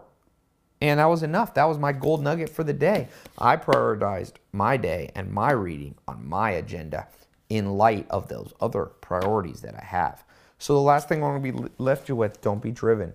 And 0.79 1.01
that 1.01 1.09
was 1.09 1.23
enough. 1.23 1.53
That 1.53 1.65
was 1.65 1.77
my 1.77 1.91
gold 1.91 2.23
nugget 2.23 2.49
for 2.49 2.63
the 2.63 2.71
day. 2.71 3.09
I 3.37 3.57
prioritized 3.57 4.35
my 4.53 4.77
day 4.77 5.11
and 5.13 5.29
my 5.29 5.51
reading 5.51 5.95
on 6.07 6.25
my 6.25 6.51
agenda 6.51 7.09
in 7.49 7.73
light 7.73 8.07
of 8.09 8.29
those 8.29 8.53
other 8.61 8.85
priorities 8.85 9.59
that 9.59 9.75
I 9.75 9.83
have. 9.83 10.23
So 10.57 10.73
the 10.73 10.79
last 10.79 11.09
thing 11.09 11.21
I 11.21 11.27
want 11.27 11.43
to 11.43 11.51
be 11.51 11.69
left 11.79 12.07
you 12.07 12.15
with, 12.15 12.39
don't 12.39 12.61
be 12.61 12.71
driven 12.71 13.13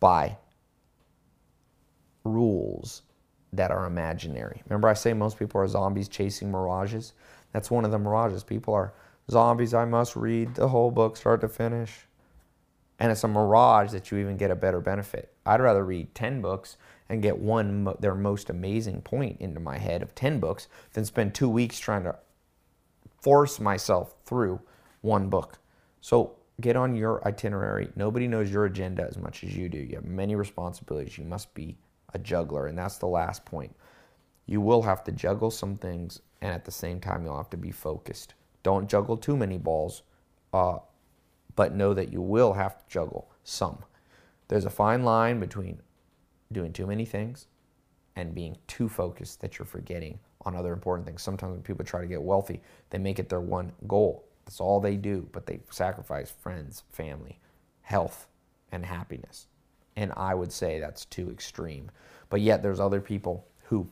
by 0.00 0.36
rules 2.24 3.00
that 3.54 3.70
are 3.70 3.86
imaginary. 3.86 4.60
Remember 4.66 4.88
I 4.88 4.92
say 4.92 5.14
most 5.14 5.38
people 5.38 5.62
are 5.62 5.66
zombies 5.66 6.08
chasing 6.08 6.52
mirages? 6.52 7.14
That's 7.54 7.70
one 7.70 7.86
of 7.86 7.90
the 7.90 7.98
mirages. 7.98 8.44
People 8.44 8.74
are 8.74 8.92
zombies. 9.30 9.74
I 9.74 9.84
must 9.84 10.16
read 10.16 10.54
the 10.54 10.68
whole 10.68 10.90
book 10.90 11.16
start 11.16 11.40
to 11.42 11.48
finish 11.48 12.06
and 13.00 13.10
it's 13.10 13.24
a 13.24 13.28
mirage 13.28 13.92
that 13.92 14.10
you 14.10 14.18
even 14.18 14.36
get 14.36 14.50
a 14.50 14.54
better 14.56 14.80
benefit. 14.80 15.32
I'd 15.46 15.62
rather 15.62 15.84
read 15.84 16.14
10 16.14 16.42
books 16.42 16.76
and 17.08 17.22
get 17.22 17.38
one 17.38 17.94
their 17.98 18.14
most 18.14 18.50
amazing 18.50 19.00
point 19.00 19.40
into 19.40 19.58
my 19.58 19.78
head 19.78 20.02
of 20.02 20.14
10 20.14 20.38
books 20.38 20.68
than 20.92 21.06
spend 21.06 21.34
2 21.34 21.48
weeks 21.48 21.78
trying 21.78 22.04
to 22.04 22.16
force 23.22 23.58
myself 23.58 24.14
through 24.26 24.60
one 25.00 25.30
book. 25.30 25.58
So 26.02 26.36
get 26.60 26.76
on 26.76 26.94
your 26.94 27.26
itinerary. 27.26 27.88
Nobody 27.96 28.28
knows 28.28 28.50
your 28.50 28.66
agenda 28.66 29.06
as 29.08 29.16
much 29.16 29.44
as 29.44 29.56
you 29.56 29.70
do. 29.70 29.78
You 29.78 29.96
have 29.96 30.04
many 30.04 30.34
responsibilities. 30.34 31.16
You 31.16 31.24
must 31.24 31.52
be 31.54 31.78
a 32.12 32.18
juggler 32.18 32.66
and 32.66 32.76
that's 32.76 32.98
the 32.98 33.06
last 33.06 33.46
point. 33.46 33.74
You 34.44 34.60
will 34.60 34.82
have 34.82 35.02
to 35.04 35.12
juggle 35.12 35.50
some 35.50 35.76
things 35.78 36.20
and 36.42 36.52
at 36.52 36.66
the 36.66 36.70
same 36.70 37.00
time 37.00 37.24
you'll 37.24 37.38
have 37.38 37.50
to 37.50 37.56
be 37.56 37.70
focused. 37.70 38.34
Don't 38.62 38.88
juggle 38.88 39.16
too 39.16 39.36
many 39.36 39.58
balls. 39.58 40.02
Uh, 40.52 40.78
but 41.56 41.74
know 41.74 41.94
that 41.94 42.12
you 42.12 42.22
will 42.22 42.54
have 42.54 42.78
to 42.78 42.84
juggle 42.88 43.30
some. 43.44 43.78
There's 44.48 44.64
a 44.64 44.70
fine 44.70 45.04
line 45.04 45.40
between 45.40 45.80
doing 46.52 46.72
too 46.72 46.86
many 46.86 47.04
things 47.04 47.46
and 48.16 48.34
being 48.34 48.56
too 48.66 48.88
focused 48.88 49.40
that 49.40 49.58
you're 49.58 49.66
forgetting 49.66 50.18
on 50.46 50.56
other 50.56 50.72
important 50.72 51.06
things. 51.06 51.22
Sometimes 51.22 51.52
when 51.52 51.62
people 51.62 51.84
try 51.84 52.00
to 52.00 52.06
get 52.06 52.22
wealthy, 52.22 52.62
they 52.90 52.98
make 52.98 53.18
it 53.18 53.28
their 53.28 53.40
one 53.40 53.72
goal. 53.86 54.24
That's 54.44 54.60
all 54.60 54.80
they 54.80 54.96
do, 54.96 55.28
but 55.32 55.46
they 55.46 55.60
sacrifice 55.70 56.30
friends, 56.30 56.82
family, 56.90 57.38
health, 57.82 58.26
and 58.72 58.84
happiness. 58.84 59.46
And 59.96 60.12
I 60.16 60.34
would 60.34 60.52
say 60.52 60.80
that's 60.80 61.04
too 61.04 61.30
extreme. 61.30 61.90
But 62.30 62.40
yet 62.40 62.62
there's 62.62 62.80
other 62.80 63.00
people 63.00 63.46
who 63.64 63.88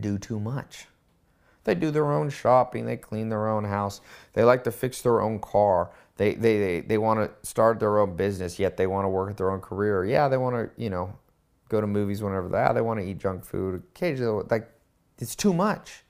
do 0.00 0.18
too 0.18 0.40
much. 0.40 0.86
They 1.66 1.74
do 1.74 1.90
their 1.90 2.12
own 2.12 2.30
shopping, 2.30 2.86
they 2.86 2.96
clean 2.96 3.28
their 3.28 3.48
own 3.48 3.64
house, 3.64 4.00
they 4.34 4.44
like 4.44 4.62
to 4.64 4.70
fix 4.70 5.02
their 5.02 5.20
own 5.20 5.40
car, 5.40 5.90
they, 6.16 6.34
they, 6.34 6.58
they, 6.58 6.80
they 6.80 6.96
want 6.96 7.20
to 7.20 7.46
start 7.46 7.80
their 7.80 7.98
own 7.98 8.16
business, 8.16 8.58
yet 8.58 8.76
they 8.76 8.86
want 8.86 9.04
to 9.04 9.08
work 9.08 9.30
at 9.30 9.36
their 9.36 9.50
own 9.50 9.60
career. 9.60 10.04
Yeah, 10.04 10.28
they 10.28 10.36
want 10.36 10.54
to, 10.56 10.82
you 10.82 10.88
know, 10.88 11.18
go 11.68 11.80
to 11.80 11.86
movies 11.86 12.22
whenever 12.22 12.48
they, 12.48 12.56
yeah, 12.56 12.72
they 12.72 12.80
want 12.80 13.00
to 13.00 13.06
eat 13.06 13.18
junk 13.18 13.44
food. 13.44 13.82
Occasionally, 13.94 14.44
like, 14.48 14.70
it's 15.18 15.34
too 15.34 15.52
much. 15.52 16.04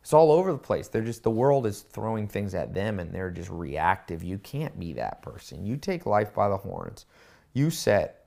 It's 0.00 0.12
all 0.12 0.32
over 0.32 0.50
the 0.50 0.58
place. 0.58 0.88
They're 0.88 1.02
just, 1.02 1.22
the 1.22 1.30
world 1.30 1.66
is 1.66 1.82
throwing 1.82 2.26
things 2.26 2.54
at 2.54 2.72
them 2.72 2.98
and 2.98 3.12
they're 3.12 3.30
just 3.30 3.50
reactive. 3.50 4.22
You 4.22 4.38
can't 4.38 4.78
be 4.78 4.94
that 4.94 5.20
person. 5.20 5.66
You 5.66 5.76
take 5.76 6.06
life 6.06 6.32
by 6.32 6.48
the 6.48 6.56
horns. 6.56 7.06
You 7.52 7.70
set 7.70 8.26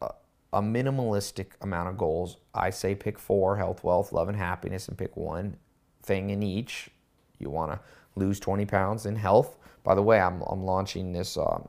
a, 0.00 0.12
a 0.52 0.62
minimalistic 0.62 1.48
amount 1.60 1.88
of 1.88 1.98
goals. 1.98 2.38
I 2.54 2.70
say 2.70 2.94
pick 2.94 3.18
four 3.18 3.56
health, 3.56 3.84
wealth, 3.84 4.12
love, 4.12 4.28
and 4.28 4.38
happiness, 4.38 4.88
and 4.88 4.96
pick 4.96 5.16
one 5.16 5.56
thing 6.02 6.30
in 6.30 6.42
each. 6.42 6.90
You 7.38 7.50
want 7.50 7.72
to 7.72 7.80
lose 8.16 8.40
20 8.40 8.66
pounds 8.66 9.06
in 9.06 9.16
health. 9.16 9.56
By 9.82 9.94
the 9.94 10.02
way, 10.02 10.20
I'm, 10.20 10.42
I'm 10.42 10.62
launching 10.64 11.12
this, 11.12 11.36
uh, 11.36 11.62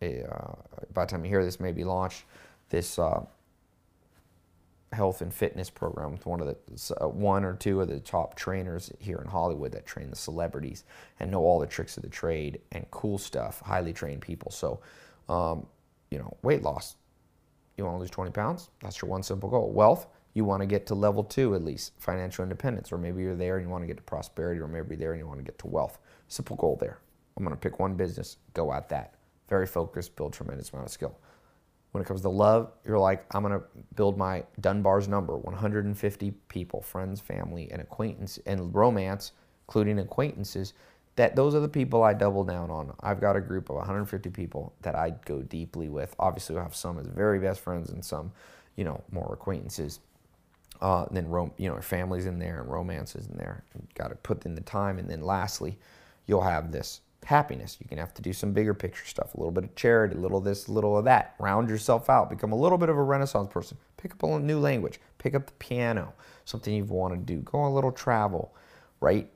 a, 0.00 0.24
uh, 0.24 0.54
by 0.92 1.04
the 1.04 1.10
time 1.10 1.24
you 1.24 1.30
hear 1.30 1.44
this, 1.44 1.60
maybe 1.60 1.84
launch 1.84 2.24
this 2.70 2.98
uh, 2.98 3.24
health 4.92 5.22
and 5.22 5.32
fitness 5.32 5.70
program 5.70 6.12
with 6.12 6.26
one 6.26 6.40
of 6.40 6.46
the 6.46 6.94
uh, 7.00 7.08
one 7.08 7.44
or 7.44 7.54
two 7.54 7.80
of 7.80 7.88
the 7.88 8.00
top 8.00 8.34
trainers 8.34 8.92
here 8.98 9.18
in 9.18 9.26
Hollywood 9.26 9.72
that 9.72 9.86
train 9.86 10.10
the 10.10 10.16
celebrities 10.16 10.84
and 11.20 11.30
know 11.30 11.40
all 11.40 11.58
the 11.58 11.66
tricks 11.66 11.96
of 11.96 12.02
the 12.02 12.08
trade 12.08 12.60
and 12.72 12.90
cool 12.90 13.18
stuff, 13.18 13.60
highly 13.60 13.92
trained 13.92 14.20
people. 14.20 14.50
So, 14.50 14.80
um, 15.28 15.66
you 16.10 16.18
know, 16.18 16.36
weight 16.42 16.62
loss. 16.62 16.96
You 17.76 17.84
want 17.84 17.96
to 17.96 18.00
lose 18.00 18.10
20 18.10 18.32
pounds? 18.32 18.68
That's 18.82 19.00
your 19.00 19.10
one 19.10 19.22
simple 19.22 19.48
goal. 19.48 19.72
Wealth. 19.72 20.06
You 20.34 20.44
want 20.44 20.62
to 20.62 20.66
get 20.66 20.86
to 20.86 20.94
level 20.94 21.24
two 21.24 21.54
at 21.54 21.62
least, 21.62 21.92
financial 21.98 22.42
independence, 22.42 22.90
or 22.92 22.98
maybe 22.98 23.22
you're 23.22 23.36
there 23.36 23.56
and 23.56 23.66
you 23.66 23.70
want 23.70 23.82
to 23.82 23.86
get 23.86 23.98
to 23.98 24.02
prosperity, 24.02 24.60
or 24.60 24.66
maybe 24.66 24.88
you're 24.90 24.96
there 24.96 25.12
and 25.12 25.20
you 25.20 25.26
want 25.26 25.40
to 25.40 25.44
get 25.44 25.58
to 25.58 25.66
wealth. 25.66 25.98
Simple 26.28 26.56
goal 26.56 26.76
there. 26.80 26.98
I'm 27.36 27.44
going 27.44 27.54
to 27.54 27.60
pick 27.60 27.78
one 27.78 27.94
business, 27.94 28.38
go 28.54 28.72
at 28.72 28.88
that. 28.90 29.14
Very 29.48 29.66
focused, 29.66 30.16
build 30.16 30.32
tremendous 30.32 30.70
amount 30.70 30.86
of 30.86 30.92
skill. 30.92 31.18
When 31.92 32.02
it 32.02 32.06
comes 32.06 32.22
to 32.22 32.30
love, 32.30 32.72
you're 32.86 32.98
like, 32.98 33.26
I'm 33.34 33.42
going 33.42 33.58
to 33.58 33.66
build 33.96 34.16
my 34.16 34.44
Dunbar's 34.60 35.08
number 35.08 35.36
150 35.36 36.30
people, 36.48 36.80
friends, 36.80 37.20
family, 37.20 37.70
and 37.70 37.82
acquaintance, 37.82 38.38
and 38.46 38.74
romance, 38.74 39.32
including 39.68 39.98
acquaintances. 39.98 40.72
That 41.16 41.36
those 41.36 41.54
are 41.54 41.60
the 41.60 41.68
people 41.68 42.02
I 42.02 42.14
double 42.14 42.44
down 42.44 42.70
on. 42.70 42.94
I've 43.00 43.20
got 43.20 43.36
a 43.36 43.40
group 43.40 43.68
of 43.68 43.76
150 43.76 44.30
people 44.30 44.72
that 44.80 44.94
I 44.94 45.10
go 45.26 45.42
deeply 45.42 45.90
with. 45.90 46.14
Obviously, 46.18 46.56
I 46.56 46.62
have 46.62 46.74
some 46.74 46.98
as 46.98 47.06
very 47.06 47.38
best 47.38 47.60
friends 47.60 47.90
and 47.90 48.02
some, 48.02 48.32
you 48.76 48.84
know, 48.84 49.02
more 49.12 49.30
acquaintances. 49.34 50.00
Uh, 50.80 51.06
then, 51.10 51.28
rom- 51.28 51.52
you 51.58 51.68
know, 51.68 51.80
families 51.80 52.26
in 52.26 52.38
there 52.38 52.60
and 52.60 52.70
romances 52.70 53.26
in 53.26 53.36
there. 53.36 53.64
Got 53.94 54.08
to 54.08 54.16
put 54.16 54.44
in 54.44 54.54
the 54.54 54.62
time. 54.62 54.98
And 54.98 55.08
then, 55.08 55.20
lastly, 55.20 55.78
you'll 56.26 56.42
have 56.42 56.72
this 56.72 57.02
happiness. 57.24 57.76
You 57.80 57.88
can 57.88 57.98
have 57.98 58.12
to 58.14 58.22
do 58.22 58.32
some 58.32 58.52
bigger 58.52 58.74
picture 58.74 59.06
stuff, 59.06 59.34
a 59.34 59.36
little 59.36 59.52
bit 59.52 59.62
of 59.62 59.74
charity, 59.76 60.16
a 60.16 60.18
little 60.18 60.40
this, 60.40 60.66
a 60.66 60.72
little 60.72 60.98
of 60.98 61.04
that. 61.04 61.36
Round 61.38 61.68
yourself 61.68 62.10
out. 62.10 62.30
Become 62.30 62.50
a 62.52 62.56
little 62.56 62.78
bit 62.78 62.88
of 62.88 62.96
a 62.96 63.02
renaissance 63.02 63.48
person. 63.52 63.76
Pick 63.96 64.12
up 64.12 64.22
a 64.24 64.38
new 64.40 64.58
language. 64.58 64.98
Pick 65.18 65.34
up 65.34 65.46
the 65.46 65.52
piano, 65.54 66.14
something 66.44 66.74
you've 66.74 66.90
wanted 66.90 67.26
to 67.26 67.34
do. 67.34 67.40
Go 67.42 67.58
on 67.58 67.70
a 67.70 67.74
little 67.74 67.92
travel, 67.92 68.52
right? 69.00 69.30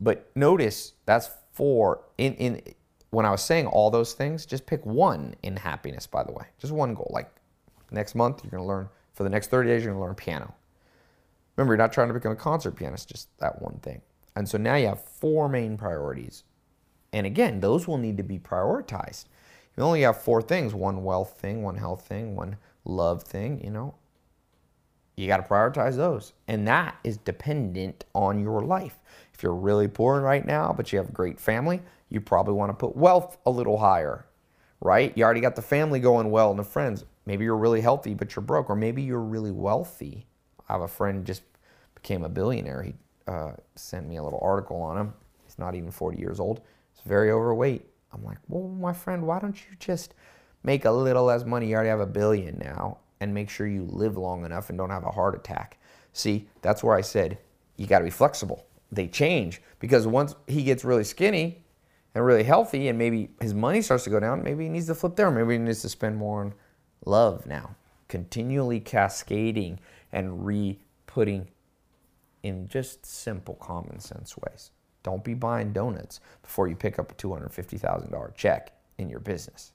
But 0.00 0.30
notice 0.34 0.94
that's 1.06 1.30
four. 1.52 2.02
In, 2.18 2.34
in 2.34 2.62
when 3.10 3.26
I 3.26 3.30
was 3.30 3.42
saying 3.42 3.66
all 3.66 3.90
those 3.90 4.14
things, 4.14 4.46
just 4.46 4.66
pick 4.66 4.84
one 4.84 5.34
in 5.42 5.56
happiness, 5.56 6.06
by 6.06 6.24
the 6.24 6.32
way. 6.32 6.46
Just 6.58 6.72
one 6.72 6.94
goal. 6.94 7.10
Like 7.12 7.30
next 7.90 8.14
month, 8.14 8.42
you're 8.42 8.58
to 8.58 8.64
learn, 8.64 8.88
for 9.12 9.24
the 9.24 9.30
next 9.30 9.48
30 9.48 9.68
days, 9.68 9.84
you're 9.84 9.92
going 9.92 10.02
to 10.02 10.06
learn 10.06 10.14
piano. 10.14 10.54
Remember, 11.56 11.74
you're 11.74 11.78
not 11.78 11.92
trying 11.92 12.08
to 12.08 12.14
become 12.14 12.32
a 12.32 12.36
concert 12.36 12.72
pianist, 12.72 13.08
just 13.08 13.28
that 13.38 13.60
one 13.60 13.78
thing. 13.82 14.00
And 14.34 14.48
so 14.48 14.56
now 14.58 14.76
you 14.76 14.86
have 14.86 15.02
four 15.02 15.48
main 15.48 15.76
priorities 15.76 16.44
and 17.12 17.26
again, 17.26 17.60
those 17.60 17.86
will 17.86 17.98
need 17.98 18.16
to 18.16 18.22
be 18.22 18.38
prioritized. 18.38 19.26
You 19.76 19.82
only 19.82 20.02
have 20.02 20.20
four 20.20 20.42
things 20.42 20.74
one 20.74 21.04
wealth 21.04 21.38
thing, 21.38 21.62
one 21.62 21.76
health 21.76 22.06
thing, 22.06 22.34
one 22.34 22.56
love 22.84 23.22
thing, 23.22 23.62
you 23.62 23.70
know. 23.70 23.94
You 25.16 25.26
got 25.26 25.36
to 25.36 25.42
prioritize 25.42 25.96
those. 25.96 26.32
And 26.48 26.66
that 26.66 26.96
is 27.04 27.18
dependent 27.18 28.04
on 28.14 28.40
your 28.40 28.62
life. 28.62 28.98
If 29.34 29.42
you're 29.42 29.54
really 29.54 29.88
poor 29.88 30.20
right 30.20 30.44
now, 30.44 30.72
but 30.74 30.92
you 30.92 30.98
have 30.98 31.10
a 31.10 31.12
great 31.12 31.38
family, 31.38 31.82
you 32.08 32.20
probably 32.20 32.54
want 32.54 32.70
to 32.70 32.74
put 32.74 32.96
wealth 32.96 33.36
a 33.44 33.50
little 33.50 33.78
higher, 33.78 34.24
right? 34.80 35.12
You 35.16 35.24
already 35.24 35.40
got 35.40 35.56
the 35.56 35.62
family 35.62 36.00
going 36.00 36.30
well 36.30 36.50
and 36.50 36.58
the 36.58 36.64
friends. 36.64 37.04
Maybe 37.26 37.44
you're 37.44 37.56
really 37.56 37.80
healthy, 37.80 38.14
but 38.14 38.34
you're 38.34 38.42
broke. 38.42 38.68
Or 38.70 38.76
maybe 38.76 39.02
you're 39.02 39.20
really 39.20 39.52
wealthy. 39.52 40.26
I 40.68 40.72
have 40.72 40.82
a 40.82 40.88
friend 40.88 41.24
just 41.24 41.42
became 41.94 42.24
a 42.24 42.28
billionaire. 42.28 42.82
He 42.82 42.94
uh, 43.26 43.52
sent 43.76 44.08
me 44.08 44.16
a 44.16 44.22
little 44.22 44.40
article 44.42 44.80
on 44.82 44.98
him. 44.98 45.14
He's 45.44 45.58
not 45.58 45.74
even 45.74 45.90
40 45.90 46.18
years 46.18 46.40
old 46.40 46.62
He's 46.92 47.08
very 47.08 47.30
overweight. 47.30 47.86
I'm 48.12 48.24
like, 48.24 48.38
well, 48.48 48.68
my 48.68 48.92
friend, 48.92 49.26
why 49.26 49.38
don't 49.38 49.56
you 49.56 49.76
just 49.78 50.14
make 50.62 50.84
a 50.84 50.90
little 50.90 51.24
less 51.24 51.44
money? 51.44 51.68
You 51.68 51.74
already 51.76 51.88
have 51.88 52.00
a 52.00 52.06
billion 52.06 52.58
now 52.58 52.98
and 53.20 53.32
make 53.32 53.48
sure 53.48 53.66
you 53.66 53.84
live 53.84 54.16
long 54.16 54.44
enough 54.44 54.68
and 54.68 54.78
don't 54.78 54.90
have 54.90 55.04
a 55.04 55.10
heart 55.10 55.34
attack. 55.34 55.78
See, 56.12 56.48
that's 56.60 56.82
where 56.82 56.96
I 56.96 57.00
said 57.00 57.38
you 57.76 57.86
got 57.86 58.00
to 58.00 58.04
be 58.04 58.10
flexible. 58.10 58.66
They 58.90 59.08
change 59.08 59.62
because 59.78 60.06
once 60.06 60.34
he 60.46 60.62
gets 60.62 60.84
really 60.84 61.04
skinny 61.04 61.64
and 62.14 62.24
really 62.24 62.42
healthy 62.42 62.88
and 62.88 62.98
maybe 62.98 63.30
his 63.40 63.54
money 63.54 63.80
starts 63.80 64.04
to 64.04 64.10
go 64.10 64.20
down, 64.20 64.42
maybe 64.42 64.64
he 64.64 64.70
needs 64.70 64.86
to 64.88 64.94
flip 64.94 65.16
there. 65.16 65.30
Maybe 65.30 65.54
he 65.54 65.58
needs 65.58 65.80
to 65.82 65.88
spend 65.88 66.16
more 66.16 66.42
on 66.42 66.54
love 67.04 67.46
now. 67.46 67.76
Continually 68.08 68.80
cascading 68.80 69.78
and 70.12 70.44
re 70.46 70.78
putting 71.06 71.48
in 72.42 72.68
just 72.68 73.06
simple 73.06 73.54
common 73.54 74.00
sense 74.00 74.36
ways. 74.36 74.70
Don't 75.02 75.24
be 75.24 75.34
buying 75.34 75.72
donuts 75.72 76.20
before 76.42 76.68
you 76.68 76.76
pick 76.76 76.98
up 76.98 77.10
a 77.10 77.14
$250,000 77.14 78.34
check 78.34 78.72
in 78.98 79.08
your 79.08 79.20
business. 79.20 79.72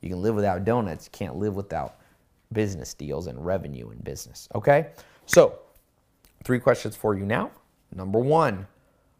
You 0.00 0.10
can 0.10 0.22
live 0.22 0.34
without 0.34 0.64
donuts, 0.64 1.06
you 1.06 1.10
can't 1.18 1.36
live 1.36 1.56
without 1.56 1.98
business 2.52 2.94
deals 2.94 3.26
and 3.26 3.44
revenue 3.44 3.90
in 3.90 3.98
business. 3.98 4.48
Okay? 4.54 4.88
So, 5.26 5.58
three 6.44 6.58
questions 6.58 6.96
for 6.96 7.16
you 7.16 7.26
now. 7.26 7.50
Number 7.94 8.18
one, 8.18 8.66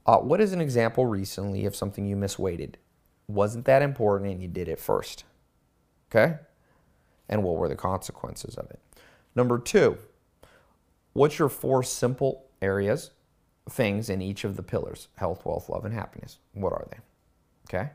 uh, 0.06 0.18
what 0.18 0.40
is 0.40 0.52
an 0.52 0.60
example 0.60 1.06
recently 1.06 1.66
of 1.66 1.74
something 1.74 2.06
you 2.06 2.16
misweighted? 2.16 2.74
Wasn't 3.26 3.64
that 3.66 3.82
important 3.82 4.30
and 4.30 4.42
you 4.42 4.48
did 4.48 4.68
it 4.68 4.78
first? 4.78 5.24
Okay? 6.10 6.36
And 7.28 7.42
what 7.42 7.56
were 7.56 7.68
the 7.68 7.76
consequences 7.76 8.54
of 8.56 8.70
it? 8.70 8.80
Number 9.34 9.58
two, 9.58 9.98
what's 11.12 11.38
your 11.38 11.48
four 11.48 11.82
simple 11.82 12.46
areas 12.60 13.10
things 13.68 14.08
in 14.10 14.22
each 14.22 14.44
of 14.44 14.56
the 14.56 14.62
pillars 14.62 15.08
health, 15.16 15.44
wealth, 15.44 15.68
love, 15.68 15.84
and 15.84 15.94
happiness. 15.94 16.38
What 16.54 16.72
are 16.72 16.86
they? 16.90 16.98
Okay. 17.68 17.90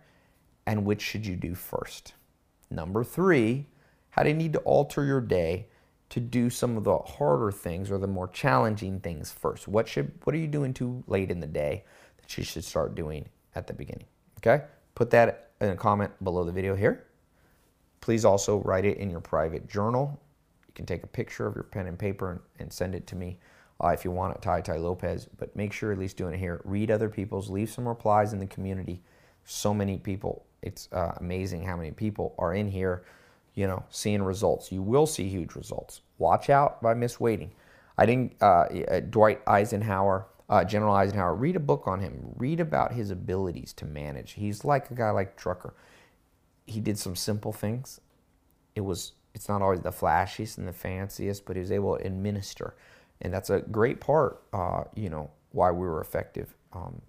And 0.66 0.86
which 0.86 1.02
should 1.02 1.26
you 1.26 1.36
do 1.36 1.56
first? 1.56 2.14
Number 2.70 3.04
three, 3.04 3.68
how 4.12 4.24
do 4.24 4.30
you 4.30 4.36
need 4.36 4.54
to 4.54 4.60
alter 4.60 5.04
your 5.04 5.22
day 5.22 5.68
to 6.10 6.20
do 6.20 6.50
some 6.50 6.78
of 6.78 6.84
the 6.84 6.98
harder 6.98 7.52
things 7.52 7.90
or 7.92 7.98
the 7.98 8.08
more 8.08 8.28
challenging 8.28 9.00
things 9.00 9.32
first? 9.32 9.68
What 9.68 9.88
should 9.88 10.12
what 10.24 10.36
are 10.36 10.40
you 10.40 10.48
doing 10.48 10.74
too 10.74 11.04
late 11.08 11.32
in 11.32 11.40
the 11.40 11.48
day 11.48 11.84
that 12.18 12.38
you 12.38 12.44
should 12.44 12.64
start 12.64 12.96
doing 12.96 13.28
at 13.56 13.68
the 13.68 13.74
beginning? 13.74 14.06
Okay? 14.38 14.66
Put 14.96 15.10
that 15.12 15.52
in 15.60 15.70
a 15.70 15.76
comment 15.76 16.12
below 16.24 16.44
the 16.44 16.52
video 16.52 16.76
here. 16.76 17.06
Please 18.04 18.26
also 18.26 18.58
write 18.66 18.84
it 18.84 18.98
in 18.98 19.10
your 19.10 19.22
private 19.22 19.66
journal. 19.70 20.20
You 20.68 20.74
can 20.76 20.86
take 20.86 21.04
a 21.04 21.08
picture 21.08 21.48
of 21.48 21.56
your 21.56 21.64
pen 21.64 21.88
and 21.88 21.98
paper 21.98 22.32
and, 22.32 22.42
and 22.60 22.74
send 22.74 22.96
it 22.96 23.08
to 23.08 23.16
me 23.16 23.40
uh, 23.82 23.88
if 23.88 24.04
you 24.04 24.12
want 24.12 24.36
it, 24.36 24.42
Tai 24.42 24.60
Tai 24.60 24.76
Lopez. 24.76 25.30
But 25.38 25.56
make 25.56 25.72
sure 25.72 25.94
at 25.94 25.98
least 25.98 26.18
doing 26.18 26.34
it 26.34 26.38
here. 26.38 26.60
Read 26.66 26.92
other 26.92 27.08
people's. 27.08 27.50
Leave 27.50 27.70
some 27.70 27.88
replies 27.88 28.34
in 28.34 28.40
the 28.40 28.46
community. 28.46 29.02
So 29.46 29.74
many 29.74 29.98
people. 29.98 30.46
It's 30.62 30.90
uh, 30.92 31.14
amazing 31.22 31.64
how 31.64 31.78
many 31.78 31.92
people 31.92 32.36
are 32.38 32.54
in 32.54 32.70
here, 32.70 33.06
you 33.54 33.68
know, 33.68 33.86
seeing 33.90 34.22
results. 34.22 34.70
You 34.70 34.82
will 34.82 35.06
see 35.06 35.30
huge 35.30 35.56
results. 35.56 36.02
Watch 36.18 36.50
out 36.50 36.82
by 36.82 36.96
misweighting. 36.96 37.52
I 37.98 38.06
didn't. 38.06 38.34
Uh, 38.42 38.66
uh 38.92 39.00
Dwight 39.00 39.40
Eisenhower, 39.48 40.28
uh, 40.50 40.66
General 40.66 40.94
Eisenhower. 40.94 41.36
Read 41.36 41.56
a 41.56 41.62
book 41.62 41.88
on 41.88 42.02
him. 42.02 42.34
Read 42.36 42.60
about 42.60 42.92
his 42.92 43.12
abilities 43.12 43.72
to 43.72 43.86
manage. 43.86 44.34
He's 44.34 44.66
like 44.66 44.92
a 44.92 44.94
guy 44.94 45.12
like 45.12 45.40
Drucker. 45.40 45.72
He 46.66 46.80
did 46.80 46.98
some 46.98 47.16
simple 47.16 47.54
things. 47.54 48.00
It 48.76 48.82
was. 48.82 49.14
It's 49.36 49.50
not 49.50 49.64
always 49.64 49.82
the 49.82 49.90
flashiest 49.90 50.60
and 50.60 50.68
the 50.68 50.74
fanciest, 50.74 51.46
but 51.46 51.56
he 51.56 51.60
was 51.60 51.72
able 51.72 51.98
to 51.98 52.06
administer 52.06 52.76
and 53.24 53.34
that's 53.34 53.50
a 53.50 53.62
great 53.62 54.00
part, 54.00 54.44
uh, 54.54 54.84
you 54.96 55.10
know, 55.10 55.32
why 55.52 55.72
we 55.72 55.88
were 55.88 56.02
effective 56.02 56.54
um, 56.74 57.02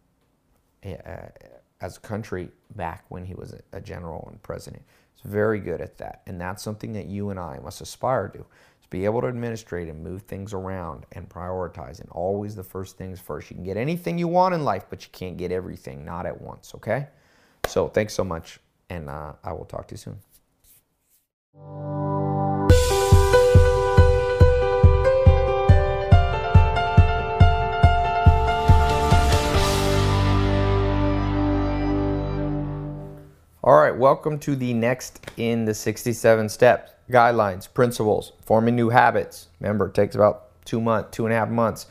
as 1.80 1.96
a 1.96 2.00
country 2.00 2.48
back 2.76 3.04
when 3.08 3.24
he 3.24 3.34
was 3.34 3.54
a 3.72 3.80
general 3.80 4.28
and 4.30 4.42
president. 4.42 4.82
He's 5.14 5.30
very 5.30 5.58
good 5.58 5.80
at 5.80 5.98
that, 5.98 6.22
and 6.26 6.40
that's 6.40 6.62
something 6.62 6.92
that 6.92 7.06
you 7.06 7.30
and 7.30 7.40
I 7.40 7.58
must 7.58 7.80
aspire 7.80 8.28
to. 8.28 8.38
Is 8.38 8.86
be 8.90 9.04
able 9.04 9.22
to 9.22 9.26
administrate 9.26 9.88
and 9.88 10.02
move 10.02 10.22
things 10.22 10.52
around 10.52 11.06
and 11.12 11.28
prioritize. 11.28 12.00
And 12.00 12.08
always 12.10 12.54
the 12.54 12.62
first 12.62 12.96
things 12.96 13.18
first. 13.18 13.50
You 13.50 13.56
can 13.56 13.64
get 13.64 13.76
anything 13.76 14.18
you 14.18 14.28
want 14.28 14.54
in 14.54 14.64
life, 14.64 14.84
but 14.90 15.02
you 15.02 15.08
can't 15.10 15.36
get 15.36 15.50
everything, 15.50 16.04
not 16.04 16.26
at 16.26 16.40
once, 16.40 16.74
okay? 16.76 17.08
So 17.66 17.88
thanks 17.88 18.14
so 18.14 18.24
much, 18.24 18.60
and 18.90 19.08
uh, 19.08 19.32
I 19.42 19.52
will 19.52 19.64
talk 19.64 19.88
to 19.88 19.94
you 19.94 19.98
soon. 19.98 20.18
All 33.66 33.76
right, 33.76 33.96
welcome 33.96 34.38
to 34.40 34.54
the 34.54 34.74
next 34.74 35.24
in 35.38 35.64
the 35.64 35.72
67 35.72 36.50
steps, 36.50 36.92
guidelines, 37.10 37.66
principles, 37.72 38.32
forming 38.44 38.76
new 38.76 38.90
habits. 38.90 39.48
Remember, 39.58 39.86
it 39.86 39.94
takes 39.94 40.14
about 40.14 40.64
two 40.66 40.82
months, 40.82 41.16
two 41.16 41.24
and 41.24 41.32
a 41.32 41.38
half 41.38 41.48
months 41.48 41.86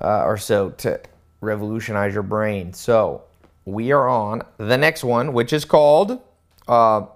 uh, 0.00 0.22
or 0.24 0.38
so 0.38 0.70
to 0.70 0.98
revolutionize 1.42 2.14
your 2.14 2.22
brain. 2.22 2.72
So 2.72 3.24
we 3.64 3.92
are 3.92 4.08
on 4.08 4.42
the 4.58 4.76
next 4.76 5.04
one, 5.04 5.32
which 5.32 5.52
is 5.52 5.64
called 5.64 6.20
uh, 6.68 7.06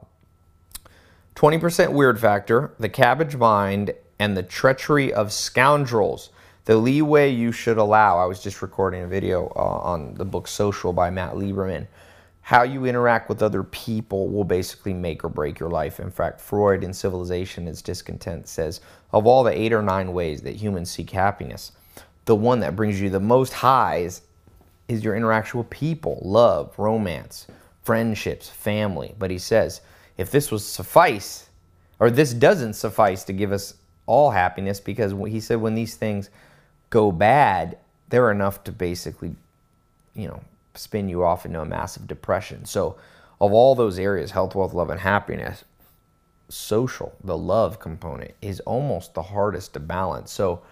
20% 1.34 1.92
Weird 1.92 2.18
Factor, 2.20 2.72
The 2.78 2.88
Cabbage 2.88 3.36
Mind, 3.36 3.92
and 4.18 4.36
the 4.36 4.42
Treachery 4.42 5.12
of 5.12 5.32
Scoundrels. 5.32 6.30
The 6.64 6.76
leeway 6.76 7.30
you 7.30 7.52
should 7.52 7.78
allow. 7.78 8.18
I 8.18 8.24
was 8.24 8.42
just 8.42 8.62
recording 8.62 9.02
a 9.02 9.06
video 9.06 9.52
uh, 9.54 9.60
on 9.60 10.14
the 10.14 10.24
book 10.24 10.48
Social 10.48 10.92
by 10.92 11.10
Matt 11.10 11.34
Lieberman 11.34 11.86
how 12.46 12.62
you 12.62 12.84
interact 12.84 13.28
with 13.28 13.42
other 13.42 13.64
people 13.64 14.28
will 14.28 14.44
basically 14.44 14.94
make 14.94 15.24
or 15.24 15.28
break 15.28 15.58
your 15.58 15.68
life. 15.68 15.98
In 15.98 16.12
fact, 16.12 16.40
Freud 16.40 16.84
in 16.84 16.92
Civilization 16.92 17.66
is 17.66 17.82
Discontent 17.82 18.46
says 18.46 18.80
of 19.12 19.26
all 19.26 19.42
the 19.42 19.50
eight 19.50 19.72
or 19.72 19.82
nine 19.82 20.12
ways 20.12 20.42
that 20.42 20.54
humans 20.54 20.88
seek 20.88 21.10
happiness, 21.10 21.72
the 22.24 22.36
one 22.36 22.60
that 22.60 22.76
brings 22.76 23.00
you 23.00 23.10
the 23.10 23.18
most 23.18 23.52
highs 23.52 24.22
is 24.88 25.02
your 25.02 25.16
interaction 25.16 25.58
with 25.58 25.70
people, 25.70 26.20
love, 26.22 26.72
romance, 26.78 27.46
friendships, 27.82 28.48
family. 28.48 29.14
But 29.18 29.30
he 29.30 29.38
says, 29.38 29.80
if 30.16 30.30
this 30.30 30.50
was 30.50 30.64
suffice, 30.64 31.48
or 31.98 32.10
this 32.10 32.32
doesn't 32.34 32.74
suffice 32.74 33.24
to 33.24 33.32
give 33.32 33.52
us 33.52 33.74
all 34.06 34.30
happiness, 34.30 34.80
because 34.80 35.12
he 35.30 35.40
said 35.40 35.60
when 35.60 35.74
these 35.74 35.96
things 35.96 36.30
go 36.90 37.10
bad, 37.10 37.78
they're 38.08 38.30
enough 38.30 38.62
to 38.64 38.72
basically, 38.72 39.34
you 40.14 40.28
know, 40.28 40.40
spin 40.74 41.08
you 41.08 41.24
off 41.24 41.46
into 41.46 41.60
a 41.60 41.64
massive 41.64 42.06
depression. 42.06 42.64
So, 42.64 42.96
of 43.40 43.52
all 43.52 43.74
those 43.74 43.98
areas 43.98 44.30
health, 44.30 44.54
wealth, 44.54 44.72
love, 44.72 44.90
and 44.90 45.00
happiness 45.00 45.64
social, 46.48 47.12
the 47.24 47.36
love 47.36 47.80
component, 47.80 48.32
is 48.40 48.60
almost 48.60 49.14
the 49.14 49.22
hardest 49.22 49.74
to 49.74 49.80
balance. 49.80 50.30
So, 50.30 50.62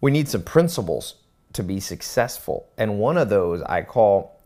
we 0.00 0.10
need 0.10 0.28
some 0.28 0.42
principles 0.42 1.14
to 1.56 1.62
be 1.62 1.80
successful. 1.80 2.68
And 2.78 2.98
one 2.98 3.16
of 3.16 3.28
those 3.28 3.62
I 3.62 3.82
call, 3.82 4.40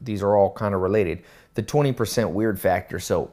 these 0.00 0.22
are 0.22 0.36
all 0.36 0.52
kind 0.52 0.74
of 0.74 0.80
related, 0.80 1.22
the 1.54 1.62
20% 1.62 2.30
weird 2.30 2.60
factor. 2.60 2.98
So, 2.98 3.32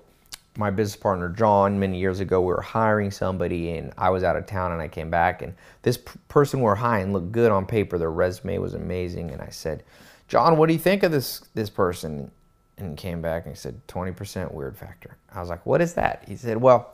my 0.57 0.71
business 0.71 0.99
partner 0.99 1.29
John, 1.29 1.79
many 1.79 1.99
years 1.99 2.19
ago, 2.19 2.41
we 2.41 2.47
were 2.47 2.61
hiring 2.61 3.11
somebody, 3.11 3.77
and 3.77 3.93
I 3.95 4.09
was 4.09 4.23
out 4.23 4.35
of 4.35 4.47
town, 4.47 4.71
and 4.71 4.81
I 4.81 4.87
came 4.87 5.11
back, 5.11 5.43
and 5.43 5.53
this 5.83 5.99
person 6.29 6.59
we 6.59 6.63
we're 6.63 6.73
hiring 6.73 7.13
looked 7.13 7.31
good 7.31 7.51
on 7.51 7.67
paper. 7.67 7.99
Their 7.99 8.09
resume 8.09 8.57
was 8.57 8.73
amazing, 8.73 9.29
and 9.29 9.39
I 9.39 9.49
said, 9.49 9.83
John, 10.27 10.57
what 10.57 10.65
do 10.65 10.73
you 10.73 10.79
think 10.79 11.03
of 11.03 11.11
this 11.11 11.41
this 11.53 11.69
person? 11.69 12.31
And 12.77 12.89
he 12.91 12.95
came 12.95 13.21
back 13.21 13.45
and 13.45 13.55
he 13.55 13.59
said, 13.59 13.79
20% 13.87 14.53
weird 14.53 14.77
factor. 14.77 15.17
I 15.33 15.39
was 15.39 15.49
like, 15.49 15.65
what 15.65 15.81
is 15.81 15.95
that? 15.95 16.23
He 16.27 16.35
said, 16.35 16.57
well, 16.57 16.93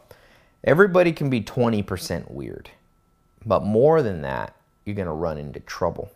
everybody 0.64 1.12
can 1.12 1.30
be 1.30 1.42
20% 1.42 2.32
weird, 2.32 2.70
but 3.46 3.64
more 3.64 4.02
than 4.02 4.22
that, 4.22 4.56
you're 4.86 4.96
going 4.96 5.08
to 5.08 5.14
run 5.14 5.38
into 5.38 5.60
trouble. 5.62 6.12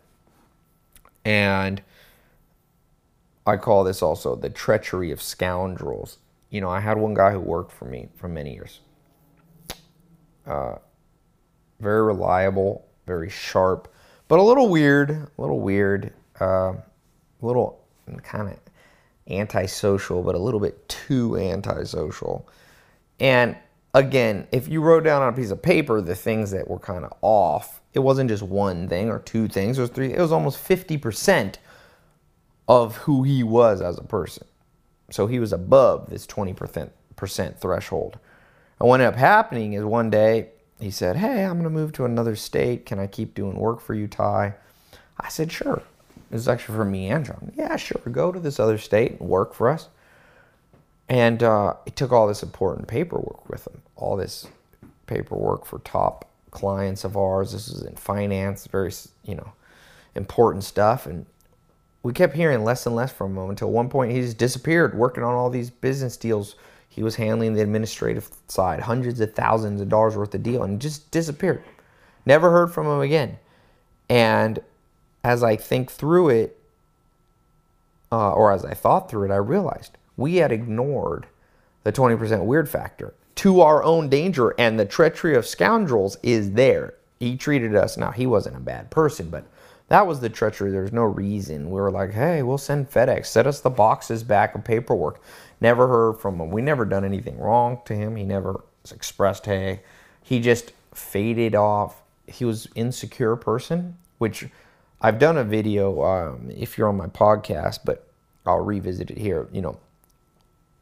And 1.24 1.82
I 3.46 3.56
call 3.56 3.84
this 3.84 4.02
also 4.02 4.36
the 4.36 4.50
treachery 4.50 5.10
of 5.10 5.22
scoundrels. 5.22 6.18
You 6.50 6.60
know, 6.60 6.70
I 6.70 6.80
had 6.80 6.98
one 6.98 7.14
guy 7.14 7.32
who 7.32 7.40
worked 7.40 7.72
for 7.72 7.84
me 7.84 8.08
for 8.16 8.28
many 8.28 8.54
years. 8.54 8.80
Uh, 10.46 10.76
very 11.80 12.02
reliable, 12.02 12.86
very 13.06 13.28
sharp, 13.28 13.92
but 14.28 14.38
a 14.38 14.42
little 14.42 14.68
weird, 14.68 15.10
a 15.10 15.28
little 15.36 15.60
weird. 15.60 16.12
Uh, 16.40 16.74
a 17.42 17.46
little 17.46 17.84
kind 18.22 18.48
of 18.48 18.58
antisocial, 19.30 20.22
but 20.22 20.34
a 20.34 20.38
little 20.38 20.60
bit 20.60 20.88
too 20.88 21.36
antisocial. 21.36 22.48
And 23.20 23.56
again, 23.94 24.46
if 24.52 24.68
you 24.68 24.80
wrote 24.80 25.04
down 25.04 25.22
on 25.22 25.32
a 25.32 25.36
piece 25.36 25.50
of 25.50 25.62
paper 25.62 26.00
the 26.00 26.14
things 26.14 26.50
that 26.52 26.68
were 26.68 26.78
kind 26.78 27.04
of 27.04 27.12
off, 27.20 27.77
it 27.98 28.02
wasn't 28.02 28.30
just 28.30 28.44
one 28.44 28.88
thing 28.88 29.10
or 29.10 29.18
two 29.18 29.48
things, 29.48 29.76
or 29.76 29.88
three, 29.88 30.14
it 30.14 30.20
was 30.20 30.30
almost 30.30 30.66
50% 30.66 31.56
of 32.68 32.96
who 32.98 33.24
he 33.24 33.42
was 33.42 33.80
as 33.80 33.98
a 33.98 34.04
person. 34.04 34.46
So 35.10 35.26
he 35.26 35.40
was 35.40 35.52
above 35.52 36.08
this 36.08 36.24
20% 36.26 36.90
threshold. 37.58 38.18
And 38.78 38.88
what 38.88 39.00
ended 39.00 39.14
up 39.14 39.18
happening 39.18 39.72
is 39.72 39.84
one 39.84 40.10
day 40.10 40.50
he 40.78 40.92
said, 40.92 41.16
Hey, 41.16 41.44
I'm 41.44 41.54
going 41.54 41.64
to 41.64 41.70
move 41.70 41.92
to 41.94 42.04
another 42.04 42.36
state. 42.36 42.86
Can 42.86 43.00
I 43.00 43.08
keep 43.08 43.34
doing 43.34 43.56
work 43.56 43.80
for 43.80 43.94
you, 43.94 44.06
Tai? 44.06 44.54
I 45.18 45.28
said, 45.28 45.50
Sure. 45.50 45.82
This 46.30 46.42
is 46.42 46.48
actually 46.48 46.76
for 46.76 46.84
me 46.84 47.08
and 47.08 47.24
John. 47.24 47.52
Yeah, 47.56 47.74
sure. 47.76 48.00
Go 48.12 48.30
to 48.30 48.38
this 48.38 48.60
other 48.60 48.78
state 48.78 49.18
and 49.18 49.28
work 49.28 49.54
for 49.54 49.68
us. 49.70 49.88
And 51.08 51.42
uh, 51.42 51.74
he 51.84 51.90
took 51.90 52.12
all 52.12 52.28
this 52.28 52.44
important 52.44 52.86
paperwork 52.86 53.48
with 53.48 53.66
him, 53.66 53.82
all 53.96 54.14
this 54.14 54.46
paperwork 55.06 55.64
for 55.64 55.80
top 55.80 56.28
clients 56.50 57.04
of 57.04 57.16
ours. 57.16 57.52
This 57.52 57.68
was 57.68 57.82
in 57.82 57.96
finance, 57.96 58.66
very, 58.66 58.92
you 59.24 59.34
know, 59.34 59.52
important 60.14 60.64
stuff. 60.64 61.06
And 61.06 61.26
we 62.02 62.12
kept 62.12 62.34
hearing 62.34 62.64
less 62.64 62.86
and 62.86 62.94
less 62.94 63.12
from 63.12 63.36
him 63.36 63.50
until 63.50 63.70
one 63.70 63.88
point 63.88 64.12
he 64.12 64.20
just 64.20 64.38
disappeared 64.38 64.96
working 64.96 65.24
on 65.24 65.34
all 65.34 65.50
these 65.50 65.70
business 65.70 66.16
deals. 66.16 66.56
He 66.88 67.02
was 67.02 67.16
handling 67.16 67.54
the 67.54 67.62
administrative 67.62 68.30
side, 68.48 68.80
hundreds 68.80 69.20
of 69.20 69.34
thousands 69.34 69.80
of 69.80 69.88
dollars 69.88 70.16
worth 70.16 70.34
of 70.34 70.42
deal, 70.42 70.62
and 70.62 70.80
just 70.80 71.10
disappeared. 71.10 71.62
Never 72.26 72.50
heard 72.50 72.72
from 72.72 72.86
him 72.86 73.00
again. 73.00 73.38
And 74.08 74.60
as 75.22 75.42
I 75.42 75.56
think 75.56 75.90
through 75.90 76.30
it, 76.30 76.58
uh, 78.10 78.32
or 78.32 78.52
as 78.52 78.64
I 78.64 78.74
thought 78.74 79.10
through 79.10 79.30
it, 79.30 79.32
I 79.32 79.36
realized 79.36 79.96
we 80.16 80.36
had 80.36 80.50
ignored 80.50 81.26
the 81.84 81.92
20% 81.92 82.44
weird 82.44 82.68
factor 82.68 83.14
to 83.38 83.60
our 83.60 83.84
own 83.84 84.08
danger, 84.08 84.52
and 84.58 84.78
the 84.78 84.84
treachery 84.84 85.36
of 85.36 85.46
scoundrels 85.46 86.16
is 86.22 86.52
there. 86.52 86.94
He 87.20 87.36
treated 87.36 87.76
us, 87.76 87.96
now 87.96 88.10
he 88.10 88.26
wasn't 88.26 88.56
a 88.56 88.60
bad 88.60 88.90
person, 88.90 89.30
but 89.30 89.44
that 89.88 90.06
was 90.06 90.20
the 90.20 90.28
treachery. 90.28 90.70
There 90.70 90.82
was 90.82 90.92
no 90.92 91.04
reason. 91.04 91.70
We 91.70 91.80
were 91.80 91.90
like, 91.90 92.12
hey, 92.12 92.42
we'll 92.42 92.58
send 92.58 92.90
FedEx, 92.90 93.26
set 93.26 93.46
us 93.46 93.60
the 93.60 93.70
boxes 93.70 94.22
back 94.22 94.54
of 94.54 94.64
paperwork. 94.64 95.20
Never 95.60 95.88
heard 95.88 96.14
from 96.14 96.40
him. 96.40 96.50
We 96.50 96.62
never 96.62 96.84
done 96.84 97.04
anything 97.04 97.38
wrong 97.38 97.80
to 97.86 97.94
him. 97.94 98.16
He 98.16 98.24
never 98.24 98.64
expressed, 98.90 99.46
hey. 99.46 99.80
He 100.22 100.40
just 100.40 100.72
faded 100.92 101.54
off. 101.54 102.02
He 102.26 102.44
was 102.44 102.68
insecure 102.74 103.36
person, 103.36 103.96
which 104.18 104.46
I've 105.00 105.18
done 105.18 105.38
a 105.38 105.44
video 105.44 106.02
um, 106.02 106.50
if 106.50 106.76
you're 106.76 106.88
on 106.88 106.96
my 106.96 107.06
podcast, 107.06 107.80
but 107.84 108.06
I'll 108.44 108.60
revisit 108.60 109.10
it 109.10 109.18
here. 109.18 109.48
You 109.52 109.62
know, 109.62 109.78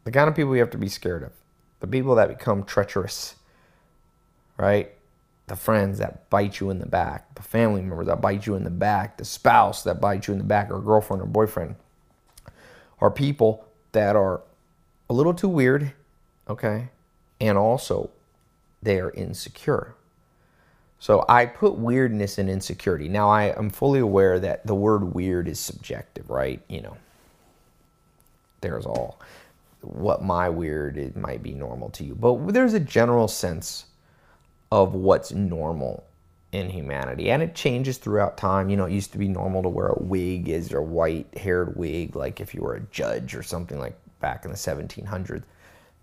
the 0.05 0.11
kind 0.11 0.29
of 0.29 0.35
people 0.35 0.55
you 0.55 0.61
have 0.61 0.71
to 0.71 0.79
be 0.79 0.89
scared 0.89 1.23
of, 1.23 1.33
the 1.87 1.99
people 1.99 2.17
that 2.17 2.29
become 2.29 2.65
treacherous, 2.65 3.37
right? 4.57 4.93
The 5.47 5.57
friends 5.57 5.99
that 5.99 6.29
bite 6.29 6.59
you 6.59 6.71
in 6.71 6.79
the 6.81 6.87
back, 6.87 7.35
the 7.37 7.43
family 7.43 7.81
members 7.81 8.09
that 8.09 8.21
bite 8.21 8.47
you 8.47 8.57
in 8.57 8.65
the 8.65 8.71
back, 8.71 9.17
the 9.17 9.25
spouse 9.25 9.85
that 9.85 10.01
bites 10.01 10.27
you 10.27 10.33
in 10.33 10.39
the 10.39 10.45
back, 10.45 10.71
or 10.71 10.81
girlfriend 10.81 11.23
or 11.23 11.27
boyfriend, 11.27 11.77
are 13.01 13.11
people 13.11 13.65
that 13.93 14.17
are 14.17 14.43
a 15.09 15.13
little 15.13 15.35
too 15.35 15.49
weird, 15.49 15.93
okay? 16.49 16.89
And 17.41 17.57
also, 17.57 18.11
they 18.83 18.99
are 18.99 19.11
insecure. 19.11 19.95
So 20.99 21.25
I 21.29 21.47
put 21.47 21.77
weirdness 21.77 22.39
and 22.39 22.49
insecurity. 22.49 23.09
Now 23.09 23.29
I 23.29 23.57
am 23.57 23.71
fully 23.71 24.01
aware 24.01 24.41
that 24.41 24.67
the 24.67 24.75
word 24.75 25.15
weird 25.15 25.47
is 25.47 25.61
subjective, 25.61 26.31
right? 26.31 26.61
You 26.69 26.83
know, 26.83 26.97
there's 28.63 28.87
all 28.87 29.21
what 29.87 30.23
my 30.23 30.49
weird 30.49 30.99
it 30.99 31.17
might 31.17 31.43
be 31.43 31.53
normal 31.53 31.91
to 31.91 32.05
you, 32.05 32.15
but 32.15 32.53
there's 32.53 32.75
a 32.75 32.81
general 32.81 33.29
sense 33.29 33.87
of 34.73 34.95
what's 34.95 35.33
normal 35.33 36.05
in 36.53 36.71
humanity, 36.71 37.31
and 37.31 37.43
it 37.43 37.55
changes 37.55 37.99
throughout 37.99 38.37
time. 38.37 38.69
You 38.69 38.77
know, 38.77 38.87
it 38.87 38.93
used 38.93 39.13
to 39.13 39.19
be 39.19 39.29
normal 39.29 39.63
to 39.63 39.69
wear 39.69 39.89
a 39.89 40.03
wig, 40.03 40.49
is 40.49 40.73
a 40.73 40.81
white-haired 40.81 41.77
wig, 41.77 42.17
like 42.17 42.41
if 42.41 42.55
you 42.55 42.63
were 42.63 42.75
a 42.75 42.81
judge 42.81 43.35
or 43.35 43.43
something 43.43 43.79
like 43.79 43.97
back 44.21 44.45
in 44.45 44.51
the 44.51 44.57
1700s. 44.57 45.45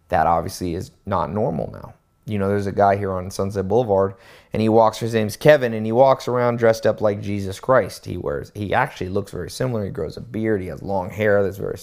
That 0.09 0.27
obviously 0.27 0.75
is 0.75 0.91
not 1.05 1.31
normal 1.31 1.71
now 1.71 1.93
you 2.25 2.39
know, 2.39 2.47
there's 2.47 2.67
a 2.67 2.71
guy 2.71 2.95
here 2.95 3.11
on 3.11 3.29
Sunset 3.29 3.67
Boulevard, 3.67 4.15
and 4.53 4.61
he 4.61 4.69
walks. 4.69 4.99
His 4.99 5.13
name's 5.13 5.35
Kevin, 5.35 5.73
and 5.73 5.85
he 5.85 5.91
walks 5.91 6.27
around 6.27 6.57
dressed 6.57 6.85
up 6.85 7.01
like 7.01 7.21
Jesus 7.21 7.59
Christ. 7.59 8.05
He 8.05 8.17
wears. 8.17 8.51
He 8.55 8.73
actually 8.73 9.09
looks 9.09 9.31
very 9.31 9.49
similar. 9.49 9.83
He 9.83 9.91
grows 9.91 10.15
a 10.15 10.21
beard. 10.21 10.61
He 10.61 10.67
has 10.67 10.81
long 10.81 11.09
hair. 11.09 11.43
That's 11.43 11.57
very, 11.57 11.77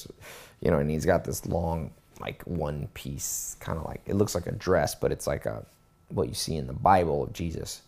you 0.61 0.71
know, 0.71 0.79
and 0.79 0.91
he's 0.91 1.07
got 1.07 1.25
this 1.25 1.47
long, 1.47 1.91
like 2.21 2.43
one 2.43 2.89
piece, 2.95 3.57
kind 3.61 3.79
of 3.79 3.85
like 3.85 4.01
it 4.07 4.15
looks 4.15 4.35
like 4.35 4.47
a 4.47 4.53
dress, 4.53 4.95
but 4.95 5.13
it's 5.13 5.27
like 5.27 5.47
a 5.47 5.65
what 6.09 6.29
you 6.29 6.35
see 6.35 6.57
in 6.57 6.67
the 6.67 6.73
Bible 6.73 7.23
of 7.23 7.33
Jesus 7.33 7.83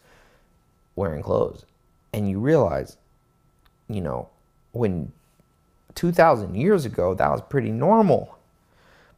wearing 0.96 1.22
clothes. 1.22 1.64
And 2.12 2.28
you 2.28 2.38
realize, 2.38 2.96
you 3.88 4.00
know, 4.00 4.28
when 4.72 5.12
2,000 5.94 6.54
years 6.54 6.84
ago, 6.84 7.14
that 7.14 7.30
was 7.30 7.40
pretty 7.42 7.70
normal. 7.70 8.38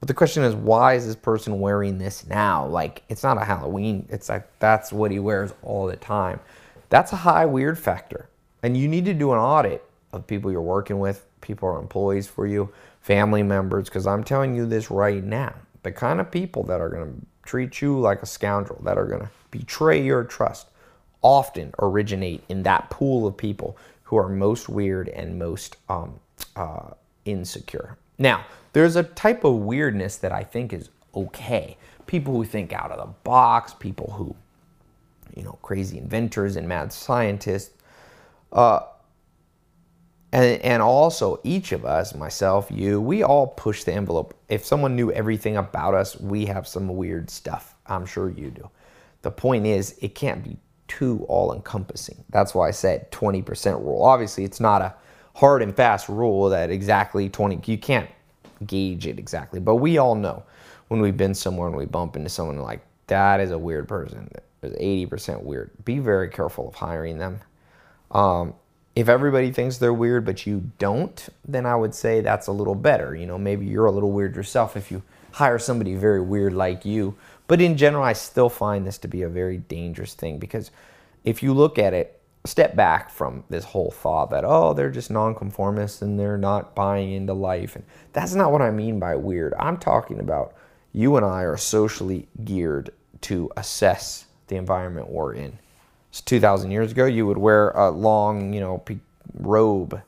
But 0.01 0.09
the 0.09 0.15
question 0.15 0.43
is, 0.43 0.55
why 0.55 0.95
is 0.95 1.07
this 1.07 1.17
person 1.17 1.61
wearing 1.61 1.99
this 1.99 2.27
now? 2.27 2.67
Like, 2.67 3.03
it's 3.09 3.23
not 3.23 3.41
a 3.41 3.45
Halloween. 3.45 4.07
It's 4.11 4.29
like 4.29 4.47
that's 4.59 4.93
what 4.93 5.11
he 5.11 5.19
wears 5.19 5.53
all 5.63 5.87
the 5.87 5.97
time. 5.97 6.41
That's 6.91 7.13
a 7.13 7.17
high 7.17 7.47
weird 7.47 7.79
factor. 7.79 8.29
And 8.63 8.77
you 8.77 8.89
need 8.89 9.05
to 9.07 9.15
do 9.15 9.33
an 9.33 9.39
audit 9.39 9.85
of 10.13 10.27
people 10.27 10.53
you're 10.53 10.61
working 10.61 10.99
with, 10.99 11.27
people 11.41 11.69
are 11.69 11.79
employees 11.79 12.27
for 12.27 12.47
you, 12.47 12.71
family 13.05 13.43
members, 13.43 13.85
because 13.85 14.07
I'm 14.07 14.25
telling 14.25 14.57
you 14.57 14.65
this 14.65 14.91
right 14.91 15.23
now. 15.23 15.53
The 15.83 15.93
kind 15.93 16.21
of 16.21 16.31
people 16.31 16.63
that 16.65 16.81
are 16.81 16.89
going 16.89 17.13
to 17.13 17.27
treat 17.47 17.83
you 17.83 18.01
like 18.01 18.23
a 18.23 18.27
scoundrel, 18.27 18.81
that 18.85 18.97
are 18.97 19.05
going 19.05 19.21
to 19.21 19.29
betray 19.51 20.03
your 20.03 20.25
trust, 20.25 20.69
often 21.21 21.75
originate 21.81 22.43
in 22.49 22.63
that 22.63 22.89
pool 22.89 23.27
of 23.27 23.37
people 23.37 23.77
who 24.05 24.17
are 24.17 24.31
most 24.31 24.71
weird 24.71 25.11
and 25.11 25.39
most 25.39 25.77
um, 25.91 26.19
uh, 26.57 26.93
insecure. 27.27 27.99
Now, 28.17 28.47
there's 28.73 28.97
a 28.97 29.03
type 29.03 29.45
of 29.45 29.57
weirdness 29.57 30.17
that 30.17 30.33
I 30.33 30.43
think 30.43 30.73
is 30.73 30.89
okay. 31.15 31.77
People 32.07 32.33
who 32.33 32.47
think 32.47 32.73
out 32.73 32.91
of 32.91 32.99
the 32.99 33.13
box, 33.23 33.75
people 33.75 34.13
who, 34.13 34.35
you 35.37 35.43
know, 35.43 35.59
crazy 35.61 35.99
inventors 35.99 36.57
and 36.57 36.67
mad 36.67 36.91
scientists. 36.91 37.75
Uh, 38.51 38.81
and, 40.35 40.61
and 40.62 40.82
also, 40.82 41.39
each 41.45 41.70
of 41.70 41.85
us, 41.85 42.12
myself, 42.12 42.66
you, 42.68 43.01
we 43.01 43.22
all 43.22 43.47
push 43.47 43.85
the 43.85 43.93
envelope. 43.93 44.35
If 44.49 44.64
someone 44.64 44.97
knew 44.97 45.12
everything 45.12 45.57
about 45.57 45.95
us, 45.95 46.18
we 46.18 46.47
have 46.47 46.66
some 46.66 46.89
weird 46.97 47.30
stuff. 47.30 47.76
I'm 47.87 48.05
sure 48.05 48.28
you 48.28 48.51
do. 48.51 48.68
The 49.22 49.30
point 49.30 49.64
is, 49.64 49.97
it 50.03 50.16
can't 50.16 50.43
be 50.43 50.57
too 50.89 51.24
all 51.28 51.55
encompassing. 51.55 52.24
That's 52.30 52.53
why 52.53 52.66
I 52.66 52.72
said 52.72 53.12
20% 53.12 53.80
rule. 53.80 54.03
Obviously, 54.03 54.43
it's 54.43 54.59
not 54.59 54.82
a 54.82 54.93
hard 55.37 55.62
and 55.62 55.74
fast 55.74 56.09
rule 56.09 56.49
that 56.49 56.68
exactly 56.68 57.28
20, 57.28 57.61
you 57.70 57.78
can't 57.78 58.11
gauge 58.66 59.07
it 59.07 59.20
exactly, 59.20 59.61
but 59.61 59.76
we 59.76 59.99
all 59.99 60.16
know 60.16 60.43
when 60.89 61.01
we've 61.01 61.16
been 61.16 61.35
somewhere 61.35 61.68
and 61.68 61.76
we 61.76 61.87
bump 61.87 62.16
into 62.16 62.28
someone 62.28 62.59
like 62.59 62.85
that 63.07 63.39
is 63.39 63.53
a 63.53 63.59
weird 63.59 63.87
person, 63.87 64.28
is 64.62 64.72
80% 64.72 65.45
weird. 65.45 65.70
Be 65.85 66.01
very 66.01 66.28
careful 66.28 66.66
of 66.66 66.74
hiring 66.74 67.18
them. 67.18 67.39
Um, 68.11 68.55
if 68.97 69.09
everybody 69.09 69.51
thinks 69.51 69.79
they're 69.79 69.93
weird 69.93 70.25
but 70.25 70.47
you 70.47 70.71
don't, 70.79 71.29
then 71.47 71.67
I 71.67 71.75
would 71.75 71.95
say 71.95 72.21
that's 72.21 72.47
a 72.47 72.53
little 72.53 72.75
better. 72.75 73.15
You 73.15 73.27
know, 73.27 73.39
maybe 73.39 73.67
you're 73.67 73.87
a 73.87 73.91
little 73.91 74.13
weird 74.13 74.37
yourself 74.37 74.77
if 74.77 74.91
you 74.91 75.03
hire 75.33 75.59
somebody 75.59 75.95
very 75.97 76.21
weird 76.21 76.53
like 76.53 76.85
you. 76.85 77.17
But 77.47 77.61
in 77.61 77.77
general, 77.77 78.05
I 78.05 78.13
still 78.13 78.49
find 78.49 78.87
this 78.87 78.99
to 78.99 79.09
be 79.09 79.23
a 79.23 79.29
very 79.29 79.59
dangerous 79.59 80.15
thing 80.15 80.39
because 80.39 80.71
if 81.25 81.43
you 81.43 81.53
look 81.53 81.79
at 81.79 81.93
it, 81.93 82.21
step 82.47 82.77
back 82.77 83.11
from 83.11 83.43
this 83.49 83.65
whole 83.65 83.91
thought 83.91 84.31
that, 84.31 84.45
oh, 84.45 84.75
they're 84.75 84.91
just 84.91 85.11
nonconformists 85.11 86.03
and 86.03 86.21
they're 86.21 86.39
not 86.39 86.75
buying 86.75 87.13
into 87.13 87.33
life. 87.33 87.75
And 87.75 87.85
that's 88.13 88.35
not 88.35 88.53
what 88.53 88.63
I 88.63 88.71
mean 88.71 89.01
by 89.01 89.17
weird. 89.17 89.55
I'm 89.59 89.79
talking 89.79 90.21
about 90.21 90.55
you 90.93 91.17
and 91.17 91.25
I 91.25 91.43
are 91.43 91.57
socially 91.57 92.29
geared 92.45 92.91
to 93.23 93.51
assess 93.57 94.27
the 94.49 94.57
environment 94.57 95.09
we're 95.09 95.35
in. 95.35 95.59
So 96.15 96.23
2,000 96.27 96.71
years 96.71 96.93
ago, 96.93 97.07
you 97.07 97.27
would 97.27 97.39
wear 97.39 97.71
a 97.71 97.91
long, 97.91 98.53
you 98.55 98.61
know, 98.61 98.81
robe 99.35 100.01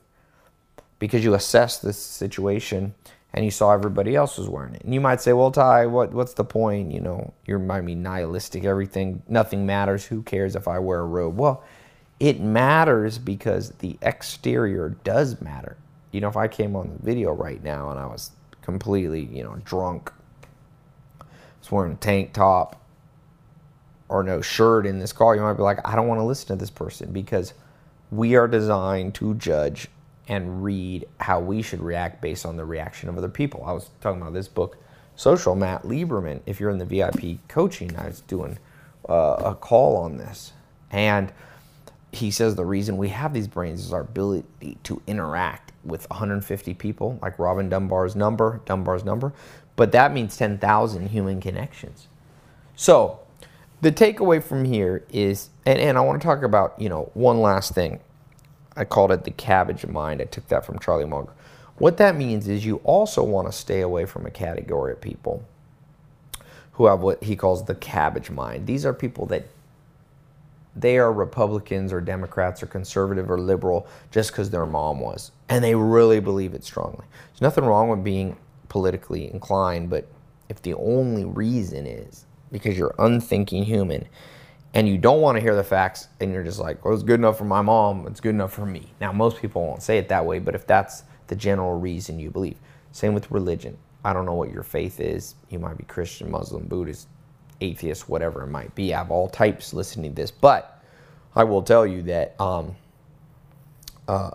because 0.99 1.21
you 1.21 1.33
assessed 1.33 1.81
the 1.81 1.91
situation 1.91 2.93
and 3.33 3.43
you 3.43 3.51
saw 3.51 3.73
everybody 3.73 4.15
else 4.15 4.37
was 4.37 4.47
wearing 4.47 4.73
it. 4.75 4.83
And 4.85 4.93
you 4.93 5.01
might 5.01 5.19
say, 5.19 5.33
well, 5.33 5.51
Tai, 5.51 5.87
what, 5.87 6.13
what's 6.13 6.33
the 6.33 6.45
point? 6.45 6.93
You 6.93 7.01
know, 7.01 7.33
you 7.45 7.59
might 7.59 7.81
be 7.81 7.93
nihilistic. 7.93 8.63
Everything, 8.63 9.21
nothing 9.27 9.65
matters. 9.65 10.05
Who 10.05 10.23
cares 10.23 10.55
if 10.55 10.65
I 10.65 10.79
wear 10.79 11.01
a 11.01 11.05
robe? 11.05 11.37
Well, 11.37 11.61
it 12.21 12.39
matters 12.39 13.17
because 13.17 13.71
the 13.79 13.97
exterior 14.01 14.95
does 15.03 15.41
matter. 15.41 15.75
You 16.13 16.21
know, 16.21 16.29
if 16.29 16.37
I 16.37 16.47
came 16.47 16.77
on 16.77 16.87
the 16.87 17.05
video 17.05 17.33
right 17.33 17.61
now 17.61 17.89
and 17.91 17.99
I 17.99 18.05
was 18.05 18.31
completely, 18.61 19.25
you 19.25 19.43
know, 19.43 19.57
drunk, 19.65 20.13
was 21.59 21.69
wearing 21.69 21.91
a 21.91 21.97
tank 21.97 22.31
top 22.31 22.81
or 24.09 24.23
no 24.23 24.41
shirt 24.41 24.85
in 24.85 24.99
this 24.99 25.11
car, 25.11 25.35
you 25.35 25.41
might 25.41 25.53
be 25.53 25.63
like, 25.63 25.79
I 25.85 25.95
don't 25.95 26.07
want 26.07 26.19
to 26.19 26.25
listen 26.25 26.47
to 26.47 26.55
this 26.55 26.69
person 26.69 27.11
because 27.11 27.53
we 28.11 28.35
are 28.35 28.47
designed 28.47 29.15
to 29.15 29.33
judge 29.35 29.89
and 30.27 30.63
read 30.63 31.05
how 31.19 31.39
we 31.39 31.61
should 31.61 31.81
react 31.81 32.21
based 32.21 32.45
on 32.45 32.57
the 32.57 32.65
reaction 32.65 33.09
of 33.09 33.17
other 33.17 33.29
people. 33.29 33.63
I 33.65 33.71
was 33.71 33.89
talking 34.01 34.21
about 34.21 34.33
this 34.33 34.47
book, 34.47 34.77
Social, 35.15 35.55
Matt 35.55 35.83
Lieberman. 35.83 36.41
If 36.45 36.59
you're 36.59 36.69
in 36.69 36.77
the 36.77 36.85
VIP 36.85 37.39
coaching, 37.47 37.95
I 37.97 38.07
was 38.07 38.21
doing 38.21 38.57
uh, 39.07 39.37
a 39.39 39.55
call 39.55 39.97
on 39.97 40.17
this. 40.17 40.53
And 40.91 41.31
he 42.11 42.31
says 42.31 42.55
the 42.55 42.65
reason 42.65 42.97
we 42.97 43.09
have 43.09 43.33
these 43.33 43.47
brains 43.47 43.83
is 43.85 43.93
our 43.93 44.01
ability 44.01 44.77
to 44.83 45.01
interact 45.07 45.71
with 45.83 46.09
150 46.09 46.73
people, 46.73 47.19
like 47.21 47.39
Robin 47.39 47.69
Dunbar's 47.69 48.15
number, 48.15 48.61
Dunbar's 48.65 49.05
number, 49.05 49.33
but 49.75 49.91
that 49.91 50.13
means 50.13 50.35
10,000 50.37 51.07
human 51.09 51.39
connections. 51.39 52.07
So 52.75 53.19
the 53.81 53.91
takeaway 53.91 54.41
from 54.41 54.65
here 54.65 55.03
is, 55.09 55.49
and, 55.65 55.79
and 55.79 55.97
I 55.97 56.01
want 56.01 56.21
to 56.21 56.25
talk 56.25 56.43
about, 56.43 56.79
you 56.79 56.89
know, 56.89 57.11
one 57.13 57.41
last 57.41 57.73
thing. 57.73 57.99
I 58.75 58.85
called 58.85 59.11
it 59.11 59.23
the 59.23 59.31
cabbage 59.31 59.85
mind. 59.85 60.21
I 60.21 60.25
took 60.25 60.47
that 60.49 60.65
from 60.65 60.79
Charlie 60.79 61.05
Munger. 61.05 61.31
What 61.77 61.97
that 61.97 62.15
means 62.15 62.47
is 62.47 62.65
you 62.65 62.77
also 62.83 63.23
want 63.23 63.47
to 63.47 63.51
stay 63.51 63.81
away 63.81 64.05
from 64.05 64.25
a 64.25 64.31
category 64.31 64.93
of 64.93 65.01
people 65.01 65.43
who 66.73 66.85
have 66.85 67.01
what 67.01 67.23
he 67.23 67.35
calls 67.35 67.65
the 67.65 67.75
cabbage 67.75 68.29
mind. 68.29 68.67
These 68.67 68.85
are 68.85 68.93
people 68.93 69.25
that 69.27 69.47
they 70.75 70.99
are 70.99 71.11
Republicans 71.11 71.91
or 71.91 72.01
Democrats 72.01 72.61
or 72.61 72.67
conservative 72.67 73.31
or 73.31 73.39
liberal 73.39 73.87
just 74.11 74.31
because 74.31 74.51
their 74.51 74.65
mom 74.67 74.99
was. 74.99 75.31
And 75.49 75.63
they 75.63 75.73
really 75.73 76.19
believe 76.19 76.53
it 76.53 76.63
strongly. 76.63 77.05
There's 77.31 77.41
nothing 77.41 77.65
wrong 77.65 77.89
with 77.89 78.03
being 78.03 78.37
politically 78.69 79.31
inclined, 79.31 79.89
but 79.89 80.07
if 80.49 80.61
the 80.61 80.75
only 80.75 81.25
reason 81.25 81.87
is 81.87 82.26
because 82.51 82.77
you're 82.77 82.95
unthinking 82.99 83.63
human 83.63 84.07
and 84.73 84.87
you 84.87 84.97
don't 84.97 85.21
want 85.21 85.35
to 85.35 85.41
hear 85.41 85.55
the 85.55 85.63
facts 85.63 86.07
and 86.19 86.33
you're 86.33 86.43
just 86.43 86.59
like, 86.59 86.83
well, 86.83 86.93
it's 86.93 87.03
good 87.03 87.19
enough 87.19 87.37
for 87.37 87.45
my 87.45 87.61
mom, 87.61 88.05
it's 88.07 88.19
good 88.19 88.35
enough 88.35 88.53
for 88.53 88.65
me. 88.65 88.93
Now, 89.01 89.11
most 89.11 89.41
people 89.41 89.65
won't 89.65 89.83
say 89.83 89.97
it 89.97 90.09
that 90.09 90.25
way, 90.25 90.39
but 90.39 90.55
if 90.55 90.67
that's 90.67 91.03
the 91.27 91.35
general 91.35 91.79
reason 91.79 92.19
you 92.19 92.29
believe. 92.29 92.57
Same 92.91 93.13
with 93.13 93.29
religion. 93.31 93.77
I 94.03 94.13
don't 94.13 94.25
know 94.25 94.33
what 94.33 94.51
your 94.51 94.63
faith 94.63 94.99
is. 94.99 95.35
You 95.49 95.59
might 95.59 95.77
be 95.77 95.83
Christian, 95.83 96.31
Muslim, 96.31 96.67
Buddhist, 96.67 97.07
atheist, 97.61 98.07
whatever 98.07 98.43
it 98.43 98.47
might 98.47 98.73
be. 98.75 98.93
I 98.93 98.99
have 98.99 99.11
all 99.11 99.27
types 99.27 99.73
listening 99.73 100.11
to 100.11 100.15
this, 100.21 100.31
but 100.31 100.81
I 101.35 101.43
will 101.43 101.61
tell 101.61 101.85
you 101.85 102.01
that 102.03 102.39
um, 102.39 102.75
uh, 104.07 104.31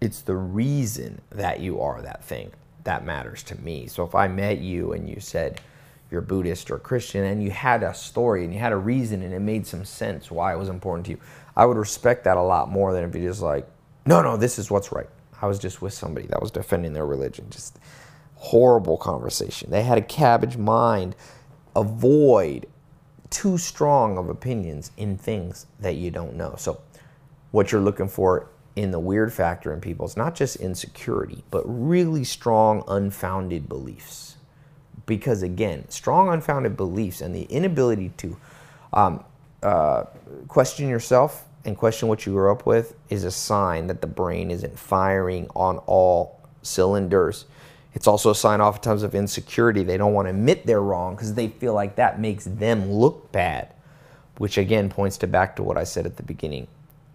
it's 0.00 0.22
the 0.22 0.36
reason 0.36 1.20
that 1.30 1.60
you 1.60 1.80
are 1.80 2.02
that 2.02 2.24
thing 2.24 2.50
that 2.84 3.04
matters 3.04 3.42
to 3.44 3.60
me. 3.60 3.86
So 3.86 4.04
if 4.04 4.14
I 4.14 4.28
met 4.28 4.58
you 4.58 4.92
and 4.92 5.08
you 5.08 5.20
said 5.20 5.60
you're 6.12 6.20
Buddhist 6.20 6.70
or 6.70 6.78
Christian 6.78 7.24
and 7.24 7.42
you 7.42 7.50
had 7.50 7.82
a 7.82 7.94
story 7.94 8.44
and 8.44 8.52
you 8.52 8.60
had 8.60 8.72
a 8.72 8.76
reason 8.76 9.22
and 9.22 9.32
it 9.32 9.40
made 9.40 9.66
some 9.66 9.84
sense 9.84 10.30
why 10.30 10.52
it 10.52 10.58
was 10.58 10.68
important 10.68 11.06
to 11.06 11.12
you, 11.12 11.18
I 11.56 11.66
would 11.66 11.76
respect 11.76 12.24
that 12.24 12.36
a 12.36 12.42
lot 12.42 12.70
more 12.70 12.92
than 12.92 13.04
if 13.04 13.14
you're 13.14 13.30
just 13.30 13.42
like, 13.42 13.66
no, 14.06 14.22
no, 14.22 14.36
this 14.36 14.58
is 14.58 14.70
what's 14.70 14.92
right. 14.92 15.08
I 15.40 15.46
was 15.46 15.58
just 15.58 15.82
with 15.82 15.92
somebody 15.92 16.26
that 16.28 16.40
was 16.40 16.50
defending 16.50 16.92
their 16.92 17.06
religion. 17.06 17.46
Just 17.50 17.78
horrible 18.36 18.96
conversation. 18.96 19.70
They 19.70 19.82
had 19.82 19.98
a 19.98 20.02
cabbage 20.02 20.56
mind. 20.56 21.16
Avoid 21.74 22.66
too 23.30 23.56
strong 23.58 24.18
of 24.18 24.28
opinions 24.28 24.90
in 24.96 25.16
things 25.16 25.66
that 25.80 25.96
you 25.96 26.10
don't 26.10 26.36
know. 26.36 26.54
So, 26.58 26.80
what 27.50 27.72
you're 27.72 27.80
looking 27.80 28.08
for 28.08 28.48
in 28.76 28.90
the 28.90 29.00
weird 29.00 29.32
factor 29.32 29.72
in 29.72 29.80
people 29.80 30.06
is 30.06 30.16
not 30.16 30.34
just 30.34 30.56
insecurity, 30.56 31.44
but 31.50 31.62
really 31.66 32.24
strong, 32.24 32.84
unfounded 32.88 33.68
beliefs. 33.68 34.31
Because 35.06 35.42
again, 35.42 35.88
strong, 35.88 36.28
unfounded 36.28 36.76
beliefs 36.76 37.20
and 37.20 37.34
the 37.34 37.42
inability 37.44 38.10
to 38.18 38.36
um, 38.92 39.24
uh, 39.62 40.04
question 40.48 40.88
yourself 40.88 41.44
and 41.64 41.76
question 41.76 42.08
what 42.08 42.26
you 42.26 42.32
grew 42.32 42.50
up 42.50 42.66
with 42.66 42.94
is 43.08 43.24
a 43.24 43.30
sign 43.30 43.86
that 43.86 44.00
the 44.00 44.06
brain 44.06 44.50
isn't 44.50 44.78
firing 44.78 45.48
on 45.54 45.78
all 45.86 46.40
cylinders. 46.62 47.44
It's 47.94 48.06
also 48.06 48.30
a 48.30 48.34
sign 48.34 48.60
oftentimes 48.60 49.02
of 49.02 49.14
insecurity. 49.14 49.82
They 49.82 49.96
don't 49.96 50.14
want 50.14 50.26
to 50.26 50.30
admit 50.30 50.66
they're 50.66 50.82
wrong 50.82 51.14
because 51.14 51.34
they 51.34 51.48
feel 51.48 51.74
like 51.74 51.96
that 51.96 52.20
makes 52.20 52.44
them 52.44 52.90
look 52.90 53.30
bad, 53.32 53.72
which 54.38 54.56
again 54.56 54.88
points 54.88 55.18
to 55.18 55.26
back 55.26 55.56
to 55.56 55.62
what 55.62 55.76
I 55.76 55.84
said 55.84 56.06
at 56.06 56.16
the 56.16 56.22
beginning. 56.22 56.68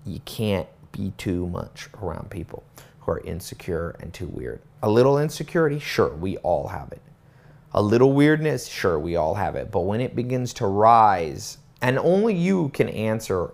You 0.05 0.19
can't 0.25 0.67
be 0.91 1.13
too 1.17 1.47
much 1.47 1.89
around 2.01 2.29
people 2.29 2.63
who 2.99 3.11
are 3.11 3.19
insecure 3.21 3.95
and 3.99 4.13
too 4.13 4.27
weird. 4.27 4.61
A 4.83 4.89
little 4.89 5.17
insecurity, 5.17 5.79
sure, 5.79 6.13
we 6.13 6.37
all 6.37 6.67
have 6.67 6.91
it. 6.91 7.01
A 7.77 7.81
little 7.81 8.11
weirdness, 8.11 8.65
sure, 8.65 8.97
we 8.97 9.17
all 9.17 9.35
have 9.35 9.55
it. 9.55 9.69
But 9.69 9.81
when 9.81 10.01
it 10.01 10.15
begins 10.15 10.51
to 10.53 10.65
rise, 10.65 11.59
and 11.79 11.99
only 11.99 12.33
you 12.33 12.69
can 12.69 12.89
answer 12.89 13.51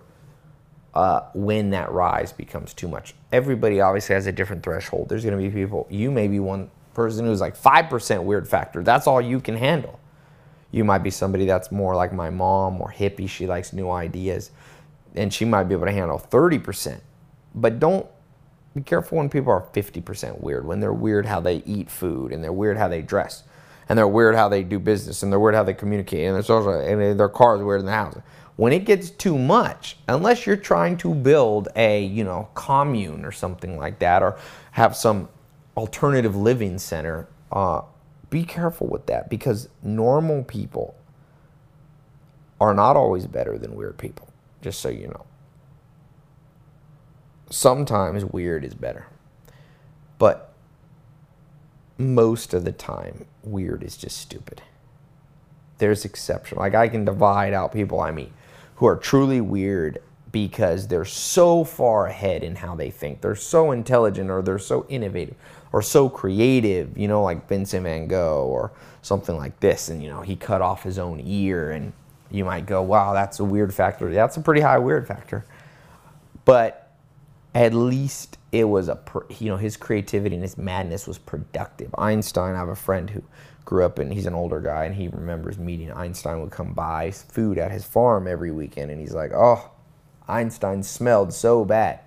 uh, 0.94 1.28
when 1.34 1.68
that 1.70 1.92
rise 1.92 2.32
becomes 2.32 2.72
too 2.72 2.88
much. 2.88 3.14
Everybody 3.32 3.82
obviously 3.82 4.14
has 4.14 4.26
a 4.26 4.32
different 4.32 4.62
threshold. 4.62 5.10
There's 5.10 5.24
going 5.24 5.36
to 5.36 5.42
be 5.42 5.50
people, 5.50 5.86
you 5.90 6.10
may 6.10 6.26
be 6.26 6.40
one 6.40 6.70
person 6.94 7.26
who's 7.26 7.42
like 7.42 7.54
5% 7.54 8.22
weird 8.22 8.48
factor. 8.48 8.82
That's 8.82 9.06
all 9.06 9.20
you 9.20 9.40
can 9.40 9.58
handle. 9.58 10.00
You 10.70 10.84
might 10.84 11.02
be 11.02 11.10
somebody 11.10 11.44
that's 11.44 11.70
more 11.70 11.94
like 11.94 12.14
my 12.14 12.30
mom, 12.30 12.74
more 12.78 12.94
hippie. 12.96 13.28
She 13.28 13.46
likes 13.46 13.74
new 13.74 13.90
ideas, 13.90 14.52
and 15.14 15.34
she 15.34 15.44
might 15.44 15.64
be 15.64 15.74
able 15.74 15.84
to 15.84 15.92
handle 15.92 16.18
30%. 16.18 16.98
But 17.54 17.78
don't 17.78 18.06
be 18.74 18.80
careful 18.80 19.18
when 19.18 19.28
people 19.28 19.52
are 19.52 19.66
50% 19.74 20.40
weird, 20.40 20.64
when 20.66 20.80
they're 20.80 20.94
weird 20.94 21.26
how 21.26 21.40
they 21.40 21.56
eat 21.66 21.90
food, 21.90 22.32
and 22.32 22.42
they're 22.42 22.52
weird 22.52 22.78
how 22.78 22.88
they 22.88 23.02
dress, 23.02 23.42
and 23.88 23.98
they're 23.98 24.08
weird 24.08 24.34
how 24.34 24.48
they 24.48 24.62
do 24.62 24.78
business, 24.78 25.22
and 25.22 25.32
they're 25.32 25.40
weird 25.40 25.54
how 25.54 25.62
they 25.62 25.74
communicate, 25.74 26.26
and, 26.26 26.44
social, 26.44 26.72
and 26.72 27.18
their 27.18 27.28
car 27.28 27.56
is 27.56 27.62
weird 27.62 27.80
in 27.80 27.86
the 27.86 27.92
house. 27.92 28.16
When 28.56 28.72
it 28.72 28.84
gets 28.84 29.10
too 29.10 29.36
much, 29.36 29.96
unless 30.08 30.46
you're 30.46 30.56
trying 30.56 30.96
to 30.98 31.14
build 31.14 31.68
a 31.76 32.04
you 32.04 32.24
know 32.24 32.48
commune 32.54 33.24
or 33.24 33.32
something 33.32 33.76
like 33.76 33.98
that, 33.98 34.22
or 34.22 34.38
have 34.72 34.96
some 34.96 35.28
alternative 35.76 36.36
living 36.36 36.78
center, 36.78 37.26
uh, 37.50 37.82
be 38.30 38.44
careful 38.44 38.86
with 38.86 39.06
that 39.06 39.28
because 39.28 39.68
normal 39.82 40.44
people 40.44 40.94
are 42.60 42.74
not 42.74 42.96
always 42.96 43.26
better 43.26 43.58
than 43.58 43.74
weird 43.74 43.98
people. 43.98 44.28
Just 44.62 44.80
so 44.80 44.88
you 44.88 45.08
know 45.08 45.26
sometimes 47.54 48.24
weird 48.24 48.64
is 48.64 48.74
better. 48.74 49.06
But 50.18 50.53
most 51.98 52.54
of 52.54 52.64
the 52.64 52.72
time, 52.72 53.26
weird 53.42 53.82
is 53.82 53.96
just 53.96 54.18
stupid. 54.18 54.62
There's 55.78 56.04
exception. 56.04 56.58
Like 56.58 56.74
I 56.74 56.88
can 56.88 57.04
divide 57.04 57.52
out 57.52 57.72
people 57.72 58.00
I 58.00 58.10
meet 58.10 58.32
who 58.76 58.86
are 58.86 58.96
truly 58.96 59.40
weird 59.40 60.02
because 60.32 60.88
they're 60.88 61.04
so 61.04 61.62
far 61.62 62.06
ahead 62.06 62.42
in 62.42 62.56
how 62.56 62.74
they 62.74 62.90
think. 62.90 63.20
They're 63.20 63.36
so 63.36 63.70
intelligent 63.70 64.30
or 64.30 64.42
they're 64.42 64.58
so 64.58 64.84
innovative 64.88 65.36
or 65.70 65.80
so 65.80 66.08
creative, 66.08 66.98
you 66.98 67.06
know, 67.06 67.22
like 67.22 67.48
Vincent 67.48 67.84
van 67.84 68.08
Gogh 68.08 68.46
or 68.46 68.72
something 69.02 69.36
like 69.36 69.60
this. 69.60 69.88
And, 69.88 70.02
you 70.02 70.08
know, 70.08 70.22
he 70.22 70.34
cut 70.34 70.60
off 70.60 70.82
his 70.82 70.98
own 70.98 71.20
ear 71.24 71.70
and 71.70 71.92
you 72.32 72.44
might 72.44 72.66
go, 72.66 72.82
wow, 72.82 73.14
that's 73.14 73.38
a 73.38 73.44
weird 73.44 73.72
factor. 73.72 74.12
That's 74.12 74.36
a 74.36 74.40
pretty 74.40 74.60
high 74.60 74.78
weird 74.78 75.06
factor. 75.06 75.44
But 76.44 76.92
at 77.54 77.72
least 77.72 78.38
it 78.54 78.68
was 78.68 78.88
a 78.88 79.00
you 79.40 79.50
know 79.50 79.56
his 79.56 79.76
creativity 79.76 80.36
and 80.36 80.42
his 80.44 80.56
madness 80.56 81.08
was 81.08 81.18
productive. 81.18 81.92
Einstein, 81.98 82.54
I 82.54 82.58
have 82.58 82.68
a 82.68 82.76
friend 82.76 83.10
who 83.10 83.20
grew 83.64 83.84
up 83.84 83.98
and 83.98 84.12
he's 84.12 84.26
an 84.26 84.34
older 84.34 84.60
guy 84.60 84.84
and 84.84 84.94
he 84.94 85.08
remembers 85.08 85.58
meeting 85.58 85.90
Einstein 85.90 86.40
would 86.40 86.52
come 86.52 86.72
buy 86.72 87.10
food 87.10 87.58
at 87.58 87.72
his 87.72 87.84
farm 87.84 88.28
every 88.28 88.52
weekend 88.52 88.92
and 88.92 89.00
he's 89.00 89.12
like, 89.12 89.32
"Oh, 89.34 89.72
Einstein 90.28 90.84
smelled 90.84 91.32
so 91.32 91.64
bad. 91.64 91.98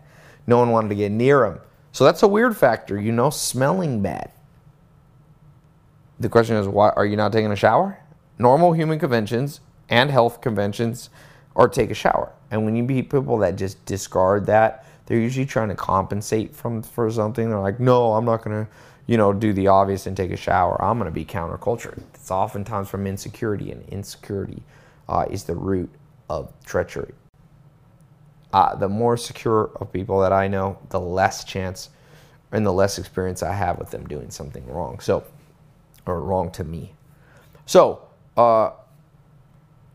No 0.48 0.58
one 0.58 0.72
wanted 0.72 0.88
to 0.90 0.96
get 0.96 1.12
near 1.12 1.44
him." 1.44 1.60
So 1.92 2.06
that's 2.06 2.24
a 2.24 2.28
weird 2.30 2.56
factor, 2.56 2.98
you 2.98 3.12
know, 3.12 3.30
smelling 3.30 4.02
bad. 4.02 4.32
The 6.22 6.30
question 6.30 6.56
is, 6.56 6.68
why 6.68 6.92
are 6.92 7.06
you 7.06 7.18
not 7.18 7.34
taking 7.34 7.52
a 7.52 7.58
shower? 7.58 8.00
Normal 8.40 8.72
human 8.72 9.00
conventions 9.00 9.60
and 9.90 10.10
health 10.10 10.40
conventions 10.40 11.10
are 11.58 11.68
take 11.68 11.92
a 11.92 11.96
shower. 11.96 12.32
And 12.52 12.64
when 12.64 12.76
you 12.76 12.84
meet 12.84 13.10
people 13.10 13.38
that 13.40 13.58
just 13.58 13.84
discard 13.86 14.46
that, 14.46 14.86
they're 15.08 15.20
usually 15.20 15.46
trying 15.46 15.70
to 15.70 15.76
compensate 15.76 16.56
from 16.56 16.84
for 16.84 17.10
something. 17.10 17.50
They're 17.50 17.60
like, 17.60 17.80
no, 17.80 18.14
I'm 18.14 18.26
not 18.26 18.44
gonna, 18.44 18.68
you 19.08 19.18
know, 19.18 19.34
do 19.34 19.54
the 19.54 19.68
obvious 19.68 20.06
and 20.06 20.16
take 20.16 20.32
a 20.32 20.38
shower. 20.38 20.80
I'm 20.82 20.98
gonna 20.98 21.12
be 21.12 21.26
counterculture. 21.26 21.98
It's 22.14 22.30
oftentimes 22.30 22.90
from 22.90 23.08
insecurity, 23.08 23.72
and 23.72 23.88
insecurity 23.90 24.62
uh, 25.10 25.26
is 25.30 25.46
the 25.46 25.56
root 25.56 25.90
of 26.30 26.52
treachery. 26.66 27.14
Uh, 28.54 28.76
the 28.76 28.90
more 28.90 29.18
secure 29.18 29.72
of 29.78 29.92
people 29.92 30.20
that 30.20 30.34
I 30.34 30.48
know, 30.48 30.78
the 30.90 31.00
less 31.00 31.44
chance 31.44 31.90
and 32.52 32.66
the 32.66 32.72
less 32.72 32.98
experience 32.98 33.44
I 33.44 33.54
have 33.54 33.78
with 33.78 33.92
them 33.92 34.08
doing 34.08 34.30
something 34.30 34.66
wrong. 34.68 35.00
So, 35.00 35.24
or 36.06 36.22
wrong 36.22 36.52
to 36.52 36.64
me. 36.64 36.94
So, 37.66 38.02
uh, 38.36 38.72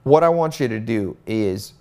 what 0.05 0.23
I 0.23 0.29
want 0.29 0.59
you 0.61 0.69
to 0.69 0.81
do 0.81 1.17
is 1.27 1.75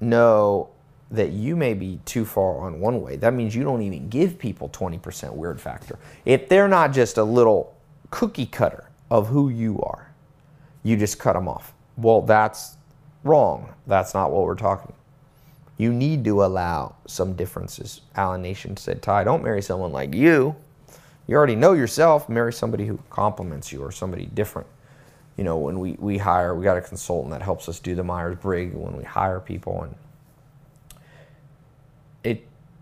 know 0.00 0.70
that 1.10 1.32
you 1.32 1.56
may 1.56 1.74
be 1.74 1.98
too 2.04 2.24
far 2.24 2.60
on 2.60 2.80
one 2.80 3.02
way. 3.02 3.16
That 3.16 3.34
means 3.34 3.54
you 3.54 3.64
don't 3.64 3.82
even 3.82 4.08
give 4.08 4.38
people 4.38 4.68
20% 4.68 5.34
weird 5.34 5.60
factor. 5.60 5.98
If 6.24 6.48
they're 6.48 6.68
not 6.68 6.92
just 6.92 7.18
a 7.18 7.24
little 7.24 7.74
cookie 8.10 8.46
cutter 8.46 8.88
of 9.10 9.28
who 9.28 9.48
you 9.48 9.80
are, 9.82 10.12
you 10.82 10.96
just 10.96 11.18
cut 11.18 11.32
them 11.32 11.48
off. 11.48 11.72
Well, 11.96 12.22
that's 12.22 12.76
wrong. 13.24 13.74
That's 13.86 14.14
not 14.14 14.30
what 14.30 14.44
we're 14.44 14.54
talking. 14.54 14.92
You 15.76 15.92
need 15.92 16.24
to 16.24 16.44
allow 16.44 16.94
some 17.06 17.34
differences. 17.34 18.02
Allan 18.14 18.42
Nation 18.42 18.76
said, 18.76 19.02
Tai, 19.02 19.24
don't 19.24 19.42
marry 19.42 19.62
someone 19.62 19.92
like 19.92 20.14
you. 20.14 20.54
You 21.26 21.36
already 21.36 21.56
know 21.56 21.72
yourself. 21.72 22.28
Marry 22.28 22.52
somebody 22.52 22.86
who 22.86 22.98
complements 23.10 23.72
you 23.72 23.82
or 23.82 23.90
somebody 23.90 24.26
different. 24.26 24.68
You 25.36 25.44
know, 25.44 25.56
when 25.56 25.80
we, 25.80 25.92
we 25.98 26.18
hire, 26.18 26.54
we 26.54 26.64
got 26.64 26.76
a 26.76 26.82
consultant 26.82 27.30
that 27.32 27.42
helps 27.42 27.68
us 27.68 27.80
do 27.80 27.94
the 27.94 28.04
Myers 28.04 28.36
Briggs 28.40 28.74
when 28.74 28.96
we 28.96 29.04
hire 29.04 29.40
people 29.40 29.82
and 29.82 29.94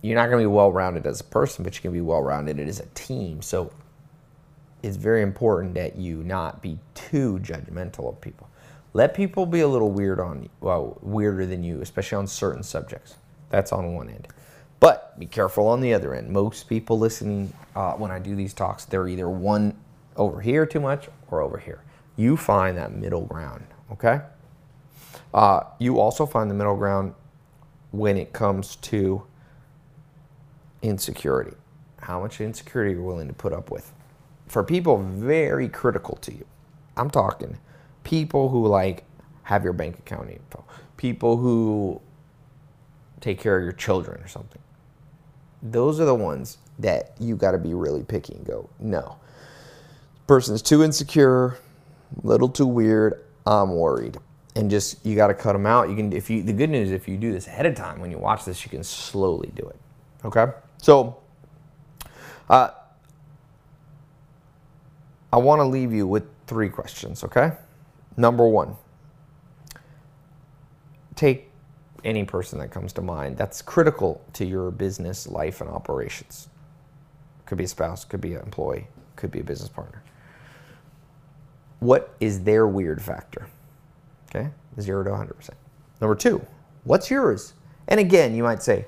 you're 0.02 0.16
not 0.16 0.26
going 0.26 0.42
to 0.42 0.48
be 0.48 0.54
well 0.54 0.70
rounded 0.70 1.06
as 1.06 1.20
a 1.20 1.24
person, 1.24 1.64
but 1.64 1.74
you 1.74 1.82
can 1.82 1.92
be 1.92 2.00
well 2.00 2.22
rounded 2.22 2.58
as 2.60 2.80
a 2.80 2.86
team. 2.94 3.42
So 3.42 3.72
it's 4.82 4.96
very 4.96 5.22
important 5.22 5.74
that 5.74 5.96
you 5.96 6.22
not 6.22 6.62
be 6.62 6.78
too 6.94 7.40
judgmental 7.42 8.08
of 8.08 8.20
people. 8.20 8.48
Let 8.92 9.14
people 9.14 9.44
be 9.44 9.60
a 9.60 9.68
little 9.68 9.90
weird 9.90 10.20
on 10.20 10.48
well, 10.60 10.98
weirder 11.02 11.46
than 11.46 11.62
you, 11.62 11.80
especially 11.82 12.16
on 12.16 12.26
certain 12.26 12.62
subjects. 12.62 13.16
That's 13.50 13.72
on 13.72 13.94
one 13.94 14.08
end. 14.08 14.28
But 14.80 15.18
be 15.18 15.26
careful 15.26 15.66
on 15.66 15.80
the 15.80 15.92
other 15.94 16.14
end. 16.14 16.30
Most 16.30 16.68
people 16.68 16.98
listening 16.98 17.52
uh, 17.74 17.94
when 17.94 18.10
I 18.10 18.18
do 18.18 18.36
these 18.36 18.54
talks, 18.54 18.84
they're 18.84 19.08
either 19.08 19.28
one 19.28 19.76
over 20.16 20.40
here 20.40 20.64
too 20.66 20.80
much 20.80 21.08
or 21.30 21.40
over 21.40 21.58
here. 21.58 21.80
You 22.16 22.36
find 22.36 22.76
that 22.76 22.92
middle 22.92 23.24
ground, 23.24 23.64
okay? 23.92 24.20
Uh, 25.34 25.64
you 25.78 25.98
also 25.98 26.26
find 26.26 26.50
the 26.50 26.54
middle 26.54 26.76
ground 26.76 27.14
when 27.90 28.16
it 28.16 28.32
comes 28.32 28.76
to 28.76 29.22
insecurity. 30.82 31.56
How 32.00 32.20
much 32.20 32.40
insecurity 32.40 32.92
you're 32.92 33.02
willing 33.02 33.28
to 33.28 33.34
put 33.34 33.52
up 33.52 33.70
with. 33.70 33.92
For 34.46 34.64
people 34.64 34.98
very 34.98 35.68
critical 35.68 36.16
to 36.16 36.32
you, 36.32 36.46
I'm 36.96 37.10
talking 37.10 37.58
people 38.04 38.48
who 38.48 38.66
like 38.66 39.04
have 39.42 39.64
your 39.64 39.72
bank 39.72 39.98
account 39.98 40.30
info, 40.30 40.64
people 40.96 41.36
who 41.36 42.00
take 43.20 43.38
care 43.40 43.58
of 43.58 43.62
your 43.62 43.72
children 43.72 44.22
or 44.22 44.28
something. 44.28 44.62
Those 45.62 46.00
are 46.00 46.04
the 46.04 46.14
ones 46.14 46.58
that 46.78 47.12
you 47.18 47.36
got 47.36 47.52
to 47.52 47.58
be 47.58 47.74
really 47.74 48.04
picky 48.04 48.34
and 48.34 48.46
go, 48.46 48.70
no. 48.78 49.18
Person's 50.26 50.62
too 50.62 50.82
insecure, 50.82 51.58
little 52.22 52.48
too 52.48 52.66
weird. 52.66 53.24
I'm 53.46 53.74
worried 53.74 54.18
and 54.58 54.70
just 54.70 55.04
you 55.06 55.14
got 55.14 55.28
to 55.28 55.34
cut 55.34 55.52
them 55.52 55.66
out. 55.66 55.88
You 55.88 55.96
can 55.96 56.12
if 56.12 56.28
you 56.28 56.42
the 56.42 56.52
good 56.52 56.68
news 56.68 56.90
if 56.90 57.08
you 57.08 57.16
do 57.16 57.32
this 57.32 57.46
ahead 57.46 57.64
of 57.64 57.74
time 57.74 58.00
when 58.00 58.10
you 58.10 58.18
watch 58.18 58.44
this, 58.44 58.64
you 58.64 58.70
can 58.70 58.82
slowly 58.82 59.50
do 59.54 59.62
it. 59.62 59.76
Okay, 60.24 60.46
so 60.78 61.18
uh, 62.48 62.70
I 65.32 65.36
want 65.36 65.60
to 65.60 65.64
leave 65.64 65.92
you 65.92 66.06
with 66.06 66.24
three 66.46 66.68
questions. 66.68 67.22
Okay, 67.24 67.52
number 68.16 68.48
one, 68.48 68.76
take 71.14 71.50
any 72.04 72.24
person 72.24 72.58
that 72.60 72.70
comes 72.70 72.92
to 72.94 73.02
mind 73.02 73.36
that's 73.36 73.60
critical 73.60 74.24
to 74.32 74.44
your 74.44 74.70
business 74.70 75.26
life 75.26 75.60
and 75.60 75.68
operations. 75.68 76.48
Could 77.46 77.58
be 77.58 77.64
a 77.64 77.68
spouse, 77.68 78.04
could 78.04 78.20
be 78.20 78.34
an 78.34 78.42
employee, 78.42 78.86
could 79.16 79.30
be 79.30 79.40
a 79.40 79.44
business 79.44 79.68
partner. 79.68 80.02
What 81.80 82.14
is 82.20 82.44
their 82.44 82.66
weird 82.66 83.02
factor? 83.02 83.48
Okay, 84.30 84.50
zero 84.80 85.04
to 85.04 85.10
100%. 85.10 85.50
Number 86.00 86.14
two, 86.14 86.44
what's 86.84 87.10
yours? 87.10 87.54
And 87.88 87.98
again, 87.98 88.34
you 88.34 88.42
might 88.42 88.62
say, 88.62 88.86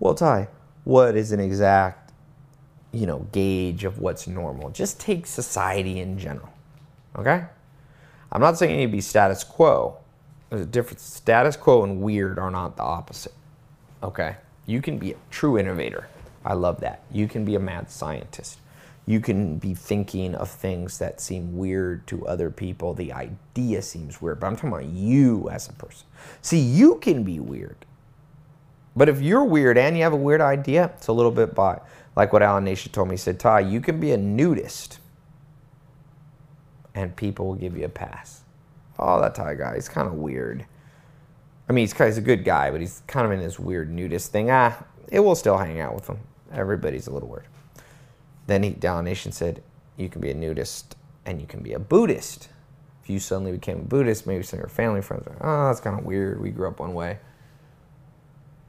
well, 0.00 0.14
Tai, 0.14 0.48
what 0.84 1.16
is 1.16 1.32
an 1.32 1.40
exact, 1.40 2.12
you 2.92 3.06
know, 3.06 3.26
gauge 3.32 3.84
of 3.84 3.98
what's 3.98 4.26
normal? 4.26 4.70
Just 4.70 5.00
take 5.00 5.26
society 5.26 6.00
in 6.00 6.18
general. 6.18 6.50
Okay? 7.16 7.44
I'm 8.30 8.40
not 8.40 8.58
saying 8.58 8.72
you 8.72 8.76
need 8.78 8.86
to 8.86 8.92
be 8.92 9.00
status 9.00 9.44
quo. 9.44 9.96
There's 10.50 10.62
a 10.62 10.66
difference. 10.66 11.02
Status 11.02 11.56
quo 11.56 11.84
and 11.84 12.00
weird 12.00 12.38
are 12.38 12.50
not 12.50 12.76
the 12.76 12.82
opposite. 12.82 13.34
Okay? 14.02 14.36
You 14.66 14.82
can 14.82 14.98
be 14.98 15.12
a 15.12 15.16
true 15.30 15.58
innovator. 15.58 16.08
I 16.44 16.54
love 16.54 16.80
that. 16.80 17.02
You 17.10 17.28
can 17.28 17.44
be 17.44 17.54
a 17.54 17.60
mad 17.60 17.90
scientist 17.90 18.58
you 19.08 19.20
can 19.20 19.56
be 19.56 19.72
thinking 19.72 20.34
of 20.34 20.50
things 20.50 20.98
that 20.98 21.18
seem 21.18 21.56
weird 21.56 22.06
to 22.08 22.28
other 22.28 22.50
people. 22.50 22.92
The 22.92 23.10
idea 23.14 23.80
seems 23.80 24.20
weird, 24.20 24.38
but 24.38 24.48
I'm 24.48 24.54
talking 24.54 24.68
about 24.68 24.84
you 24.84 25.48
as 25.48 25.66
a 25.66 25.72
person. 25.72 26.06
See, 26.42 26.58
you 26.58 26.96
can 26.96 27.24
be 27.24 27.40
weird. 27.40 27.86
But 28.98 29.08
if 29.08 29.22
you're 29.22 29.44
weird 29.44 29.78
and 29.78 29.96
you 29.96 30.02
have 30.02 30.12
a 30.12 30.16
weird 30.16 30.40
idea, 30.40 30.90
it's 30.96 31.06
a 31.06 31.12
little 31.12 31.30
bit 31.30 31.54
by 31.54 31.80
like 32.16 32.32
what 32.32 32.42
Allan 32.42 32.64
Nation 32.64 32.90
told 32.90 33.06
me. 33.06 33.12
He 33.12 33.18
said, 33.18 33.38
Tai, 33.38 33.60
you 33.60 33.80
can 33.80 34.00
be 34.00 34.10
a 34.10 34.16
nudist 34.16 34.98
and 36.96 37.14
people 37.14 37.46
will 37.46 37.54
give 37.54 37.76
you 37.76 37.84
a 37.84 37.88
pass. 37.88 38.42
Oh, 38.98 39.20
that 39.20 39.36
Tai 39.36 39.54
guy, 39.54 39.76
he's 39.76 39.88
kind 39.88 40.08
of 40.08 40.14
weird. 40.14 40.66
I 41.68 41.72
mean, 41.72 41.84
he's, 41.84 41.96
he's 41.96 42.18
a 42.18 42.22
good 42.22 42.44
guy, 42.44 42.72
but 42.72 42.80
he's 42.80 43.04
kind 43.06 43.24
of 43.24 43.30
in 43.30 43.38
this 43.38 43.56
weird 43.60 43.88
nudist 43.88 44.32
thing. 44.32 44.50
Ah, 44.50 44.76
it 45.06 45.20
will 45.20 45.36
still 45.36 45.58
hang 45.58 45.78
out 45.78 45.94
with 45.94 46.08
him. 46.08 46.18
Everybody's 46.52 47.06
a 47.06 47.12
little 47.12 47.28
weird. 47.28 47.46
Then 48.48 48.64
he, 48.64 48.76
Allan 48.82 49.04
Nation 49.04 49.30
said, 49.30 49.62
you 49.96 50.08
can 50.08 50.20
be 50.20 50.30
a 50.30 50.34
nudist 50.34 50.96
and 51.24 51.40
you 51.40 51.46
can 51.46 51.62
be 51.62 51.72
a 51.72 51.78
Buddhist. 51.78 52.48
If 53.04 53.10
you 53.10 53.20
suddenly 53.20 53.52
became 53.52 53.78
a 53.78 53.84
Buddhist, 53.84 54.26
maybe 54.26 54.42
some 54.42 54.58
of 54.58 54.62
your 54.62 54.68
family 54.68 55.02
friends 55.02 55.24
are, 55.28 55.36
oh, 55.40 55.68
that's 55.68 55.78
kind 55.78 55.96
of 55.96 56.04
weird. 56.04 56.40
We 56.40 56.50
grew 56.50 56.66
up 56.66 56.80
one 56.80 56.94
way. 56.94 57.18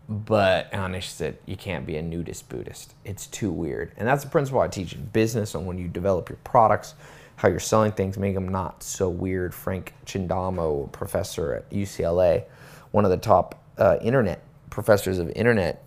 But 0.10 0.74
Nation 0.74 1.02
said 1.02 1.38
you 1.46 1.56
can't 1.56 1.86
be 1.86 1.96
a 1.96 2.02
nudist 2.02 2.50
Buddhist. 2.50 2.96
It's 3.06 3.28
too 3.28 3.52
weird. 3.52 3.94
And 3.96 4.08
that's 4.08 4.24
the 4.24 4.30
principle 4.30 4.60
I 4.60 4.68
teach 4.68 4.94
in 4.94 5.06
business 5.06 5.54
and 5.54 5.68
when 5.68 5.78
you 5.78 5.88
develop 5.88 6.30
your 6.30 6.40
products, 6.44 6.96
how 7.36 7.48
you're 7.48 7.60
selling 7.60 7.92
things, 7.92 8.18
make 8.18 8.34
them 8.34 8.50
not 8.50 8.82
so 8.82 9.08
weird. 9.08 9.54
Frank 9.54 9.94
Chindamo, 10.06 10.92
professor 10.92 11.54
at 11.54 11.70
UCLA, 11.70 12.46
one 12.92 13.06
of 13.06 13.12
the 13.12 13.18
top 13.18 13.64
uh, 13.78 13.98
internet 14.02 14.42
professors 14.70 15.20
of 15.20 15.30
internet, 15.32 15.84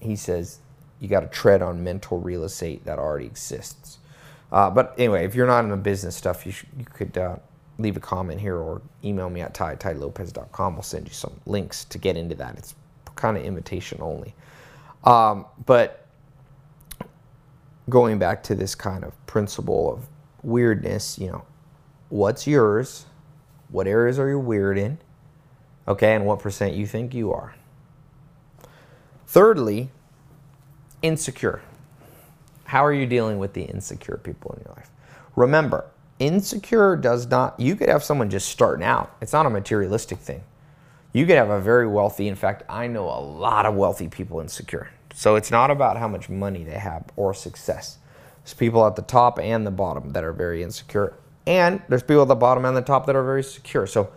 he 0.00 0.16
says 0.16 0.60
you 1.00 1.08
got 1.08 1.20
to 1.20 1.26
tread 1.28 1.62
on 1.62 1.82
mental 1.82 2.18
real 2.18 2.44
estate 2.44 2.84
that 2.84 2.98
already 2.98 3.26
exists. 3.26 3.98
Uh, 4.52 4.70
but 4.70 4.94
anyway, 4.98 5.24
if 5.24 5.34
you're 5.34 5.46
not 5.46 5.64
in 5.64 5.70
the 5.70 5.76
business 5.76 6.16
stuff, 6.16 6.46
you, 6.46 6.52
sh- 6.52 6.64
you 6.78 6.84
could 6.84 7.18
uh, 7.18 7.36
leave 7.78 7.96
a 7.96 8.00
comment 8.00 8.40
here 8.40 8.56
or 8.56 8.80
email 9.02 9.28
me 9.28 9.40
at 9.40 9.54
ty. 9.54 9.76
We'll 9.94 10.82
send 10.82 11.08
you 11.08 11.14
some 11.14 11.40
links 11.46 11.84
to 11.86 11.98
get 11.98 12.16
into 12.16 12.34
that. 12.36 12.56
It's 12.56 12.74
kind 13.16 13.36
of 13.36 13.44
imitation 13.44 13.98
only. 14.00 14.34
Um, 15.04 15.46
but 15.66 16.06
going 17.88 18.18
back 18.18 18.42
to 18.44 18.54
this 18.54 18.74
kind 18.74 19.04
of 19.04 19.26
principle 19.26 19.92
of 19.92 20.06
weirdness, 20.42 21.18
you 21.18 21.28
know, 21.28 21.44
what's 22.08 22.46
yours? 22.46 23.06
What 23.68 23.86
areas 23.86 24.18
are 24.18 24.28
you 24.28 24.38
weird 24.38 24.78
in? 24.78 24.98
Okay, 25.86 26.14
and 26.14 26.24
what 26.24 26.38
percent 26.38 26.74
you 26.74 26.86
think 26.86 27.12
you 27.12 27.32
are. 27.32 27.54
Thirdly, 29.26 29.90
insecure. 31.02 31.60
How 32.64 32.84
are 32.84 32.92
you 32.92 33.06
dealing 33.06 33.38
with 33.38 33.52
the 33.52 33.62
insecure 33.62 34.16
people 34.16 34.54
in 34.56 34.64
your 34.64 34.74
life? 34.74 34.90
Remember, 35.36 35.86
insecure 36.18 36.96
does 36.96 37.26
not, 37.26 37.58
you 37.58 37.76
could 37.76 37.88
have 37.88 38.02
someone 38.02 38.30
just 38.30 38.48
starting 38.48 38.84
out. 38.84 39.14
It's 39.20 39.32
not 39.32 39.44
a 39.44 39.50
materialistic 39.50 40.18
thing. 40.18 40.42
You 41.14 41.26
could 41.26 41.36
have 41.36 41.48
a 41.48 41.60
very 41.60 41.86
wealthy, 41.86 42.26
in 42.26 42.34
fact, 42.34 42.64
I 42.68 42.88
know 42.88 43.04
a 43.04 43.22
lot 43.22 43.66
of 43.66 43.76
wealthy 43.76 44.08
people 44.08 44.40
insecure. 44.40 44.90
So 45.14 45.36
it's 45.36 45.52
not 45.52 45.70
about 45.70 45.96
how 45.96 46.08
much 46.08 46.28
money 46.28 46.64
they 46.64 46.76
have 46.76 47.04
or 47.14 47.32
success. 47.32 47.98
There's 48.42 48.54
people 48.54 48.84
at 48.84 48.96
the 48.96 49.02
top 49.02 49.38
and 49.38 49.64
the 49.64 49.70
bottom 49.70 50.10
that 50.10 50.24
are 50.24 50.32
very 50.32 50.64
insecure. 50.64 51.16
And 51.46 51.80
there's 51.88 52.02
people 52.02 52.22
at 52.22 52.28
the 52.28 52.34
bottom 52.34 52.64
and 52.64 52.76
the 52.76 52.82
top 52.82 53.06
that 53.06 53.14
are 53.14 53.22
very 53.22 53.44
secure. 53.44 53.86
So 53.86 54.12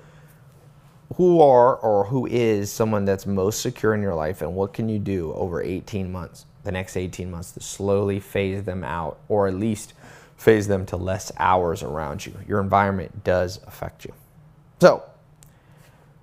who 1.18 1.40
are 1.40 1.76
or 1.76 2.06
who 2.06 2.26
is 2.26 2.72
someone 2.72 3.06
that's 3.06 3.28
most 3.28 3.62
secure 3.62 3.94
in 3.94 4.02
your 4.02 4.16
life 4.16 4.42
and 4.42 4.56
what 4.56 4.74
can 4.74 4.90
you 4.90 4.98
do 4.98 5.34
over 5.34 5.62
18 5.62 6.12
months, 6.12 6.48
the 6.64 6.72
next 6.72 6.98
18 6.98 7.30
months 7.30 7.52
to 7.52 7.60
slowly 7.60 8.20
phase 8.20 8.64
them 8.64 8.84
out 8.84 9.20
or 9.30 9.48
at 9.48 9.54
least 9.54 9.94
phase 10.36 10.68
them 10.68 10.84
to 10.88 10.98
less 10.98 11.32
hours 11.38 11.84
around 11.84 12.26
you. 12.26 12.34
Your 12.48 12.60
environment 12.60 13.24
does 13.24 13.60
affect 13.68 14.04
you. 14.04 14.14
So, 14.82 15.04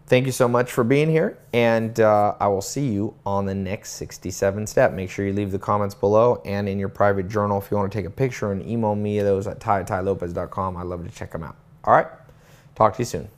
thank 0.07 0.27
you 0.27 0.33
so 0.33 0.49
much 0.49 0.73
for 0.73 0.85
being 0.85 1.11
here, 1.11 1.39
and 1.53 1.99
uh, 2.01 2.35
I 2.41 2.49
will 2.49 2.63
see 2.63 2.89
you 2.89 3.15
on 3.25 3.47
the 3.47 3.55
next 3.55 3.93
67 3.93 4.67
step. 4.67 4.93
Make 4.93 5.11
sure 5.11 5.27
you 5.27 5.33
leave 5.33 5.51
the 5.51 5.59
comments 5.59 5.95
below 5.95 6.41
and 6.45 6.69
in 6.69 6.79
your 6.79 6.89
private 6.89 7.29
journal 7.29 7.59
if 7.59 7.71
you 7.71 7.77
want 7.77 7.91
to 7.91 7.99
take 7.99 8.07
a 8.07 8.11
picture 8.11 8.53
and 8.53 8.67
email 8.67 8.95
me 8.95 9.19
those 9.21 9.47
at 9.47 9.61
taitailopez.com. 9.61 10.77
I'd 10.77 10.87
love 10.87 11.05
to 11.05 11.11
check 11.15 11.33
them 11.33 11.43
out. 11.43 11.57
All 11.85 11.95
right, 11.95 12.09
talk 12.75 12.95
to 12.97 13.03
you 13.03 13.07
soon. 13.07 13.29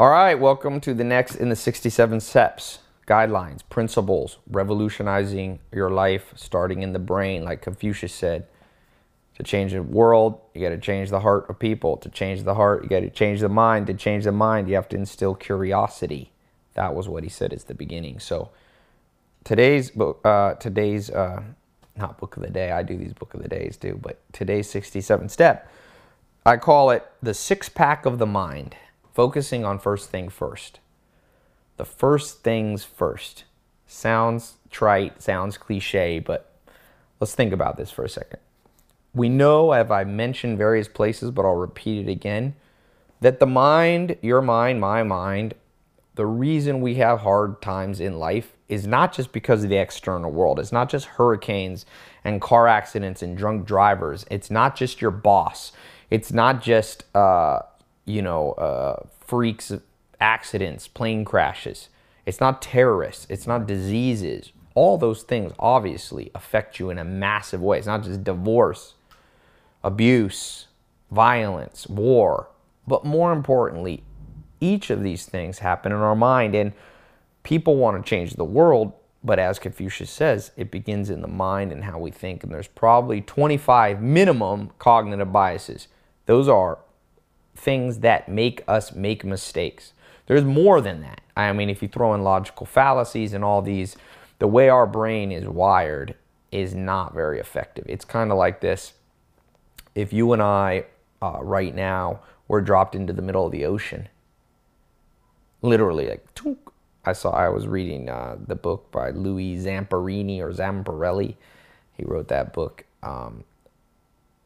All 0.00 0.10
right, 0.10 0.38
welcome 0.38 0.80
to 0.82 0.94
the 0.94 1.02
next 1.02 1.34
in 1.34 1.48
the 1.48 1.56
67 1.56 2.20
steps 2.20 2.78
guidelines, 3.08 3.62
principles, 3.68 4.38
revolutionizing 4.48 5.58
your 5.72 5.90
life, 5.90 6.32
starting 6.36 6.82
in 6.82 6.92
the 6.92 7.00
brain, 7.00 7.44
like 7.44 7.62
Confucius 7.62 8.14
said. 8.14 8.46
To 9.38 9.42
change 9.42 9.72
the 9.72 9.82
world, 9.82 10.40
you 10.54 10.60
got 10.60 10.68
to 10.68 10.78
change 10.78 11.10
the 11.10 11.18
heart 11.18 11.50
of 11.50 11.58
people. 11.58 11.96
To 11.96 12.08
change 12.10 12.44
the 12.44 12.54
heart, 12.54 12.84
you 12.84 12.88
got 12.88 13.00
to 13.00 13.10
change 13.10 13.40
the 13.40 13.48
mind. 13.48 13.88
To 13.88 13.94
change 13.94 14.22
the 14.22 14.30
mind, 14.30 14.68
you 14.68 14.76
have 14.76 14.88
to 14.90 14.96
instill 14.96 15.34
curiosity. 15.34 16.30
That 16.74 16.94
was 16.94 17.08
what 17.08 17.24
he 17.24 17.28
said 17.28 17.52
at 17.52 17.66
the 17.66 17.74
beginning. 17.74 18.20
So 18.20 18.50
today's 19.42 19.90
book, 19.90 20.20
uh, 20.24 20.54
today's 20.54 21.10
uh, 21.10 21.42
not 21.96 22.18
book 22.18 22.36
of 22.36 22.44
the 22.44 22.50
day. 22.50 22.70
I 22.70 22.84
do 22.84 22.96
these 22.96 23.14
book 23.14 23.34
of 23.34 23.42
the 23.42 23.48
days 23.48 23.76
too, 23.76 23.98
but 24.00 24.20
today's 24.32 24.70
67 24.70 25.28
step. 25.28 25.68
I 26.46 26.56
call 26.56 26.90
it 26.90 27.04
the 27.20 27.34
six 27.34 27.68
pack 27.68 28.06
of 28.06 28.18
the 28.18 28.26
mind 28.26 28.76
focusing 29.12 29.64
on 29.64 29.78
first 29.78 30.10
thing 30.10 30.28
first. 30.28 30.80
The 31.76 31.84
first 31.84 32.42
things 32.42 32.84
first. 32.84 33.44
Sounds 33.86 34.56
trite, 34.70 35.22
sounds 35.22 35.56
cliche, 35.56 36.18
but 36.18 36.52
let's 37.20 37.34
think 37.34 37.52
about 37.52 37.76
this 37.76 37.90
for 37.90 38.04
a 38.04 38.08
second. 38.08 38.40
We 39.14 39.28
know, 39.28 39.72
as 39.72 39.90
I 39.90 40.04
mentioned 40.04 40.58
various 40.58 40.88
places, 40.88 41.30
but 41.30 41.44
I'll 41.44 41.54
repeat 41.54 42.06
it 42.06 42.10
again, 42.10 42.54
that 43.20 43.40
the 43.40 43.46
mind, 43.46 44.16
your 44.22 44.42
mind, 44.42 44.80
my 44.80 45.02
mind, 45.02 45.54
the 46.14 46.26
reason 46.26 46.80
we 46.80 46.96
have 46.96 47.20
hard 47.20 47.62
times 47.62 48.00
in 48.00 48.18
life 48.18 48.56
is 48.68 48.86
not 48.86 49.12
just 49.12 49.32
because 49.32 49.64
of 49.64 49.70
the 49.70 49.76
external 49.76 50.30
world. 50.30 50.58
It's 50.58 50.72
not 50.72 50.90
just 50.90 51.06
hurricanes 51.06 51.86
and 52.24 52.40
car 52.40 52.66
accidents 52.68 53.22
and 53.22 53.36
drunk 53.36 53.66
drivers. 53.66 54.26
It's 54.30 54.50
not 54.50 54.76
just 54.76 55.00
your 55.00 55.10
boss. 55.10 55.72
It's 56.10 56.32
not 56.32 56.60
just 56.60 57.04
uh, 57.14 57.60
you 58.08 58.22
know, 58.22 58.52
uh, 58.52 59.06
freaks, 59.20 59.72
accidents, 60.20 60.88
plane 60.88 61.24
crashes. 61.24 61.88
It's 62.26 62.40
not 62.40 62.62
terrorists. 62.62 63.26
It's 63.30 63.46
not 63.46 63.66
diseases. 63.66 64.52
All 64.74 64.98
those 64.98 65.22
things 65.22 65.52
obviously 65.58 66.30
affect 66.34 66.78
you 66.78 66.90
in 66.90 66.98
a 66.98 67.04
massive 67.04 67.60
way. 67.60 67.78
It's 67.78 67.86
not 67.86 68.02
just 68.04 68.24
divorce, 68.24 68.94
abuse, 69.82 70.66
violence, 71.10 71.86
war. 71.86 72.48
But 72.86 73.04
more 73.04 73.32
importantly, 73.32 74.02
each 74.60 74.90
of 74.90 75.02
these 75.02 75.26
things 75.26 75.60
happen 75.60 75.92
in 75.92 75.98
our 75.98 76.16
mind. 76.16 76.54
And 76.54 76.72
people 77.42 77.76
want 77.76 78.02
to 78.02 78.08
change 78.08 78.34
the 78.34 78.44
world. 78.44 78.92
But 79.24 79.38
as 79.38 79.58
Confucius 79.58 80.10
says, 80.10 80.52
it 80.56 80.70
begins 80.70 81.10
in 81.10 81.22
the 81.22 81.28
mind 81.28 81.72
and 81.72 81.84
how 81.84 81.98
we 81.98 82.10
think. 82.10 82.44
And 82.44 82.52
there's 82.52 82.68
probably 82.68 83.20
25 83.20 84.00
minimum 84.00 84.70
cognitive 84.78 85.32
biases. 85.32 85.88
Those 86.26 86.48
are 86.48 86.78
things 87.58 87.98
that 87.98 88.28
make 88.28 88.62
us 88.68 88.94
make 88.94 89.24
mistakes. 89.24 89.92
There's 90.26 90.44
more 90.44 90.80
than 90.80 91.00
that. 91.02 91.20
I 91.36 91.52
mean, 91.52 91.68
if 91.68 91.82
you 91.82 91.88
throw 91.88 92.14
in 92.14 92.22
logical 92.22 92.66
fallacies 92.66 93.32
and 93.32 93.44
all 93.44 93.62
these, 93.62 93.96
the 94.38 94.46
way 94.46 94.68
our 94.68 94.86
brain 94.86 95.32
is 95.32 95.48
wired 95.48 96.14
is 96.52 96.74
not 96.74 97.14
very 97.14 97.40
effective. 97.40 97.84
It's 97.88 98.04
kind 98.04 98.30
of 98.30 98.38
like 98.38 98.60
this. 98.60 98.94
If 99.94 100.12
you 100.12 100.32
and 100.32 100.40
I, 100.40 100.84
uh, 101.20 101.38
right 101.42 101.74
now, 101.74 102.20
were 102.46 102.60
dropped 102.60 102.94
into 102.94 103.12
the 103.12 103.22
middle 103.22 103.44
of 103.44 103.52
the 103.52 103.64
ocean, 103.64 104.08
literally, 105.60 106.08
like, 106.08 106.26
I 107.04 107.12
saw, 107.12 107.30
I 107.30 107.48
was 107.48 107.66
reading 107.66 108.08
uh, 108.08 108.36
the 108.46 108.54
book 108.54 108.90
by 108.92 109.10
Louis 109.10 109.56
Zamperini 109.56 110.40
or 110.40 110.52
Zamparelli. 110.52 111.34
He 111.96 112.04
wrote 112.04 112.28
that 112.28 112.52
book 112.52 112.84
um, 113.02 113.44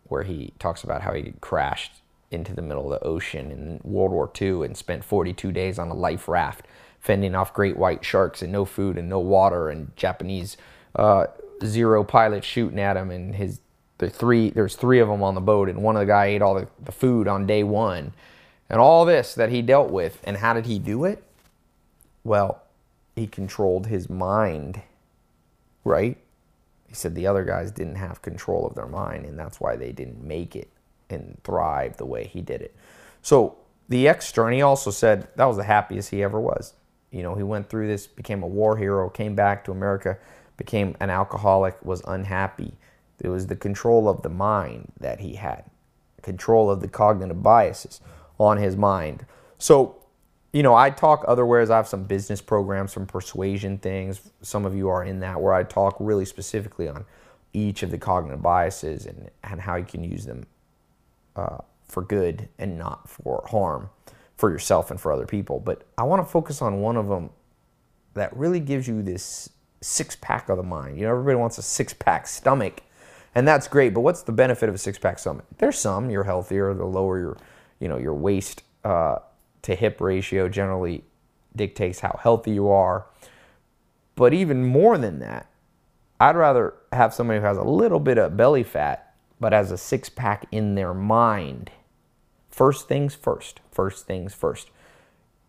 where 0.05 0.23
he 0.23 0.53
talks 0.59 0.83
about 0.83 1.03
how 1.03 1.13
he 1.13 1.35
crashed 1.41 2.02
into 2.33 2.55
the 2.55 2.63
middle 2.63 2.93
of 2.93 3.01
the 3.01 3.07
ocean 3.07 3.51
in 3.51 3.81
World 3.85 4.13
War 4.13 4.31
II 4.41 4.65
and 4.65 4.77
spent 4.77 5.05
42 5.05 5.53
days 5.53 5.79
on 5.79 5.89
a 5.89 5.95
life 5.95 6.29
raft 6.29 6.67
fending 7.03 7.35
off 7.35 7.53
great 7.53 7.77
white 7.77 8.05
sharks 8.05 8.43
and 8.43 8.53
no 8.53 8.65
food 8.65 8.97
and 8.97 9.09
no 9.09 9.19
water 9.19 9.69
and 9.69 9.95
Japanese 9.97 10.57
uh, 10.95 11.27
zero 11.65 12.05
pilots 12.05 12.47
shooting 12.47 12.79
at 12.79 12.97
him 12.97 13.11
and 13.11 13.35
his 13.35 13.61
the 13.99 14.09
three 14.09 14.51
there's 14.51 14.77
three 14.77 14.99
of 14.99 15.09
them 15.09 15.23
on 15.23 15.35
the 15.35 15.41
boat 15.41 15.69
and 15.69 15.83
one 15.83 15.97
of 15.97 16.01
the 16.01 16.07
guy 16.07 16.27
ate 16.27 16.43
all 16.43 16.55
the, 16.55 16.69
the 16.83 16.93
food 16.93 17.29
on 17.29 17.47
day 17.47 17.63
one. 17.63 18.13
And 18.71 18.81
all 18.81 19.05
this 19.05 19.35
that 19.35 19.51
he 19.51 19.63
dealt 19.63 19.91
with 19.91 20.21
and 20.25 20.39
how 20.39 20.55
did 20.55 20.67
he 20.67 20.79
do 20.79 21.05
it? 21.05 21.23
Well 22.25 22.63
he 23.15 23.27
controlled 23.27 23.87
his 23.87 24.09
mind 24.09 24.83
right? 25.85 26.17
He 26.87 26.95
said 26.95 27.15
the 27.15 27.27
other 27.27 27.45
guys 27.45 27.73
didn't 27.73 27.97
have 27.97 28.23
control 28.23 28.67
of 28.67 28.75
their 28.75 28.87
mind 28.87 29.25
and 29.25 29.39
that's 29.39 29.61
why 29.61 29.77
they 29.77 29.93
didn't 29.93 30.23
make 30.23 30.55
it 30.55 30.69
and 31.13 31.39
thrive 31.45 31.97
the 31.97 32.07
way 32.07 32.27
he 32.27 32.41
did 32.41 32.63
it. 32.63 32.75
So 33.23 33.57
the 33.89 34.13
he 34.51 34.63
also 34.63 34.91
said 34.91 35.29
that 35.37 35.45
was 35.45 35.57
the 35.57 35.65
happiest 35.65 36.11
he 36.11 36.23
ever 36.23 36.41
was. 36.41 36.75
You 37.11 37.23
know, 37.23 37.35
he 37.35 37.43
went 37.43 37.69
through 37.69 37.89
this, 37.89 38.07
became 38.07 38.43
a 38.43 38.47
war 38.47 38.77
hero, 38.77 39.11
came 39.11 39.35
back 39.35 39.65
to 39.65 39.71
America, 39.71 40.17
became 40.57 40.97
an 40.99 41.11
alcoholic, 41.11 41.83
was 41.85 42.03
unhappy. 42.07 42.75
It 43.21 43.29
was 43.29 43.47
the 43.47 43.57
control 43.57 44.09
of 44.09 44.23
the 44.23 44.31
mind 44.31 44.93
that 44.99 45.21
he 45.21 45.35
had, 45.35 45.65
control 46.23 46.71
of 46.71 46.81
the 46.81 46.89
cognitive 46.89 47.43
biases 47.43 48.01
on 48.41 48.57
his 48.57 48.77
mind. 48.77 49.27
So, 49.59 49.97
you 50.53 50.63
know, 50.63 50.75
I 50.75 50.91
talk 50.91 51.25
otherwise. 51.29 51.71
I 51.71 51.77
have 51.77 51.87
some 51.87 52.05
business 52.05 52.41
programs, 52.41 52.95
some 52.95 53.07
persuasion 53.07 53.79
things. 53.79 54.31
Some 54.41 54.65
of 54.65 54.75
you 54.75 54.89
are 54.89 55.05
in 55.05 55.21
that 55.21 55.41
where 55.41 55.53
I 55.53 55.63
talk 55.63 55.97
really 56.01 56.25
specifically 56.25 56.89
on 56.89 57.05
each 57.53 57.83
of 57.83 57.91
the 57.91 57.99
cognitive 57.99 58.43
biases 58.43 59.07
and, 59.07 59.31
and 59.45 59.61
how 59.61 59.77
you 59.77 59.85
can 59.85 60.03
use 60.03 60.25
them 60.25 60.47
uh, 61.37 61.59
for 61.85 62.03
good 62.03 62.49
and 62.59 62.79
not 62.79 63.09
for 63.09 63.45
harm. 63.51 63.91
for 64.37 64.51
yourself 64.51 64.91
and 64.91 65.01
for 65.01 65.13
other 65.13 65.27
people. 65.27 65.61
But 65.61 65.83
I 65.97 66.03
want 66.03 66.21
to 66.21 66.29
focus 66.29 66.61
on 66.63 66.81
one 66.81 66.97
of 66.97 67.07
them 67.07 67.31
that 68.15 68.37
really 68.37 68.59
gives 68.59 68.89
you 68.89 69.01
this 69.03 69.49
six 69.81 70.17
pack 70.21 70.49
of 70.49 70.57
the 70.57 70.65
mind. 70.65 70.99
You 70.99 71.05
know, 71.05 71.13
everybody 71.13 71.37
wants 71.37 71.59
a 71.59 71.63
six 71.63 71.93
pack 71.93 72.27
stomach, 72.27 72.83
and 73.37 73.47
that's 73.47 73.69
great. 73.69 73.95
But 73.95 74.01
what's 74.01 74.23
the 74.23 74.33
benefit 74.33 74.69
of 74.69 74.75
a 74.75 74.79
six 74.79 74.99
pack 74.99 75.21
stomach? 75.21 75.45
There's 75.59 75.79
some. 75.79 76.11
You're 76.11 76.25
healthier. 76.25 76.75
The 76.75 76.85
lower 76.85 77.21
your, 77.21 77.37
you 77.79 77.87
know, 77.89 77.99
your 77.99 78.15
waist 78.15 78.65
uh, 78.85 79.19
to 79.63 79.75
hip 79.77 80.01
ratio 80.01 80.49
generally 80.49 81.05
dictates 81.55 82.01
how 82.01 82.19
healthy 82.21 82.51
you 82.51 82.69
are. 82.69 83.07
But 84.17 84.35
even 84.35 84.65
more 84.65 84.99
than 84.99 85.21
that, 85.21 85.47
I'd 86.19 86.37
rather 86.37 86.75
have 86.93 87.15
somebody 87.15 87.41
who 87.41 87.47
has 87.47 87.59
a 87.59 87.63
little 87.63 88.01
bit 88.01 88.19
of 88.19 88.37
belly 88.37 88.63
fat, 88.63 89.02
but 89.43 89.53
as 89.53 89.73
a 89.73 89.77
six 89.77 90.09
pack 90.09 90.47
in 90.53 90.77
their 90.77 90.95
mind. 90.95 91.73
First 92.49 92.87
things 92.87 93.15
first. 93.15 93.61
First 93.73 94.07
things 94.07 94.33
first. 94.33 94.71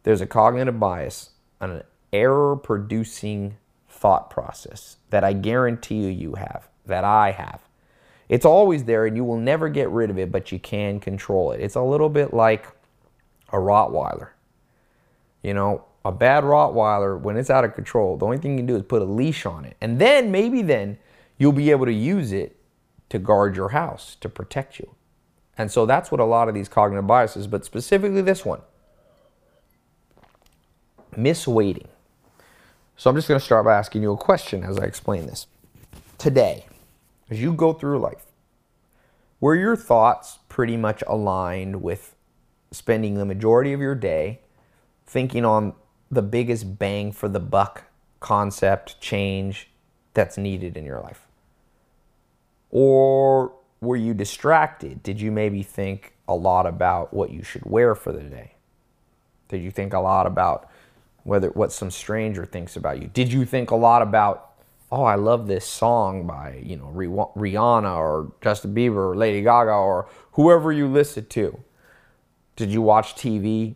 There's 0.02 0.20
a 0.20 0.26
cognitive 0.26 0.80
bias, 0.80 1.30
an 1.62 1.84
error 2.12 2.56
producing 2.56 3.58
thought 3.88 4.32
process 4.32 4.98
that 5.12 5.24
I 5.24 5.34
guarantee 5.34 6.02
you 6.02 6.08
you 6.08 6.34
have, 6.34 6.68
that 6.88 7.04
I 7.04 7.32
have. 7.32 7.62
It's 8.28 8.46
always 8.46 8.86
there 8.86 9.06
and 9.06 9.16
you 9.16 9.24
will 9.24 9.38
never 9.38 9.70
get 9.70 9.90
rid 9.90 10.10
of 10.10 10.18
it, 10.18 10.32
but 10.32 10.52
you 10.52 10.58
can 10.58 11.00
control 11.00 11.52
it. 11.52 11.62
It's 11.62 11.76
a 11.76 11.82
little 11.82 12.10
bit 12.10 12.34
like 12.34 12.66
a 13.50 13.58
Rottweiler. 13.58 14.30
You 15.44 15.54
know, 15.54 15.86
a 16.04 16.12
bad 16.12 16.44
Rottweiler, 16.44 17.20
when 17.20 17.38
it's 17.38 17.52
out 17.52 17.64
of 17.64 17.76
control, 17.76 18.18
the 18.18 18.26
only 18.26 18.40
thing 18.40 18.54
you 18.54 18.58
can 18.58 18.66
do 18.66 18.76
is 18.76 18.82
put 18.82 19.04
a 19.04 19.06
leash 19.06 19.46
on 19.46 19.66
it. 19.66 19.78
And 19.82 20.00
then, 20.00 20.32
maybe 20.32 20.64
then, 20.64 20.98
you'll 21.38 21.52
be 21.52 21.70
able 21.70 21.86
to 21.86 21.94
use 21.94 22.32
it 22.32 22.58
to 23.14 23.20
guard 23.20 23.56
your 23.56 23.70
house, 23.70 24.18
to 24.22 24.28
protect 24.28 24.80
you. 24.80 24.96
And 25.56 25.72
so 25.72 25.86
that's 25.86 26.10
what 26.10 26.20
a 26.20 26.26
lot 26.26 26.50
of 26.50 26.56
these 26.56 26.68
cognitive 26.68 27.06
biases, 27.06 27.46
but 27.46 27.64
specifically 27.64 28.24
this 28.24 28.44
one 28.44 28.62
misweighting. 31.16 31.86
So 32.98 33.12
I'm 33.12 33.16
just 33.16 33.28
going 33.28 33.40
to 33.40 33.46
start 33.46 33.66
by 33.66 33.76
asking 33.76 34.02
you 34.02 34.14
a 34.14 34.18
question 34.18 34.64
as 34.64 34.80
I 34.80 34.86
explain 34.86 35.28
this. 35.28 35.46
Today, 36.18 36.66
as 37.30 37.40
you 37.40 37.54
go 37.54 37.72
through 37.72 38.00
life, 38.00 38.26
were 39.40 39.54
your 39.54 39.76
thoughts 39.76 40.40
pretty 40.50 40.76
much 40.76 41.04
aligned 41.06 41.84
with 41.84 42.16
spending 42.72 43.14
the 43.14 43.26
majority 43.26 43.74
of 43.74 43.80
your 43.80 43.94
day 43.94 44.40
thinking 45.06 45.46
on 45.46 45.76
the 46.10 46.24
biggest 46.24 46.80
bang 46.80 47.12
for 47.12 47.30
the 47.30 47.40
buck 47.40 47.84
concept 48.20 49.00
change 49.00 49.70
that's 50.16 50.36
needed 50.36 50.76
in 50.76 50.84
your 50.84 51.00
life? 51.00 51.23
Or 52.76 53.54
were 53.82 53.96
you 53.96 54.16
distracted? 54.16 55.04
Did 55.04 55.22
you 55.22 55.32
maybe 55.32 55.62
think 55.62 56.16
a 56.28 56.34
lot 56.34 56.66
about 56.66 57.14
what 57.14 57.30
you 57.30 57.44
should 57.44 57.64
wear 57.66 57.94
for 57.94 58.12
the 58.12 58.24
day? 58.24 58.56
Did 59.48 59.62
you 59.62 59.70
think 59.70 59.94
a 59.94 60.00
lot 60.00 60.26
about 60.26 60.72
whether 61.24 61.50
what 61.50 61.72
some 61.72 61.92
stranger 61.92 62.48
thinks 62.48 62.76
about 62.76 63.00
you? 63.00 63.10
Did 63.14 63.32
you 63.32 63.46
think 63.46 63.70
a 63.70 63.76
lot 63.76 64.02
about, 64.02 64.54
oh, 64.92 65.04
I 65.04 65.14
love 65.14 65.46
this 65.46 65.66
song 65.66 66.26
by, 66.26 66.64
you 66.64 66.76
know, 66.76 66.92
Rihanna 66.96 67.96
or 67.96 68.32
Justin 68.42 68.74
Bieber 68.74 69.12
or 69.12 69.16
Lady 69.16 69.44
Gaga 69.44 69.72
or 69.72 70.10
whoever 70.32 70.72
you 70.72 70.88
listen 70.88 71.28
to? 71.28 71.60
Did 72.56 72.72
you 72.72 72.82
watch 72.82 73.14
TV 73.14 73.76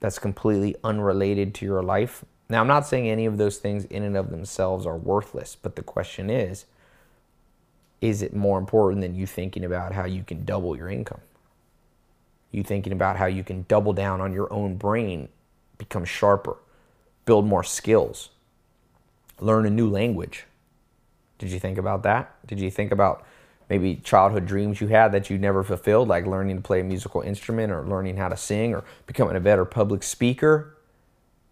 that's 0.00 0.18
completely 0.18 0.74
unrelated 0.82 1.54
to 1.54 1.64
your 1.64 1.84
life? 1.84 2.24
Now, 2.48 2.62
I'm 2.62 2.66
not 2.66 2.84
saying 2.84 3.08
any 3.08 3.26
of 3.26 3.38
those 3.38 3.58
things 3.58 3.84
in 3.84 4.02
and 4.02 4.16
of 4.16 4.30
themselves 4.30 4.86
are 4.86 4.96
worthless, 4.96 5.54
but 5.54 5.76
the 5.76 5.82
question 5.84 6.30
is, 6.30 6.64
is 8.00 8.22
it 8.22 8.34
more 8.34 8.58
important 8.58 9.00
than 9.00 9.14
you 9.14 9.26
thinking 9.26 9.64
about 9.64 9.92
how 9.92 10.04
you 10.04 10.22
can 10.22 10.44
double 10.44 10.76
your 10.76 10.88
income? 10.88 11.20
You 12.50 12.62
thinking 12.62 12.92
about 12.92 13.16
how 13.16 13.26
you 13.26 13.44
can 13.44 13.64
double 13.68 13.92
down 13.92 14.20
on 14.20 14.32
your 14.32 14.52
own 14.52 14.76
brain 14.76 15.28
become 15.76 16.04
sharper, 16.04 16.56
build 17.24 17.46
more 17.46 17.64
skills, 17.64 18.30
learn 19.40 19.66
a 19.66 19.70
new 19.70 19.88
language. 19.88 20.44
Did 21.38 21.50
you 21.50 21.60
think 21.60 21.78
about 21.78 22.02
that? 22.02 22.34
Did 22.46 22.60
you 22.60 22.70
think 22.70 22.90
about 22.90 23.24
maybe 23.68 23.96
childhood 23.96 24.46
dreams 24.46 24.80
you 24.80 24.88
had 24.88 25.12
that 25.12 25.30
you 25.30 25.38
never 25.38 25.62
fulfilled, 25.62 26.08
like 26.08 26.26
learning 26.26 26.56
to 26.56 26.62
play 26.62 26.80
a 26.80 26.84
musical 26.84 27.20
instrument 27.20 27.72
or 27.72 27.84
learning 27.84 28.16
how 28.16 28.28
to 28.28 28.36
sing 28.36 28.74
or 28.74 28.84
becoming 29.06 29.36
a 29.36 29.40
better 29.40 29.64
public 29.64 30.02
speaker? 30.02 30.76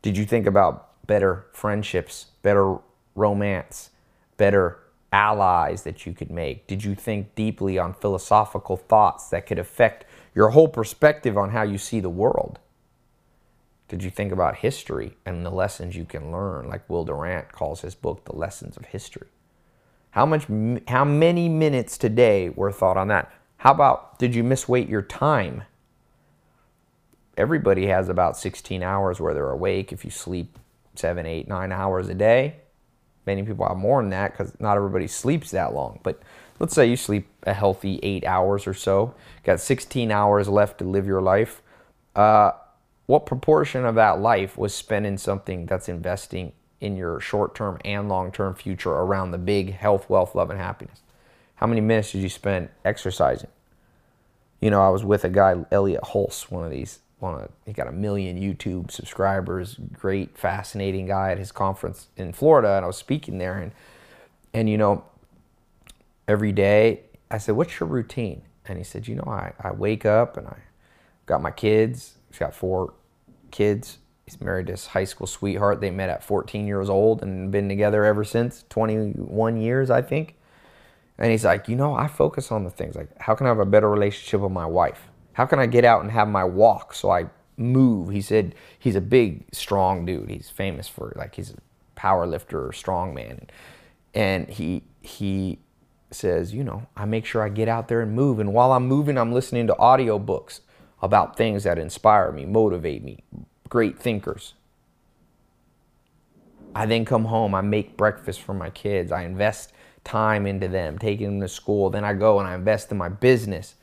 Did 0.02 0.16
you 0.16 0.24
think 0.24 0.46
about 0.46 1.06
better 1.06 1.46
friendships, 1.52 2.26
better 2.42 2.78
romance, 3.14 3.90
better 4.36 4.78
allies 5.16 5.82
that 5.84 6.04
you 6.04 6.12
could 6.12 6.30
make? 6.30 6.66
Did 6.66 6.84
you 6.84 6.94
think 6.94 7.34
deeply 7.34 7.78
on 7.78 7.94
philosophical 7.94 8.76
thoughts 8.76 9.30
that 9.30 9.46
could 9.46 9.58
affect 9.58 10.04
your 10.34 10.50
whole 10.50 10.68
perspective 10.68 11.38
on 11.38 11.50
how 11.50 11.62
you 11.62 11.78
see 11.78 12.00
the 12.00 12.10
world? 12.10 12.58
Did 13.88 14.02
you 14.02 14.10
think 14.10 14.30
about 14.30 14.56
history 14.56 15.16
and 15.24 15.44
the 15.46 15.50
lessons 15.50 15.96
you 15.96 16.04
can 16.04 16.30
learn, 16.30 16.68
like 16.68 16.88
Will 16.90 17.04
Durant 17.06 17.50
calls 17.50 17.80
his 17.80 17.94
book 17.94 18.26
The 18.26 18.36
Lessons 18.36 18.76
of 18.76 18.84
History? 18.84 19.28
How 20.10 20.26
much 20.26 20.46
how 20.88 21.04
many 21.04 21.48
minutes 21.48 21.96
today 21.96 22.50
were 22.50 22.72
thought 22.72 22.98
on 22.98 23.08
that? 23.08 23.32
How 23.58 23.72
about 23.72 24.18
did 24.18 24.34
you 24.34 24.44
misweight 24.44 24.88
your 24.88 25.02
time? 25.02 25.62
Everybody 27.38 27.86
has 27.86 28.10
about 28.10 28.36
16 28.36 28.82
hours 28.82 29.18
where 29.18 29.32
they're 29.32 29.50
awake 29.50 29.92
if 29.92 30.04
you 30.04 30.10
sleep 30.10 30.58
seven, 30.94 31.24
eight, 31.26 31.48
nine 31.48 31.72
hours 31.72 32.08
a 32.08 32.14
day. 32.14 32.56
Many 33.26 33.42
people 33.42 33.66
have 33.66 33.76
more 33.76 34.00
than 34.00 34.10
that 34.10 34.32
because 34.32 34.58
not 34.60 34.76
everybody 34.76 35.08
sleeps 35.08 35.50
that 35.50 35.74
long. 35.74 35.98
But 36.02 36.22
let's 36.60 36.74
say 36.74 36.86
you 36.86 36.96
sleep 36.96 37.28
a 37.42 37.52
healthy 37.52 37.98
eight 38.02 38.24
hours 38.24 38.66
or 38.66 38.74
so, 38.74 39.14
got 39.44 39.60
16 39.60 40.10
hours 40.10 40.48
left 40.48 40.78
to 40.78 40.84
live 40.84 41.06
your 41.06 41.20
life. 41.20 41.62
Uh, 42.14 42.52
what 43.06 43.26
proportion 43.26 43.84
of 43.84 43.94
that 43.96 44.20
life 44.20 44.56
was 44.56 44.74
spent 44.74 45.06
in 45.06 45.18
something 45.18 45.66
that's 45.66 45.88
investing 45.88 46.52
in 46.80 46.96
your 46.96 47.20
short 47.20 47.54
term 47.54 47.78
and 47.84 48.08
long 48.08 48.30
term 48.30 48.54
future 48.54 48.90
around 48.90 49.30
the 49.30 49.38
big 49.38 49.74
health, 49.74 50.08
wealth, 50.08 50.34
love, 50.34 50.50
and 50.50 50.58
happiness? 50.58 51.00
How 51.56 51.66
many 51.66 51.80
minutes 51.80 52.12
did 52.12 52.22
you 52.22 52.28
spend 52.28 52.68
exercising? 52.84 53.50
You 54.60 54.70
know, 54.70 54.82
I 54.82 54.88
was 54.88 55.04
with 55.04 55.24
a 55.24 55.28
guy, 55.28 55.64
Elliot 55.70 56.02
Hulse, 56.02 56.50
one 56.50 56.64
of 56.64 56.70
these, 56.70 57.00
he 57.64 57.72
got 57.72 57.88
a 57.88 57.92
million 57.92 58.38
YouTube 58.38 58.90
subscribers, 58.90 59.76
great, 59.92 60.36
fascinating 60.36 61.06
guy 61.06 61.32
at 61.32 61.38
his 61.38 61.50
conference 61.50 62.08
in 62.16 62.32
Florida, 62.32 62.76
and 62.76 62.84
I 62.84 62.86
was 62.86 62.96
speaking 62.96 63.38
there, 63.38 63.58
and 63.58 63.72
and 64.52 64.68
you 64.68 64.78
know, 64.78 65.04
every 66.28 66.52
day 66.52 67.00
I 67.30 67.38
said, 67.38 67.56
"What's 67.56 67.80
your 67.80 67.88
routine?" 67.88 68.42
And 68.66 68.78
he 68.78 68.84
said, 68.84 69.08
"You 69.08 69.16
know, 69.16 69.24
I, 69.26 69.52
I 69.60 69.72
wake 69.72 70.04
up 70.04 70.36
and 70.36 70.46
I 70.46 70.56
got 71.26 71.42
my 71.42 71.50
kids, 71.50 72.16
He's 72.36 72.40
got 72.40 72.54
four 72.54 72.92
kids. 73.50 73.96
He's 74.26 74.38
married 74.42 74.68
his 74.68 74.88
high 74.88 75.04
school 75.04 75.26
sweetheart. 75.26 75.80
They 75.80 75.90
met 75.90 76.10
at 76.10 76.22
14 76.22 76.66
years 76.66 76.90
old 76.90 77.22
and 77.22 77.50
been 77.50 77.66
together 77.66 78.04
ever 78.04 78.24
since, 78.24 78.66
21 78.68 79.56
years, 79.56 79.88
I 79.88 80.02
think. 80.02 80.34
And 81.16 81.30
he's 81.30 81.46
like, 81.46 81.66
you 81.66 81.76
know, 81.76 81.94
I 81.94 82.08
focus 82.08 82.52
on 82.52 82.64
the 82.64 82.70
things 82.70 82.94
like, 82.94 83.08
how 83.18 83.34
can 83.34 83.46
I 83.46 83.48
have 83.48 83.58
a 83.58 83.64
better 83.64 83.88
relationship 83.88 84.40
with 84.42 84.52
my 84.52 84.66
wife? 84.66 85.08
How 85.36 85.44
can 85.44 85.58
I 85.58 85.66
get 85.66 85.84
out 85.84 86.00
and 86.00 86.10
have 86.10 86.28
my 86.28 86.44
walk 86.44 86.94
so 86.94 87.10
I 87.10 87.26
move? 87.58 88.08
He 88.08 88.22
said 88.22 88.54
he's 88.78 88.96
a 88.96 89.02
big, 89.02 89.44
strong 89.52 90.06
dude. 90.06 90.30
He's 90.30 90.48
famous 90.48 90.88
for 90.88 91.12
like 91.14 91.34
he's 91.34 91.50
a 91.50 91.56
power 91.94 92.26
lifter, 92.26 92.66
or 92.66 92.72
strong 92.72 93.12
man, 93.12 93.46
and 94.14 94.48
he 94.48 94.82
he 95.02 95.58
says, 96.10 96.54
you 96.54 96.64
know, 96.64 96.86
I 96.96 97.04
make 97.04 97.26
sure 97.26 97.42
I 97.42 97.50
get 97.50 97.68
out 97.68 97.88
there 97.88 98.00
and 98.00 98.14
move. 98.14 98.38
And 98.38 98.54
while 98.54 98.72
I'm 98.72 98.86
moving, 98.88 99.18
I'm 99.18 99.30
listening 99.30 99.66
to 99.66 99.78
audio 99.78 100.18
books 100.18 100.62
about 101.02 101.36
things 101.36 101.64
that 101.64 101.78
inspire 101.78 102.32
me, 102.32 102.46
motivate 102.46 103.04
me, 103.04 103.18
great 103.68 103.98
thinkers. 103.98 104.54
I 106.74 106.86
then 106.86 107.04
come 107.04 107.26
home, 107.26 107.54
I 107.54 107.60
make 107.60 107.98
breakfast 107.98 108.40
for 108.40 108.54
my 108.54 108.70
kids, 108.70 109.12
I 109.12 109.24
invest 109.24 109.70
time 110.02 110.46
into 110.46 110.68
them, 110.68 110.98
taking 110.98 111.26
them 111.26 111.40
to 111.42 111.48
school. 111.48 111.90
Then 111.90 112.04
I 112.04 112.14
go 112.14 112.38
and 112.38 112.48
I 112.48 112.54
invest 112.54 112.90
in 112.90 112.96
my 112.96 113.10
business. 113.10 113.74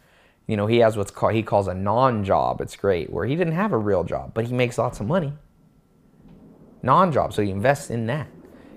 You 0.48 0.57
know, 0.57 0.68
he 0.68 0.80
has 0.80 0.98
what's 0.98 1.11
called 1.11 1.34
he 1.34 1.44
calls 1.44 1.68
a 1.68 1.74
non-job. 1.74 2.61
It's 2.61 2.76
great, 2.76 3.10
where 3.10 3.26
he 3.26 3.36
didn't 3.36 3.53
have 3.53 3.72
a 3.72 3.78
real 3.78 4.03
job, 4.03 4.34
but 4.34 4.45
he 4.45 4.53
makes 4.53 4.78
lots 4.78 4.99
of 4.99 5.07
money. 5.07 5.34
Non-job, 6.82 7.34
so 7.34 7.41
he 7.41 7.49
invests 7.49 7.90
in 7.90 8.07
that. 8.07 8.28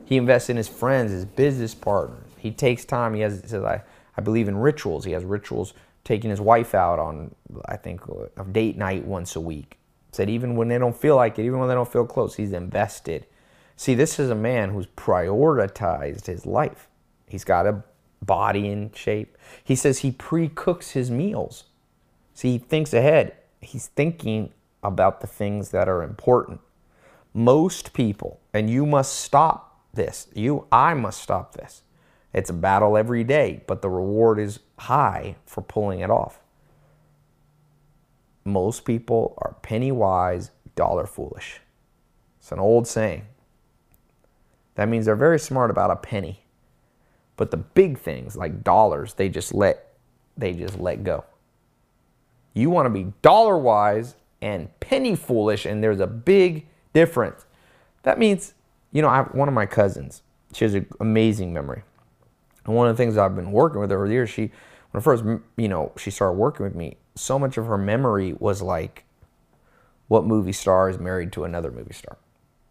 He 0.05 0.16
invests 0.16 0.48
in 0.48 0.56
his 0.56 0.68
friends, 0.68 1.10
his 1.10 1.24
business 1.24 1.74
partners. 1.74 2.30
He 2.38 2.52
takes 2.52 2.84
time. 2.84 3.14
He 3.14 3.22
has 3.22 3.43
says 3.47 3.64
I 3.64 3.82
I 4.16 4.20
believe 4.22 4.48
in 4.48 4.56
rituals. 4.56 5.05
He 5.05 5.12
has 5.12 5.24
rituals 5.24 5.74
taking 6.05 6.30
his 6.30 6.40
wife 6.40 6.74
out 6.74 7.01
on, 7.01 7.34
I 7.66 7.76
think, 7.76 8.09
uh, 8.09 8.26
a 8.36 8.44
date 8.44 8.78
night 8.78 9.05
once 9.05 9.34
a 9.34 9.40
week. 9.40 9.78
Said 10.12 10.30
even 10.30 10.55
when 10.55 10.68
they 10.68 10.78
don't 10.78 10.97
feel 10.97 11.16
like 11.16 11.38
it, 11.38 11.44
even 11.44 11.59
when 11.59 11.68
they 11.68 11.74
don't 11.74 11.90
feel 11.90 12.06
close, 12.06 12.36
he's 12.36 12.52
invested. 12.52 13.26
See, 13.74 13.94
this 13.94 14.18
is 14.18 14.30
a 14.30 14.34
man 14.34 14.70
who's 14.70 14.86
prioritized 14.86 16.26
his 16.26 16.47
life. 16.47 16.88
He's 17.28 17.44
got 17.44 17.66
a 17.66 17.82
body 18.22 18.68
in 18.68 18.93
shape. 18.93 19.36
He 19.64 19.76
says 19.76 19.98
he 19.98 20.12
pre 20.12 20.48
cooks 20.48 20.93
his 20.93 21.10
meals. 21.10 21.64
See, 22.34 22.52
he 22.52 22.59
thinks 22.59 22.93
ahead. 22.94 23.34
He's 23.60 23.86
thinking 23.88 24.52
about 24.82 25.20
the 25.20 25.26
things 25.26 25.70
that 25.70 25.88
are 25.88 26.02
important. 26.02 26.60
Most 27.34 27.93
people, 27.93 28.40
and 28.55 28.70
you 28.70 28.86
must 28.86 29.14
stop 29.20 29.80
this, 29.94 30.28
you, 30.34 30.66
I 30.72 30.94
must 30.94 31.22
stop 31.22 31.55
this. 31.55 31.82
It's 32.32 32.51
a 32.51 32.55
battle 32.55 32.97
every 32.97 33.24
day, 33.24 33.62
but 33.66 33.82
the 33.82 33.90
reward 33.90 34.38
is 34.38 34.60
high 34.78 35.36
for 35.47 35.62
pulling 35.62 36.01
it 36.01 36.10
off. 36.10 36.40
most 38.44 38.84
people 38.84 39.34
are 39.38 39.56
penny 39.62 39.93
wise, 39.93 40.51
dollar 40.76 41.06
foolish. 41.06 41.60
It's 42.38 42.52
an 42.52 42.59
old 42.60 42.86
saying. 42.86 43.26
That 44.76 44.88
means 44.88 45.06
they're 45.06 45.16
very 45.16 45.38
smart 45.40 45.70
about 45.70 45.90
a 45.90 45.97
penny. 45.97 46.45
But 47.36 47.50
the 47.50 47.56
big 47.56 47.98
things 47.98 48.36
like 48.36 48.64
dollars, 48.64 49.14
they 49.14 49.28
just 49.28 49.54
let 49.54 49.94
they 50.36 50.52
just 50.52 50.78
let 50.78 51.02
go. 51.04 51.24
You 52.54 52.70
want 52.70 52.86
to 52.86 52.90
be 52.90 53.12
dollar 53.22 53.56
wise 53.58 54.16
and 54.40 54.68
penny 54.80 55.16
foolish, 55.16 55.66
and 55.66 55.82
there's 55.82 56.00
a 56.00 56.06
big 56.06 56.66
difference. 56.92 57.44
That 58.02 58.18
means, 58.18 58.54
you 58.92 59.02
know, 59.02 59.08
I 59.08 59.22
one 59.22 59.48
of 59.48 59.54
my 59.54 59.66
cousins. 59.66 60.22
She 60.52 60.64
has 60.64 60.74
an 60.74 60.86
amazing 61.00 61.52
memory. 61.52 61.82
And 62.64 62.74
one 62.74 62.88
of 62.88 62.96
the 62.96 63.02
things 63.02 63.16
I've 63.16 63.36
been 63.36 63.52
working 63.52 63.80
with 63.80 63.90
her 63.90 63.96
over 63.96 64.08
the 64.08 64.14
years, 64.14 64.30
she, 64.30 64.42
when 64.90 65.00
I 65.00 65.00
first, 65.00 65.24
you 65.56 65.68
know, 65.68 65.92
she 65.96 66.10
started 66.10 66.38
working 66.38 66.64
with 66.64 66.74
me, 66.74 66.96
so 67.14 67.38
much 67.38 67.56
of 67.58 67.66
her 67.66 67.78
memory 67.78 68.34
was 68.38 68.62
like, 68.62 69.04
what 70.08 70.24
movie 70.24 70.52
star 70.52 70.88
is 70.88 70.98
married 70.98 71.32
to 71.32 71.44
another 71.44 71.70
movie 71.70 71.94
star? 71.94 72.16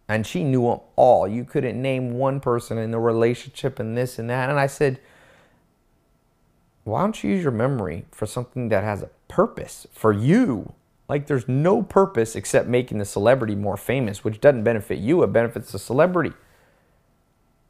And 0.07 0.25
she 0.25 0.43
knew 0.43 0.67
them 0.67 0.79
all. 0.95 1.27
You 1.27 1.43
couldn't 1.43 1.81
name 1.81 2.13
one 2.13 2.39
person 2.39 2.77
in 2.77 2.91
the 2.91 2.99
relationship 2.99 3.79
and 3.79 3.97
this 3.97 4.19
and 4.19 4.29
that. 4.29 4.49
And 4.49 4.59
I 4.59 4.67
said, 4.67 4.99
why 6.83 7.01
don't 7.01 7.23
you 7.23 7.31
use 7.31 7.43
your 7.43 7.51
memory 7.51 8.05
for 8.11 8.27
something 8.27 8.69
that 8.69 8.83
has 8.83 9.01
a 9.01 9.09
purpose 9.27 9.87
for 9.91 10.13
you? 10.13 10.73
Like 11.09 11.25
there's 11.25 11.47
no 11.47 11.81
purpose 11.81 12.35
except 12.35 12.67
making 12.67 12.99
the 12.99 13.05
celebrity 13.05 13.55
more 13.55 13.77
famous, 13.77 14.23
which 14.23 14.39
doesn't 14.39 14.63
benefit 14.63 14.99
you, 14.99 15.23
it 15.23 15.33
benefits 15.33 15.71
the 15.71 15.79
celebrity. 15.79 16.33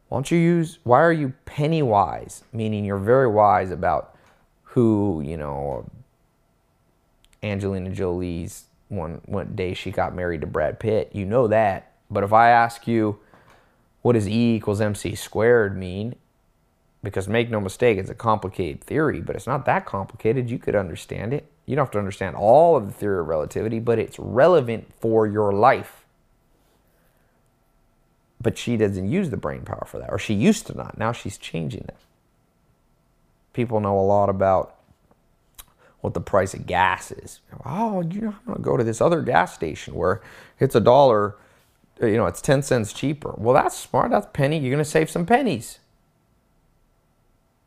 Why 0.09 0.17
don't 0.17 0.29
you 0.29 0.37
use, 0.37 0.79
why 0.83 1.01
are 1.01 1.13
you 1.13 1.33
penny 1.45 1.81
wise? 1.81 2.43
Meaning 2.51 2.85
you're 2.85 2.97
very 2.97 3.27
wise 3.27 3.71
about 3.71 4.15
who, 4.63 5.21
you 5.25 5.37
know, 5.37 5.89
Angelina 7.41 7.91
Jolie's 7.91 8.65
one, 8.89 9.21
one 9.25 9.55
day 9.55 9.73
she 9.73 9.91
got 9.91 10.13
married 10.13 10.41
to 10.41 10.47
Brad 10.47 10.79
Pitt. 10.79 11.11
You 11.13 11.25
know 11.25 11.47
that. 11.47 11.93
But 12.15 12.23
if 12.23 12.33
I 12.33 12.49
ask 12.49 12.87
you, 12.87 13.19
what 14.01 14.13
does 14.13 14.27
E 14.27 14.55
equals 14.55 14.79
MC 14.79 15.15
squared 15.15 15.77
mean? 15.77 16.15
Because 17.03 17.27
make 17.27 17.49
no 17.49 17.59
mistake, 17.59 17.97
it's 17.97 18.09
a 18.09 18.15
complicated 18.15 18.81
theory, 18.81 19.19
but 19.19 19.35
it's 19.35 19.45
not 19.45 19.65
that 19.65 19.85
complicated. 19.85 20.49
You 20.49 20.57
could 20.57 20.75
understand 20.75 21.33
it. 21.33 21.51
You 21.65 21.75
don't 21.75 21.83
have 21.83 21.91
to 21.91 21.99
understand 21.99 22.37
all 22.37 22.77
of 22.77 22.85
the 22.87 22.93
theory 22.93 23.19
of 23.19 23.27
relativity, 23.27 23.79
but 23.79 23.99
it's 23.99 24.17
relevant 24.17 24.91
for 24.97 25.27
your 25.27 25.51
life. 25.51 26.05
But 28.41 28.57
she 28.57 28.77
doesn't 28.77 29.11
use 29.11 29.29
the 29.29 29.37
brain 29.37 29.63
power 29.63 29.85
for 29.85 29.99
that, 29.99 30.09
or 30.09 30.17
she 30.17 30.33
used 30.33 30.67
to 30.67 30.73
not. 30.73 30.97
Now 30.97 31.11
she's 31.11 31.37
changing 31.37 31.83
that. 31.87 31.99
People 33.51 33.81
know 33.81 33.99
a 33.99 34.01
lot 34.01 34.29
about 34.29 34.75
what 35.99 36.13
the 36.13 36.21
price 36.21 36.53
of 36.53 36.65
gas 36.65 37.11
is. 37.11 37.41
Oh, 37.65 38.01
you 38.03 38.21
know, 38.21 38.35
I'm 38.39 38.45
going 38.45 38.57
to 38.57 38.63
go 38.63 38.77
to 38.77 38.85
this 38.85 39.01
other 39.01 39.21
gas 39.21 39.53
station 39.53 39.95
where 39.95 40.21
it's 40.59 40.75
a 40.75 40.79
dollar, 40.79 41.35
Uh, 42.01 42.07
you 42.07 42.17
know, 42.17 42.25
it's 42.25 42.41
10 42.41 42.61
cents 42.61 42.93
cheaper. 42.93 43.33
Well, 43.37 43.53
that's 43.53 43.77
smart. 43.77 44.11
That's 44.11 44.27
penny. 44.33 44.57
You're 44.57 44.71
going 44.71 44.83
to 44.83 44.89
save 44.89 45.09
some 45.09 45.25
pennies. 45.25 45.79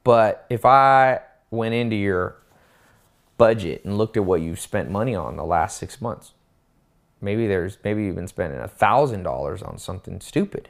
But 0.05 0.47
if 0.51 0.65
I 0.65 1.21
went 1.51 1.75
into 1.75 1.97
your 1.97 2.39
budget 3.39 3.85
and 3.85 3.97
looked 3.97 4.17
at 4.17 4.25
what 4.25 4.43
you've 4.43 4.61
spent 4.61 4.91
money 4.91 5.15
on 5.15 5.37
the 5.37 5.45
last 5.45 5.79
six 5.79 6.03
months. 6.03 6.33
Maybe 7.21 7.47
there's 7.47 7.79
maybe 7.83 8.05
you've 8.05 8.17
been 8.17 8.29
spending 8.29 8.61
a 8.61 8.69
thousand 8.69 9.23
dollars 9.23 9.63
on 9.63 9.79
something 9.79 10.21
stupid. 10.21 10.69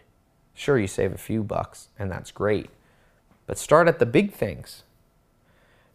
Sure, 0.54 0.78
you 0.78 0.86
save 0.86 1.12
a 1.12 1.18
few 1.18 1.42
bucks, 1.42 1.88
and 1.98 2.10
that's 2.10 2.30
great. 2.30 2.70
But 3.46 3.58
start 3.58 3.88
at 3.88 3.98
the 3.98 4.06
big 4.06 4.32
things. 4.32 4.82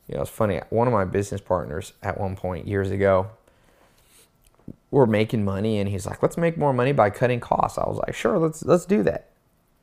You 0.08 0.16
know, 0.16 0.22
it's 0.22 0.32
funny. 0.32 0.60
One 0.70 0.88
of 0.88 0.94
my 0.94 1.06
business 1.06 1.42
partners 1.42 1.94
at 2.02 2.20
one 2.20 2.36
point 2.36 2.68
years 2.68 2.92
ago, 2.92 3.30
we're 4.92 5.06
making 5.06 5.44
money, 5.44 5.80
and 5.80 5.90
he's 5.90 6.06
like, 6.06 6.22
"Let's 6.22 6.38
make 6.38 6.58
more 6.58 6.74
money 6.74 6.92
by 6.92 7.10
cutting 7.10 7.40
costs." 7.40 7.78
I 7.78 7.88
was 7.88 7.98
like, 7.98 8.16
"Sure, 8.16 8.38
let's 8.38 8.64
let's 8.64 8.86
do 8.86 9.04
that." 9.04 9.30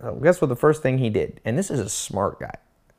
So 0.00 0.14
guess 0.22 0.40
what? 0.40 0.48
The 0.48 0.56
first 0.56 0.82
thing 0.82 0.98
he 0.98 1.10
did, 1.10 1.40
and 1.44 1.58
this 1.58 1.70
is 1.70 1.80
a 1.80 1.88
smart 1.88 2.40
guy. 2.40 2.54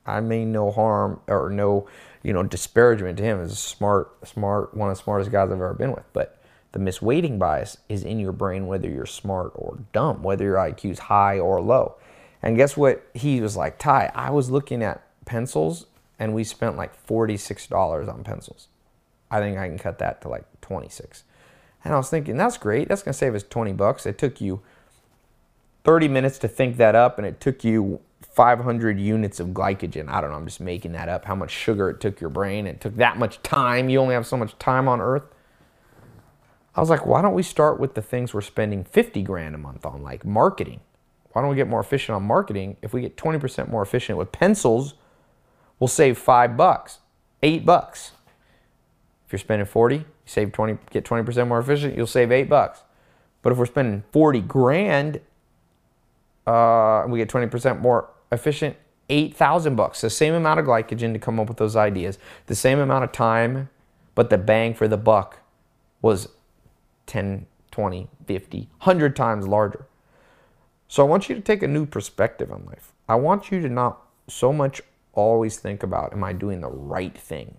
I 0.05 0.19
mean 0.19 0.51
no 0.51 0.71
harm 0.71 1.21
or 1.27 1.49
no 1.49 1.87
you 2.23 2.33
know, 2.33 2.43
disparagement 2.43 3.17
to 3.17 3.23
him 3.23 3.41
is 3.41 3.51
a 3.51 3.55
smart, 3.55 4.27
smart, 4.27 4.75
one 4.75 4.89
of 4.89 4.97
the 4.97 5.03
smartest 5.03 5.31
guys 5.31 5.47
I've 5.47 5.53
ever 5.53 5.73
been 5.73 5.91
with. 5.91 6.05
But 6.13 6.37
the 6.71 6.79
misweighting 6.79 7.39
bias 7.39 7.77
is 7.89 8.03
in 8.03 8.19
your 8.19 8.31
brain 8.31 8.67
whether 8.67 8.89
you're 8.89 9.05
smart 9.05 9.51
or 9.55 9.79
dumb, 9.91 10.23
whether 10.23 10.43
your 10.43 10.57
IQ 10.57 10.91
is 10.91 10.99
high 10.99 11.39
or 11.39 11.61
low. 11.61 11.95
And 12.41 12.57
guess 12.57 12.77
what? 12.77 13.05
He 13.13 13.41
was 13.41 13.57
like, 13.57 13.77
Tai, 13.77 14.11
I 14.13 14.29
was 14.29 14.49
looking 14.49 14.83
at 14.83 15.03
pencils 15.25 15.87
and 16.19 16.33
we 16.33 16.43
spent 16.43 16.77
like 16.77 17.07
$46 17.07 18.07
on 18.07 18.23
pencils. 18.23 18.67
I 19.29 19.39
think 19.39 19.57
I 19.57 19.67
can 19.67 19.79
cut 19.79 19.99
that 19.99 20.21
to 20.21 20.29
like 20.29 20.45
26. 20.61 21.23
And 21.83 21.93
I 21.93 21.97
was 21.97 22.09
thinking, 22.09 22.37
that's 22.37 22.57
great. 22.57 22.87
That's 22.87 23.01
going 23.01 23.13
to 23.13 23.17
save 23.17 23.35
us 23.35 23.43
20 23.43 23.73
bucks. 23.73 24.05
It 24.05 24.17
took 24.17 24.39
you 24.39 24.61
30 25.83 26.07
minutes 26.07 26.37
to 26.39 26.47
think 26.47 26.77
that 26.77 26.95
up 26.95 27.17
and 27.17 27.25
it 27.25 27.39
took 27.39 27.63
you 27.63 28.01
500 28.33 28.99
units 28.99 29.39
of 29.39 29.49
glycogen. 29.49 30.07
I 30.07 30.21
don't 30.21 30.29
know, 30.29 30.37
I'm 30.37 30.45
just 30.45 30.61
making 30.61 30.93
that 30.93 31.09
up. 31.09 31.25
How 31.25 31.35
much 31.35 31.51
sugar 31.51 31.89
it 31.89 31.99
took 31.99 32.21
your 32.21 32.29
brain. 32.29 32.67
It 32.67 32.79
took 32.79 32.95
that 32.97 33.17
much 33.17 33.41
time. 33.43 33.89
You 33.89 33.99
only 33.99 34.13
have 34.13 34.27
so 34.27 34.37
much 34.37 34.57
time 34.59 34.87
on 34.87 35.01
earth. 35.01 35.23
I 36.75 36.79
was 36.79 36.89
like, 36.89 37.05
why 37.05 37.21
don't 37.21 37.33
we 37.33 37.43
start 37.43 37.79
with 37.79 37.95
the 37.95 38.01
things 38.01 38.33
we're 38.33 38.41
spending 38.41 38.83
50 38.83 39.23
grand 39.23 39.55
a 39.55 39.57
month 39.57 39.85
on, 39.85 40.01
like 40.03 40.23
marketing? 40.23 40.79
Why 41.33 41.41
don't 41.41 41.49
we 41.49 41.55
get 41.55 41.67
more 41.67 41.81
efficient 41.81 42.15
on 42.15 42.23
marketing? 42.23 42.77
If 42.81 42.93
we 42.93 43.01
get 43.01 43.17
20% 43.17 43.69
more 43.69 43.81
efficient 43.81 44.17
with 44.17 44.31
pencils, 44.31 44.93
we'll 45.79 45.87
save 45.87 46.17
five 46.17 46.55
bucks, 46.55 46.99
eight 47.43 47.65
bucks. 47.65 48.11
If 49.25 49.33
you're 49.33 49.39
spending 49.39 49.65
40, 49.65 49.97
you 49.97 50.05
save 50.25 50.51
20, 50.51 50.77
get 50.89 51.03
20% 51.05 51.47
more 51.47 51.59
efficient, 51.59 51.95
you'll 51.95 52.07
save 52.07 52.31
eight 52.31 52.49
bucks. 52.49 52.83
But 53.41 53.51
if 53.51 53.57
we're 53.57 53.65
spending 53.65 54.03
40 54.11 54.41
grand, 54.41 55.21
uh, 56.45 57.05
we 57.07 57.19
get 57.19 57.29
20% 57.29 57.79
more 57.79 58.09
efficient 58.31 58.77
8,000 59.11 59.75
bucks, 59.75 59.99
the 60.01 60.09
same 60.09 60.33
amount 60.33 60.61
of 60.61 60.65
glycogen 60.65 61.11
to 61.11 61.19
come 61.19 61.37
up 61.39 61.49
with 61.49 61.57
those 61.57 61.75
ideas, 61.75 62.17
the 62.47 62.55
same 62.55 62.79
amount 62.79 63.03
of 63.03 63.11
time, 63.11 63.69
but 64.15 64.29
the 64.29 64.37
bang 64.37 64.73
for 64.73 64.87
the 64.87 64.97
buck 64.97 65.39
was 66.01 66.29
10, 67.07 67.45
20, 67.71 68.07
50, 68.25 68.57
100 68.57 69.15
times 69.15 69.47
larger. 69.47 69.85
So 70.87 71.05
I 71.05 71.09
want 71.09 71.27
you 71.27 71.35
to 71.35 71.41
take 71.41 71.61
a 71.61 71.67
new 71.67 71.85
perspective 71.85 72.51
on 72.51 72.65
life. 72.65 72.93
I 73.09 73.15
want 73.15 73.51
you 73.51 73.61
to 73.61 73.69
not 73.69 74.01
so 74.29 74.53
much 74.53 74.81
always 75.13 75.57
think 75.57 75.83
about, 75.83 76.13
am 76.13 76.23
I 76.23 76.31
doing 76.31 76.61
the 76.61 76.69
right 76.69 77.17
thing? 77.17 77.57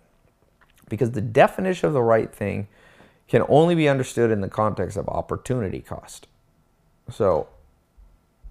Because 0.92 1.12
the 1.12 1.22
definition 1.22 1.86
of 1.86 1.94
the 1.94 2.02
right 2.02 2.30
thing 2.30 2.68
can 3.26 3.46
only 3.48 3.74
be 3.74 3.88
understood 3.88 4.30
in 4.30 4.42
the 4.42 4.48
context 4.48 4.98
of 4.98 5.08
opportunity 5.08 5.80
cost. 5.80 6.26
So 7.10 7.48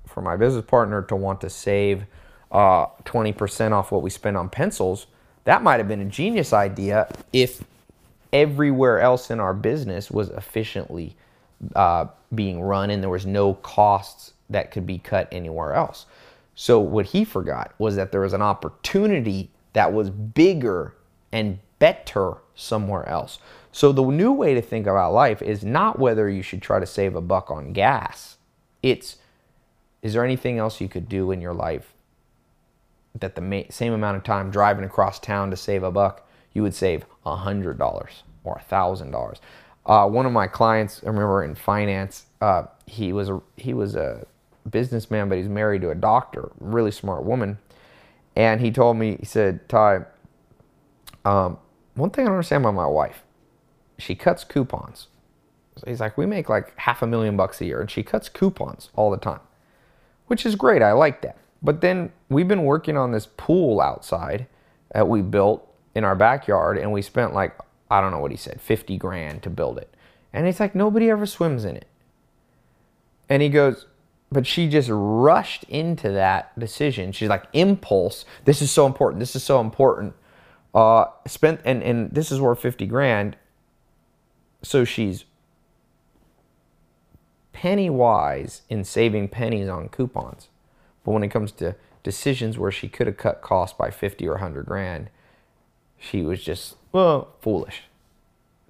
for 0.07 0.23
my 0.23 0.35
business 0.37 0.65
partner 0.65 1.03
to 1.03 1.15
want 1.15 1.39
to 1.41 1.51
save 1.51 2.05
uh, 2.51 2.87
20% 3.05 3.73
off 3.73 3.91
what 3.91 4.01
we 4.01 4.09
spend 4.09 4.37
on 4.37 4.49
pencils, 4.49 5.05
that 5.43 5.61
might 5.61 5.77
have 5.77 5.87
been 5.87 6.01
a 6.01 6.05
genius 6.05 6.51
idea 6.51 7.07
if 7.31 7.63
everywhere 8.33 8.99
else 8.99 9.29
in 9.29 9.39
our 9.39 9.53
business 9.53 10.09
was 10.09 10.29
efficiently 10.29 11.15
uh, 11.75 12.07
being 12.33 12.59
run 12.59 12.89
and 12.89 13.03
there 13.03 13.09
was 13.11 13.27
no 13.27 13.53
costs 13.53 14.33
that 14.49 14.71
could 14.71 14.87
be 14.87 14.97
cut 14.97 15.27
anywhere 15.31 15.73
else. 15.75 16.07
So 16.55 16.79
what 16.79 17.05
he 17.05 17.23
forgot 17.23 17.75
was 17.77 17.97
that 17.97 18.11
there 18.11 18.21
was 18.21 18.33
an 18.33 18.41
opportunity 18.41 19.51
that 19.73 19.93
was 19.93 20.09
bigger 20.09 20.95
and 21.31 21.59
better 21.81 22.35
somewhere 22.53 23.09
else. 23.09 23.39
So 23.71 23.91
the 23.91 24.03
new 24.03 24.31
way 24.31 24.53
to 24.53 24.61
think 24.61 24.85
about 24.85 25.13
life 25.13 25.41
is 25.41 25.65
not 25.65 25.97
whether 25.97 26.29
you 26.29 26.43
should 26.43 26.61
try 26.61 26.79
to 26.79 26.85
save 26.85 27.15
a 27.15 27.21
buck 27.21 27.49
on 27.49 27.73
gas. 27.73 28.37
It's 28.83 29.17
is 30.03 30.13
there 30.13 30.23
anything 30.23 30.59
else 30.59 30.79
you 30.79 30.87
could 30.87 31.09
do 31.09 31.31
in 31.31 31.41
your 31.41 31.53
life 31.53 31.93
that 33.17 33.35
the 33.35 33.65
same 33.69 33.93
amount 33.93 34.17
of 34.17 34.23
time 34.23 34.51
driving 34.51 34.85
across 34.85 35.19
town 35.19 35.49
to 35.49 35.57
save 35.57 35.83
a 35.83 35.91
buck, 35.91 36.27
you 36.53 36.61
would 36.61 36.75
save 36.75 37.05
$100 37.25 37.79
or 38.43 38.61
$1,000? 38.69 39.39
Uh, 39.85 40.07
one 40.07 40.25
of 40.25 40.31
my 40.31 40.47
clients, 40.47 41.01
I 41.03 41.07
remember 41.07 41.43
in 41.43 41.55
finance, 41.55 42.25
uh, 42.41 42.63
he 42.85 43.11
was 43.11 43.29
a, 43.29 43.41
he 43.57 43.73
was 43.73 43.95
a 43.95 44.25
businessman, 44.69 45.29
but 45.29 45.37
he's 45.37 45.49
married 45.49 45.81
to 45.81 45.89
a 45.89 45.95
doctor, 45.95 46.51
really 46.59 46.91
smart 46.91 47.23
woman. 47.23 47.57
And 48.35 48.61
he 48.61 48.71
told 48.71 48.97
me, 48.97 49.17
he 49.19 49.25
said, 49.25 49.67
Tai, 49.67 50.05
um, 51.25 51.57
one 52.01 52.09
thing 52.09 52.25
I 52.25 52.27
don't 52.27 52.35
understand 52.35 52.63
about 52.63 52.73
my 52.73 52.87
wife, 52.87 53.23
she 53.97 54.15
cuts 54.15 54.43
coupons. 54.43 55.07
So 55.77 55.85
he's 55.87 56.01
like, 56.01 56.17
we 56.17 56.25
make 56.25 56.49
like 56.49 56.77
half 56.77 57.01
a 57.01 57.07
million 57.07 57.37
bucks 57.37 57.61
a 57.61 57.65
year, 57.65 57.79
and 57.81 57.89
she 57.89 58.03
cuts 58.03 58.27
coupons 58.27 58.89
all 58.95 59.09
the 59.09 59.17
time 59.17 59.39
which 60.31 60.45
is 60.45 60.55
great. 60.55 60.81
I 60.81 60.93
like 60.93 61.21
that. 61.23 61.35
But 61.61 61.81
then 61.81 62.13
we've 62.29 62.47
been 62.47 62.63
working 62.63 62.95
on 62.95 63.11
this 63.11 63.27
pool 63.35 63.81
outside 63.81 64.47
that 64.93 65.09
we 65.09 65.21
built 65.21 65.67
in 65.93 66.05
our 66.05 66.15
backyard, 66.15 66.77
and 66.77 66.93
we 66.93 67.01
spent 67.01 67.33
like, 67.33 67.53
I 67.89 67.99
don't 67.99 68.11
know 68.11 68.19
what 68.19 68.31
he 68.31 68.37
said, 68.37 68.61
50 68.61 68.95
grand 68.95 69.43
to 69.43 69.49
build 69.49 69.77
it. 69.77 69.93
And 70.31 70.45
he's 70.45 70.61
like, 70.61 70.73
nobody 70.73 71.09
ever 71.09 71.25
swims 71.25 71.65
in 71.65 71.75
it. 71.75 71.87
And 73.27 73.41
he 73.41 73.49
goes, 73.49 73.87
but 74.31 74.47
she 74.47 74.69
just 74.69 74.87
rushed 74.89 75.65
into 75.65 76.09
that 76.11 76.57
decision. 76.57 77.11
She's 77.11 77.27
like, 77.27 77.43
impulse. 77.51 78.23
This 78.45 78.61
is 78.61 78.71
so 78.71 78.85
important. 78.85 79.19
This 79.19 79.35
is 79.35 79.43
so 79.43 79.59
important. 79.59 80.13
Uh, 80.73 81.05
spent 81.27 81.59
and 81.65 81.83
and 81.83 82.11
this 82.11 82.31
is 82.31 82.39
worth 82.39 82.59
50 82.59 82.85
grand. 82.85 83.35
So 84.63 84.85
she's 84.85 85.25
penny 87.51 87.89
wise 87.89 88.61
in 88.69 88.83
saving 88.83 89.27
pennies 89.27 89.67
on 89.67 89.89
coupons. 89.89 90.47
But 91.03 91.11
when 91.11 91.23
it 91.23 91.29
comes 91.29 91.51
to 91.53 91.75
decisions 92.03 92.57
where 92.57 92.71
she 92.71 92.87
could 92.87 93.07
have 93.07 93.17
cut 93.17 93.41
costs 93.41 93.77
by 93.77 93.91
50 93.91 94.27
or 94.27 94.33
100 94.33 94.65
grand, 94.65 95.09
she 95.97 96.21
was 96.21 96.43
just, 96.43 96.75
well, 96.91 97.35
foolish. 97.41 97.83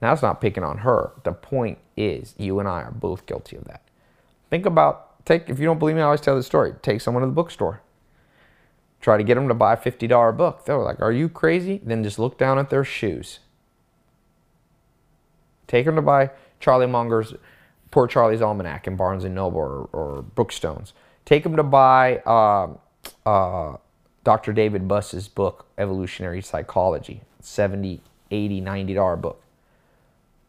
Now, 0.01 0.13
it's 0.13 0.21
not 0.21 0.41
picking 0.41 0.63
on 0.63 0.79
her. 0.79 1.11
The 1.23 1.31
point 1.31 1.77
is, 1.95 2.33
you 2.37 2.59
and 2.59 2.67
I 2.67 2.81
are 2.81 2.91
both 2.91 3.25
guilty 3.25 3.55
of 3.55 3.65
that. 3.65 3.83
Think 4.49 4.65
about, 4.65 5.25
take, 5.25 5.49
if 5.49 5.59
you 5.59 5.65
don't 5.65 5.79
believe 5.79 5.95
me, 5.95 6.01
I 6.01 6.05
always 6.05 6.21
tell 6.21 6.35
the 6.35 6.43
story. 6.43 6.73
Take 6.81 7.01
someone 7.01 7.21
to 7.21 7.27
the 7.27 7.33
bookstore. 7.33 7.81
Try 9.01 9.17
to 9.17 9.23
get 9.23 9.35
them 9.35 9.47
to 9.47 9.53
buy 9.53 9.73
a 9.73 9.77
$50 9.77 10.37
book. 10.37 10.65
They're 10.65 10.77
like, 10.77 11.01
are 11.01 11.11
you 11.11 11.27
crazy? 11.27 11.81
Then 11.83 12.03
just 12.03 12.19
look 12.19 12.37
down 12.37 12.59
at 12.59 12.69
their 12.69 12.83
shoes. 12.83 13.39
Take 15.67 15.85
them 15.85 15.95
to 15.95 16.01
buy 16.01 16.29
Charlie 16.59 16.87
Munger's 16.87 17.33
Poor 17.91 18.07
Charlie's 18.07 18.41
Almanac 18.41 18.87
in 18.87 18.95
Barnes 18.95 19.25
and 19.25 19.35
Noble 19.35 19.59
or, 19.59 19.89
or 19.91 20.23
Brookstones. 20.35 20.93
Take 21.25 21.43
them 21.43 21.57
to 21.57 21.63
buy 21.63 22.19
uh, 22.19 22.69
uh, 23.25 23.77
Dr. 24.23 24.53
David 24.53 24.87
Buss's 24.87 25.27
book, 25.27 25.65
Evolutionary 25.77 26.41
Psychology, 26.41 27.21
70 27.41 28.01
80 28.31 28.61
$90 28.61 29.21
book. 29.21 29.43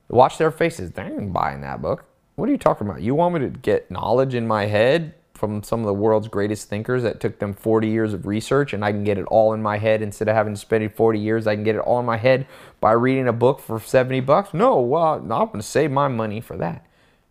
Watch 0.08 0.38
their 0.38 0.52
faces. 0.52 0.92
They 0.92 1.02
ain't 1.02 1.32
buying 1.32 1.62
that 1.62 1.82
book. 1.82 2.04
What 2.36 2.48
are 2.48 2.52
you 2.52 2.58
talking 2.58 2.86
about? 2.86 3.02
You 3.02 3.16
want 3.16 3.34
me 3.34 3.40
to 3.40 3.48
get 3.48 3.90
knowledge 3.90 4.34
in 4.34 4.46
my 4.46 4.66
head 4.66 5.14
from 5.42 5.60
some 5.64 5.80
of 5.80 5.86
the 5.86 5.92
world's 5.92 6.28
greatest 6.28 6.68
thinkers 6.68 7.02
that 7.02 7.18
took 7.18 7.40
them 7.40 7.52
40 7.52 7.88
years 7.88 8.14
of 8.14 8.28
research 8.28 8.72
and 8.72 8.84
I 8.84 8.92
can 8.92 9.02
get 9.02 9.18
it 9.18 9.24
all 9.24 9.52
in 9.54 9.60
my 9.60 9.76
head 9.76 10.00
instead 10.00 10.28
of 10.28 10.36
having 10.36 10.54
to 10.54 10.60
spend 10.60 10.94
40 10.94 11.18
years, 11.18 11.48
I 11.48 11.56
can 11.56 11.64
get 11.64 11.74
it 11.74 11.80
all 11.80 11.98
in 11.98 12.06
my 12.06 12.16
head 12.16 12.46
by 12.80 12.92
reading 12.92 13.26
a 13.26 13.32
book 13.32 13.58
for 13.58 13.80
70 13.80 14.20
bucks? 14.20 14.54
No, 14.54 14.80
well, 14.80 15.14
I'm 15.14 15.26
going 15.26 15.54
to 15.54 15.62
save 15.62 15.90
my 15.90 16.06
money 16.06 16.40
for 16.40 16.56
that. 16.58 16.86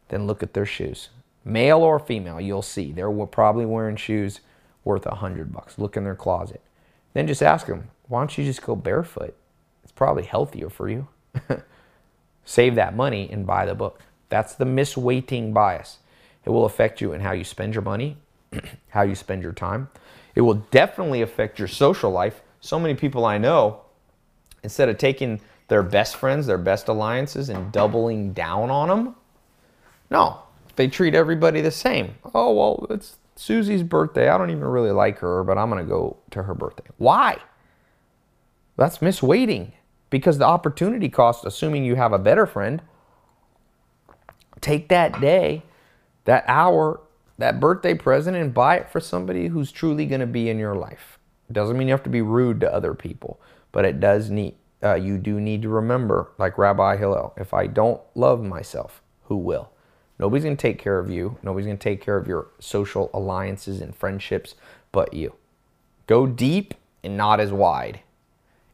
Then 0.09 0.27
look 0.27 0.43
at 0.43 0.53
their 0.53 0.65
shoes. 0.65 1.07
Male 1.45 1.77
or 1.77 1.99
female, 1.99 2.41
you'll 2.41 2.61
see. 2.61 2.91
They're 2.91 3.09
probably 3.27 3.65
wearing 3.65 3.95
shoes 3.95 4.41
worth 4.83 5.05
a 5.05 5.15
hundred 5.15 5.53
bucks. 5.53 5.79
Look 5.79 5.95
in 5.95 6.03
their 6.03 6.13
closet. 6.13 6.59
Then 7.13 7.27
just 7.27 7.41
ask 7.41 7.67
them, 7.67 7.91
why 8.09 8.19
don't 8.19 8.37
you 8.37 8.43
just 8.43 8.61
go 8.61 8.75
barefoot? 8.75 9.37
It's 9.83 9.93
probably 9.93 10.23
healthier 10.23 10.69
for 10.69 10.89
you. 10.89 11.07
Save 12.43 12.75
that 12.75 12.93
money 12.93 13.29
and 13.31 13.47
buy 13.47 13.65
the 13.65 13.73
book. 13.73 14.01
That's 14.27 14.53
the 14.53 14.65
misweighting 14.65 15.53
bias. 15.53 15.99
It 16.45 16.49
will 16.49 16.65
affect 16.65 17.01
you 17.01 17.13
in 17.13 17.21
how 17.21 17.31
you 17.31 17.43
spend 17.43 17.73
your 17.73 17.83
money, 17.83 18.17
how 18.89 19.03
you 19.03 19.15
spend 19.15 19.43
your 19.43 19.53
time. 19.53 19.89
It 20.35 20.41
will 20.41 20.65
definitely 20.71 21.21
affect 21.21 21.59
your 21.59 21.67
social 21.67 22.11
life. 22.11 22.41
So 22.61 22.79
many 22.79 22.95
people 22.95 23.25
I 23.25 23.37
know, 23.37 23.81
instead 24.63 24.89
of 24.89 24.97
taking 24.97 25.41
their 25.67 25.83
best 25.83 26.15
friends, 26.15 26.47
their 26.47 26.57
best 26.57 26.87
alliances, 26.87 27.49
and 27.49 27.71
doubling 27.71 28.33
down 28.33 28.69
on 28.69 28.87
them, 28.89 29.15
no, 30.09 30.39
they 30.75 30.87
treat 30.87 31.15
everybody 31.15 31.61
the 31.61 31.71
same. 31.71 32.15
Oh, 32.33 32.53
well, 32.53 32.87
it's 32.89 33.17
Susie's 33.35 33.83
birthday. 33.83 34.29
I 34.29 34.37
don't 34.37 34.49
even 34.49 34.63
really 34.63 34.91
like 34.91 35.19
her, 35.19 35.43
but 35.43 35.57
I'm 35.57 35.69
going 35.69 35.83
to 35.83 35.89
go 35.89 36.17
to 36.31 36.43
her 36.43 36.53
birthday. 36.53 36.89
Why? 36.97 37.37
That's 38.77 38.99
misweighting 38.99 39.71
because 40.09 40.37
the 40.37 40.45
opportunity 40.45 41.09
cost, 41.09 41.45
assuming 41.45 41.85
you 41.85 41.95
have 41.95 42.13
a 42.13 42.19
better 42.19 42.45
friend, 42.45 42.81
take 44.59 44.89
that 44.89 45.19
day, 45.21 45.63
that 46.25 46.43
hour, 46.47 46.99
that 47.37 47.59
birthday 47.59 47.93
present, 47.93 48.37
and 48.37 48.53
buy 48.53 48.77
it 48.77 48.89
for 48.89 48.99
somebody 48.99 49.47
who's 49.47 49.71
truly 49.71 50.05
going 50.05 50.21
to 50.21 50.27
be 50.27 50.49
in 50.49 50.59
your 50.59 50.75
life. 50.75 51.17
It 51.49 51.53
doesn't 51.53 51.77
mean 51.77 51.87
you 51.87 51.93
have 51.93 52.03
to 52.03 52.09
be 52.09 52.21
rude 52.21 52.61
to 52.61 52.73
other 52.73 52.93
people, 52.93 53.39
but 53.71 53.85
it 53.85 53.99
does 53.99 54.29
need, 54.29 54.55
uh, 54.83 54.95
you 54.95 55.17
do 55.17 55.39
need 55.39 55.61
to 55.63 55.69
remember, 55.69 56.31
like 56.37 56.57
Rabbi 56.57 56.97
Hillel, 56.97 57.33
if 57.37 57.53
I 57.53 57.67
don't 57.67 58.01
love 58.15 58.43
myself, 58.43 59.01
who 59.25 59.37
will? 59.37 59.69
Nobody's 60.19 60.43
going 60.43 60.55
to 60.55 60.61
take 60.61 60.77
care 60.77 60.99
of 60.99 61.09
you. 61.09 61.37
Nobody's 61.41 61.65
going 61.65 61.77
to 61.77 61.83
take 61.83 61.99
care 61.99 62.15
of 62.15 62.27
your 62.27 62.49
social 62.59 63.09
alliances 63.11 63.81
and 63.81 63.95
friendships 63.95 64.53
but 64.91 65.13
you. 65.13 65.33
Go 66.05 66.27
deep 66.27 66.75
and 67.03 67.17
not 67.17 67.39
as 67.39 67.51
wide 67.51 68.01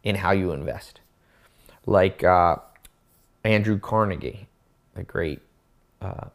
in 0.03 0.15
how 0.15 0.31
you 0.31 0.51
invest. 0.51 0.99
Like 1.85 2.23
uh, 2.23 2.57
Andrew 3.43 3.79
Carnegie, 3.79 4.47
the 4.93 5.03
great 5.03 5.39
uh, 6.01 6.27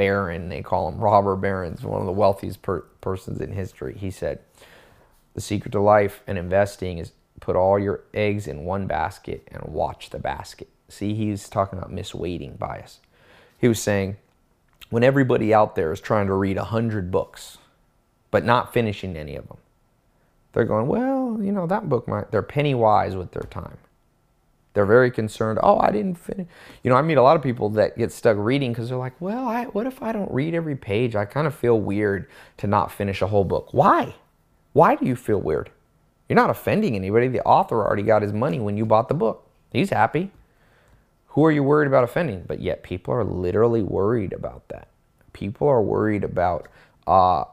baron, 0.00 0.48
they 0.48 0.62
call 0.62 0.88
him 0.88 0.98
robber 0.98 1.36
barons, 1.36 1.84
one 1.84 2.00
of 2.00 2.06
the 2.06 2.12
wealthiest 2.12 2.62
per- 2.62 2.86
persons 3.00 3.40
in 3.40 3.52
history. 3.52 3.96
He 3.98 4.10
said, 4.10 4.40
The 5.34 5.40
secret 5.40 5.72
to 5.72 5.80
life 5.80 6.22
and 6.26 6.38
investing 6.38 6.98
is 6.98 7.12
put 7.40 7.56
all 7.56 7.78
your 7.78 8.00
eggs 8.14 8.46
in 8.46 8.64
one 8.64 8.86
basket 8.86 9.48
and 9.52 9.62
watch 9.72 10.10
the 10.10 10.18
basket. 10.18 10.68
See, 10.88 11.14
he's 11.14 11.48
talking 11.48 11.78
about 11.78 11.92
misweighting 11.92 12.58
bias 12.58 13.00
he 13.60 13.68
was 13.68 13.80
saying, 13.80 14.16
when 14.88 15.04
everybody 15.04 15.52
out 15.52 15.76
there 15.76 15.92
is 15.92 16.00
trying 16.00 16.26
to 16.28 16.34
read 16.34 16.56
100 16.56 17.10
books, 17.10 17.58
but 18.30 18.44
not 18.44 18.72
finishing 18.72 19.16
any 19.16 19.36
of 19.36 19.46
them, 19.48 19.58
they're 20.52 20.64
going, 20.64 20.86
well, 20.86 21.38
you 21.40 21.52
know, 21.52 21.66
that 21.66 21.88
book 21.88 22.08
might, 22.08 22.30
they're 22.30 22.42
penny 22.42 22.74
wise 22.74 23.14
with 23.14 23.32
their 23.32 23.46
time. 23.50 23.76
They're 24.72 24.86
very 24.86 25.10
concerned, 25.10 25.58
oh, 25.62 25.80
I 25.80 25.90
didn't 25.90 26.14
finish. 26.14 26.46
You 26.84 26.90
know, 26.90 26.96
I 26.96 27.02
meet 27.02 27.16
a 27.16 27.22
lot 27.22 27.36
of 27.36 27.42
people 27.42 27.70
that 27.70 27.98
get 27.98 28.12
stuck 28.12 28.36
reading 28.38 28.72
because 28.72 28.88
they're 28.88 28.98
like, 28.98 29.20
well, 29.20 29.48
I, 29.48 29.64
what 29.64 29.86
if 29.86 30.00
I 30.02 30.12
don't 30.12 30.30
read 30.32 30.54
every 30.54 30.76
page? 30.76 31.16
I 31.16 31.24
kind 31.24 31.46
of 31.46 31.54
feel 31.54 31.80
weird 31.80 32.28
to 32.58 32.66
not 32.68 32.92
finish 32.92 33.20
a 33.20 33.26
whole 33.26 33.44
book. 33.44 33.70
Why? 33.72 34.14
Why 34.72 34.94
do 34.94 35.06
you 35.06 35.16
feel 35.16 35.40
weird? 35.40 35.70
You're 36.28 36.36
not 36.36 36.50
offending 36.50 36.94
anybody. 36.94 37.26
The 37.26 37.42
author 37.42 37.84
already 37.84 38.04
got 38.04 38.22
his 38.22 38.32
money 38.32 38.60
when 38.60 38.76
you 38.76 38.86
bought 38.86 39.08
the 39.08 39.14
book. 39.14 39.48
He's 39.72 39.90
happy. 39.90 40.30
Who 41.28 41.44
are 41.44 41.52
you 41.52 41.64
worried 41.64 41.88
about 41.88 42.04
offending? 42.04 42.44
But 42.46 42.60
yet 42.60 42.84
people 42.84 43.12
are 43.14 43.24
literally 43.24 43.82
worried 43.82 44.32
about 44.32 44.68
that. 44.68 44.88
People 45.32 45.66
are 45.66 45.82
worried 45.82 46.22
about 46.22 46.68
uh, 47.06 47.44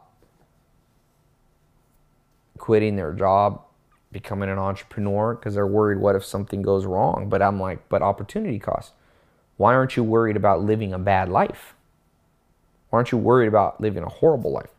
quitting 2.58 2.96
their 2.96 3.14
job, 3.14 3.64
becoming 4.12 4.50
an 4.50 4.58
entrepreneur 4.58 5.36
because 5.36 5.56
they're 5.56 5.68
worried 5.68 6.00
what 6.00 6.16
if 6.16 6.24
something 6.26 6.62
goes 6.62 6.86
wrong. 6.86 7.28
But 7.30 7.42
I'm 7.42 7.60
like, 7.60 7.90
but 7.90 8.02
opportunity 8.02 8.60
cost. 8.60 8.94
Why 9.58 9.74
aren't 9.74 9.98
you 9.98 10.04
worried 10.04 10.38
about 10.38 10.62
living 10.62 10.94
a 10.94 11.00
bad 11.00 11.30
life? 11.30 11.76
Why 12.90 12.98
aren't 12.98 13.12
you 13.12 13.18
worried 13.18 13.48
about 13.48 13.82
living 13.82 14.04
a 14.04 14.10
horrible 14.10 14.52
life? 14.52 14.70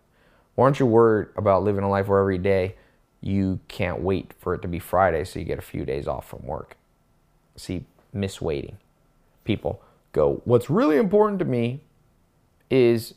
Why 0.55 0.65
aren't 0.65 0.81
you 0.81 0.87
worried 0.87 1.29
about 1.37 1.63
living 1.63 1.85
a 1.85 1.91
life 1.91 2.09
where 2.09 2.21
every 2.21 2.39
day 2.39 2.77
you 3.21 3.61
can't 3.69 4.01
wait 4.01 4.33
for 4.39 4.55
it 4.55 4.63
to 4.63 4.69
be 4.69 4.79
Friday 4.79 5.25
so 5.25 5.39
you 5.39 5.45
get 5.45 5.59
a 5.59 5.63
few 5.63 5.85
days 5.85 6.07
off 6.07 6.29
from 6.29 6.47
work? 6.47 6.77
See, 7.57 7.85
misweighting 8.15 8.75
people 9.45 9.83
go, 10.13 10.43
what's 10.45 10.71
really 10.71 10.97
important 10.97 11.39
to 11.41 11.45
me 11.45 11.81
is 12.71 13.15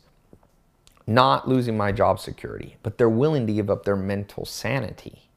not 1.06 1.48
losing 1.48 1.76
my 1.76 1.92
job 1.92 2.18
security, 2.20 2.76
but 2.82 2.98
they're 2.98 3.08
willing 3.08 3.46
to 3.46 3.52
give 3.52 3.70
up 3.70 3.84
their 3.84 3.96
mental 3.96 4.44
sanity. 4.44 5.28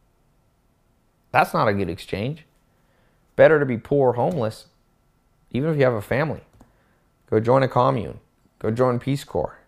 That's 1.35 1.53
not 1.53 1.67
a 1.67 1.73
good 1.73 1.89
exchange. 1.89 2.45
Better 3.35 3.59
to 3.59 3.65
be 3.65 3.77
poor, 3.77 4.13
homeless, 4.13 4.67
even 5.51 5.69
if 5.69 5.77
you 5.77 5.83
have 5.83 5.93
a 5.93 6.01
family. 6.01 6.39
Go 7.29 7.41
join 7.41 7.61
a 7.61 7.67
commune. 7.67 8.21
Go 8.57 8.71
join 8.71 8.99
Peace 8.99 9.25
Corps. 9.25 9.59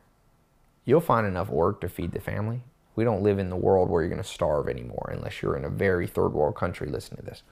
You'll 0.86 1.02
find 1.02 1.28
enough 1.28 1.50
work 1.50 1.82
to 1.82 1.90
feed 1.90 2.14
the 2.14 2.22
family. 2.22 2.62
We 2.96 3.04
don't 3.04 3.22
live 3.22 3.38
in 3.38 3.50
the 3.50 3.58
world 3.58 3.90
where 3.90 4.02
you're 4.02 4.10
going 4.10 4.24
to 4.24 4.28
starve 4.28 4.70
anymore 4.70 5.10
unless 5.14 5.42
you're 5.42 5.58
in 5.58 5.66
a 5.66 5.70
very 5.70 6.08
third 6.08 6.30
world 6.30 6.56
country 6.56 6.88
listening 6.88 7.18
to 7.18 7.26
this. 7.26 7.44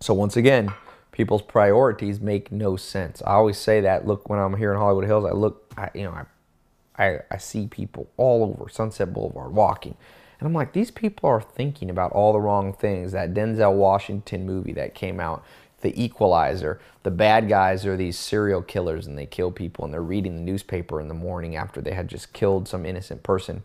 So, 0.00 0.12
once 0.12 0.36
again, 0.36 0.74
people's 1.12 1.40
priorities 1.40 2.20
make 2.20 2.52
no 2.52 2.76
sense. 2.76 3.22
I 3.22 3.32
always 3.32 3.56
say 3.56 3.80
that. 3.80 4.06
Look, 4.06 4.28
when 4.28 4.38
I'm 4.38 4.58
here 4.58 4.72
in 4.72 4.78
Hollywood 4.78 5.06
Hills, 5.06 5.24
I 5.24 5.32
look, 5.32 5.72
I, 5.78 5.88
you 5.94 6.02
know, 6.02 6.12
I, 6.98 7.02
I, 7.02 7.20
I 7.30 7.38
see 7.38 7.66
people 7.66 8.10
all 8.18 8.42
over 8.44 8.68
Sunset 8.68 9.14
Boulevard 9.14 9.54
walking, 9.54 9.96
and 10.38 10.46
I'm 10.46 10.52
like, 10.52 10.72
these 10.72 10.90
people 10.90 11.28
are 11.28 11.40
thinking 11.40 11.90
about 11.90 12.12
all 12.12 12.32
the 12.32 12.40
wrong 12.40 12.72
things. 12.72 13.12
That 13.12 13.34
Denzel 13.34 13.74
Washington 13.74 14.46
movie 14.46 14.72
that 14.74 14.94
came 14.94 15.20
out, 15.20 15.44
The 15.80 16.00
Equalizer. 16.02 16.80
The 17.02 17.10
bad 17.10 17.48
guys 17.48 17.86
are 17.86 17.96
these 17.96 18.18
serial 18.18 18.62
killers, 18.62 19.06
and 19.06 19.16
they 19.16 19.26
kill 19.26 19.50
people, 19.50 19.84
and 19.84 19.94
they're 19.94 20.02
reading 20.02 20.36
the 20.36 20.42
newspaper 20.42 21.00
in 21.00 21.08
the 21.08 21.14
morning 21.14 21.56
after 21.56 21.80
they 21.80 21.92
had 21.92 22.08
just 22.08 22.32
killed 22.32 22.68
some 22.68 22.84
innocent 22.84 23.22
person, 23.22 23.62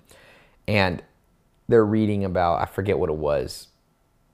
and 0.68 1.04
they're 1.68 1.86
reading 1.86 2.24
about 2.24 2.62
I 2.62 2.66
forget 2.66 3.00
what 3.00 3.10
it 3.10 3.16
was, 3.16 3.68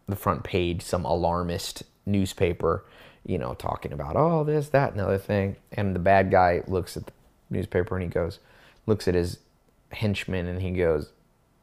the 0.07 0.15
front 0.15 0.43
page, 0.43 0.81
some 0.81 1.05
alarmist 1.05 1.84
newspaper 2.05 2.85
you 3.27 3.38
know, 3.38 3.53
talking 3.53 3.91
about, 3.91 4.15
oh, 4.15 4.43
this, 4.45 4.69
that, 4.69 4.91
and 4.91 4.99
the 4.99 5.03
other 5.03 5.18
thing. 5.18 5.57
And 5.73 5.93
the 5.93 5.99
bad 5.99 6.31
guy 6.31 6.64
looks 6.65 6.95
at 6.95 7.05
the 7.05 7.11
newspaper 7.49 7.95
and 7.95 8.03
he 8.03 8.09
goes, 8.09 8.39
looks 8.88 9.07
at 9.07 9.14
his 9.14 9.39
henchman 9.91 10.47
and 10.47 10.61
he 10.61 10.72
goes, 10.72 11.11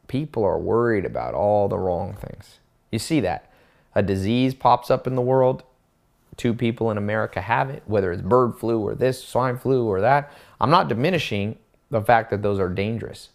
people 0.07 0.43
are 0.43 0.59
worried 0.59 1.05
about 1.05 1.33
all 1.33 1.67
the 1.67 1.77
wrong 1.77 2.13
things. 2.13 2.59
You 2.91 2.99
see 2.99 3.19
that. 3.21 3.51
A 3.93 4.03
disease 4.03 4.53
pops 4.53 4.91
up 4.91 5.07
in 5.07 5.15
the 5.15 5.21
world. 5.21 5.63
Two 6.37 6.53
people 6.53 6.91
in 6.91 6.97
America 6.97 7.39
have 7.39 7.69
it, 7.69 7.83
whether 7.85 8.11
it's 8.11 8.21
bird 8.21 8.57
flu 8.59 8.79
or 8.79 8.93
this, 8.93 9.23
swine 9.23 9.57
flu 9.57 9.85
or 9.85 10.01
that. 10.01 10.31
I'm 10.59 10.69
not 10.69 10.89
diminishing 10.89 11.57
the 11.89 12.01
fact 12.01 12.29
that 12.31 12.41
those 12.41 12.59
are 12.59 12.67
dangerous, 12.67 13.29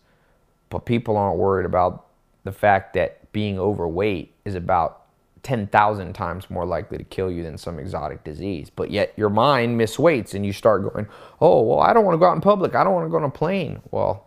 but 0.69 0.81
people 0.81 1.17
aren't 1.17 1.39
worried 1.39 1.65
about 1.65 2.07
the 2.45 2.53
fact 2.53 2.95
that 2.95 3.33
being 3.33 3.59
overweight 3.59 4.35
is 4.45 4.55
about 4.55 5.03
10,000 5.43 6.13
times 6.13 6.51
more 6.51 6.67
likely 6.67 6.99
to 6.99 7.05
kill 7.05 7.31
you 7.31 7.43
than 7.43 7.57
some 7.57 7.79
exotic 7.79 8.25
disease. 8.25 8.69
But 8.69 8.91
yet 8.91 9.15
your 9.17 9.31
mind 9.31 9.81
misweights 9.81 10.35
and 10.35 10.45
you 10.45 10.53
start 10.53 10.83
going, 10.83 11.07
oh, 11.41 11.63
well, 11.63 11.81
I 11.81 11.93
don't 11.93 12.05
want 12.05 12.15
to 12.15 12.19
go 12.19 12.27
out 12.27 12.35
in 12.35 12.41
public. 12.41 12.75
I 12.75 12.85
don't 12.85 12.93
want 12.93 13.07
to 13.07 13.11
go 13.11 13.17
on 13.17 13.25
a 13.25 13.31
plane. 13.31 13.81
Well, 13.91 14.27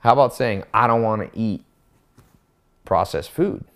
how 0.00 0.12
about 0.12 0.34
saying, 0.34 0.64
I 0.72 0.86
don't 0.86 1.02
want 1.02 1.22
to 1.22 1.38
eat 1.38 1.64
processed 2.88 3.30
food? 3.30 3.66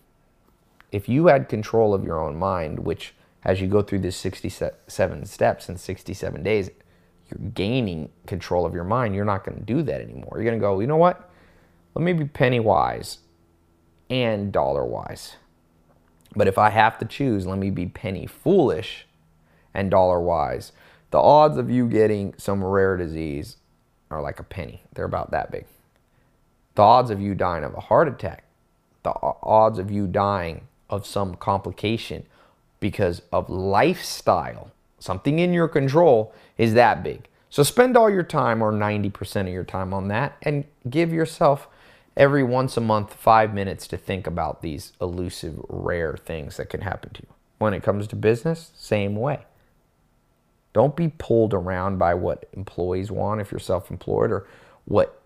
If 0.91 1.07
you 1.07 1.27
had 1.27 1.51
control 1.51 1.93
of 1.93 2.03
your 2.03 2.19
own 2.19 2.35
mind, 2.35 2.79
which 2.79 3.15
as 3.45 3.61
you 3.61 3.67
go 3.67 3.83
through 3.83 3.99
this 3.99 4.17
67 4.17 5.27
steps 5.27 5.69
in 5.69 5.77
67 5.77 6.43
days, 6.43 6.71
you're 7.29 7.51
gaining 7.51 8.09
control 8.27 8.65
of 8.65 8.73
your 8.73 8.85
mind, 8.85 9.15
you're 9.15 9.27
not 9.27 9.45
going 9.45 9.59
to 9.59 9.65
do 9.65 9.83
that 9.83 10.01
anymore. 10.01 10.33
You're 10.37 10.45
going 10.45 10.59
to 10.59 10.61
go, 10.61 10.81
you 10.81 10.87
know 10.87 10.97
what? 10.97 11.31
Let 11.95 12.03
me 12.03 12.15
be 12.15 12.25
penny 12.25 12.59
wise 12.59 13.19
and 14.09 14.51
dollar 14.51 14.87
wise. 14.87 15.37
But 16.35 16.49
if 16.49 16.57
I 16.57 16.71
have 16.71 16.99
to 16.99 17.05
choose, 17.05 17.47
let 17.47 17.59
me 17.59 17.69
be 17.69 17.85
penny 17.85 18.27
foolish 18.27 19.07
and 19.75 19.91
dollar 19.91 20.23
wise. 20.23 20.73
The 21.11 21.19
odds 21.19 21.59
of 21.59 21.71
you 21.71 21.87
getting 21.87 22.33
some 22.39 22.65
rare 22.65 22.97
disease 22.97 23.59
are 24.11 24.23
like 24.23 24.41
a 24.41 24.45
penny. 24.45 24.85
They're 24.95 25.05
about 25.05 25.33
that 25.33 25.51
big. 25.51 25.67
The 26.77 26.83
odds 26.83 27.11
of 27.11 27.21
you 27.21 27.35
dying 27.35 27.65
of 27.65 27.75
a 27.75 27.81
heart 27.81 28.09
attack, 28.09 28.45
the 29.03 29.13
odds 29.43 29.79
of 29.79 29.91
you 29.91 30.07
dying 30.07 30.69
of 30.89 31.07
some 31.07 31.35
complication 31.35 32.25
because 32.81 33.23
of 33.33 33.49
lifestyle, 33.49 34.71
something 34.99 35.39
in 35.39 35.53
your 35.53 35.69
control, 35.69 36.35
is 36.59 36.75
that 36.75 37.03
big. 37.03 37.29
So 37.49 37.63
spend 37.63 37.97
all 37.97 38.11
your 38.11 38.23
time 38.23 38.63
or 38.63 38.73
90% 38.73 39.43
of 39.43 39.49
your 39.49 39.65
time 39.65 39.93
on 39.93 40.09
that 40.09 40.37
and 40.43 40.65
give 40.89 41.13
yourself 41.13 41.69
every 42.17 42.43
once 42.43 42.77
a 42.77 42.81
month 42.81 43.15
five 43.15 43.55
minutes 43.55 43.87
to 43.89 43.97
think 43.97 44.27
about 44.27 44.63
these 44.63 44.93
elusive, 45.01 45.61
rare 45.69 46.17
things 46.17 46.57
that 46.57 46.69
can 46.69 46.83
happen 46.83 47.11
to 47.15 47.23
you. 47.23 47.29
When 47.59 47.75
it 47.75 47.83
comes 47.83 48.07
to 48.09 48.17
business, 48.17 48.73
same 48.77 49.17
way. 49.17 49.45
Don't 50.73 50.97
be 50.97 51.09
pulled 51.09 51.55
around 51.55 51.99
by 51.99 52.15
what 52.15 52.49
employees 52.55 53.11
want 53.11 53.41
if 53.41 53.53
you're 53.53 53.59
self 53.59 53.91
employed 53.91 54.31
or 54.31 54.47
what 54.85 55.22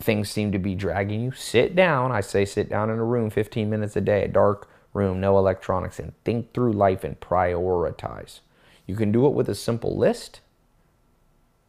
things 0.00 0.30
seem 0.30 0.52
to 0.52 0.58
be 0.58 0.74
dragging 0.74 1.20
you. 1.20 1.32
Sit 1.32 1.74
down. 1.74 2.12
I 2.12 2.20
say 2.20 2.44
sit 2.44 2.68
down 2.68 2.90
in 2.90 2.98
a 2.98 3.04
room 3.04 3.30
15 3.30 3.68
minutes 3.68 3.96
a 3.96 4.00
day, 4.00 4.24
a 4.24 4.28
dark 4.28 4.68
room, 4.92 5.20
no 5.20 5.38
electronics, 5.38 5.98
and 5.98 6.12
think 6.24 6.52
through 6.52 6.72
life 6.72 7.04
and 7.04 7.18
prioritize. 7.20 8.40
You 8.86 8.96
can 8.96 9.12
do 9.12 9.26
it 9.26 9.34
with 9.34 9.48
a 9.48 9.54
simple 9.54 9.96
list. 9.96 10.40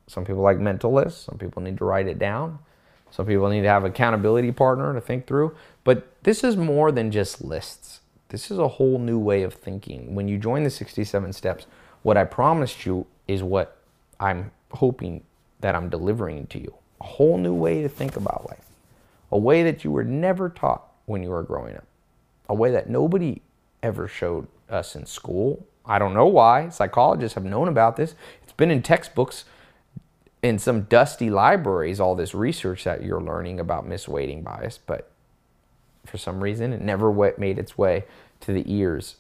Some 0.08 0.26
people 0.26 0.42
like 0.42 0.58
mental 0.58 0.92
lists, 0.92 1.26
some 1.26 1.38
people 1.38 1.62
need 1.62 1.78
to 1.78 1.86
write 1.86 2.08
it 2.08 2.18
down. 2.18 2.60
Some 3.12 3.26
people 3.26 3.50
need 3.50 3.62
to 3.62 3.70
have 3.70 3.84
accountability 3.84 4.52
partner 4.52 4.94
to 4.94 5.02
think 5.02 5.28
through. 5.28 5.56
But 5.84 6.08
this 6.24 6.44
is 6.44 6.56
more 6.56 6.92
than 6.92 7.12
just 7.12 7.44
lists. 7.44 8.02
This 8.30 8.52
is 8.52 8.60
a 8.60 8.68
whole 8.68 9.00
new 9.00 9.18
way 9.18 9.44
of 9.44 9.54
thinking. 9.56 10.14
When 10.14 10.28
you 10.28 10.38
join 10.38 10.64
the 10.64 10.70
67 10.70 11.34
steps, 11.34 11.66
what 12.04 12.18
I 12.18 12.24
promised 12.24 12.86
you 12.86 13.08
is 13.28 13.42
what 13.42 13.78
I'm 14.20 14.52
hoping 14.72 15.24
that 15.60 15.76
I'm 15.76 15.90
delivering 15.90 16.48
to 16.48 16.60
you. 16.60 16.79
A 17.02 17.06
whole 17.06 17.38
new 17.38 17.54
way 17.54 17.82
to 17.82 17.90
think 17.90 18.16
about 18.16 18.48
life. 18.50 18.66
A 19.32 19.38
way 19.38 19.64
that 19.64 19.84
you 19.84 19.92
were 19.92 20.04
never 20.04 20.50
taught 20.50 20.84
when 21.06 21.24
you 21.24 21.30
were 21.30 21.44
growing 21.44 21.76
up. 21.76 21.86
A 22.48 22.56
way 22.56 22.72
that 22.72 22.90
nobody 22.90 23.42
ever 23.84 24.08
showed 24.08 24.48
us 24.70 24.96
in 24.96 25.06
school. 25.06 25.66
I 25.86 26.00
don't 26.00 26.14
know 26.14 26.26
why. 26.26 26.70
Psychologists 26.70 27.36
have 27.36 27.46
known 27.46 27.68
about 27.68 27.96
this. 27.96 28.16
It's 28.44 28.54
been 28.54 28.72
in 28.72 28.82
textbooks 28.82 29.46
in 30.42 30.58
some 30.58 30.84
dusty 30.84 31.30
libraries 31.30 32.00
all 32.00 32.16
this 32.16 32.34
research 32.34 32.84
that 32.86 33.04
you're 33.04 33.22
learning 33.22 33.60
about 33.60 33.88
misweighting 33.88 34.44
bias, 34.44 34.80
but 34.86 35.12
for 36.06 36.18
some 36.18 36.42
reason 36.42 36.72
it 36.74 36.82
never 36.82 37.12
made 37.38 37.60
its 37.60 37.78
way 37.78 38.06
to 38.42 38.54
the 38.54 38.64
ears, 38.72 39.16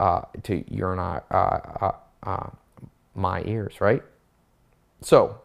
uh, 0.00 0.22
to 0.42 0.64
your 0.72 0.92
and 0.92 1.00
I, 1.00 1.20
uh, 1.30 1.34
uh, 1.80 1.92
uh, 2.22 2.50
my 3.14 3.42
ears, 3.44 3.80
right? 3.80 4.02
So, 5.02 5.41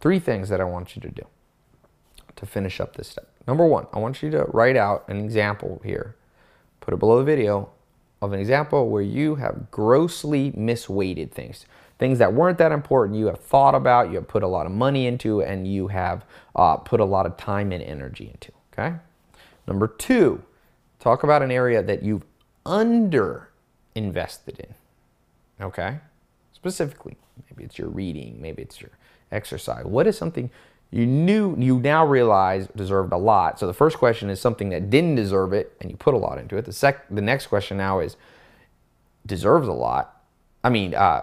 three 0.00 0.18
things 0.18 0.48
that 0.48 0.60
I 0.60 0.64
want 0.64 0.96
you 0.96 1.02
to 1.02 1.10
do 1.10 1.26
to 2.36 2.46
finish 2.46 2.80
up 2.80 2.96
this 2.96 3.08
step. 3.08 3.28
Number 3.46 3.66
one, 3.66 3.86
I 3.92 3.98
want 3.98 4.22
you 4.22 4.30
to 4.30 4.44
write 4.44 4.76
out 4.76 5.04
an 5.08 5.18
example 5.18 5.80
here, 5.84 6.14
put 6.80 6.94
it 6.94 6.98
below 6.98 7.18
the 7.18 7.24
video 7.24 7.70
of 8.22 8.32
an 8.32 8.40
example 8.40 8.88
where 8.88 9.02
you 9.02 9.36
have 9.36 9.70
grossly 9.70 10.52
misweighted 10.52 11.30
things 11.30 11.66
things 11.98 12.18
that 12.18 12.32
weren't 12.32 12.58
that 12.58 12.72
important 12.72 13.18
you 13.18 13.26
have 13.26 13.40
thought 13.40 13.74
about, 13.74 14.08
you 14.08 14.16
have 14.16 14.28
put 14.28 14.42
a 14.42 14.48
lot 14.48 14.66
of 14.66 14.72
money 14.72 15.06
into, 15.06 15.42
and 15.42 15.66
you 15.66 15.88
have 15.88 16.24
uh, 16.54 16.76
put 16.76 17.00
a 17.00 17.04
lot 17.04 17.26
of 17.26 17.36
time 17.36 17.72
and 17.72 17.82
energy 17.82 18.30
into. 18.32 18.52
Okay. 18.72 18.96
Number 19.66 19.88
two, 19.88 20.42
talk 21.00 21.24
about 21.24 21.42
an 21.42 21.50
area 21.50 21.82
that 21.82 22.02
you've 22.02 22.24
under 22.64 23.50
invested 23.94 24.60
in. 24.60 25.64
Okay. 25.64 25.98
Specifically, 26.52 27.16
maybe 27.50 27.64
it's 27.64 27.78
your 27.78 27.88
reading, 27.88 28.40
maybe 28.40 28.62
it's 28.62 28.80
your 28.80 28.90
exercise. 29.32 29.84
What 29.84 30.06
is 30.06 30.16
something 30.16 30.50
you 30.90 31.06
knew 31.06 31.54
you 31.58 31.78
now 31.80 32.06
realize 32.06 32.68
deserved 32.68 33.12
a 33.12 33.16
lot? 33.16 33.58
So 33.58 33.66
the 33.66 33.74
first 33.74 33.98
question 33.98 34.30
is 34.30 34.40
something 34.40 34.70
that 34.70 34.90
didn't 34.90 35.16
deserve 35.16 35.52
it 35.52 35.76
and 35.80 35.90
you 35.90 35.96
put 35.96 36.14
a 36.14 36.18
lot 36.18 36.38
into 36.38 36.56
it. 36.56 36.64
The 36.64 36.72
sec 36.72 37.06
the 37.10 37.22
next 37.22 37.48
question 37.48 37.76
now 37.76 38.00
is 38.00 38.16
deserves 39.26 39.68
a 39.68 39.72
lot. 39.72 40.22
I 40.64 40.70
mean, 40.70 40.94
uh, 40.94 41.22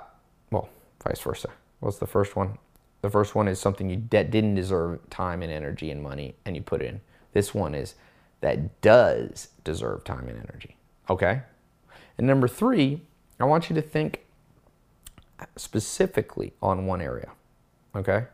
well, 0.52 0.70
vice 1.04 1.22
versa. 1.22 1.50
What's 1.80 1.98
the 1.98 2.08
first 2.08 2.36
one? 2.36 2.58
The 3.02 3.10
first 3.10 3.36
one 3.36 3.48
is 3.48 3.60
something 3.60 3.90
you 3.90 4.04
that 4.10 4.32
didn't 4.32 4.56
deserve 4.56 5.08
time 5.10 5.44
and 5.44 5.52
energy 5.52 5.92
and 5.92 6.02
money, 6.02 6.36
and 6.46 6.56
you 6.56 6.62
put 6.62 6.82
in. 6.82 7.02
This 7.34 7.54
one 7.54 7.76
is 7.76 7.96
that 8.42 8.82
does 8.82 9.50
deserve 9.64 10.04
time 10.04 10.28
and 10.28 10.38
energy. 10.38 10.78
Okay? 11.10 11.42
And 12.18 12.26
number 12.28 12.48
three, 12.48 13.02
I 13.40 13.44
want 13.44 13.70
you 13.70 13.76
to 13.76 13.82
think 13.82 14.22
specifically 15.56 16.54
on 16.62 16.86
one 16.86 17.02
area. 17.02 17.32
Okay? 17.96 18.26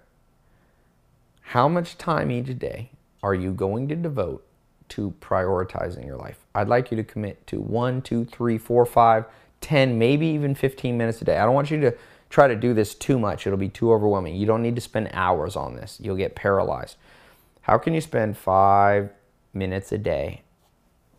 How 1.41 1.67
much 1.67 1.97
time 1.97 2.31
each 2.31 2.57
day 2.57 2.91
are 3.21 3.35
you 3.35 3.51
going 3.51 3.88
to 3.89 3.95
devote 3.95 4.45
to 4.89 5.13
prioritizing 5.21 6.05
your 6.05 6.17
life? 6.17 6.39
I'd 6.55 6.67
like 6.67 6.91
you 6.91 6.97
to 6.97 7.03
commit 7.03 7.45
to 7.47 7.59
one, 7.59 8.01
two, 8.01 8.25
three, 8.25 8.57
four, 8.57 8.85
five, 8.85 9.25
ten, 9.59 9.99
maybe 9.99 10.27
even 10.27 10.55
15 10.55 10.97
minutes 10.97 11.21
a 11.21 11.25
day. 11.25 11.38
I 11.38 11.45
don't 11.45 11.53
want 11.53 11.69
you 11.69 11.79
to 11.81 11.95
try 12.29 12.47
to 12.47 12.55
do 12.55 12.73
this 12.73 12.95
too 12.95 13.19
much. 13.19 13.45
It'll 13.45 13.59
be 13.59 13.69
too 13.69 13.91
overwhelming. 13.91 14.35
You 14.35 14.45
don't 14.45 14.63
need 14.63 14.75
to 14.75 14.81
spend 14.81 15.09
hours 15.13 15.55
on 15.55 15.75
this. 15.75 15.99
You'll 16.01 16.15
get 16.15 16.35
paralyzed. 16.35 16.95
How 17.61 17.77
can 17.77 17.93
you 17.93 18.01
spend 18.01 18.38
five 18.38 19.11
minutes 19.53 19.91
a 19.91 19.97
day? 19.97 20.41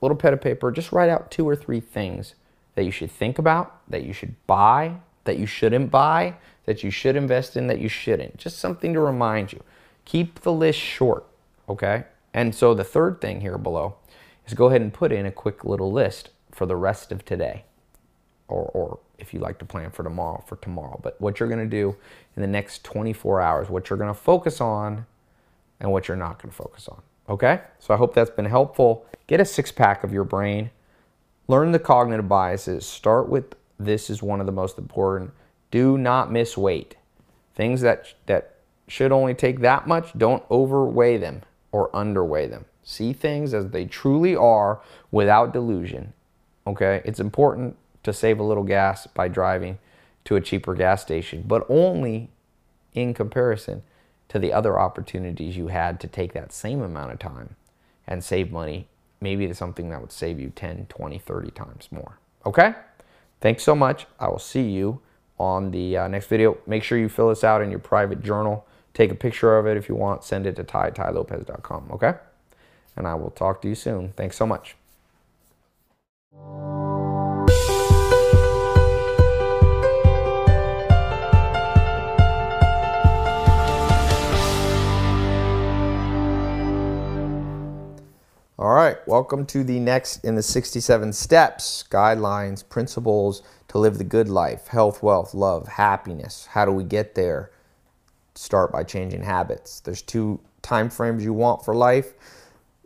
Little 0.01 0.17
pad 0.17 0.33
of 0.33 0.41
paper, 0.41 0.73
just 0.73 0.91
write 0.91 1.09
out 1.09 1.31
two 1.31 1.49
or 1.49 1.55
three 1.55 1.79
things 1.79 2.35
that 2.75 2.85
you 2.85 2.91
should 2.91 3.11
think 3.11 3.39
about, 3.39 3.89
that 3.89 4.03
you 4.03 4.13
should 4.13 4.35
buy, 4.47 4.97
that 5.25 5.39
you 5.39 5.47
shouldn't 5.47 5.91
buy, 5.91 6.35
that 6.65 6.83
you 6.83 6.91
should 6.91 7.17
invest 7.17 7.57
in, 7.57 7.67
that 7.67 7.81
you 7.81 7.89
shouldn't. 7.89 8.37
Just 8.37 8.59
something 8.59 8.93
to 8.93 9.01
remind 9.01 9.53
you. 9.53 9.63
Keep 10.05 10.41
the 10.41 10.53
list 10.53 10.79
short, 10.79 11.25
okay? 11.69 12.05
And 12.35 12.55
so 12.55 12.75
the 12.75 12.85
third 12.85 13.21
thing 13.21 13.41
here 13.41 13.59
below 13.59 13.97
is 14.47 14.55
go 14.55 14.67
ahead 14.67 14.81
and 14.81 14.93
put 14.93 15.13
in 15.13 15.27
a 15.27 15.33
quick 15.33 15.65
little 15.65 15.93
list 15.93 16.31
for 16.51 16.67
the 16.67 16.77
rest 16.77 17.13
of 17.13 17.25
today 17.25 17.65
or, 18.49 18.71
or 18.75 18.99
if 19.19 19.33
you 19.33 19.41
like 19.41 19.59
to 19.59 19.65
plan 19.65 19.91
for 19.91 20.03
tomorrow, 20.03 20.43
for 20.47 20.57
tomorrow. 20.57 20.99
But 21.03 21.21
what 21.21 21.41
you're 21.41 21.49
to 21.49 21.67
do 21.67 21.97
in 22.37 22.43
the 22.43 22.49
next 22.49 22.85
24 22.85 23.41
hours, 23.41 23.69
what 23.69 23.89
you're 23.89 23.99
to 23.99 24.15
focus 24.15 24.61
on, 24.61 25.07
and 25.81 25.91
what 25.91 26.09
you're 26.09 26.17
not 26.17 26.39
to 26.41 26.49
focus 26.49 26.89
on. 26.89 27.03
Okay? 27.29 27.61
So 27.79 27.95
I 27.95 27.97
hope 27.97 28.15
that's 28.15 28.31
been 28.31 28.45
helpful. 28.45 29.07
Get 29.27 29.41
a 29.41 29.45
six 29.45 29.73
pack 29.73 30.05
of 30.05 30.13
your 30.13 30.25
brain. 30.25 30.71
Learn 31.49 31.73
the 31.73 31.79
cognitive 31.79 32.29
biases. 32.29 32.87
Start 32.87 33.29
with 33.29 33.55
this 33.79 34.11
is 34.11 34.23
one 34.23 34.41
of 34.41 34.47
the 34.47 34.53
most 34.53 34.79
important. 34.79 35.33
Do 35.73 35.99
not 35.99 36.31
misweight. 36.31 36.93
Things 37.55 37.81
that 37.81 38.15
that 38.27 38.53
should 38.87 39.11
only 39.11 39.35
take 39.35 39.61
that 39.61 39.87
much, 39.89 40.17
don't 40.17 40.45
overweigh 40.51 41.17
them 41.17 41.43
or 41.73 41.95
underweigh 41.97 42.47
them. 42.47 42.67
See 42.83 43.13
things 43.13 43.55
as 43.55 43.71
they 43.71 43.87
truly 43.87 44.37
are 44.37 44.81
without 45.11 45.53
delusion. 45.53 46.13
Okay? 46.67 47.01
It's 47.05 47.21
important 47.21 47.77
to 48.03 48.13
save 48.13 48.39
a 48.39 48.43
little 48.43 48.65
gas 48.65 49.07
by 49.07 49.29
driving 49.29 49.79
to 50.25 50.37
a 50.37 50.41
cheaper 50.41 50.75
gas 50.75 51.01
station, 51.01 51.45
but 51.47 51.65
only 51.69 52.31
in 52.93 53.15
comparison 53.15 53.83
to 54.29 54.39
the 54.39 54.53
other 54.53 54.79
opportunities 54.79 55.57
you 55.57 55.69
had 55.69 55.99
to 56.01 56.07
take 56.07 56.33
that 56.33 56.53
same 56.53 56.83
amount 56.83 57.13
of 57.13 57.19
time 57.19 57.57
and 58.07 58.23
save 58.23 58.53
money, 58.53 58.89
maybe 59.21 59.47
to 59.47 59.55
something 59.55 59.89
that 59.91 60.01
would 60.01 60.13
save 60.13 60.39
you 60.39 60.51
10, 60.51 60.87
20, 60.89 61.19
30 61.19 61.51
times 61.53 61.89
more. 61.91 62.19
Okay? 62.45 62.75
Thanks 63.41 63.63
so 63.63 63.75
much. 63.75 64.07
I 64.21 64.29
will 64.29 64.39
see 64.39 64.69
you 64.69 65.01
on 65.43 65.73
the 65.73 65.97
uh, 65.97 66.07
next 66.07 66.29
video. 66.29 66.57
Make 66.69 66.85
sure 66.85 66.97
you 66.97 67.09
fill 67.09 67.29
this 67.29 67.43
out 67.43 67.63
in 67.63 67.71
your 67.71 67.81
private 67.81 68.23
journal. 68.23 68.65
Take 68.95 69.11
a 69.11 69.17
picture 69.17 69.59
of 69.59 69.67
it 69.67 69.77
if 69.77 69.89
you 69.89 69.97
want. 69.97 70.23
Send 70.23 70.47
it 70.47 70.55
to 70.57 70.63
ty, 70.63 70.91
tailopez.com. 70.91 71.91
Okay? 71.91 72.15
And 72.95 73.09
I 73.09 73.15
will 73.15 73.31
talk 73.31 73.61
to 73.63 73.69
you 73.69 73.75
soon. 73.75 74.13
Thanks 74.17 74.37
so 74.37 74.47
much. 74.47 74.77
All 88.63 88.75
right, 88.75 88.97
welcome 89.09 89.45
to 89.47 89.65
the 89.65 89.81
next 89.81 90.25
in 90.25 90.37
the 90.37 90.43
67 90.43 91.13
steps, 91.15 91.83
guidelines, 91.91 92.63
principles 92.69 93.43
to 93.67 93.79
live 93.79 93.99
the 93.99 94.05
good 94.05 94.29
life, 94.29 94.69
health, 94.69 95.03
wealth, 95.03 95.35
love, 95.35 95.67
happiness. 95.67 96.47
How 96.49 96.65
do 96.65 96.71
we 96.71 96.85
get 96.85 97.17
there? 97.17 97.51
Start 98.37 98.71
by 98.71 98.85
changing 98.85 99.25
habits. 99.25 99.81
There's 99.81 100.01
two 100.01 100.39
time 100.63 100.91
frames 100.91 101.25
you 101.25 101.33
want 101.33 101.65
for 101.65 101.75
life. 101.75 102.13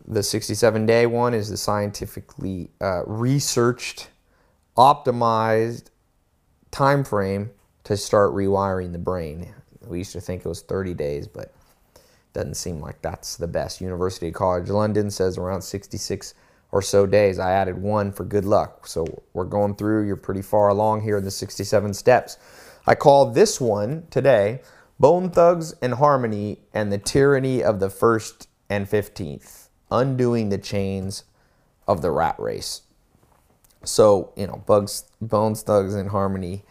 The 0.09 0.23
67 0.23 0.87
day 0.87 1.05
one 1.05 1.35
is 1.35 1.51
the 1.51 1.59
scientifically 1.59 2.71
uh, 2.81 3.03
researched, 3.05 4.09
optimized 4.79 5.91
time 6.71 7.05
frame 7.05 7.51
to 7.85 7.99
start 7.99 8.33
rewiring 8.33 8.93
the 8.93 8.99
brain. 8.99 9.53
We 9.87 9.99
used 9.99 10.13
to 10.13 10.23
think 10.23 10.41
it 10.43 10.49
was 10.49 10.63
30 10.63 10.95
days, 10.95 11.29
but 11.29 11.53
doesn't 12.37 12.55
seem 12.55 12.81
like 12.81 13.01
that's 13.01 13.37
the 13.37 13.49
best. 13.49 13.81
University 13.81 14.31
College 14.31 14.69
London 14.69 15.11
says 15.11 15.39
around 15.39 15.63
66 15.63 16.35
or 16.71 16.83
so 16.83 17.07
days. 17.07 17.39
I 17.39 17.53
added 17.53 17.81
one 17.81 18.13
for 18.13 18.25
good 18.25 18.45
luck. 18.45 18.87
So 18.87 19.23
we're 19.33 19.47
going 19.47 19.75
through, 19.75 20.07
you're 20.07 20.17
pretty 20.17 20.43
far 20.43 20.69
along 20.69 21.01
here 21.01 21.17
in 21.17 21.25
the 21.25 21.31
67 21.31 21.95
steps. 21.95 22.37
I 22.87 22.95
call 22.95 23.31
this 23.31 23.59
one 23.59 24.07
today 24.11 24.61
Bone 25.01 25.31
Thugs 25.31 25.75
and 25.81 25.95
Harmony 25.95 26.61
and 26.75 26.93
the 26.93 26.99
Tyranny 26.99 27.65
of 27.65 27.81
the 27.81 27.89
First 27.89 28.49
and 28.69 28.87
15th, 28.87 29.69
Undoing 29.91 30.51
the 30.51 30.59
Chains 30.59 31.25
of 31.89 32.03
the 32.03 32.11
Rat 32.11 32.37
Race. 32.39 32.83
So, 33.83 34.35
you 34.37 34.47
know, 34.47 34.63
Bugs, 34.67 35.05
Bones 35.23 35.63
Thugs 35.63 35.95
and 35.95 36.11
Harmony, 36.11 36.65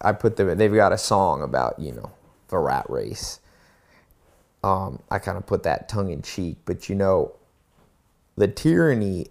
I 0.00 0.12
put 0.12 0.36
them, 0.36 0.56
they've 0.56 0.72
got 0.72 0.94
a 0.94 0.98
song 0.98 1.42
about, 1.42 1.78
you 1.78 1.92
know, 1.92 2.12
the 2.48 2.56
rat 2.56 2.86
race 2.88 3.40
um, 4.62 5.02
I 5.10 5.18
kind 5.18 5.38
of 5.38 5.46
put 5.46 5.62
that 5.62 5.88
tongue 5.88 6.10
in 6.10 6.22
cheek, 6.22 6.56
but 6.64 6.88
you 6.88 6.94
know, 6.94 7.34
the 8.36 8.48
tyranny 8.48 9.26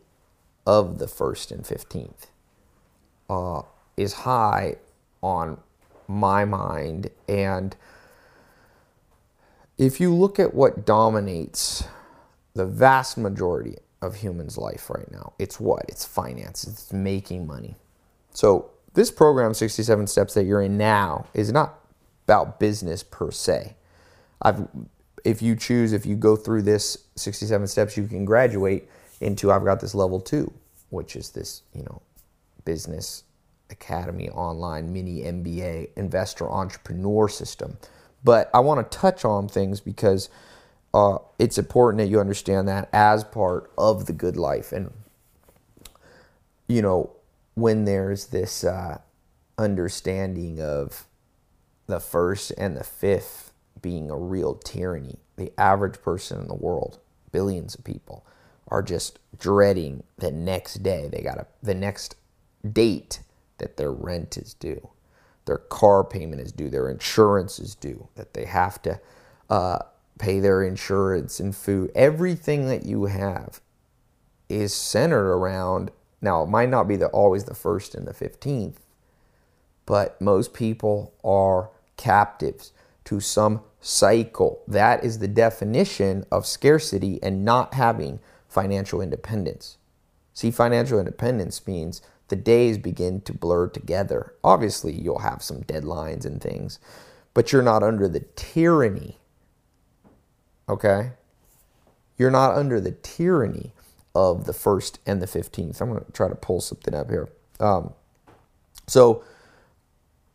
of 0.65 0.99
the 0.99 1.07
first 1.07 1.51
and 1.51 1.63
15th 1.63 2.27
uh, 3.29 3.61
is 3.95 4.13
high 4.13 4.75
on 5.21 5.57
my 6.07 6.45
mind. 6.45 7.09
And 7.27 7.75
if 9.77 9.99
you 9.99 10.13
look 10.13 10.39
at 10.39 10.53
what 10.53 10.85
dominates 10.85 11.85
the 12.53 12.65
vast 12.65 13.17
majority 13.17 13.75
of 14.01 14.15
humans' 14.15 14.57
life 14.57 14.89
right 14.89 15.09
now, 15.11 15.33
it's 15.39 15.59
what? 15.59 15.85
It's 15.87 16.05
finance, 16.05 16.65
it's 16.65 16.91
making 16.93 17.47
money. 17.47 17.75
So, 18.33 18.71
this 18.93 19.11
program, 19.11 19.53
67 19.53 20.07
Steps, 20.07 20.33
that 20.33 20.45
you're 20.45 20.61
in 20.61 20.75
now, 20.77 21.27
is 21.33 21.51
not 21.51 21.79
about 22.25 22.59
business 22.59 23.03
per 23.03 23.29
se. 23.29 23.75
I've 24.41 24.67
if 25.27 25.41
you 25.41 25.57
choose, 25.57 25.91
if 25.91 26.05
you 26.05 26.15
go 26.15 26.37
through 26.37 26.61
this 26.61 26.97
67 27.17 27.67
steps, 27.67 27.97
you 27.97 28.07
can 28.07 28.23
graduate 28.23 28.87
into 29.19 29.51
I've 29.51 29.65
got 29.65 29.81
this 29.81 29.93
level 29.93 30.21
two, 30.21 30.53
which 30.89 31.17
is 31.17 31.31
this, 31.31 31.63
you 31.73 31.83
know, 31.83 32.01
business 32.63 33.23
academy 33.69 34.29
online 34.29 34.93
mini 34.93 35.23
MBA 35.23 35.89
investor 35.97 36.49
entrepreneur 36.49 37.27
system. 37.27 37.77
But 38.23 38.49
I 38.53 38.61
want 38.61 38.89
to 38.89 38.97
touch 38.97 39.25
on 39.25 39.49
things 39.49 39.81
because 39.81 40.29
uh, 40.93 41.17
it's 41.37 41.57
important 41.57 41.99
that 41.99 42.07
you 42.07 42.21
understand 42.21 42.69
that 42.69 42.87
as 42.93 43.25
part 43.25 43.69
of 43.77 44.05
the 44.05 44.13
good 44.13 44.37
life. 44.37 44.71
And, 44.71 44.93
you 46.69 46.81
know, 46.81 47.11
when 47.55 47.83
there's 47.83 48.27
this 48.27 48.63
uh, 48.63 48.99
understanding 49.57 50.61
of 50.61 51.05
the 51.87 51.99
first 51.99 52.53
and 52.57 52.77
the 52.77 52.85
fifth 52.85 53.46
being 53.81 54.09
a 54.09 54.17
real 54.17 54.55
tyranny. 54.55 55.19
The 55.35 55.51
average 55.57 56.01
person 56.01 56.41
in 56.41 56.47
the 56.47 56.55
world, 56.55 56.99
billions 57.31 57.75
of 57.75 57.83
people, 57.83 58.25
are 58.67 58.81
just 58.81 59.19
dreading 59.37 60.03
the 60.17 60.31
next 60.31 60.83
day. 60.83 61.09
They 61.11 61.21
got 61.21 61.47
the 61.61 61.75
next 61.75 62.15
date 62.71 63.21
that 63.57 63.77
their 63.77 63.91
rent 63.91 64.37
is 64.37 64.53
due, 64.53 64.89
their 65.45 65.57
car 65.57 66.03
payment 66.03 66.41
is 66.41 66.51
due, 66.51 66.69
their 66.69 66.89
insurance 66.89 67.59
is 67.59 67.75
due, 67.75 68.07
that 68.15 68.33
they 68.33 68.45
have 68.45 68.81
to 68.83 68.99
uh, 69.49 69.79
pay 70.19 70.39
their 70.39 70.63
insurance 70.63 71.39
and 71.39 71.55
food. 71.55 71.91
Everything 71.95 72.67
that 72.67 72.85
you 72.85 73.05
have 73.05 73.61
is 74.49 74.73
centered 74.73 75.31
around. 75.31 75.91
Now, 76.21 76.43
it 76.43 76.49
might 76.49 76.69
not 76.69 76.87
be 76.87 76.95
the, 76.95 77.07
always 77.07 77.45
the 77.45 77.55
first 77.55 77.95
and 77.95 78.07
the 78.07 78.13
15th, 78.13 78.77
but 79.85 80.19
most 80.21 80.53
people 80.53 81.13
are 81.23 81.69
captives 81.95 82.71
to 83.07 83.21
some 83.21 83.61
cycle. 83.79 84.61
That 84.67 85.01
is 85.01 85.19
the 85.19 85.29
definition 85.29 86.25
of 86.29 86.45
scarcity 86.45 87.23
and 87.23 87.45
not 87.45 87.73
having 87.73 88.19
financial 88.49 89.01
independence. 89.01 89.77
See, 90.33 90.51
financial 90.51 90.99
independence 90.99 91.65
means 91.65 92.01
the 92.27 92.35
days 92.35 92.77
begin 92.77 93.21
to 93.21 93.33
blur 93.33 93.69
together. 93.69 94.33
Obviously, 94.43 94.91
you'll 94.91 95.19
have 95.19 95.41
some 95.41 95.63
deadlines 95.63 96.25
and 96.25 96.41
things, 96.41 96.79
but 97.33 97.53
you're 97.53 97.61
not 97.61 97.81
under 97.81 98.09
the 98.09 98.25
tyranny. 98.35 99.17
Okay? 100.67 101.11
You're 102.17 102.29
not 102.29 102.55
under 102.57 102.81
the 102.81 102.91
tyranny 102.91 103.71
of 104.13 104.43
the 104.43 104.53
first 104.53 104.99
and 105.05 105.21
the 105.21 105.27
15th. 105.27 105.79
I'm 105.79 105.93
going 105.93 106.03
to 106.03 106.11
try 106.11 106.27
to 106.27 106.35
pull 106.35 106.59
something 106.59 106.93
up 106.93 107.09
here. 107.09 107.29
Um, 107.61 107.93
so, 108.85 109.23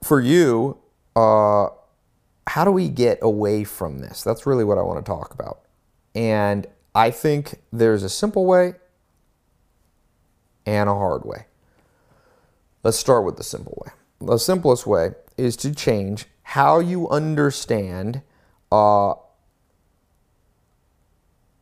for 0.02 0.20
you, 0.20 0.78
uh, 1.14 1.68
how 2.46 2.64
do 2.64 2.72
we 2.72 2.88
get 2.88 3.18
away 3.22 3.64
from 3.64 3.98
this? 3.98 4.22
That's 4.22 4.46
really 4.46 4.64
what 4.64 4.78
I 4.78 4.82
want 4.82 5.04
to 5.04 5.08
talk 5.08 5.32
about. 5.32 5.60
And 6.14 6.66
I 6.94 7.10
think 7.10 7.60
there's 7.72 8.02
a 8.02 8.08
simple 8.08 8.44
way 8.44 8.74
and 10.66 10.88
a 10.88 10.94
hard 10.94 11.24
way. 11.24 11.46
Let's 12.82 12.98
start 12.98 13.24
with 13.24 13.36
the 13.36 13.44
simple 13.44 13.82
way. 13.84 13.92
The 14.20 14.38
simplest 14.38 14.86
way 14.86 15.12
is 15.36 15.56
to 15.58 15.74
change 15.74 16.26
how 16.42 16.80
you 16.80 17.08
understand 17.08 18.22
uh, 18.70 19.14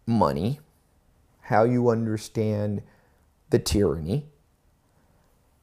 money, 0.07 0.61
how 1.43 1.65
you 1.65 1.91
understand 1.91 2.83
the 3.51 3.59
tyranny. 3.59 4.27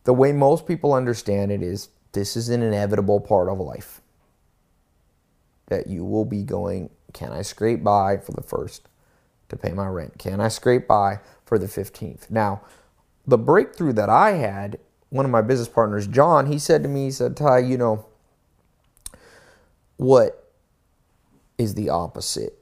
The 0.04 0.14
way 0.14 0.32
most 0.32 0.68
people 0.68 0.94
understand 0.94 1.52
it 1.52 1.62
is 1.62 1.90
this 2.14 2.38
is 2.38 2.50
an 2.50 2.62
inevitable 2.62 3.20
part 3.20 3.50
of 3.50 3.60
life 3.60 4.02
that 5.68 5.88
you 5.88 6.04
will 6.04 6.26
be 6.26 6.44
going, 6.44 6.90
can 7.14 7.32
I 7.32 7.42
scrape 7.42 7.84
by 7.84 8.18
for 8.18 8.32
the 8.32 8.44
first 8.44 8.88
to 9.50 9.56
pay 9.56 9.72
my 9.72 9.88
rent? 9.88 10.18
Can 10.18 10.42
I 10.42 10.48
scrape 10.48 10.88
by 10.88 11.20
for 11.46 11.58
the 11.58 11.68
15th? 11.68 12.30
Now, 12.30 12.62
the 13.26 13.38
breakthrough 13.38 13.94
that 13.94 14.10
I 14.10 14.32
had, 14.32 14.80
one 15.10 15.26
of 15.26 15.32
my 15.32 15.42
business 15.42 15.70
partners, 15.70 16.08
John, 16.08 16.48
he 16.48 16.60
said 16.60 16.84
to 16.84 16.90
me, 16.90 17.06
he 17.06 17.12
said, 17.12 17.38
Tai, 17.38 17.60
you 17.60 17.78
know, 17.78 18.06
what 19.98 20.54
is 21.58 21.74
the 21.74 21.90
opposite 21.90 22.60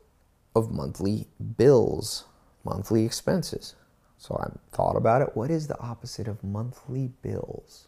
of 0.55 0.71
monthly 0.71 1.27
bills, 1.57 2.25
monthly 2.63 3.05
expenses? 3.05 3.75
So 4.17 4.35
I 4.35 4.75
thought 4.75 4.95
about 4.95 5.21
it. 5.21 5.35
What 5.35 5.51
is 5.51 5.67
the 5.67 5.79
opposite 5.79 6.27
of 6.27 6.43
monthly 6.43 7.11
bills? 7.21 7.87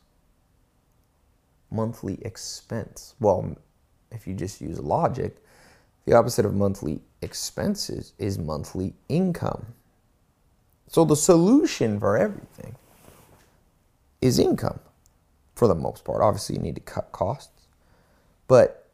Monthly 1.72 2.20
expense. 2.24 3.16
Well, 3.20 3.58
if 4.12 4.28
you 4.28 4.34
just 4.34 4.62
use 4.62 4.80
logic, 4.80 5.38
the 6.06 6.14
opposite 6.14 6.46
of 6.46 6.54
monthly 6.54 7.02
expenses 7.22 8.14
is 8.18 8.38
monthly 8.38 8.94
income. 9.10 9.66
So 10.88 11.04
the 11.04 11.16
solution 11.16 12.00
for 12.00 12.18
everything 12.18 12.76
is 14.22 14.40
income 14.40 14.80
for 15.56 15.68
the 15.68 15.76
most 15.76 16.06
part. 16.06 16.22
Obviously, 16.22 16.56
you 16.56 16.62
need 16.62 16.76
to 16.76 16.82
cut 16.82 17.12
costs, 17.12 17.68
but 18.48 18.88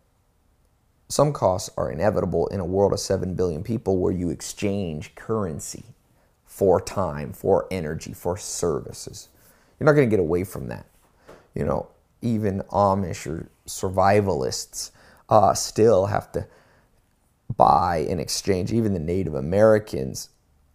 some 1.07 1.31
costs 1.31 1.69
are 1.77 1.91
inevitable 1.91 2.48
in 2.48 2.60
a 2.60 2.65
world 2.65 2.94
of 2.94 2.99
7 2.99 3.35
billion 3.35 3.61
people 3.64 3.98
where 3.98 4.11
you 4.11 4.30
exchange 4.30 5.14
currency 5.14 5.84
for 6.45 6.81
time, 6.81 7.34
for 7.34 7.68
energy, 7.69 8.14
for 8.14 8.38
services. 8.38 9.30
You're 9.80 9.85
not 9.85 9.94
going 9.94 10.10
to 10.10 10.15
get 10.15 10.19
away 10.19 10.44
from 10.44 10.69
that. 10.69 10.88
You 11.53 11.65
know, 11.65 11.90
even 12.22 12.61
Amish 12.72 13.27
or 13.27 13.49
survivalists 13.68 14.91
uh, 15.29 15.53
still 15.53 16.07
have 16.07 16.31
to 16.33 16.47
buy 17.55 18.05
and 18.09 18.19
exchange. 18.19 18.71
Even 18.71 18.93
the 18.93 18.99
Native 18.99 19.35
Americans, 19.35 20.29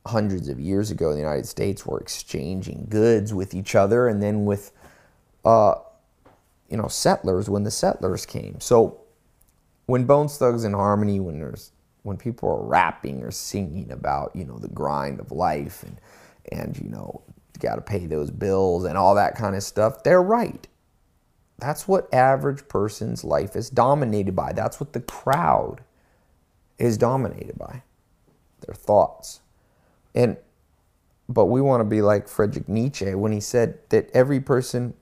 hundreds 0.07 0.49
of 0.49 0.61
years 0.61 0.91
ago 0.91 1.11
in 1.11 1.15
the 1.15 1.23
United 1.23 1.47
States, 1.47 1.87
were 1.87 2.01
exchanging 2.01 2.87
goods 2.89 3.35
with 3.35 3.55
each 3.55 3.75
other 3.75 4.09
and 4.09 4.23
then 4.23 4.45
with, 4.45 4.73
uh, 5.45 5.75
you 6.69 6.77
know, 6.77 6.89
settlers 6.89 7.49
when 7.49 7.65
the 7.65 7.71
settlers 7.71 8.27
came. 8.27 8.61
So 8.61 9.01
when 9.87 10.05
Bones 10.05 10.37
Thugs 10.37 10.65
and 10.65 10.75
Harmony, 10.75 11.19
when 11.19 11.39
there's 11.39 11.73
when 12.03 12.17
people 12.17 12.49
are 12.49 12.63
rapping 12.63 13.23
or 13.23 13.31
singing 13.31 13.91
about 13.91 14.35
you 14.35 14.45
know 14.45 14.59
the 14.59 14.69
grind 14.69 15.19
of 15.21 15.33
life 15.33 15.83
and 15.83 16.01
and 16.53 16.79
you 16.79 16.89
know 16.89 17.23
got 17.59 17.75
to 17.75 17.81
pay 17.81 18.07
those 18.07 18.31
bills 18.31 18.85
and 18.85 18.97
all 18.97 19.15
that 19.15 19.35
kind 19.35 19.57
of 19.57 19.63
stuff, 19.63 20.03
they're 20.05 20.23
right. 20.23 20.69
That's 21.59 21.89
what 21.89 22.13
average 22.15 22.69
person's 22.69 23.25
life 23.25 23.57
is 23.57 23.69
dominated 23.69 24.37
by. 24.37 24.53
That's 24.53 24.79
what 24.79 24.93
the 24.93 25.01
crowd 25.01 25.81
is 26.79 26.97
dominated 26.97 27.59
by. 27.59 27.83
Their 28.61 28.75
thoughts. 28.75 29.41
And 30.15 30.37
but 31.29 31.47
we 31.47 31.61
want 31.61 31.83
to 31.83 31.85
be 31.85 32.01
like 32.01 32.27
Friedrich 32.27 32.69
Nietzsche 32.69 33.15
when 33.15 33.33
he 33.33 33.41
said 33.41 33.79
that 33.91 34.11
every 34.15 34.41
person 34.41 34.95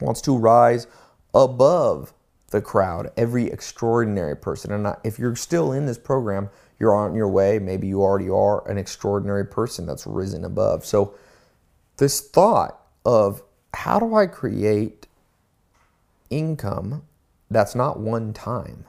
wants 0.00 0.20
to 0.22 0.36
rise 0.36 0.86
above 1.34 2.12
the 2.50 2.60
crowd, 2.60 3.10
every 3.16 3.46
extraordinary 3.46 4.36
person. 4.36 4.72
And 4.72 4.94
if 5.02 5.18
you're 5.18 5.34
still 5.34 5.72
in 5.72 5.86
this 5.86 5.98
program, 5.98 6.48
you're 6.78 6.94
on 6.94 7.14
your 7.14 7.28
way. 7.28 7.58
Maybe 7.58 7.88
you 7.88 8.02
already 8.02 8.28
are 8.28 8.68
an 8.68 8.78
extraordinary 8.78 9.46
person 9.46 9.86
that's 9.86 10.06
risen 10.06 10.44
above. 10.44 10.84
So, 10.84 11.14
this 11.96 12.20
thought 12.20 12.80
of 13.04 13.42
how 13.74 13.98
do 13.98 14.14
I 14.14 14.26
create 14.26 15.06
income 16.32 17.02
that's 17.50 17.74
not 17.74 18.00
one 18.00 18.32
time? 18.32 18.84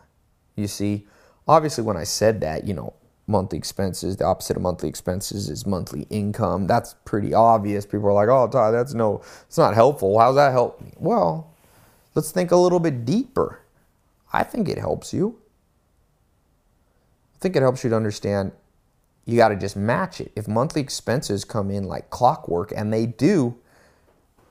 You 0.56 0.68
see, 0.68 1.06
obviously, 1.48 1.84
when 1.84 1.98
I 1.98 2.04
said 2.04 2.42
that, 2.42 2.66
you 2.66 2.74
know, 2.74 2.94
monthly 3.28 3.58
expenses, 3.58 4.18
the 4.18 4.26
opposite 4.26 4.58
of 4.58 4.64
monthly 4.64 4.90
expenses 4.90 5.50
is 5.50 5.66
monthly 5.66 6.04
income. 6.10 6.68
That's 6.68 6.96
pretty 7.06 7.34
obvious. 7.34 7.86
People 7.86 8.08
are 8.08 8.14
like, 8.14 8.30
oh, 8.30 8.48
Tai, 8.48 8.72
that's 8.72 8.94
no, 8.94 9.22
it's 9.48 9.58
not 9.58 9.74
helpful. 9.74 10.18
How's 10.20 10.36
that 10.36 10.52
help 10.52 10.82
me? 10.82 10.94
Well, 10.98 11.54
let's 12.16 12.32
think 12.32 12.52
a 12.52 12.58
little 12.58 12.80
bit 12.80 13.06
deeper. 13.06 13.60
I 14.32 14.44
think 14.44 14.68
it 14.68 14.78
helps 14.78 15.14
you. 15.14 15.40
I 17.36 17.40
think 17.40 17.56
it 17.56 17.62
helps 17.62 17.84
you 17.84 17.90
to 17.90 17.96
understand 17.96 18.52
you 19.26 19.38
got 19.38 19.50
to 19.50 19.56
just 19.56 19.76
match 19.76 20.20
it. 20.20 20.32
If 20.36 20.48
monthly 20.48 20.82
expenses 20.82 21.46
come 21.46 21.72
in 21.72 21.86
like 21.86 22.10
clockwork, 22.10 22.74
and 22.76 22.92
they 22.92 23.06
do, 23.06 23.56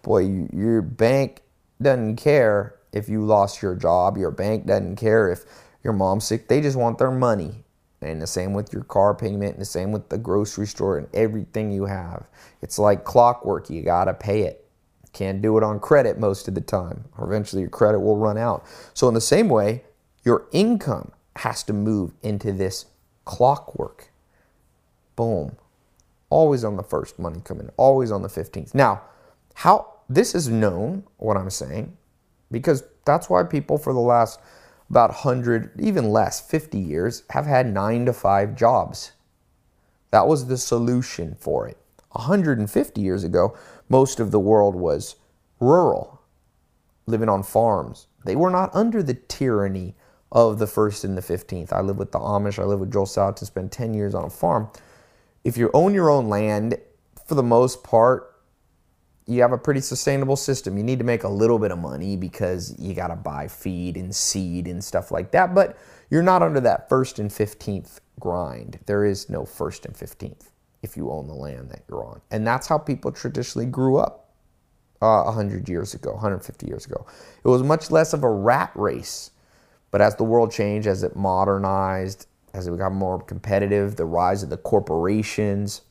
boy, 0.02 0.46
your 0.52 0.82
bank 0.82 1.42
doesn't 1.80 2.16
care 2.16 2.76
if 2.92 3.08
you 3.08 3.24
lost 3.24 3.62
your 3.62 3.74
job. 3.74 4.16
Your 4.16 4.30
bank 4.30 4.66
doesn't 4.66 4.96
care 4.96 5.30
if 5.30 5.44
your 5.82 5.92
mom's 5.92 6.26
sick. 6.26 6.48
They 6.48 6.60
just 6.60 6.76
want 6.76 6.98
their 6.98 7.10
money. 7.10 7.64
And 8.00 8.20
the 8.20 8.26
same 8.26 8.52
with 8.52 8.72
your 8.72 8.82
car 8.82 9.14
payment, 9.14 9.52
and 9.52 9.60
the 9.60 9.66
same 9.66 9.92
with 9.92 10.08
the 10.08 10.18
grocery 10.18 10.66
store 10.66 10.98
and 10.98 11.06
everything 11.14 11.70
you 11.70 11.84
have. 11.86 12.28
It's 12.60 12.78
like 12.78 13.04
clockwork. 13.04 13.70
You 13.70 13.82
got 13.82 14.06
to 14.06 14.14
pay 14.14 14.42
it. 14.42 14.68
Can't 15.12 15.40
do 15.40 15.56
it 15.56 15.62
on 15.62 15.78
credit 15.78 16.18
most 16.18 16.48
of 16.48 16.54
the 16.54 16.60
time, 16.60 17.04
or 17.16 17.26
eventually 17.26 17.62
your 17.62 17.70
credit 17.70 18.00
will 18.00 18.16
run 18.16 18.38
out. 18.38 18.64
So, 18.94 19.08
in 19.08 19.14
the 19.14 19.20
same 19.20 19.48
way, 19.48 19.84
your 20.24 20.46
income 20.52 21.12
has 21.36 21.62
to 21.64 21.72
move 21.72 22.12
into 22.22 22.52
this 22.52 22.86
clockwork. 23.24 24.10
Boom. 25.14 25.56
Always 26.30 26.64
on 26.64 26.76
the 26.76 26.82
first 26.82 27.18
money 27.18 27.40
coming, 27.44 27.70
always 27.76 28.10
on 28.10 28.22
the 28.22 28.28
15th. 28.28 28.74
Now, 28.74 29.02
how 29.54 29.92
this 30.08 30.34
is 30.34 30.48
known, 30.48 31.04
what 31.18 31.36
I'm 31.36 31.50
saying, 31.50 31.96
because 32.52 32.84
that's 33.04 33.28
why 33.28 33.42
people 33.42 33.78
for 33.78 33.92
the 33.92 34.00
last 34.00 34.38
about 34.90 35.10
100, 35.10 35.80
even 35.80 36.10
less, 36.10 36.40
50 36.40 36.78
years, 36.78 37.22
have 37.30 37.46
had 37.46 37.72
nine 37.72 38.04
to 38.04 38.12
five 38.12 38.54
jobs. 38.54 39.12
That 40.10 40.26
was 40.26 40.46
the 40.46 40.58
solution 40.58 41.34
for 41.40 41.66
it. 41.66 41.78
150 42.10 43.00
years 43.00 43.24
ago, 43.24 43.56
most 43.88 44.20
of 44.20 44.30
the 44.30 44.38
world 44.38 44.74
was 44.74 45.16
rural, 45.60 46.20
living 47.06 47.30
on 47.30 47.42
farms. 47.42 48.06
They 48.26 48.36
were 48.36 48.50
not 48.50 48.74
under 48.74 49.02
the 49.02 49.14
tyranny 49.14 49.96
of 50.30 50.58
the 50.58 50.66
first 50.66 51.04
and 51.04 51.16
the 51.16 51.22
15th. 51.22 51.72
I 51.72 51.80
live 51.80 51.96
with 51.96 52.12
the 52.12 52.18
Amish, 52.18 52.58
I 52.58 52.64
live 52.64 52.80
with 52.80 52.92
Joel 52.92 53.06
Salatin, 53.06 53.46
spent 53.46 53.72
10 53.72 53.94
years 53.94 54.14
on 54.14 54.24
a 54.24 54.30
farm. 54.30 54.68
If 55.42 55.56
you 55.56 55.70
own 55.72 55.94
your 55.94 56.10
own 56.10 56.28
land, 56.28 56.76
for 57.26 57.34
the 57.34 57.42
most 57.42 57.82
part, 57.82 58.31
you 59.26 59.40
have 59.42 59.52
a 59.52 59.58
pretty 59.58 59.80
sustainable 59.80 60.36
system. 60.36 60.76
You 60.76 60.82
need 60.82 60.98
to 60.98 61.04
make 61.04 61.24
a 61.24 61.28
little 61.28 61.58
bit 61.58 61.70
of 61.70 61.78
money 61.78 62.16
because 62.16 62.74
you 62.78 62.94
got 62.94 63.08
to 63.08 63.16
buy 63.16 63.48
feed 63.48 63.96
and 63.96 64.14
seed 64.14 64.66
and 64.66 64.82
stuff 64.82 65.10
like 65.10 65.30
that, 65.32 65.54
but 65.54 65.78
you're 66.10 66.22
not 66.22 66.42
under 66.42 66.60
that 66.60 66.88
first 66.88 67.18
and 67.18 67.30
15th 67.30 68.00
grind. 68.20 68.80
There 68.86 69.04
is 69.04 69.30
no 69.30 69.44
first 69.44 69.86
and 69.86 69.94
15th 69.94 70.50
if 70.82 70.96
you 70.96 71.10
own 71.10 71.28
the 71.28 71.34
land 71.34 71.70
that 71.70 71.82
you're 71.88 72.04
on. 72.04 72.20
And 72.30 72.46
that's 72.46 72.66
how 72.66 72.78
people 72.78 73.12
traditionally 73.12 73.66
grew 73.66 73.96
up 73.96 74.30
uh, 75.00 75.22
100 75.22 75.68
years 75.68 75.94
ago, 75.94 76.12
150 76.12 76.66
years 76.66 76.86
ago. 76.86 77.06
It 77.44 77.48
was 77.48 77.62
much 77.62 77.90
less 77.90 78.12
of 78.12 78.24
a 78.24 78.30
rat 78.30 78.72
race. 78.74 79.30
But 79.92 80.00
as 80.00 80.16
the 80.16 80.24
world 80.24 80.50
changed, 80.50 80.88
as 80.88 81.02
it 81.02 81.14
modernized, 81.14 82.26
as 82.54 82.66
it 82.66 82.76
got 82.78 82.92
more 82.92 83.20
competitive, 83.20 83.96
the 83.96 84.04
rise 84.04 84.42
of 84.42 84.50
the 84.50 84.56
corporations, 84.56 85.82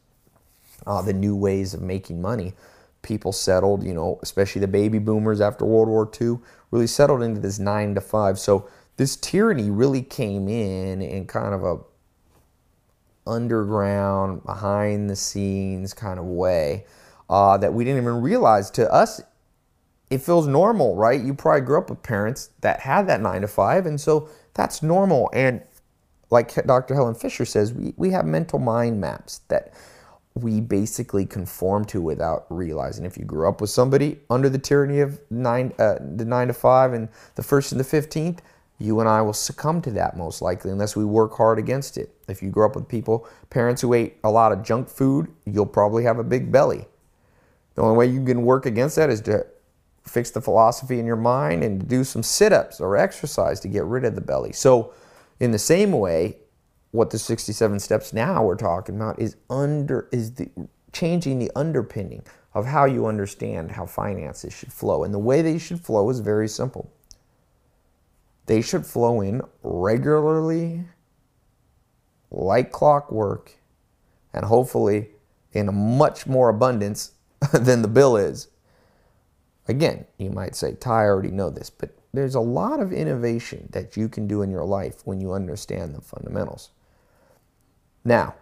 uh, 0.85 1.01
the 1.01 1.13
new 1.13 1.35
ways 1.35 1.73
of 1.73 1.81
making 1.81 2.21
money, 2.21 2.53
people 3.01 3.31
settled, 3.31 3.83
you 3.83 3.93
know, 3.93 4.19
especially 4.21 4.61
the 4.61 4.67
baby 4.67 4.99
boomers 4.99 5.41
after 5.41 5.65
World 5.65 5.87
War 5.87 6.09
II, 6.19 6.39
really 6.71 6.87
settled 6.87 7.23
into 7.23 7.39
this 7.39 7.59
nine 7.59 7.95
to 7.95 8.01
five. 8.01 8.39
So 8.39 8.69
this 8.97 9.15
tyranny 9.15 9.69
really 9.69 10.01
came 10.01 10.47
in 10.47 11.01
in 11.01 11.25
kind 11.25 11.53
of 11.53 11.63
a 11.63 11.77
underground, 13.27 14.43
behind 14.43 15.09
the 15.09 15.15
scenes 15.15 15.93
kind 15.93 16.19
of 16.19 16.25
way 16.25 16.85
uh, 17.29 17.57
that 17.57 17.73
we 17.73 17.83
didn't 17.83 18.01
even 18.01 18.21
realize. 18.21 18.69
To 18.71 18.91
us, 18.91 19.21
it 20.09 20.19
feels 20.21 20.47
normal, 20.47 20.95
right? 20.95 21.21
You 21.21 21.33
probably 21.33 21.61
grew 21.61 21.77
up 21.77 21.89
with 21.89 22.03
parents 22.03 22.49
that 22.61 22.81
had 22.81 23.07
that 23.07 23.21
nine 23.21 23.41
to 23.41 23.47
five, 23.47 23.85
and 23.85 23.99
so 23.99 24.29
that's 24.53 24.83
normal. 24.83 25.29
And 25.33 25.61
like 26.29 26.53
Dr. 26.65 26.93
Helen 26.93 27.15
Fisher 27.15 27.45
says, 27.45 27.73
we, 27.73 27.93
we 27.97 28.09
have 28.11 28.25
mental 28.25 28.59
mind 28.59 28.99
maps 28.99 29.41
that 29.47 29.73
we 30.33 30.61
basically 30.61 31.25
conform 31.25 31.85
to 31.85 32.01
without 32.01 32.45
realizing. 32.49 33.05
If 33.05 33.17
you 33.17 33.25
grew 33.25 33.47
up 33.47 33.59
with 33.59 33.69
somebody 33.69 34.19
under 34.29 34.49
the 34.49 34.57
tyranny 34.57 35.01
of 35.01 35.19
nine, 35.29 35.73
uh, 35.77 35.95
the 35.99 36.25
nine 36.25 36.47
to 36.47 36.53
five 36.53 36.93
and 36.93 37.09
the 37.35 37.43
first 37.43 37.71
and 37.71 37.79
the 37.79 37.85
fifteenth, 37.85 38.41
you 38.79 38.99
and 38.99 39.07
I 39.07 39.21
will 39.21 39.33
succumb 39.33 39.81
to 39.83 39.91
that 39.91 40.17
most 40.17 40.41
likely 40.41 40.71
unless 40.71 40.95
we 40.95 41.05
work 41.05 41.35
hard 41.35 41.59
against 41.59 41.97
it. 41.97 42.15
If 42.27 42.41
you 42.41 42.49
grew 42.49 42.65
up 42.65 42.75
with 42.75 42.87
people, 42.87 43.27
parents 43.49 43.81
who 43.81 43.93
ate 43.93 44.17
a 44.23 44.31
lot 44.31 44.51
of 44.51 44.63
junk 44.63 44.89
food, 44.89 45.27
you'll 45.45 45.65
probably 45.65 46.03
have 46.03 46.17
a 46.17 46.23
big 46.23 46.51
belly. 46.51 46.85
The 47.75 47.81
only 47.83 47.97
way 47.97 48.05
you 48.07 48.23
can 48.25 48.43
work 48.43 48.65
against 48.65 48.95
that 48.95 49.09
is 49.09 49.21
to 49.21 49.45
fix 50.03 50.31
the 50.31 50.41
philosophy 50.41 50.99
in 50.99 51.05
your 51.05 51.15
mind 51.15 51.63
and 51.63 51.87
do 51.87 52.03
some 52.03 52.23
sit 52.23 52.51
ups 52.51 52.79
or 52.79 52.97
exercise 52.97 53.59
to 53.59 53.67
get 53.67 53.83
rid 53.83 54.03
of 54.03 54.15
the 54.15 54.21
belly. 54.21 54.51
So, 54.51 54.93
in 55.39 55.51
the 55.51 55.59
same 55.59 55.91
way, 55.91 56.37
what 56.91 57.09
the 57.09 57.19
67 57.19 57.79
steps 57.79 58.13
now 58.13 58.43
we're 58.43 58.55
talking 58.55 58.95
about 58.95 59.19
is 59.19 59.37
under 59.49 60.07
is 60.11 60.33
the 60.33 60.49
changing 60.91 61.39
the 61.39 61.51
underpinning 61.55 62.23
of 62.53 62.65
how 62.65 62.85
you 62.85 63.05
understand 63.05 63.71
how 63.71 63.85
finances 63.85 64.53
should 64.53 64.73
flow. 64.73 65.03
And 65.03 65.13
the 65.13 65.19
way 65.19 65.41
they 65.41 65.57
should 65.57 65.79
flow 65.79 66.09
is 66.09 66.19
very 66.19 66.49
simple. 66.49 66.91
They 68.45 68.61
should 68.61 68.85
flow 68.85 69.21
in 69.21 69.41
regularly 69.63 70.83
like 72.29 72.71
clockwork 72.71 73.53
and 74.33 74.45
hopefully 74.45 75.09
in 75.53 75.67
a 75.67 75.71
much 75.71 76.27
more 76.27 76.49
abundance 76.49 77.13
than 77.53 77.81
the 77.81 77.87
bill 77.87 78.17
is. 78.17 78.49
Again, 79.67 80.05
you 80.17 80.31
might 80.31 80.55
say, 80.55 80.73
Tai, 80.73 81.03
I 81.03 81.05
already 81.05 81.31
know 81.31 81.49
this, 81.49 81.69
but 81.69 81.95
there's 82.13 82.35
a 82.35 82.41
lot 82.41 82.81
of 82.81 82.91
innovation 82.91 83.69
that 83.71 83.95
you 83.95 84.09
can 84.09 84.27
do 84.27 84.41
in 84.41 84.51
your 84.51 84.65
life 84.65 85.01
when 85.05 85.21
you 85.21 85.31
understand 85.31 85.95
the 85.95 86.01
fundamentals. 86.01 86.71
Now, 88.03 88.35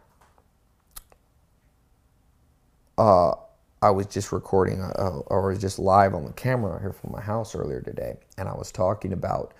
uh, 2.97 3.33
I 3.81 3.89
was 3.91 4.07
just 4.07 4.31
recording, 4.31 4.81
uh, 4.81 5.21
or 5.27 5.53
just 5.55 5.79
live 5.79 6.13
on 6.13 6.25
the 6.25 6.33
camera 6.33 6.79
here 6.79 6.93
from 6.93 7.11
my 7.11 7.21
house 7.21 7.55
earlier 7.55 7.81
today, 7.81 8.17
and 8.37 8.47
I 8.47 8.53
was 8.53 8.71
talking 8.71 9.13
about, 9.13 9.53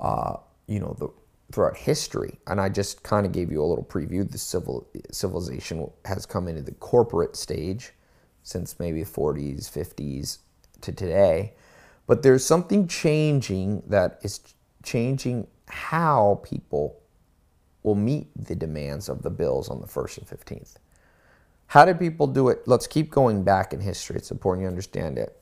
uh, 0.00 0.36
you 0.66 0.80
know, 0.80 0.94
the 0.98 1.08
throughout 1.52 1.76
history, 1.76 2.38
and 2.48 2.60
I 2.60 2.68
just 2.68 3.02
kind 3.02 3.24
of 3.24 3.32
gave 3.32 3.52
you 3.52 3.62
a 3.62 3.64
little 3.64 3.84
preview. 3.84 4.28
The 4.28 4.38
civil 4.38 4.88
civilization 5.12 5.88
has 6.04 6.26
come 6.26 6.48
into 6.48 6.62
the 6.62 6.72
corporate 6.72 7.36
stage 7.36 7.92
since 8.42 8.78
maybe 8.80 9.02
the 9.02 9.10
40s, 9.10 9.70
50s 9.70 10.38
to 10.80 10.92
today, 10.92 11.54
but 12.06 12.22
there's 12.22 12.44
something 12.44 12.88
changing 12.88 13.82
that 13.86 14.18
is 14.22 14.40
changing 14.82 15.46
how 15.68 16.40
people 16.42 17.00
will 17.86 17.94
meet 17.94 18.28
the 18.36 18.56
demands 18.56 19.08
of 19.08 19.22
the 19.22 19.30
bills 19.30 19.70
on 19.70 19.80
the 19.80 19.86
1st 19.86 20.18
and 20.18 20.26
15th. 20.26 20.74
How 21.68 21.84
did 21.84 22.00
people 22.00 22.26
do 22.26 22.48
it? 22.48 22.66
Let's 22.66 22.88
keep 22.88 23.10
going 23.10 23.44
back 23.44 23.72
in 23.72 23.80
history. 23.80 24.16
It's 24.16 24.32
important 24.32 24.62
you 24.62 24.68
understand 24.68 25.18
it. 25.18 25.40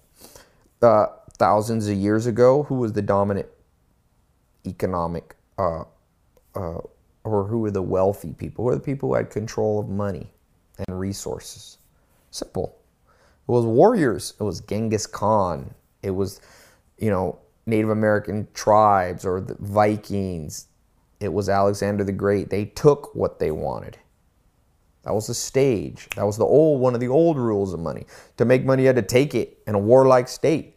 Uh, 0.82 1.06
thousands 1.38 1.88
of 1.88 1.96
years 1.96 2.26
ago, 2.26 2.64
who 2.64 2.74
was 2.74 2.92
the 2.92 3.00
dominant 3.00 3.48
economic, 4.66 5.34
uh, 5.58 5.84
uh, 6.54 6.80
or 7.24 7.46
who 7.46 7.60
were 7.60 7.70
the 7.70 7.82
wealthy 7.82 8.34
people? 8.34 8.64
Who 8.64 8.66
were 8.66 8.74
the 8.74 8.82
people 8.82 9.08
who 9.08 9.14
had 9.14 9.30
control 9.30 9.80
of 9.80 9.88
money 9.88 10.30
and 10.86 11.00
resources? 11.00 11.78
Simple. 12.30 12.76
It 13.06 13.52
was 13.52 13.64
warriors. 13.64 14.34
It 14.38 14.42
was 14.42 14.60
Genghis 14.60 15.06
Khan. 15.06 15.72
It 16.02 16.10
was, 16.10 16.42
you 16.98 17.08
know, 17.08 17.38
Native 17.64 17.88
American 17.88 18.48
tribes 18.52 19.24
or 19.24 19.40
the 19.40 19.56
Vikings, 19.60 20.66
it 21.24 21.32
was 21.32 21.48
Alexander 21.48 22.04
the 22.04 22.12
Great. 22.12 22.50
They 22.50 22.66
took 22.66 23.14
what 23.14 23.38
they 23.38 23.50
wanted. 23.50 23.98
That 25.02 25.14
was 25.14 25.26
the 25.26 25.34
stage. 25.34 26.08
That 26.16 26.24
was 26.24 26.38
the 26.38 26.44
old 26.44 26.80
one 26.80 26.94
of 26.94 27.00
the 27.00 27.08
old 27.08 27.36
rules 27.36 27.74
of 27.74 27.80
money. 27.80 28.06
To 28.36 28.44
make 28.44 28.64
money, 28.64 28.82
you 28.82 28.86
had 28.86 28.96
to 28.96 29.02
take 29.02 29.34
it 29.34 29.58
in 29.66 29.74
a 29.74 29.78
warlike 29.78 30.28
state. 30.28 30.76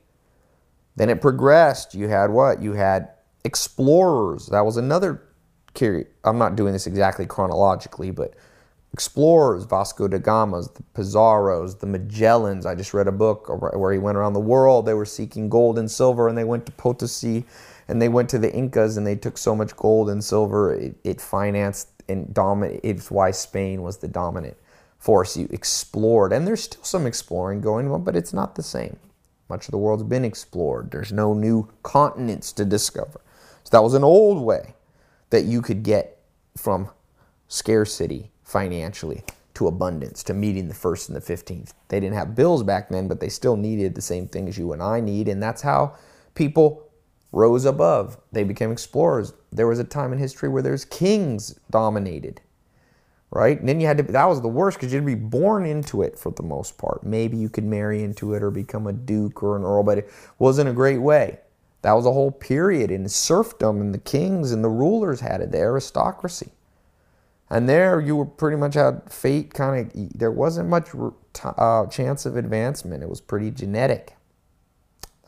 Then 0.95 1.09
it 1.09 1.21
progressed. 1.21 1.93
You 1.93 2.07
had 2.07 2.31
what? 2.31 2.61
You 2.61 2.73
had 2.73 3.09
explorers. 3.43 4.47
That 4.47 4.65
was 4.65 4.77
another. 4.77 5.23
I'm 6.23 6.39
not 6.39 6.55
doing 6.55 6.73
this 6.73 6.87
exactly 6.87 7.27
chronologically, 7.27 8.09
but 8.09 8.33
explorers, 8.93 9.65
Vasco 9.65 10.07
da 10.07 10.17
Gama's, 10.17 10.69
the 10.69 10.81
Pizarro's, 10.95 11.75
the 11.75 11.85
Magellans. 11.85 12.65
I 12.65 12.73
just 12.73 12.95
read 12.95 13.07
a 13.07 13.11
book 13.11 13.47
where 13.47 13.93
he 13.93 13.99
went 13.99 14.17
around 14.17 14.33
the 14.33 14.39
world. 14.39 14.87
They 14.87 14.95
were 14.95 15.05
seeking 15.05 15.49
gold 15.49 15.77
and 15.77 15.89
silver, 15.89 16.27
and 16.27 16.35
they 16.35 16.43
went 16.43 16.65
to 16.65 16.71
Potosi, 16.71 17.45
and 17.87 18.01
they 18.01 18.09
went 18.09 18.29
to 18.29 18.39
the 18.39 18.53
Incas, 18.53 18.97
and 18.97 19.05
they 19.05 19.15
took 19.15 19.37
so 19.37 19.55
much 19.55 19.75
gold 19.75 20.09
and 20.09 20.23
silver, 20.23 20.73
it, 20.73 20.95
it 21.03 21.21
financed 21.21 21.89
and. 22.07 22.33
It's 22.83 23.11
why 23.11 23.31
Spain 23.31 23.81
was 23.81 23.97
the 23.97 24.07
dominant 24.07 24.57
force. 24.97 25.37
You 25.37 25.47
explored, 25.51 26.33
and 26.33 26.47
there's 26.47 26.63
still 26.63 26.83
some 26.83 27.05
exploring 27.05 27.61
going 27.61 27.91
on, 27.91 28.03
but 28.03 28.15
it's 28.15 28.33
not 28.33 28.55
the 28.55 28.63
same. 28.63 28.97
Much 29.49 29.65
of 29.67 29.71
the 29.71 29.77
world's 29.77 30.03
been 30.03 30.25
explored. 30.25 30.91
There's 30.91 31.11
no 31.11 31.33
new 31.33 31.69
continents 31.83 32.51
to 32.53 32.65
discover. 32.65 33.21
So 33.63 33.69
that 33.71 33.83
was 33.83 33.93
an 33.93 34.03
old 34.03 34.43
way 34.43 34.75
that 35.29 35.45
you 35.45 35.61
could 35.61 35.83
get 35.83 36.19
from 36.55 36.89
scarcity 37.47 38.31
financially 38.43 39.23
to 39.53 39.67
abundance, 39.67 40.23
to 40.23 40.33
meeting 40.33 40.67
the 40.67 40.73
first 40.73 41.09
and 41.09 41.15
the 41.15 41.21
15th. 41.21 41.73
They 41.87 41.99
didn't 41.99 42.15
have 42.15 42.35
bills 42.35 42.63
back 42.63 42.89
then, 42.89 43.07
but 43.07 43.19
they 43.19 43.29
still 43.29 43.55
needed 43.57 43.95
the 43.95 44.01
same 44.01 44.27
things 44.27 44.57
you 44.57 44.71
and 44.73 44.83
I 44.83 44.99
need. 44.99 45.27
And 45.27 45.41
that's 45.41 45.61
how 45.61 45.95
people 46.35 46.86
rose 47.37 47.65
above. 47.65 48.17
They 48.31 48.43
became 48.43 48.71
explorers. 48.71 49.33
There 49.51 49.67
was 49.67 49.79
a 49.79 49.83
time 49.83 50.11
in 50.11 50.19
history 50.19 50.49
where 50.49 50.63
there's 50.63 50.85
kings 50.85 51.59
dominated, 51.69 52.41
right? 53.29 53.59
And 53.59 53.69
then 53.69 53.79
you 53.79 53.87
had 53.87 53.97
to, 53.97 54.03
that 54.03 54.25
was 54.25 54.41
the 54.41 54.47
worst 54.47 54.77
because 54.77 54.91
you'd 54.91 55.05
be 55.05 55.15
born 55.15 55.65
into 55.65 56.01
it 56.01 56.17
for 56.17 56.31
the 56.31 56.43
most 56.43 56.77
part. 56.77 57.03
Maybe 57.03 57.37
you 57.37 57.49
could 57.49 57.63
marry 57.63 58.03
into 58.03 58.33
it 58.33 58.41
or 58.41 58.49
become 58.49 58.87
a 58.87 58.93
duke 58.93 59.43
or 59.43 59.55
an 59.55 59.63
earl, 59.63 59.83
but 59.83 59.99
it 59.99 60.09
wasn't 60.39 60.69
a 60.69 60.73
great 60.73 61.01
way. 61.01 61.39
That 61.83 61.93
was 61.93 62.07
a 62.07 62.11
whole 62.11 62.31
period 62.31 62.89
in 62.89 63.07
serfdom, 63.07 63.79
and 63.79 63.93
the 63.93 63.99
kings 63.99 64.51
and 64.51 64.63
the 64.63 64.69
rulers 64.69 65.19
had 65.21 65.41
it, 65.41 65.51
the 65.51 65.59
aristocracy. 65.59 66.51
And 67.49 67.69
there 67.69 68.01
you 68.01 68.15
were 68.15 68.25
pretty 68.25 68.57
much 68.57 68.73
had 68.73 69.09
fate 69.09 69.53
kind 69.53 69.85
of, 69.85 70.19
there 70.19 70.31
wasn't 70.31 70.69
much 70.69 70.89
uh, 71.43 71.85
chance 71.85 72.25
of 72.25 72.35
advancement. 72.35 73.03
It 73.03 73.09
was 73.09 73.21
pretty 73.21 73.51
genetic. 73.51 74.17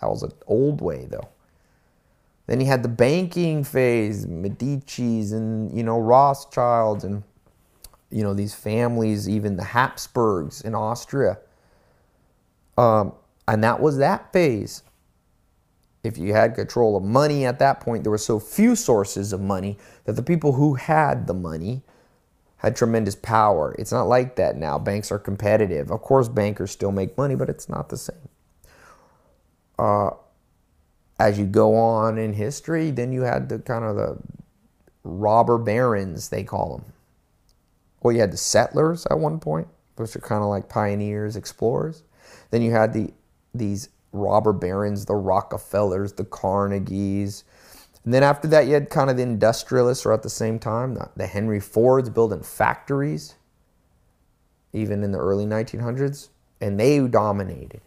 That 0.01 0.09
was 0.09 0.23
an 0.23 0.33
old 0.47 0.81
way, 0.81 1.05
though. 1.09 1.29
Then 2.49 2.59
you 2.59 2.65
had 2.65 2.81
the 2.81 2.89
banking 2.89 3.63
phase, 3.63 4.25
Medici's 4.25 5.33
and, 5.33 5.71
you 5.71 5.83
know, 5.83 5.99
Rothschilds 5.99 7.03
and, 7.03 7.21
you 8.09 8.23
know, 8.23 8.33
these 8.33 8.55
families, 8.55 9.29
even 9.29 9.55
the 9.55 9.63
Habsburgs 9.63 10.61
in 10.61 10.73
Austria. 10.73 11.37
Um, 12.75 13.13
and 13.47 13.63
that 13.63 13.79
was 13.79 13.99
that 13.99 14.33
phase. 14.33 14.81
If 16.03 16.17
you 16.17 16.33
had 16.33 16.55
control 16.55 16.97
of 16.97 17.03
money 17.03 17.45
at 17.45 17.59
that 17.59 17.81
point, 17.81 18.03
there 18.03 18.09
were 18.09 18.17
so 18.17 18.39
few 18.39 18.75
sources 18.75 19.31
of 19.31 19.39
money 19.39 19.77
that 20.05 20.13
the 20.13 20.23
people 20.23 20.53
who 20.53 20.73
had 20.73 21.27
the 21.27 21.35
money 21.35 21.83
had 22.57 22.75
tremendous 22.75 23.13
power. 23.13 23.75
It's 23.77 23.91
not 23.91 24.07
like 24.07 24.37
that 24.37 24.57
now. 24.57 24.79
Banks 24.79 25.11
are 25.11 25.19
competitive. 25.19 25.91
Of 25.91 26.01
course, 26.01 26.27
bankers 26.27 26.71
still 26.71 26.91
make 26.91 27.15
money, 27.15 27.35
but 27.35 27.47
it's 27.47 27.69
not 27.69 27.89
the 27.89 27.97
same. 27.97 28.27
Uh, 29.77 30.09
as 31.19 31.37
you 31.37 31.45
go 31.45 31.75
on 31.75 32.17
in 32.17 32.33
history, 32.33 32.91
then 32.91 33.11
you 33.11 33.21
had 33.21 33.49
the 33.49 33.59
kind 33.59 33.85
of 33.85 33.95
the 33.95 34.17
robber 35.03 35.57
barons, 35.57 36.29
they 36.29 36.43
call 36.43 36.77
them. 36.77 36.93
Well, 38.01 38.13
you 38.13 38.21
had 38.21 38.31
the 38.31 38.37
settlers 38.37 39.05
at 39.07 39.19
one 39.19 39.39
point, 39.39 39.67
which 39.97 40.15
are 40.15 40.21
kind 40.21 40.41
of 40.41 40.49
like 40.49 40.69
pioneers, 40.69 41.35
explorers. 41.35 42.03
Then 42.51 42.61
you 42.61 42.71
had 42.71 42.93
the 42.93 43.13
these 43.53 43.89
robber 44.11 44.53
barons, 44.53 45.05
the 45.05 45.15
Rockefellers, 45.15 46.13
the 46.13 46.23
Carnegies, 46.23 47.43
and 48.03 48.13
then 48.13 48.23
after 48.23 48.47
that, 48.47 48.65
you 48.65 48.73
had 48.73 48.89
kind 48.89 49.09
of 49.09 49.17
the 49.17 49.23
industrialists 49.23 50.05
or 50.05 50.13
at 50.13 50.23
the 50.23 50.29
same 50.29 50.57
time, 50.57 50.93
the, 50.93 51.09
the 51.15 51.27
Henry 51.27 51.59
Fords 51.59 52.09
building 52.09 52.41
factories, 52.41 53.35
even 54.73 55.03
in 55.03 55.11
the 55.11 55.19
early 55.19 55.45
1900s, 55.45 56.29
and 56.61 56.79
they 56.79 56.99
dominated. 57.07 57.81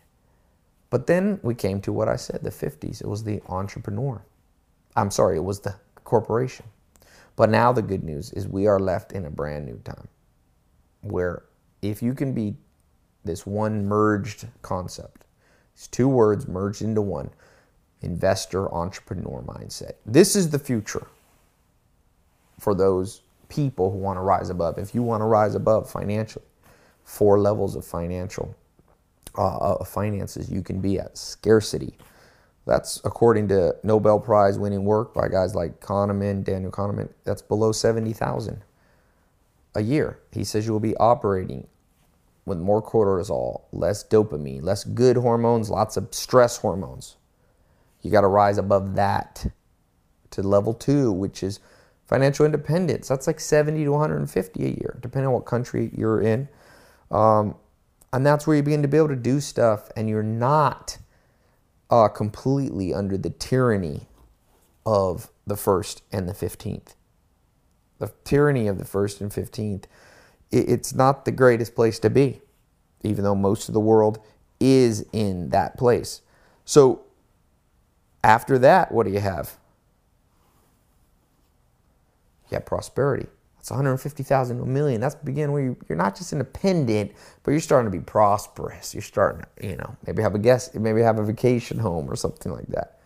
But 0.92 1.06
then 1.06 1.40
we 1.42 1.54
came 1.54 1.80
to 1.80 1.92
what 1.92 2.10
I 2.10 2.16
said, 2.16 2.42
the 2.42 2.50
50s. 2.50 3.00
It 3.00 3.06
was 3.06 3.24
the 3.24 3.40
entrepreneur. 3.48 4.20
I'm 4.94 5.10
sorry, 5.10 5.38
it 5.38 5.44
was 5.44 5.60
the 5.60 5.74
corporation. 6.04 6.66
But 7.34 7.48
now 7.48 7.72
the 7.72 7.80
good 7.80 8.04
news 8.04 8.30
is 8.32 8.46
we 8.46 8.66
are 8.66 8.78
left 8.78 9.12
in 9.12 9.24
a 9.24 9.30
brand 9.30 9.64
new 9.64 9.80
time 9.84 10.06
where 11.00 11.44
if 11.80 12.02
you 12.02 12.12
can 12.12 12.34
be 12.34 12.56
this 13.24 13.46
one 13.46 13.86
merged 13.86 14.46
concept, 14.60 15.24
these 15.74 15.86
two 15.86 16.08
words 16.08 16.46
merged 16.46 16.82
into 16.82 17.00
one, 17.00 17.30
investor 18.02 18.70
entrepreneur 18.70 19.42
mindset. 19.46 19.92
This 20.04 20.36
is 20.36 20.50
the 20.50 20.58
future 20.58 21.06
for 22.60 22.74
those 22.74 23.22
people 23.48 23.90
who 23.90 23.96
want 23.96 24.18
to 24.18 24.22
rise 24.22 24.50
above. 24.50 24.76
If 24.76 24.94
you 24.94 25.02
want 25.02 25.22
to 25.22 25.26
rise 25.26 25.54
above 25.54 25.90
financially, 25.90 26.44
four 27.02 27.40
levels 27.40 27.76
of 27.76 27.86
financial 27.86 28.54
uh, 29.36 29.56
uh, 29.56 29.84
finances 29.84 30.50
you 30.50 30.62
can 30.62 30.80
be 30.80 30.98
at 30.98 31.16
scarcity. 31.16 31.96
That's 32.66 33.00
according 33.04 33.48
to 33.48 33.74
Nobel 33.82 34.20
Prize 34.20 34.58
winning 34.58 34.84
work 34.84 35.14
by 35.14 35.28
guys 35.28 35.54
like 35.54 35.80
Kahneman, 35.80 36.44
Daniel 36.44 36.70
Kahneman. 36.70 37.10
That's 37.24 37.42
below 37.42 37.72
70,000 37.72 38.62
a 39.74 39.80
year. 39.80 40.20
He 40.30 40.44
says 40.44 40.66
you 40.66 40.72
will 40.72 40.80
be 40.80 40.96
operating 40.96 41.66
with 42.44 42.58
more 42.58 42.82
cortisol, 42.82 43.62
less 43.72 44.04
dopamine, 44.04 44.62
less 44.62 44.84
good 44.84 45.16
hormones, 45.16 45.70
lots 45.70 45.96
of 45.96 46.12
stress 46.12 46.58
hormones. 46.58 47.16
You 48.02 48.10
got 48.10 48.22
to 48.22 48.28
rise 48.28 48.58
above 48.58 48.96
that 48.96 49.46
to 50.30 50.42
level 50.42 50.74
two, 50.74 51.12
which 51.12 51.42
is 51.42 51.60
financial 52.06 52.44
independence. 52.44 53.08
That's 53.08 53.26
like 53.26 53.40
70 53.40 53.84
to 53.84 53.90
150 53.90 54.64
a 54.64 54.68
year, 54.68 54.98
depending 55.00 55.28
on 55.28 55.34
what 55.34 55.46
country 55.46 55.90
you're 55.96 56.20
in. 56.20 56.48
Um, 57.10 57.54
and 58.12 58.26
that's 58.26 58.46
where 58.46 58.56
you 58.56 58.62
begin 58.62 58.82
to 58.82 58.88
be 58.88 58.96
able 58.96 59.08
to 59.08 59.16
do 59.16 59.40
stuff, 59.40 59.90
and 59.96 60.08
you're 60.08 60.22
not 60.22 60.98
uh, 61.90 62.08
completely 62.08 62.92
under 62.92 63.16
the 63.16 63.30
tyranny 63.30 64.06
of 64.84 65.30
the 65.46 65.56
first 65.56 66.02
and 66.12 66.28
the 66.28 66.32
15th. 66.32 66.94
The 67.98 68.12
tyranny 68.24 68.66
of 68.68 68.78
the 68.78 68.84
first 68.84 69.20
and 69.20 69.30
15th, 69.30 69.84
it's 70.50 70.94
not 70.94 71.24
the 71.24 71.32
greatest 71.32 71.74
place 71.74 71.98
to 72.00 72.10
be, 72.10 72.42
even 73.02 73.24
though 73.24 73.34
most 73.34 73.68
of 73.68 73.74
the 73.74 73.80
world 73.80 74.18
is 74.60 75.06
in 75.12 75.50
that 75.50 75.78
place. 75.78 76.20
So 76.64 77.02
after 78.22 78.58
that, 78.58 78.92
what 78.92 79.06
do 79.06 79.12
you 79.12 79.20
have? 79.20 79.56
You 82.50 82.56
have 82.56 82.66
prosperity. 82.66 83.28
That's 83.62 83.70
150,000 83.70 84.56
to 84.56 84.62
a 84.64 84.66
million. 84.66 85.00
That's 85.00 85.14
beginning 85.14 85.52
where 85.52 85.62
you, 85.62 85.76
are 85.88 85.94
not 85.94 86.16
just 86.16 86.32
independent, 86.32 87.12
but 87.44 87.52
you're 87.52 87.60
starting 87.60 87.92
to 87.92 87.96
be 87.96 88.02
prosperous. 88.02 88.92
You're 88.92 89.02
starting 89.02 89.44
to, 89.44 89.68
you 89.68 89.76
know, 89.76 89.96
maybe 90.04 90.20
have 90.20 90.34
a 90.34 90.40
guest, 90.40 90.74
maybe 90.74 91.00
have 91.00 91.20
a 91.20 91.24
vacation 91.24 91.78
home 91.78 92.10
or 92.10 92.16
something 92.16 92.50
like 92.50 92.66
that. 92.66 92.98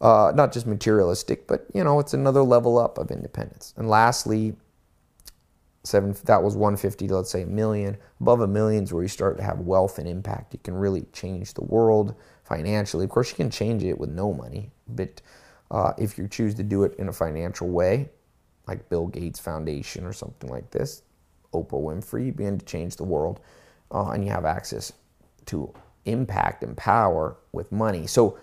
Uh, 0.00 0.32
not 0.34 0.52
just 0.52 0.66
materialistic, 0.66 1.46
but 1.46 1.68
you 1.72 1.84
know, 1.84 2.00
it's 2.00 2.14
another 2.14 2.42
level 2.42 2.78
up 2.78 2.98
of 2.98 3.12
independence. 3.12 3.74
And 3.76 3.88
lastly, 3.88 4.56
seven 5.84 6.16
that 6.24 6.42
was 6.42 6.56
150 6.56 7.06
to 7.06 7.16
let's 7.18 7.30
say 7.30 7.42
a 7.42 7.46
million. 7.46 7.96
Above 8.20 8.40
a 8.40 8.48
million 8.48 8.82
is 8.82 8.92
where 8.92 9.04
you 9.04 9.08
start 9.08 9.36
to 9.36 9.44
have 9.44 9.60
wealth 9.60 10.00
and 10.00 10.08
impact. 10.08 10.52
You 10.52 10.58
can 10.64 10.74
really 10.74 11.02
change 11.12 11.54
the 11.54 11.62
world 11.62 12.16
financially. 12.42 13.04
Of 13.04 13.10
course, 13.10 13.30
you 13.30 13.36
can 13.36 13.50
change 13.50 13.84
it 13.84 13.96
with 13.96 14.10
no 14.10 14.32
money, 14.32 14.72
but 14.88 15.22
uh, 15.70 15.92
if 15.96 16.18
you 16.18 16.26
choose 16.26 16.56
to 16.56 16.64
do 16.64 16.82
it 16.82 16.96
in 16.98 17.08
a 17.08 17.12
financial 17.12 17.68
way, 17.68 18.08
like 18.66 18.88
Bill 18.88 19.06
Gates 19.06 19.38
Foundation 19.38 20.04
or 20.04 20.12
something 20.12 20.50
like 20.50 20.70
this, 20.70 21.02
Oprah 21.52 21.82
Winfrey, 21.82 22.26
you 22.26 22.32
begin 22.32 22.58
to 22.58 22.64
change 22.64 22.96
the 22.96 23.04
world, 23.04 23.40
uh, 23.92 24.10
and 24.10 24.24
you 24.24 24.30
have 24.30 24.44
access 24.44 24.92
to 25.46 25.72
impact 26.04 26.62
and 26.62 26.76
power 26.76 27.36
with 27.52 27.70
money. 27.72 28.06
So 28.06 28.38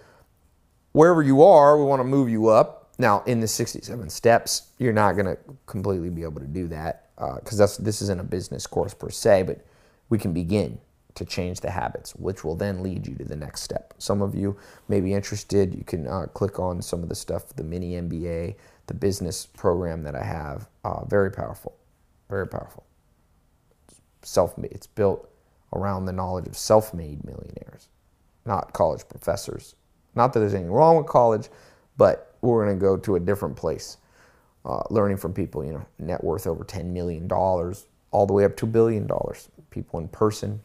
wherever 0.92 1.22
you 1.22 1.44
are, 1.44 1.78
we 1.78 1.86
want 1.86 2.00
to 2.00 2.06
move 2.06 2.30
you 2.30 2.48
up. 2.48 2.92
Now, 2.98 3.24
in 3.26 3.40
the 3.40 3.48
67 3.48 4.10
steps, 4.10 4.70
you're 4.78 4.94
not 4.94 5.14
going 5.14 5.26
to 5.26 5.38
completely 5.66 6.10
be 6.10 6.24
able 6.24 6.42
to 6.42 6.48
do 6.48 6.68
that 6.68 7.10
because 7.16 7.60
uh, 7.60 7.68
this 7.80 8.02
isn't 8.02 8.20
a 8.20 8.24
business 8.24 8.68
course 8.68 8.94
per 8.94 9.10
se, 9.10 9.44
but 9.44 9.66
we 10.10 10.18
can 10.18 10.34
begin 10.34 10.80
to 11.16 11.26
change 11.26 11.60
the 11.60 11.70
habits, 11.70 12.16
which 12.16 12.44
will 12.44 12.56
then 12.56 12.82
lead 12.82 13.06
you 13.06 13.16
to 13.16 13.24
the 13.24 13.36
next 13.36 13.62
step. 13.62 13.94
Some 13.98 14.22
of 14.22 14.36
you 14.36 14.58
may 14.88 15.00
be 15.00 15.14
interested. 15.14 15.74
You 15.74 15.84
can 15.84 16.08
uh, 16.08 16.28
click 16.34 16.60
on 16.60 16.82
some 16.82 17.04
of 17.04 17.10
the 17.10 17.16
stuff, 17.16 17.50
the 17.56 17.64
mini 17.64 17.94
MBA, 17.94 18.56
the 18.88 18.94
business 18.94 19.46
program 19.46 20.04
that 20.04 20.16
I 20.16 20.24
have. 20.24 20.68
Uh, 20.84 21.06
very 21.06 21.32
powerful, 21.32 21.76
very 22.30 22.48
powerful. 22.48 22.84
Self-made. 24.22 24.72
It's 24.72 24.88
built 24.88 25.30
around 25.74 26.06
the 26.06 26.14
knowledge 26.14 26.48
of 26.48 26.58
self-made 26.58 27.24
millionaires, 27.26 27.88
not 28.46 28.74
college 28.74 29.08
professors. 29.10 29.76
Not 30.16 30.34
that 30.34 30.40
there's 30.40 30.54
anything 30.54 30.72
wrong 30.72 30.98
with 30.98 31.08
college, 31.08 31.50
but 31.98 32.36
we're 32.42 32.66
going 32.66 32.78
to 32.78 32.82
go 32.82 32.98
to 32.98 33.16
a 33.16 33.20
different 33.20 33.56
place, 33.56 33.98
uh, 34.66 34.84
learning 34.90 35.18
from 35.18 35.34
people. 35.34 35.66
You 35.66 35.74
know, 35.74 35.86
net 36.00 36.24
worth 36.24 36.46
over 36.46 36.64
ten 36.64 36.94
million 36.94 37.28
dollars, 37.28 37.88
all 38.12 38.26
the 38.26 38.34
way 38.34 38.46
up 38.46 38.56
to 38.58 38.66
a 38.66 38.70
billion 38.70 39.08
dollars. 39.08 39.50
People 39.72 40.00
in 40.00 40.08
person, 40.10 40.62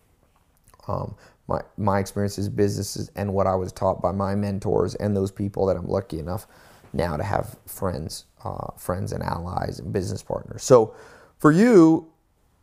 um, 0.87 1.15
my, 1.47 1.63
my 1.79 1.99
experiences, 1.99 2.49
businesses, 2.49 3.11
and 3.17 3.33
what 3.33 3.47
I 3.47 3.55
was 3.55 3.73
taught 3.73 4.03
by 4.03 4.13
my 4.13 4.35
mentors 4.35 4.95
and 4.97 5.17
those 5.17 5.31
people 5.31 5.65
that 5.67 5.77
I'm 5.77 5.87
lucky 5.89 6.19
enough 6.19 6.47
now 6.93 7.17
to 7.17 7.23
have 7.23 7.57
friends, 7.67 8.27
uh, 8.45 8.73
friends 8.77 9.13
and 9.13 9.23
allies 9.23 9.79
and 9.79 9.93
business 9.93 10.23
partners. 10.23 10.63
So 10.63 10.95
for 11.39 11.53
you, 11.53 12.11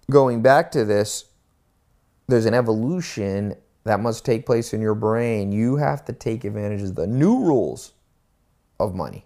going 0.09 0.41
back 0.41 0.71
to 0.71 0.85
this, 0.85 1.25
there's 2.27 2.45
an 2.45 2.53
evolution 2.53 3.55
that 3.83 3.99
must 3.99 4.25
take 4.25 4.45
place 4.45 4.73
in 4.73 4.81
your 4.81 4.95
brain. 4.95 5.51
You 5.51 5.75
have 5.77 6.03
to 6.05 6.13
take 6.13 6.43
advantage 6.43 6.81
of 6.81 6.95
the 6.95 7.07
new 7.07 7.39
rules 7.39 7.93
of 8.79 8.95
money. 8.95 9.25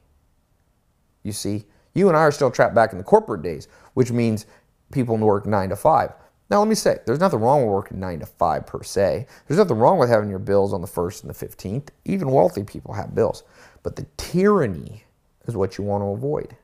You 1.23 1.31
see, 1.31 1.63
you 1.93 2.07
and 2.07 2.17
I 2.17 2.21
are 2.21 2.31
still 2.31 2.51
trapped 2.51 2.75
back 2.75 2.91
in 2.91 2.97
the 2.97 3.03
corporate 3.03 3.41
days, 3.41 3.67
which 3.93 4.11
means 4.11 4.45
people 4.91 5.17
work 5.17 5.45
nine 5.45 5.69
to 5.69 5.75
five. 5.75 6.11
Now, 6.49 6.59
let 6.59 6.67
me 6.67 6.75
say, 6.75 6.97
there's 7.05 7.19
nothing 7.19 7.41
wrong 7.41 7.61
with 7.61 7.71
working 7.71 7.99
nine 7.99 8.19
to 8.21 8.25
five 8.25 8.65
per 8.65 8.81
se. 8.81 9.27
There's 9.47 9.59
nothing 9.59 9.77
wrong 9.77 9.99
with 9.99 10.09
having 10.09 10.29
your 10.29 10.39
bills 10.39 10.73
on 10.73 10.81
the 10.81 10.87
first 10.87 11.23
and 11.23 11.33
the 11.33 11.45
15th. 11.45 11.89
Even 12.05 12.31
wealthy 12.31 12.63
people 12.63 12.93
have 12.93 13.13
bills. 13.13 13.43
But 13.83 13.95
the 13.95 14.05
tyranny 14.17 15.03
is 15.47 15.55
what 15.55 15.77
you 15.77 15.83
want 15.83 16.01
to 16.03 16.07
avoid. 16.07 16.55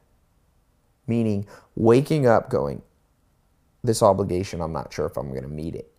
Meaning, 1.08 1.48
waking 1.76 2.26
up 2.26 2.50
going, 2.50 2.82
this 3.84 4.02
obligation, 4.02 4.62
I'm 4.62 4.74
not 4.74 4.92
sure 4.92 5.06
if 5.06 5.18
I'm 5.18 5.30
going 5.30 5.44
to 5.44 5.50
meet 5.50 5.76
it, 5.76 5.92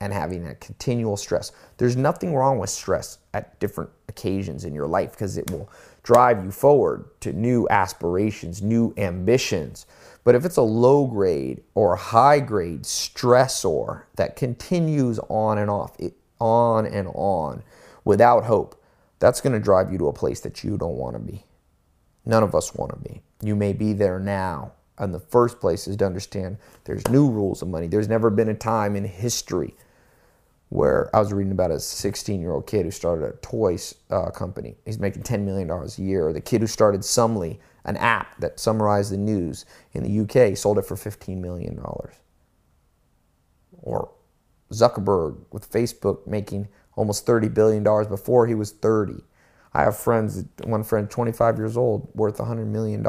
and 0.00 0.12
having 0.12 0.46
a 0.46 0.54
continual 0.56 1.16
stress. 1.16 1.52
There's 1.78 1.96
nothing 1.96 2.34
wrong 2.34 2.58
with 2.58 2.70
stress 2.70 3.18
at 3.32 3.58
different 3.58 3.90
occasions 4.08 4.64
in 4.64 4.74
your 4.74 4.86
life 4.86 5.12
because 5.12 5.38
it 5.38 5.50
will 5.50 5.70
drive 6.02 6.44
you 6.44 6.50
forward 6.50 7.06
to 7.20 7.32
new 7.32 7.66
aspirations, 7.70 8.60
new 8.60 8.92
ambitions. 8.98 9.86
But 10.22 10.34
if 10.34 10.44
it's 10.44 10.58
a 10.58 10.62
low 10.62 11.06
grade 11.06 11.62
or 11.74 11.96
high 11.96 12.40
grade 12.40 12.82
stressor 12.82 14.02
that 14.16 14.36
continues 14.36 15.18
on 15.30 15.58
and 15.58 15.70
off, 15.70 15.98
it, 15.98 16.14
on 16.38 16.86
and 16.86 17.08
on 17.14 17.62
without 18.04 18.44
hope, 18.44 18.80
that's 19.24 19.40
going 19.40 19.54
to 19.54 19.58
drive 19.58 19.90
you 19.90 19.96
to 19.96 20.08
a 20.08 20.12
place 20.12 20.40
that 20.40 20.62
you 20.62 20.76
don't 20.76 20.98
want 20.98 21.14
to 21.16 21.18
be. 21.18 21.42
None 22.26 22.42
of 22.42 22.54
us 22.54 22.74
want 22.74 22.92
to 22.92 22.98
be. 22.98 23.22
You 23.42 23.56
may 23.56 23.72
be 23.72 23.94
there 23.94 24.18
now. 24.18 24.72
And 24.98 25.14
the 25.14 25.18
first 25.18 25.60
place 25.60 25.88
is 25.88 25.96
to 25.96 26.04
understand 26.04 26.58
there's 26.84 27.08
new 27.08 27.30
rules 27.30 27.62
of 27.62 27.68
money. 27.68 27.86
There's 27.86 28.06
never 28.06 28.28
been 28.28 28.50
a 28.50 28.54
time 28.54 28.94
in 28.96 29.04
history 29.04 29.76
where 30.68 31.08
I 31.16 31.20
was 31.20 31.32
reading 31.32 31.52
about 31.52 31.70
a 31.70 31.80
16 31.80 32.38
year 32.38 32.52
old 32.52 32.66
kid 32.66 32.84
who 32.84 32.90
started 32.90 33.24
a 33.24 33.32
toys 33.38 33.94
uh, 34.10 34.28
company. 34.28 34.76
He's 34.84 34.98
making 34.98 35.22
$10 35.22 35.40
million 35.40 35.70
a 35.70 35.88
year. 36.02 36.28
Or 36.28 36.34
The 36.34 36.42
kid 36.42 36.60
who 36.60 36.66
started 36.66 37.02
Summly, 37.02 37.60
an 37.86 37.96
app 37.96 38.38
that 38.40 38.60
summarized 38.60 39.10
the 39.10 39.16
news 39.16 39.64
in 39.94 40.02
the 40.02 40.20
UK, 40.20 40.54
sold 40.54 40.76
it 40.76 40.84
for 40.84 40.96
$15 40.96 41.38
million. 41.38 41.82
Or 43.80 44.10
Zuckerberg 44.70 45.38
with 45.50 45.72
Facebook 45.72 46.26
making 46.26 46.68
almost 46.96 47.26
$30 47.26 47.52
billion 47.52 47.82
before 48.08 48.46
he 48.46 48.54
was 48.54 48.72
30. 48.72 49.22
I 49.74 49.82
have 49.82 49.96
friends, 49.96 50.44
one 50.64 50.84
friend, 50.84 51.10
25 51.10 51.58
years 51.58 51.76
old, 51.76 52.08
worth 52.14 52.38
$100 52.38 52.66
million. 52.66 53.04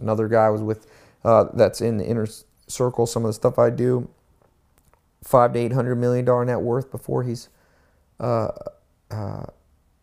Another 0.00 0.28
guy 0.28 0.46
I 0.46 0.50
was 0.50 0.62
with, 0.62 0.86
uh, 1.24 1.46
that's 1.54 1.80
in 1.80 1.98
the 1.98 2.04
inner 2.06 2.26
circle, 2.68 3.06
some 3.06 3.24
of 3.24 3.30
the 3.30 3.34
stuff 3.34 3.58
I 3.58 3.70
do, 3.70 4.08
five 5.24 5.52
to 5.54 5.58
eight 5.58 5.72
hundred 5.72 5.96
million 5.96 6.24
dollar 6.24 6.44
net 6.44 6.60
worth 6.60 6.90
before 6.90 7.22
he's, 7.24 7.48
uh, 8.20 8.48
uh, 9.10 9.44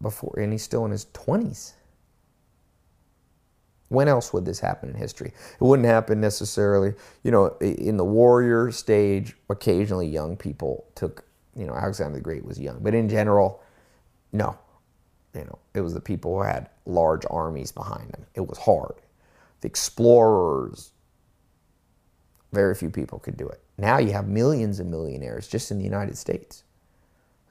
before, 0.02 0.36
and 0.40 0.52
he's 0.52 0.64
still 0.64 0.86
in 0.86 0.92
his 0.92 1.06
20s. 1.08 1.74
When 3.90 4.08
else 4.10 4.34
would 4.34 4.46
this 4.46 4.60
happen 4.60 4.90
in 4.90 4.96
history? 4.96 5.30
It 5.30 5.64
wouldn't 5.64 5.88
happen 5.88 6.20
necessarily, 6.22 6.94
you 7.24 7.32
know, 7.32 7.58
in 7.62 7.98
the 7.98 8.06
warrior 8.06 8.72
stage. 8.72 9.38
Occasionally, 9.50 10.08
young 10.08 10.38
people 10.38 10.86
took, 10.96 11.26
you 11.58 11.66
know, 11.66 11.74
Alexander 11.74 12.18
the 12.18 12.24
Great 12.24 12.46
was 12.46 12.60
young, 12.60 12.80
but 12.82 12.94
in 12.94 13.10
general, 13.10 13.62
no, 14.32 14.58
you 15.34 15.44
know, 15.44 15.60
it 15.74 15.82
was 15.82 15.94
the 15.94 16.02
people 16.02 16.36
who 16.36 16.44
had 16.44 16.70
large 16.86 17.24
armies 17.30 17.72
behind 17.72 18.12
them. 18.12 18.26
It 18.36 18.48
was 18.48 18.58
hard. 18.60 18.96
The 19.62 19.68
explorers, 19.68 20.92
very 22.54 22.76
few 22.76 22.90
people 22.90 23.20
could 23.20 23.38
do 23.38 23.48
it. 23.48 23.62
Now 23.78 23.98
you 23.98 24.12
have 24.14 24.28
millions 24.28 24.80
of 24.80 24.88
millionaires 24.88 25.48
just 25.48 25.72
in 25.72 25.78
the 25.78 25.84
United 25.84 26.18
States. 26.18 26.64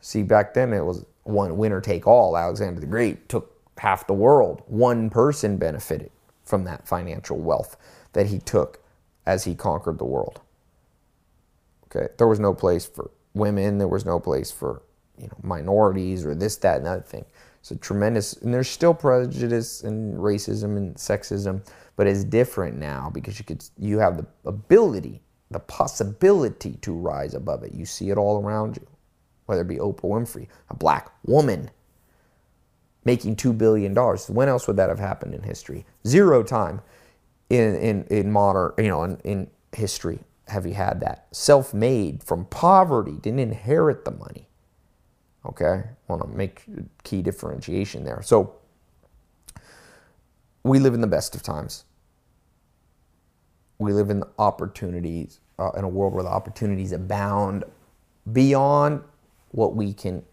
See, 0.00 0.22
back 0.22 0.54
then 0.54 0.72
it 0.72 0.84
was 0.84 1.04
one 1.24 1.56
winner 1.56 1.80
take 1.80 2.06
all. 2.06 2.36
Alexander 2.36 2.80
the 2.80 2.86
Great 2.86 3.28
took 3.28 3.52
half 3.78 4.06
the 4.06 4.14
world. 4.14 4.62
One 4.66 5.10
person 5.10 5.56
benefited 5.56 6.10
from 6.44 6.64
that 6.64 6.86
financial 6.86 7.38
wealth 7.38 7.76
that 8.12 8.28
he 8.28 8.38
took 8.38 8.80
as 9.26 9.44
he 9.44 9.54
conquered 9.54 9.98
the 9.98 10.04
world. 10.04 10.40
Okay, 11.84 12.12
there 12.18 12.26
was 12.26 12.40
no 12.40 12.54
place 12.54 12.86
for 12.86 13.10
women. 13.36 13.78
There 13.78 13.88
was 13.88 14.04
no 14.06 14.18
place 14.18 14.50
for 14.50 14.82
you 15.18 15.28
know 15.28 15.36
minorities 15.42 16.26
or 16.26 16.34
this, 16.34 16.56
that, 16.56 16.78
and 16.78 16.86
that 16.86 17.08
thing. 17.08 17.24
A 17.70 17.74
tremendous, 17.74 18.34
and 18.34 18.54
there's 18.54 18.68
still 18.68 18.94
prejudice 18.94 19.82
and 19.82 20.16
racism 20.18 20.76
and 20.76 20.94
sexism, 20.94 21.66
but 21.96 22.06
it's 22.06 22.22
different 22.22 22.76
now 22.78 23.10
because 23.12 23.40
you 23.40 23.44
could 23.44 23.64
you 23.76 23.98
have 23.98 24.18
the 24.18 24.26
ability, 24.44 25.20
the 25.50 25.58
possibility 25.58 26.74
to 26.82 26.92
rise 26.92 27.34
above 27.34 27.64
it. 27.64 27.72
You 27.74 27.84
see 27.84 28.10
it 28.10 28.18
all 28.18 28.40
around 28.40 28.76
you, 28.76 28.86
whether 29.46 29.62
it 29.62 29.68
be 29.68 29.78
Oprah 29.78 30.02
Winfrey, 30.02 30.46
a 30.70 30.76
black 30.76 31.10
woman 31.24 31.70
making 33.04 33.36
two 33.36 33.52
billion 33.52 33.94
dollars. 33.94 34.30
When 34.30 34.48
else 34.48 34.68
would 34.68 34.76
that 34.76 34.88
have 34.88 35.00
happened 35.00 35.34
in 35.34 35.42
history? 35.42 35.84
Zero 36.06 36.44
time 36.44 36.80
in 37.50 37.74
in 37.76 38.04
in 38.04 38.30
modern, 38.30 38.74
you 38.78 38.88
know, 38.88 39.02
in, 39.02 39.18
in 39.24 39.50
history 39.72 40.20
have 40.48 40.66
you 40.66 40.74
had 40.74 41.00
that 41.00 41.26
self-made 41.32 42.22
from 42.22 42.44
poverty, 42.46 43.12
didn't 43.20 43.40
inherit 43.40 44.04
the 44.04 44.12
money 44.12 44.46
Okay, 45.48 45.84
want 46.08 46.22
to 46.22 46.28
make 46.28 46.64
key 47.04 47.22
differentiation 47.22 48.04
there. 48.04 48.20
So 48.22 48.54
we 50.64 50.78
live 50.80 50.94
in 50.94 51.00
the 51.00 51.06
best 51.06 51.34
of 51.36 51.42
times. 51.42 51.84
We 53.78 53.92
live 53.92 54.10
in 54.10 54.24
opportunities 54.38 55.40
uh, 55.58 55.70
in 55.76 55.84
a 55.84 55.88
world 55.88 56.14
where 56.14 56.24
the 56.24 56.30
opportunities 56.30 56.92
abound 56.92 57.64
beyond 58.32 59.02
what 59.52 59.76
we 59.76 59.92
can 59.92 60.24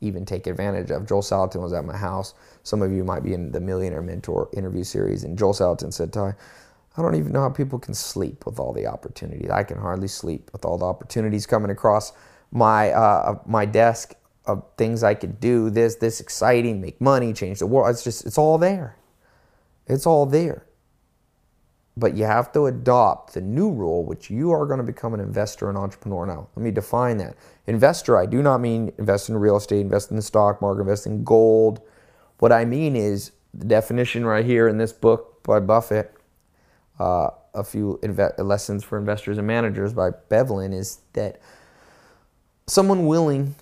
even 0.00 0.24
take 0.24 0.46
advantage 0.46 0.90
of. 0.90 1.06
Joel 1.06 1.22
Salatin 1.22 1.60
was 1.60 1.72
at 1.72 1.84
my 1.84 1.96
house. 1.96 2.34
Some 2.62 2.80
of 2.80 2.92
you 2.92 3.02
might 3.04 3.22
be 3.24 3.34
in 3.34 3.50
the 3.50 3.60
Millionaire 3.60 4.02
Mentor 4.02 4.48
interview 4.54 4.84
series, 4.84 5.24
and 5.24 5.36
Joel 5.36 5.52
Salatin 5.52 5.92
said, 5.92 6.12
"Tai, 6.12 6.34
I 6.96 7.02
don't 7.02 7.14
even 7.14 7.32
know 7.32 7.42
how 7.42 7.50
people 7.50 7.78
can 7.78 7.94
sleep 7.94 8.46
with 8.46 8.58
all 8.58 8.72
the 8.72 8.86
opportunities. 8.86 9.50
I 9.50 9.62
can 9.62 9.78
hardly 9.78 10.08
sleep 10.08 10.50
with 10.52 10.64
all 10.64 10.76
the 10.76 10.86
opportunities 10.86 11.46
coming 11.46 11.70
across 11.70 12.12
my 12.50 12.90
uh, 12.90 13.38
my 13.46 13.64
desk 13.64 14.14
of 14.46 14.64
things 14.76 15.02
I 15.02 15.14
could 15.14 15.40
do, 15.40 15.70
this, 15.70 15.96
this 15.96 16.20
exciting, 16.20 16.80
make 16.80 17.00
money, 17.00 17.32
change 17.32 17.58
the 17.60 17.66
world. 17.66 17.90
It's 17.90 18.02
just, 18.02 18.26
it's 18.26 18.38
all 18.38 18.58
there. 18.58 18.96
It's 19.86 20.06
all 20.06 20.26
there. 20.26 20.66
But 21.96 22.16
you 22.16 22.24
have 22.24 22.52
to 22.52 22.66
adopt 22.66 23.34
the 23.34 23.40
new 23.40 23.70
rule, 23.70 24.04
which 24.04 24.30
you 24.30 24.50
are 24.50 24.66
going 24.66 24.78
to 24.78 24.84
become 24.84 25.12
an 25.12 25.20
investor 25.20 25.68
and 25.68 25.76
entrepreneur. 25.76 26.24
Now, 26.26 26.48
let 26.56 26.62
me 26.62 26.70
define 26.70 27.18
that. 27.18 27.36
Investor, 27.66 28.16
I 28.16 28.26
do 28.26 28.42
not 28.42 28.60
mean 28.60 28.92
invest 28.98 29.28
in 29.28 29.36
real 29.36 29.56
estate, 29.56 29.80
invest 29.80 30.10
in 30.10 30.16
the 30.16 30.22
stock 30.22 30.60
market, 30.62 30.80
invest 30.80 31.06
in 31.06 31.24
gold. 31.24 31.80
What 32.38 32.52
I 32.52 32.64
mean 32.64 32.96
is 32.96 33.32
the 33.52 33.66
definition 33.66 34.24
right 34.24 34.44
here 34.44 34.66
in 34.68 34.78
this 34.78 34.92
book 34.92 35.42
by 35.42 35.60
Buffett, 35.60 36.14
uh, 37.00 37.30
a 37.54 37.64
few 37.64 37.98
inve- 38.02 38.38
lessons 38.38 38.84
for 38.84 38.98
investors 38.98 39.38
and 39.38 39.46
managers 39.46 39.92
by 39.92 40.10
Bevelin, 40.10 40.72
is 40.72 41.00
that 41.14 41.40
someone 42.66 43.06
willing 43.06 43.56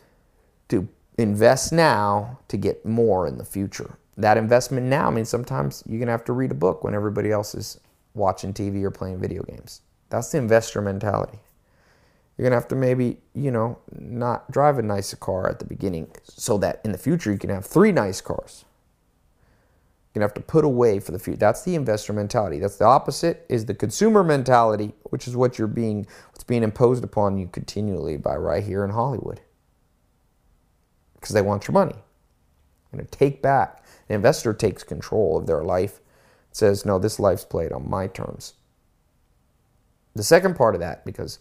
to 0.69 0.89
invest 1.17 1.73
now 1.73 2.39
to 2.49 2.57
get 2.57 2.85
more 2.85 3.27
in 3.27 3.39
the 3.39 3.45
future. 3.45 3.97
That 4.17 4.37
investment 4.37 4.87
now 4.87 5.11
means 5.11 5.29
sometimes 5.29 5.85
you're 5.87 5.99
going 5.99 6.09
to 6.09 6.13
have 6.13 6.25
to 6.25 6.33
read 6.33 6.51
a 6.51 6.55
book 6.55 6.83
when 6.83 6.95
everybody 6.95 7.31
else 7.31 7.55
is 7.55 7.81
watching 8.15 8.53
TV 8.53 8.83
or 8.83 8.91
playing 8.91 9.21
video 9.21 9.45
games. 9.45 9.83
That's 10.11 10.33
the 10.33 10.39
investor 10.39 10.83
mentality. 10.83 11.39
You're 12.37 12.45
going 12.45 12.53
to 12.53 12.61
have 12.61 12.69
to 12.69 12.77
maybe, 12.77 13.19
you 13.35 13.51
know, 13.51 13.79
not 13.97 14.51
drive 14.51 14.79
a 14.79 14.83
nicer 14.83 15.17
car 15.17 15.49
at 15.49 15.61
the 15.61 15.65
beginning 15.65 16.11
so 16.25 16.59
that 16.59 16.81
in 16.85 16.93
the 16.93 16.99
future 16.99 17.33
you 17.33 17.39
can 17.39 17.51
have 17.51 17.65
three 17.65 17.93
nice 17.93 18.21
cars. 18.21 18.65
Going 20.19 20.29
to 20.29 20.35
have 20.35 20.45
to 20.45 20.53
put 20.53 20.65
away 20.65 20.99
for 20.99 21.13
the 21.13 21.19
future. 21.21 21.39
That's 21.39 21.63
the 21.63 21.77
investor 21.77 22.13
mentality. 22.13 22.59
That's 22.59 22.75
the 22.75 22.87
opposite 22.87 23.47
is 23.49 23.67
the 23.67 23.75
consumer 23.75 24.25
mentality, 24.25 24.95
which 25.05 25.29
is 25.29 25.37
what 25.37 25.61
you're 25.61 25.69
being 25.69 26.09
what's 26.33 26.43
being 26.43 26.65
imposed 26.65 27.05
upon 27.05 27.39
you 27.39 27.47
continually 27.47 28.17
by 28.17 28.35
right 28.35 28.65
here 28.65 28.83
in 28.85 28.91
Hollywood 28.91 29.41
because 31.15 31.35
they 31.35 31.41
want 31.41 31.69
your 31.69 31.73
money. 31.73 31.95
Going 32.91 33.07
to 33.07 33.11
take 33.11 33.41
back. 33.41 33.85
An 34.09 34.17
investor 34.17 34.53
takes 34.53 34.83
control 34.83 35.39
of 35.39 35.47
their 35.47 35.63
life, 35.63 36.01
says, 36.51 36.85
no, 36.85 36.99
this 36.99 37.21
life's 37.21 37.45
played 37.45 37.71
on 37.71 37.89
my 37.89 38.09
terms. 38.09 38.55
The 40.17 40.25
second 40.25 40.57
part 40.57 40.75
of 40.75 40.81
that, 40.81 41.05
because 41.05 41.39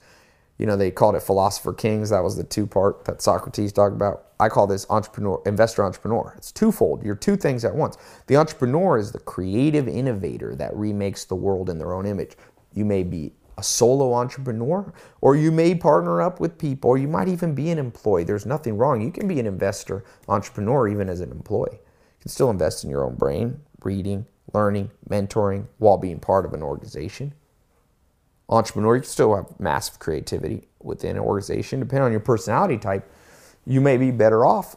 you 0.58 0.66
know 0.66 0.76
they 0.76 0.92
called 0.92 1.16
it 1.16 1.24
philosopher 1.24 1.74
kings, 1.74 2.10
that 2.10 2.24
was 2.24 2.36
the 2.36 2.44
two 2.44 2.66
part 2.66 3.06
that 3.06 3.22
Socrates 3.22 3.72
talked 3.72 3.96
about. 3.96 4.26
I 4.40 4.50
call 4.50 4.68
this 4.68 4.86
entrepreneur, 4.90 5.42
investor 5.46 5.84
entrepreneur. 5.84 6.34
It's 6.38 6.52
twofold. 6.52 7.04
You're 7.04 7.16
two 7.16 7.36
things 7.36 7.66
at 7.66 7.76
once. 7.76 7.98
The 8.28 8.38
entrepreneur 8.38 8.98
is 8.98 9.12
the 9.12 9.20
creative 9.20 9.88
innovator 9.88 10.56
that 10.56 10.76
remakes 10.76 11.26
the 11.26 11.36
world 11.36 11.70
in 11.70 11.78
their 11.78 11.94
own 11.94 12.06
image. 12.06 12.38
You 12.74 12.86
may 12.86 13.04
be 13.04 13.34
a 13.58 13.64
solo 13.64 14.14
entrepreneur, 14.14 14.94
or 15.22 15.36
you 15.36 15.52
may 15.52 15.74
partner 15.74 16.22
up 16.22 16.40
with 16.40 16.60
people, 16.60 16.92
or 16.92 16.98
you 16.98 17.08
might 17.08 17.28
even 17.28 17.56
be 17.56 17.72
an 17.72 17.80
employee. 17.80 18.24
There's 18.24 18.46
nothing 18.46 18.78
wrong. 18.78 19.02
You 19.02 19.12
can 19.12 19.28
be 19.28 19.40
an 19.40 19.48
investor, 19.48 20.04
entrepreneur, 20.28 20.88
even 20.88 21.10
as 21.10 21.22
an 21.22 21.32
employee. 21.32 21.74
You 21.74 22.22
can 22.22 22.30
still 22.30 22.52
invest 22.52 22.84
in 22.84 22.90
your 22.92 23.04
own 23.04 23.16
brain, 23.16 23.60
reading, 23.82 24.28
learning, 24.54 24.92
mentoring, 25.10 25.68
while 25.80 25.98
being 25.98 26.20
part 26.20 26.46
of 26.46 26.54
an 26.54 26.62
organization. 26.62 27.34
Entrepreneur, 28.50 28.96
you 28.96 29.02
can 29.02 29.10
still 29.10 29.36
have 29.36 29.60
massive 29.60 30.00
creativity 30.00 30.68
within 30.82 31.18
an 31.18 31.22
organization. 31.22 31.80
Depending 31.80 32.06
on 32.06 32.12
your 32.12 32.22
personality 32.22 32.78
type, 32.78 33.10
you 33.66 33.82
may 33.82 33.98
be 33.98 34.12
better 34.12 34.46
off 34.46 34.76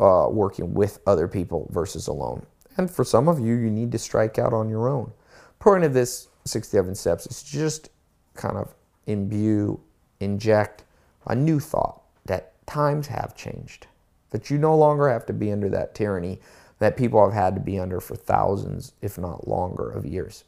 uh, 0.00 0.28
working 0.30 0.74
with 0.74 1.00
other 1.06 1.26
people 1.26 1.68
versus 1.72 2.06
alone. 2.06 2.46
And 2.76 2.90
for 2.90 3.04
some 3.04 3.28
of 3.28 3.40
you, 3.40 3.54
you 3.54 3.70
need 3.70 3.90
to 3.92 3.98
strike 3.98 4.38
out 4.38 4.52
on 4.52 4.68
your 4.68 4.88
own. 4.88 5.12
Point 5.58 5.84
of 5.84 5.92
this 5.92 6.28
67 6.44 6.94
steps 6.94 7.26
is 7.26 7.42
just 7.42 7.90
kind 8.34 8.56
of 8.56 8.74
imbue, 9.06 9.80
inject 10.20 10.84
a 11.26 11.34
new 11.34 11.58
thought 11.58 12.02
that 12.26 12.54
times 12.66 13.08
have 13.08 13.34
changed, 13.34 13.88
that 14.30 14.50
you 14.50 14.58
no 14.58 14.76
longer 14.76 15.08
have 15.08 15.26
to 15.26 15.32
be 15.32 15.50
under 15.50 15.68
that 15.68 15.94
tyranny 15.94 16.40
that 16.78 16.96
people 16.96 17.22
have 17.24 17.34
had 17.34 17.54
to 17.54 17.60
be 17.60 17.78
under 17.78 18.00
for 18.00 18.16
thousands, 18.16 18.92
if 19.02 19.18
not 19.18 19.48
longer, 19.48 19.90
of 19.90 20.06
years. 20.06 20.44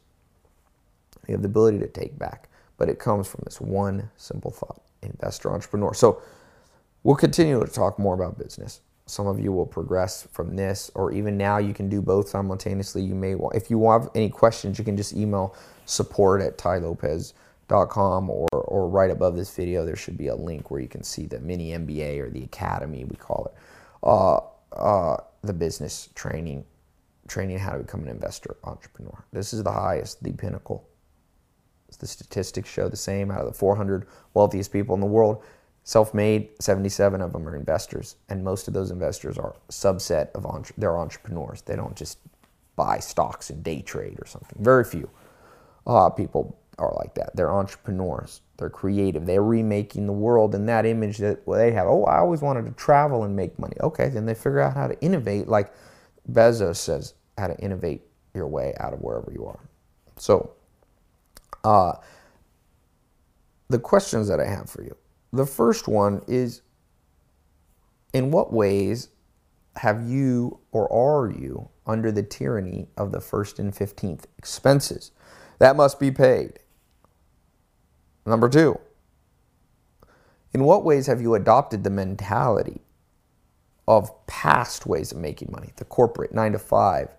You 1.27 1.33
have 1.33 1.41
the 1.41 1.49
ability 1.49 1.79
to 1.79 1.87
take 1.87 2.17
back, 2.17 2.49
but 2.81 2.89
it 2.89 2.97
comes 2.97 3.27
from 3.27 3.41
this 3.43 3.61
one 3.61 4.09
simple 4.17 4.49
thought 4.49 4.81
investor, 5.03 5.53
entrepreneur. 5.53 5.93
So 5.93 6.19
we'll 7.03 7.15
continue 7.15 7.63
to 7.63 7.71
talk 7.71 7.99
more 7.99 8.15
about 8.15 8.39
business. 8.39 8.81
Some 9.05 9.27
of 9.27 9.39
you 9.39 9.51
will 9.51 9.67
progress 9.67 10.27
from 10.31 10.55
this, 10.55 10.89
or 10.95 11.11
even 11.11 11.37
now 11.37 11.59
you 11.59 11.75
can 11.75 11.89
do 11.89 12.01
both 12.01 12.27
simultaneously. 12.27 13.03
You 13.03 13.13
may 13.13 13.35
want, 13.35 13.55
if 13.55 13.69
you 13.69 13.87
have 13.87 14.09
any 14.15 14.29
questions, 14.31 14.79
you 14.79 14.83
can 14.83 14.97
just 14.97 15.13
email 15.13 15.55
support 15.85 16.41
at 16.41 16.57
tailopez.com 16.57 18.31
or, 18.31 18.47
or 18.51 18.89
right 18.89 19.11
above 19.11 19.35
this 19.35 19.55
video, 19.55 19.85
there 19.85 19.95
should 19.95 20.17
be 20.17 20.29
a 20.29 20.35
link 20.35 20.71
where 20.71 20.81
you 20.81 20.87
can 20.87 21.03
see 21.03 21.27
the 21.27 21.39
mini 21.39 21.73
MBA 21.73 22.17
or 22.17 22.31
the 22.31 22.45
academy, 22.45 23.05
we 23.05 23.15
call 23.15 23.45
it. 23.45 23.53
Uh, 24.01 24.39
uh, 24.75 25.17
the 25.43 25.53
business 25.53 26.09
training, 26.15 26.65
training 27.27 27.59
how 27.59 27.73
to 27.73 27.83
become 27.83 28.01
an 28.01 28.09
investor 28.09 28.57
entrepreneur. 28.63 29.23
This 29.31 29.53
is 29.53 29.61
the 29.61 29.71
highest, 29.71 30.23
the 30.23 30.31
pinnacle. 30.31 30.87
The 31.97 32.07
statistics 32.07 32.69
show 32.69 32.89
the 32.89 32.97
same. 32.97 33.31
Out 33.31 33.41
of 33.41 33.47
the 33.47 33.57
400 33.57 34.07
wealthiest 34.33 34.71
people 34.71 34.95
in 34.95 35.01
the 35.01 35.07
world, 35.07 35.43
self-made, 35.83 36.49
77 36.59 37.21
of 37.21 37.33
them 37.33 37.47
are 37.47 37.55
investors, 37.55 38.15
and 38.29 38.43
most 38.43 38.67
of 38.67 38.73
those 38.73 38.91
investors 38.91 39.37
are 39.37 39.55
subset 39.69 40.31
of 40.31 40.45
entre- 40.45 40.75
they're 40.77 40.97
entrepreneurs. 40.97 41.61
They 41.61 41.75
don't 41.75 41.95
just 41.95 42.19
buy 42.75 42.99
stocks 42.99 43.49
and 43.49 43.63
day 43.63 43.81
trade 43.81 44.17
or 44.19 44.25
something. 44.25 44.63
Very 44.63 44.83
few 44.83 45.09
uh, 45.85 46.09
people 46.09 46.57
are 46.77 46.93
like 46.95 47.13
that. 47.15 47.35
They're 47.35 47.51
entrepreneurs. 47.51 48.41
They're 48.57 48.69
creative. 48.69 49.25
They're 49.25 49.43
remaking 49.43 50.07
the 50.07 50.13
world 50.13 50.55
in 50.55 50.65
that 50.67 50.85
image 50.85 51.17
that 51.19 51.45
they 51.45 51.71
have. 51.71 51.87
Oh, 51.87 52.03
I 52.05 52.19
always 52.19 52.41
wanted 52.41 52.65
to 52.65 52.71
travel 52.71 53.23
and 53.23 53.35
make 53.35 53.57
money. 53.59 53.75
Okay, 53.81 54.09
then 54.09 54.25
they 54.25 54.33
figure 54.33 54.59
out 54.59 54.73
how 54.75 54.87
to 54.87 54.99
innovate, 55.01 55.47
like 55.47 55.73
Bezos 56.31 56.77
says, 56.77 57.13
how 57.37 57.47
to 57.47 57.57
innovate 57.59 58.01
your 58.33 58.47
way 58.47 58.73
out 58.79 58.93
of 58.93 59.01
wherever 59.01 59.31
you 59.31 59.45
are. 59.45 59.59
So, 60.17 60.51
uh, 61.63 61.93
the 63.69 63.79
questions 63.79 64.27
that 64.29 64.39
I 64.39 64.47
have 64.47 64.69
for 64.69 64.83
you. 64.83 64.95
The 65.33 65.45
first 65.47 65.87
one 65.87 66.23
is 66.27 66.61
In 68.13 68.31
what 68.31 68.53
ways 68.53 69.09
have 69.77 70.07
you 70.09 70.59
or 70.71 70.91
are 70.91 71.31
you 71.31 71.69
under 71.87 72.11
the 72.11 72.23
tyranny 72.23 72.89
of 72.97 73.11
the 73.13 73.21
first 73.21 73.59
and 73.59 73.73
15th 73.73 74.25
expenses? 74.37 75.11
That 75.59 75.77
must 75.77 75.99
be 75.99 76.11
paid. 76.11 76.59
Number 78.25 78.49
two, 78.49 78.79
in 80.53 80.63
what 80.65 80.85
ways 80.85 81.07
have 81.07 81.21
you 81.21 81.35
adopted 81.35 81.83
the 81.83 81.91
mentality 81.91 82.81
of 83.87 84.11
past 84.27 84.85
ways 84.87 85.11
of 85.11 85.19
making 85.19 85.49
money, 85.51 85.71
the 85.77 85.85
corporate 85.85 86.33
nine 86.33 86.53
to 86.53 86.59
five 86.59 87.09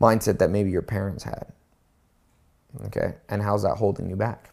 mindset 0.00 0.38
that 0.40 0.50
maybe 0.50 0.70
your 0.70 0.82
parents 0.82 1.24
had? 1.24 1.52
Okay, 2.86 3.14
and 3.28 3.42
how's 3.42 3.62
that 3.62 3.76
holding 3.76 4.08
you 4.08 4.16
back? 4.16 4.50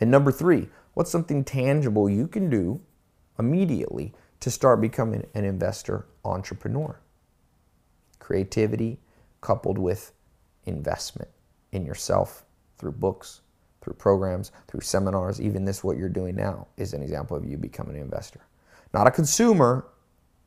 And 0.00 0.10
number 0.10 0.32
three, 0.32 0.68
what's 0.94 1.10
something 1.10 1.44
tangible 1.44 2.08
you 2.08 2.26
can 2.26 2.48
do 2.48 2.80
immediately 3.38 4.12
to 4.40 4.50
start 4.50 4.80
becoming 4.80 5.26
an 5.34 5.44
investor 5.44 6.06
entrepreneur? 6.24 6.98
Creativity 8.18 9.00
coupled 9.40 9.78
with 9.78 10.12
investment 10.64 11.30
in 11.72 11.84
yourself 11.84 12.44
through 12.78 12.92
books, 12.92 13.42
through 13.80 13.94
programs, 13.94 14.52
through 14.68 14.80
seminars, 14.80 15.40
even 15.40 15.64
this, 15.64 15.84
what 15.84 15.96
you're 15.96 16.08
doing 16.08 16.36
now, 16.36 16.66
is 16.76 16.94
an 16.94 17.02
example 17.02 17.36
of 17.36 17.44
you 17.44 17.58
becoming 17.58 17.96
an 17.96 18.02
investor. 18.02 18.40
Not 18.94 19.06
a 19.06 19.10
consumer 19.10 19.86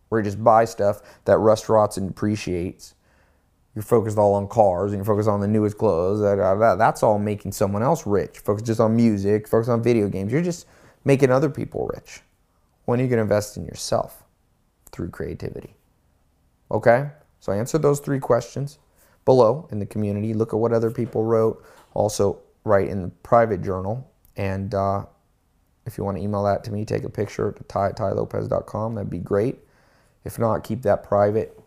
where 0.09 0.21
you 0.21 0.25
just 0.25 0.43
buy 0.43 0.65
stuff 0.65 1.01
that 1.25 1.37
rust 1.37 1.67
rots 1.69 1.97
and 1.97 2.07
depreciates. 2.07 2.95
You're 3.75 3.83
focused 3.83 4.17
all 4.17 4.33
on 4.33 4.47
cars 4.47 4.93
and 4.93 4.99
you're 4.99 5.05
focused 5.05 5.27
on 5.27 5.41
the 5.41 5.47
newest 5.47 5.77
clothes. 5.77 6.21
That's 6.21 7.03
all 7.03 7.19
making 7.19 7.51
someone 7.51 7.83
else 7.83 8.07
rich. 8.07 8.39
Focus 8.39 8.63
just 8.63 8.79
on 8.79 8.95
music, 8.95 9.47
focus 9.49 9.67
on 9.67 9.83
video 9.83 10.07
games. 10.07 10.31
You're 10.31 10.41
just 10.41 10.65
making 11.03 11.29
other 11.29 11.49
people 11.49 11.89
rich. 11.93 12.21
When 12.85 12.99
are 12.99 13.03
you 13.03 13.09
going 13.09 13.17
to 13.17 13.23
invest 13.23 13.57
in 13.57 13.65
yourself? 13.65 14.23
Through 14.91 15.09
creativity. 15.09 15.75
Okay? 16.71 17.09
So 17.41 17.51
I 17.51 17.57
answered 17.57 17.81
those 17.81 17.99
three 17.99 18.19
questions 18.19 18.79
below 19.25 19.67
in 19.71 19.79
the 19.79 19.85
community. 19.85 20.33
Look 20.33 20.53
at 20.53 20.57
what 20.57 20.71
other 20.71 20.89
people 20.89 21.25
wrote. 21.25 21.63
Also, 21.93 22.39
write 22.63 22.87
in 22.87 23.01
the 23.01 23.09
private 23.23 23.61
journal. 23.61 24.09
And 24.37 24.73
uh, 24.73 25.05
if 25.85 25.97
you 25.97 26.05
want 26.05 26.17
to 26.17 26.23
email 26.23 26.43
that 26.43 26.63
to 26.63 26.71
me, 26.71 26.85
take 26.85 27.03
a 27.03 27.09
picture 27.09 27.51
to 27.51 27.63
ty 27.65 27.87
at 27.87 27.97
tailopez.com. 27.97 28.95
That'd 28.95 29.09
be 29.09 29.19
great. 29.19 29.59
If 30.23 30.39
not, 30.39 30.63
keep 30.63 30.81
that 30.83 31.03
private. 31.03 31.59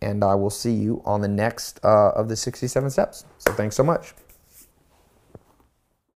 And 0.00 0.22
I 0.22 0.34
will 0.34 0.50
see 0.50 0.72
you 0.72 1.02
on 1.04 1.20
the 1.20 1.28
next 1.28 1.80
uh, 1.84 2.10
of 2.10 2.28
the 2.28 2.36
67 2.36 2.90
steps. 2.90 3.24
So 3.38 3.52
thanks 3.52 3.76
so 3.76 3.82
much. 3.82 4.14